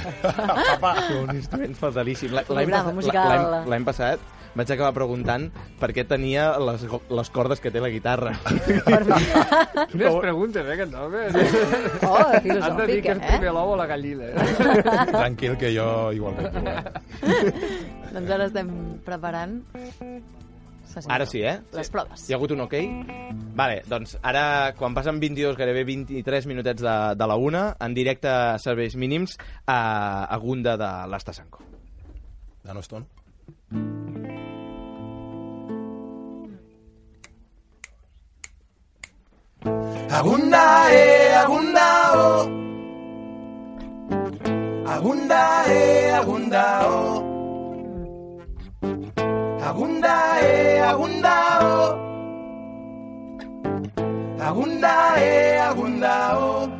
un 1.24 1.36
instrument 1.36 1.74
fatalíssim. 1.74 2.30
L'any 2.32 3.84
passat- 3.84 4.20
vaig 4.54 4.70
acabar 4.74 4.90
preguntant 4.96 5.46
per 5.80 5.92
què 5.94 6.04
tenia 6.08 6.48
les, 6.58 6.82
les 7.10 7.30
cordes 7.30 7.60
que 7.62 7.70
té 7.70 7.80
la 7.82 7.90
guitarra. 7.92 8.32
Quines 9.90 10.16
preguntes, 10.20 10.66
eh, 10.66 10.74
aquest 10.74 10.94
home? 10.98 11.22
Oh, 12.08 12.18
Has 12.26 12.76
de 12.76 12.86
dir 12.90 13.00
que 13.04 13.14
és 13.14 13.20
eh? 13.22 13.30
primer 13.36 13.54
l'ou 13.54 13.74
o 13.74 13.78
la 13.78 13.86
gallina. 13.90 14.32
Eh? 14.32 15.06
Tranquil, 15.12 15.56
que 15.60 15.72
jo 15.76 15.86
igual 16.16 16.36
que 16.40 16.50
tu. 16.50 16.64
eh? 16.66 16.82
Doncs 18.14 18.30
ara 18.36 18.50
estem 18.50 18.70
preparant... 19.06 19.60
Ara 21.06 21.22
sí, 21.28 21.38
eh? 21.46 21.60
Les 21.76 21.86
proves. 21.86 22.24
Hi 22.26 22.34
ha 22.34 22.36
hagut 22.40 22.50
un 22.50 22.64
ok? 22.64 22.72
Vale, 23.54 23.76
doncs 23.86 24.16
ara, 24.26 24.72
quan 24.74 24.90
passen 24.96 25.20
22, 25.22 25.54
gairebé 25.54 25.84
23 25.86 26.48
minutets 26.50 26.82
de, 26.82 26.94
de 27.14 27.28
la 27.30 27.36
una, 27.38 27.76
en 27.78 27.94
directe 27.94 28.26
a 28.26 28.56
serveis 28.58 28.96
mínims, 28.98 29.36
a, 29.70 30.24
a 30.26 30.36
Gunda 30.42 30.74
de 30.80 30.90
l'Estasanco. 31.12 31.62
Danos 32.66 32.90
tono. 32.90 33.06
Agunda, 40.10 40.92
eh, 40.92 41.34
agunda, 41.36 41.86
oh. 42.16 42.50
Agunda, 44.86 45.64
eh, 45.68 46.10
agunda, 46.10 46.88
oh. 46.88 47.22
Agunda, 49.62 50.40
eh, 50.42 50.80
agunda, 50.80 51.34
oh. 51.62 51.90
Agunda, 54.40 55.20
eh, 55.20 55.60
agunda, 55.60 56.38
oh. 56.38 56.79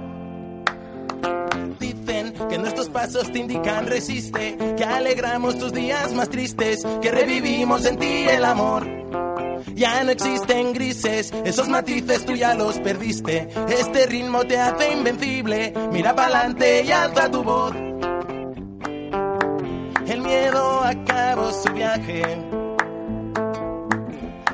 Que 2.50 2.58
nuestros 2.58 2.88
pasos 2.88 3.30
te 3.30 3.38
indican 3.38 3.86
resiste, 3.86 4.58
que 4.76 4.84
alegramos 4.84 5.56
tus 5.56 5.72
días 5.72 6.12
más 6.14 6.28
tristes, 6.28 6.84
que 7.00 7.10
revivimos 7.12 7.86
en 7.86 7.96
ti 7.96 8.26
el 8.28 8.44
amor. 8.44 8.84
Ya 9.74 10.02
no 10.02 10.10
existen 10.10 10.72
grises, 10.72 11.32
esos 11.44 11.68
matices 11.68 12.26
tú 12.26 12.34
ya 12.34 12.54
los 12.54 12.78
perdiste. 12.80 13.48
Este 13.68 14.06
ritmo 14.06 14.44
te 14.44 14.58
hace 14.58 14.92
invencible, 14.92 15.72
mira 15.92 16.14
pa'lante 16.14 16.82
y 16.84 16.90
alza 16.90 17.30
tu 17.30 17.44
voz. 17.44 17.72
El 20.08 20.20
miedo 20.22 20.82
acabó 20.82 21.52
su 21.52 21.72
viaje, 21.72 22.22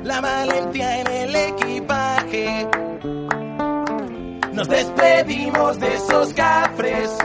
la 0.04 0.20
valentía 0.20 1.00
en 1.00 1.06
el 1.06 1.34
equipaje. 1.34 2.68
Nos 4.52 4.68
despedimos 4.68 5.80
de 5.80 5.94
esos 5.94 6.34
cafres 6.34 7.16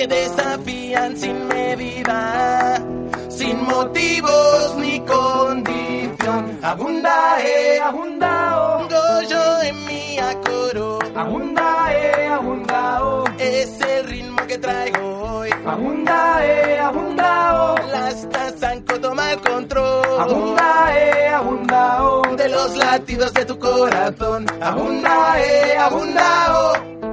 que 0.00 0.06
desafían 0.06 1.14
sin 1.14 1.46
medida, 1.48 2.82
sin 3.28 3.62
motivos 3.64 4.74
ni 4.78 4.98
condición. 5.00 6.58
Agunda, 6.62 7.36
eh, 7.44 7.78
agunda, 7.84 8.32
oh. 8.62 8.88
Goyo 8.88 9.62
en 9.62 9.84
mi 9.84 10.18
acoro. 10.18 11.00
Agunda, 11.14 11.92
eh, 11.92 12.28
agunda, 12.28 13.04
oh. 13.04 13.24
Es 13.38 13.78
el 13.82 14.06
ritmo 14.08 14.46
que 14.46 14.56
traigo 14.56 15.04
hoy. 15.32 15.50
Agunda, 15.66 16.46
eh, 16.46 16.78
agunda, 16.78 17.30
oh. 17.62 17.86
Las 17.92 18.26
Tazanco 18.30 18.98
toma 19.00 19.32
el 19.32 19.40
control. 19.40 20.18
Agunda, 20.18 20.98
eh, 20.98 21.28
agunda, 21.28 22.04
oh. 22.06 22.36
De 22.36 22.48
los 22.48 22.74
latidos 22.74 23.34
de 23.34 23.44
tu 23.44 23.58
corazón. 23.58 24.46
Agunda, 24.62 25.38
eh, 25.42 25.76
agunda, 25.76 26.46
oh. 26.58 27.09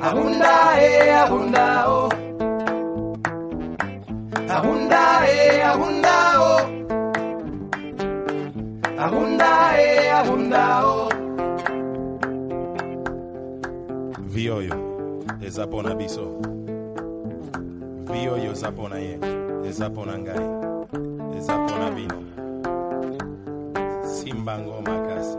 Agunda, 0.00 0.78
eh, 0.80 1.12
agunda, 1.12 1.90
oh. 1.90 2.08
Agunda, 4.48 5.26
eh, 5.26 5.62
agunda, 5.62 6.14
oh. 6.38 6.60
Agunda, 8.96 9.50
eh, 9.76 10.10
agunda, 10.12 10.86
oh. 10.86 11.08
Vioyo, 14.20 14.74
ezapona 15.42 15.94
biso. 15.94 16.38
Vioyo 18.12 18.54
zapona 18.54 18.98
ye, 18.98 19.18
ezapona 19.66 20.18
ngai, 20.18 20.46
ezapona 21.36 21.90
bino. 21.90 22.22
Simbango 24.04 24.80
makasi. 24.80 25.38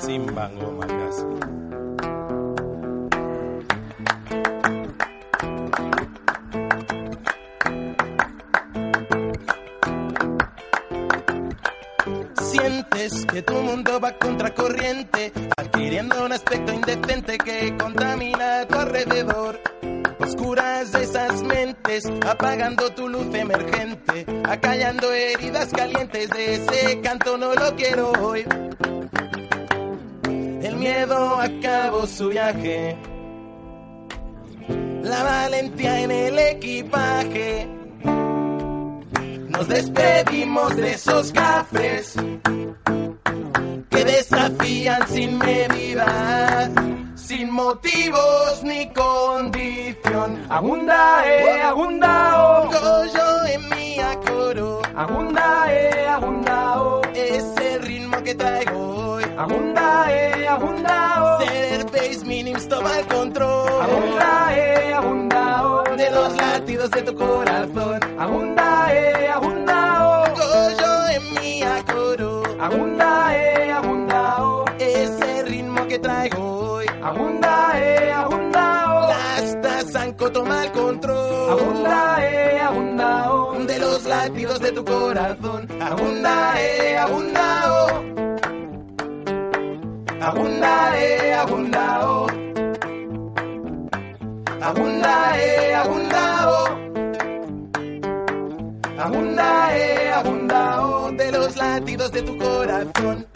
Simbango 0.00 0.70
makasi. 0.78 1.26
Que 13.02 13.42
tu 13.42 13.54
mundo 13.54 13.98
va 13.98 14.12
contracorriente, 14.12 15.32
adquiriendo 15.56 16.24
un 16.24 16.32
aspecto 16.32 16.72
indecente 16.72 17.36
que 17.36 17.76
contamina 17.76 18.64
tu 18.68 18.78
alrededor. 18.78 19.60
Oscuras 20.20 20.94
esas 20.94 21.42
mentes, 21.42 22.04
apagando 22.24 22.92
tu 22.92 23.08
luz 23.08 23.34
emergente, 23.34 24.24
acallando 24.44 25.12
heridas 25.12 25.72
calientes 25.72 26.30
de 26.30 26.54
ese 26.54 27.00
canto 27.00 27.36
no 27.36 27.52
lo 27.54 27.74
quiero 27.74 28.12
hoy. 28.20 28.44
El 30.62 30.76
miedo 30.76 31.40
acabó 31.40 32.06
su 32.06 32.28
viaje, 32.28 32.96
la 35.02 35.24
valentía 35.24 36.02
en 36.02 36.10
el 36.12 36.38
equipaje. 36.38 37.68
Nos 39.48 39.66
despedimos 39.66 40.76
de 40.76 40.92
esos 40.92 41.32
cafres 41.32 42.14
que 43.92 44.04
desafían 44.04 45.06
sin 45.08 45.38
medida, 45.38 46.70
sin 47.14 47.50
motivos 47.50 48.62
ni 48.62 48.88
condición. 48.92 50.46
Agunda, 50.48 51.22
eh, 51.26 51.62
agunda, 51.62 52.10
oh. 52.42 52.70
Goyo 52.70 53.44
en 53.54 53.68
mi 53.68 53.98
acoro. 54.00 54.80
Agunda, 54.96 55.66
eh, 55.68 56.06
agunda, 56.08 56.82
oh. 56.82 57.02
Es 57.14 57.44
el 57.60 57.82
ritmo 57.82 58.22
que 58.22 58.34
traigo 58.34 58.78
hoy. 58.78 59.24
Agunda, 59.36 60.06
eh, 60.10 60.48
agunda, 60.48 61.24
oh. 61.24 61.40
Ser 61.44 61.84
bass 61.84 62.24
minims 62.24 62.68
toma 62.68 62.98
el 62.98 63.06
control. 63.06 63.82
Agunda, 63.82 64.56
eh, 64.56 64.94
agunda, 64.94 65.68
oh. 65.68 65.96
De 65.96 66.10
los 66.10 66.32
latidos 66.36 66.90
de 66.90 67.02
tu 67.02 67.14
corazón. 67.14 67.61
Tu 84.74 84.84
corazón. 84.84 85.68
Agunda, 85.80 86.54
eh, 86.60 86.98
agunda, 86.98 87.44
oh. 87.72 88.02
Agunda, 90.20 90.98
eh, 90.98 91.34
agunda, 91.34 92.00
oh. 92.08 92.26
Agunda, 94.60 95.38
eh, 95.38 95.74
agunda, 95.74 96.48
oh. 96.48 96.68
Agunda, 98.98 99.76
eh, 99.76 100.12
agunda, 100.12 100.86
oh. 100.86 101.12
De 101.12 101.32
los 101.32 101.56
latidos 101.56 102.12
de 102.12 102.22
tu 102.22 102.38
corazón. 102.38 103.26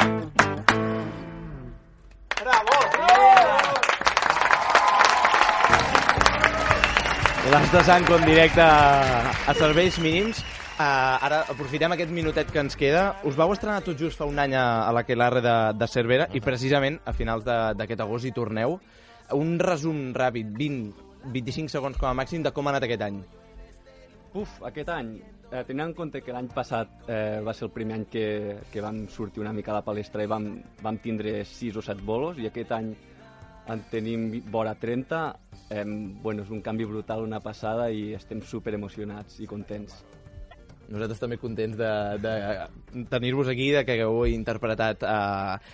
L'Has 7.51 7.73
de 7.73 7.85
Sanco 7.85 8.17
en 8.17 8.25
directe 8.27 8.61
a 8.61 9.55
serveis 9.57 9.99
mínims. 10.01 10.45
Uh, 10.77 11.17
ara 11.25 11.39
aprofitem 11.49 11.95
aquest 11.95 12.11
minutet 12.13 12.51
que 12.53 12.61
ens 12.61 12.75
queda. 12.77 13.15
Us 13.25 13.37
vau 13.39 13.49
estrenar 13.55 13.79
tot 13.81 13.97
just 13.97 14.19
fa 14.21 14.27
un 14.29 14.37
any 14.37 14.53
a, 14.53 14.85
a 14.85 14.91
la 14.93 15.07
Quelarre 15.09 15.41
de, 15.41 15.55
de 15.73 15.87
Cervera 15.89 16.27
i 16.37 16.43
precisament 16.45 16.99
a 17.09 17.15
finals 17.17 17.47
d'aquest 17.49 18.03
agost 18.05 18.29
hi 18.29 18.33
torneu. 18.37 18.77
Un 19.33 19.55
resum 19.57 20.11
ràpid, 20.13 20.51
20, 20.53 21.07
25 21.33 21.73
segons 21.73 21.97
com 21.97 22.11
a 22.11 22.13
màxim, 22.19 22.45
de 22.45 22.53
com 22.53 22.69
ha 22.69 22.75
anat 22.75 22.85
aquest 22.85 23.05
any. 23.07 23.23
Uf, 24.37 24.59
aquest 24.69 24.91
any, 24.93 25.15
eh, 25.49 25.63
tenint 25.65 25.87
en 25.87 25.95
compte 25.97 26.21
que 26.21 26.35
l'any 26.37 26.51
passat 26.53 27.09
eh, 27.09 27.41
va 27.47 27.57
ser 27.57 27.71
el 27.71 27.73
primer 27.73 27.97
any 27.97 28.05
que, 28.13 28.27
que 28.69 28.85
vam 28.85 29.07
sortir 29.09 29.41
una 29.47 29.55
mica 29.57 29.73
a 29.73 29.79
la 29.79 29.87
palestra 29.87 30.27
i 30.27 30.29
vam, 30.29 30.51
vam 30.85 31.01
tindre 31.01 31.39
6 31.55 31.81
o 31.81 31.87
7 31.89 32.05
bolos, 32.05 32.37
i 32.37 32.51
aquest 32.51 32.77
any 32.77 32.93
en 33.73 33.87
tenim 33.89 34.29
vora 34.53 34.77
30, 34.77 35.25
eh, 35.71 35.89
bueno, 36.21 36.45
és 36.45 36.53
un 36.53 36.61
canvi 36.61 36.85
brutal, 36.85 37.25
una 37.25 37.41
passada, 37.41 37.89
i 37.89 38.13
estem 38.21 38.45
super 38.45 38.77
emocionats 38.77 39.41
i 39.41 39.49
contents. 39.49 40.05
Nosaltres 40.89 41.19
també 41.19 41.37
contents 41.41 41.75
de, 41.79 41.89
de 42.23 43.05
tenir-vos 43.11 43.49
aquí, 43.51 43.73
de 43.75 43.81
que 43.85 43.97
hagueu 43.97 44.21
interpretat 44.31 45.03
a, 45.03 45.17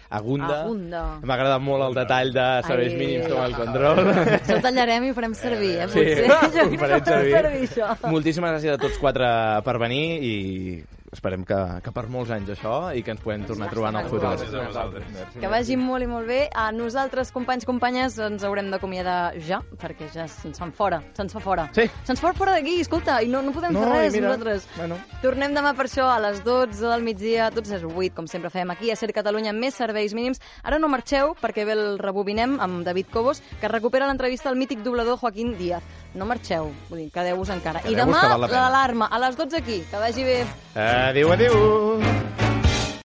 a 0.08 0.20
Gunda. 0.24 0.62
Gunda. 0.68 1.02
M'ha 1.20 1.34
agradat 1.36 1.60
molt 1.64 1.84
el 1.90 1.98
detall 2.00 2.32
de 2.32 2.46
serveis 2.68 2.94
Ai. 2.94 2.98
mínims 3.02 3.28
com 3.28 3.42
el 3.44 3.56
control. 3.58 4.00
Això 4.38 4.56
ho 4.56 4.62
tallarem 4.64 5.04
i 5.04 5.12
ho 5.12 5.18
farem 5.18 5.34
servir, 5.36 5.74
eh? 5.84 5.90
Sí, 5.92 6.00
Potser. 6.00 6.32
Jo 6.56 6.64
farem 6.64 6.72
ho 6.72 6.80
farem 6.86 7.04
servir. 7.10 7.36
servir, 7.36 7.62
això. 7.68 7.92
Moltíssimes 8.08 8.56
gràcies 8.56 8.74
a 8.78 8.80
tots 8.80 8.98
quatre 9.02 9.28
per 9.68 9.76
venir 9.84 10.02
i 10.24 10.34
esperem 11.12 11.44
que, 11.44 11.56
que 11.84 11.92
per 11.92 12.06
molts 12.08 12.30
anys 12.32 12.54
això 12.54 12.76
i 12.96 13.02
que 13.04 13.12
ens 13.12 13.20
podem 13.22 13.42
tornar 13.44 13.66
a 13.68 13.72
trobar 13.72 13.90
en 13.92 13.98
el 14.00 14.08
futur. 14.08 14.30
Que 15.36 15.50
vagi 15.52 15.76
molt 15.76 16.06
i 16.06 16.08
molt 16.08 16.26
bé. 16.28 16.40
A 16.56 16.70
nosaltres, 16.72 17.30
companys, 17.34 17.66
companyes, 17.68 18.16
ens 18.22 18.44
haurem 18.48 18.70
d'acomiadar 18.72 19.36
ja, 19.44 19.60
perquè 19.80 20.08
ja 20.14 20.24
se'ns 20.30 20.58
fan 20.62 20.72
fora. 20.72 21.02
Se'ns 21.16 21.34
fa 21.36 21.42
fora. 21.44 21.66
Sí. 21.76 21.84
Se'ns 22.08 22.22
fa 22.22 22.32
fora 22.36 22.56
d'aquí, 22.56 22.78
escolta, 22.80 23.18
i 23.22 23.28
no, 23.28 23.42
no 23.44 23.52
podem 23.52 23.76
No, 23.76 23.84
fer 23.84 23.90
res, 24.06 24.16
mira, 24.16 24.30
nosaltres. 24.30 24.66
Bueno. 24.76 24.98
Tornem 25.22 25.54
demà 25.56 25.74
per 25.76 25.86
això 25.90 26.08
a 26.08 26.18
les 26.24 26.40
12 26.46 26.80
del 26.88 27.04
migdia, 27.04 27.50
tots 27.54 27.72
les 27.72 27.84
8, 27.84 28.14
com 28.16 28.28
sempre 28.30 28.50
fem 28.50 28.72
aquí 28.72 28.90
a 28.90 28.96
Ser 28.96 29.12
Catalunya, 29.12 29.52
més 29.52 29.76
serveis 29.76 30.16
mínims. 30.16 30.40
Ara 30.64 30.80
no 30.80 30.88
marxeu, 30.92 31.36
perquè 31.40 31.66
ve 31.68 31.76
el 31.76 31.98
rebobinem 32.00 32.56
amb 32.60 32.86
David 32.88 33.12
Cobos, 33.12 33.42
que 33.60 33.68
recupera 33.68 34.08
l'entrevista 34.08 34.48
al 34.48 34.56
mític 34.56 34.80
doblador 34.82 35.20
Joaquín 35.20 35.56
Díaz. 35.58 35.84
No 36.14 36.26
marxeu, 36.28 36.68
vull 36.90 37.00
dir, 37.00 37.10
quedeu-vos 37.14 37.48
encara. 37.54 37.80
I 37.86 37.94
Quedeu-vos, 37.94 38.20
demà 38.20 38.36
l'alarma, 38.52 39.08
a 39.08 39.22
les 39.22 39.38
12 39.38 39.56
aquí. 39.62 39.80
Que 39.90 40.04
vagi 40.04 40.28
bé. 40.28 40.38
Adéu, 40.76 41.32
adéu. 41.32 42.41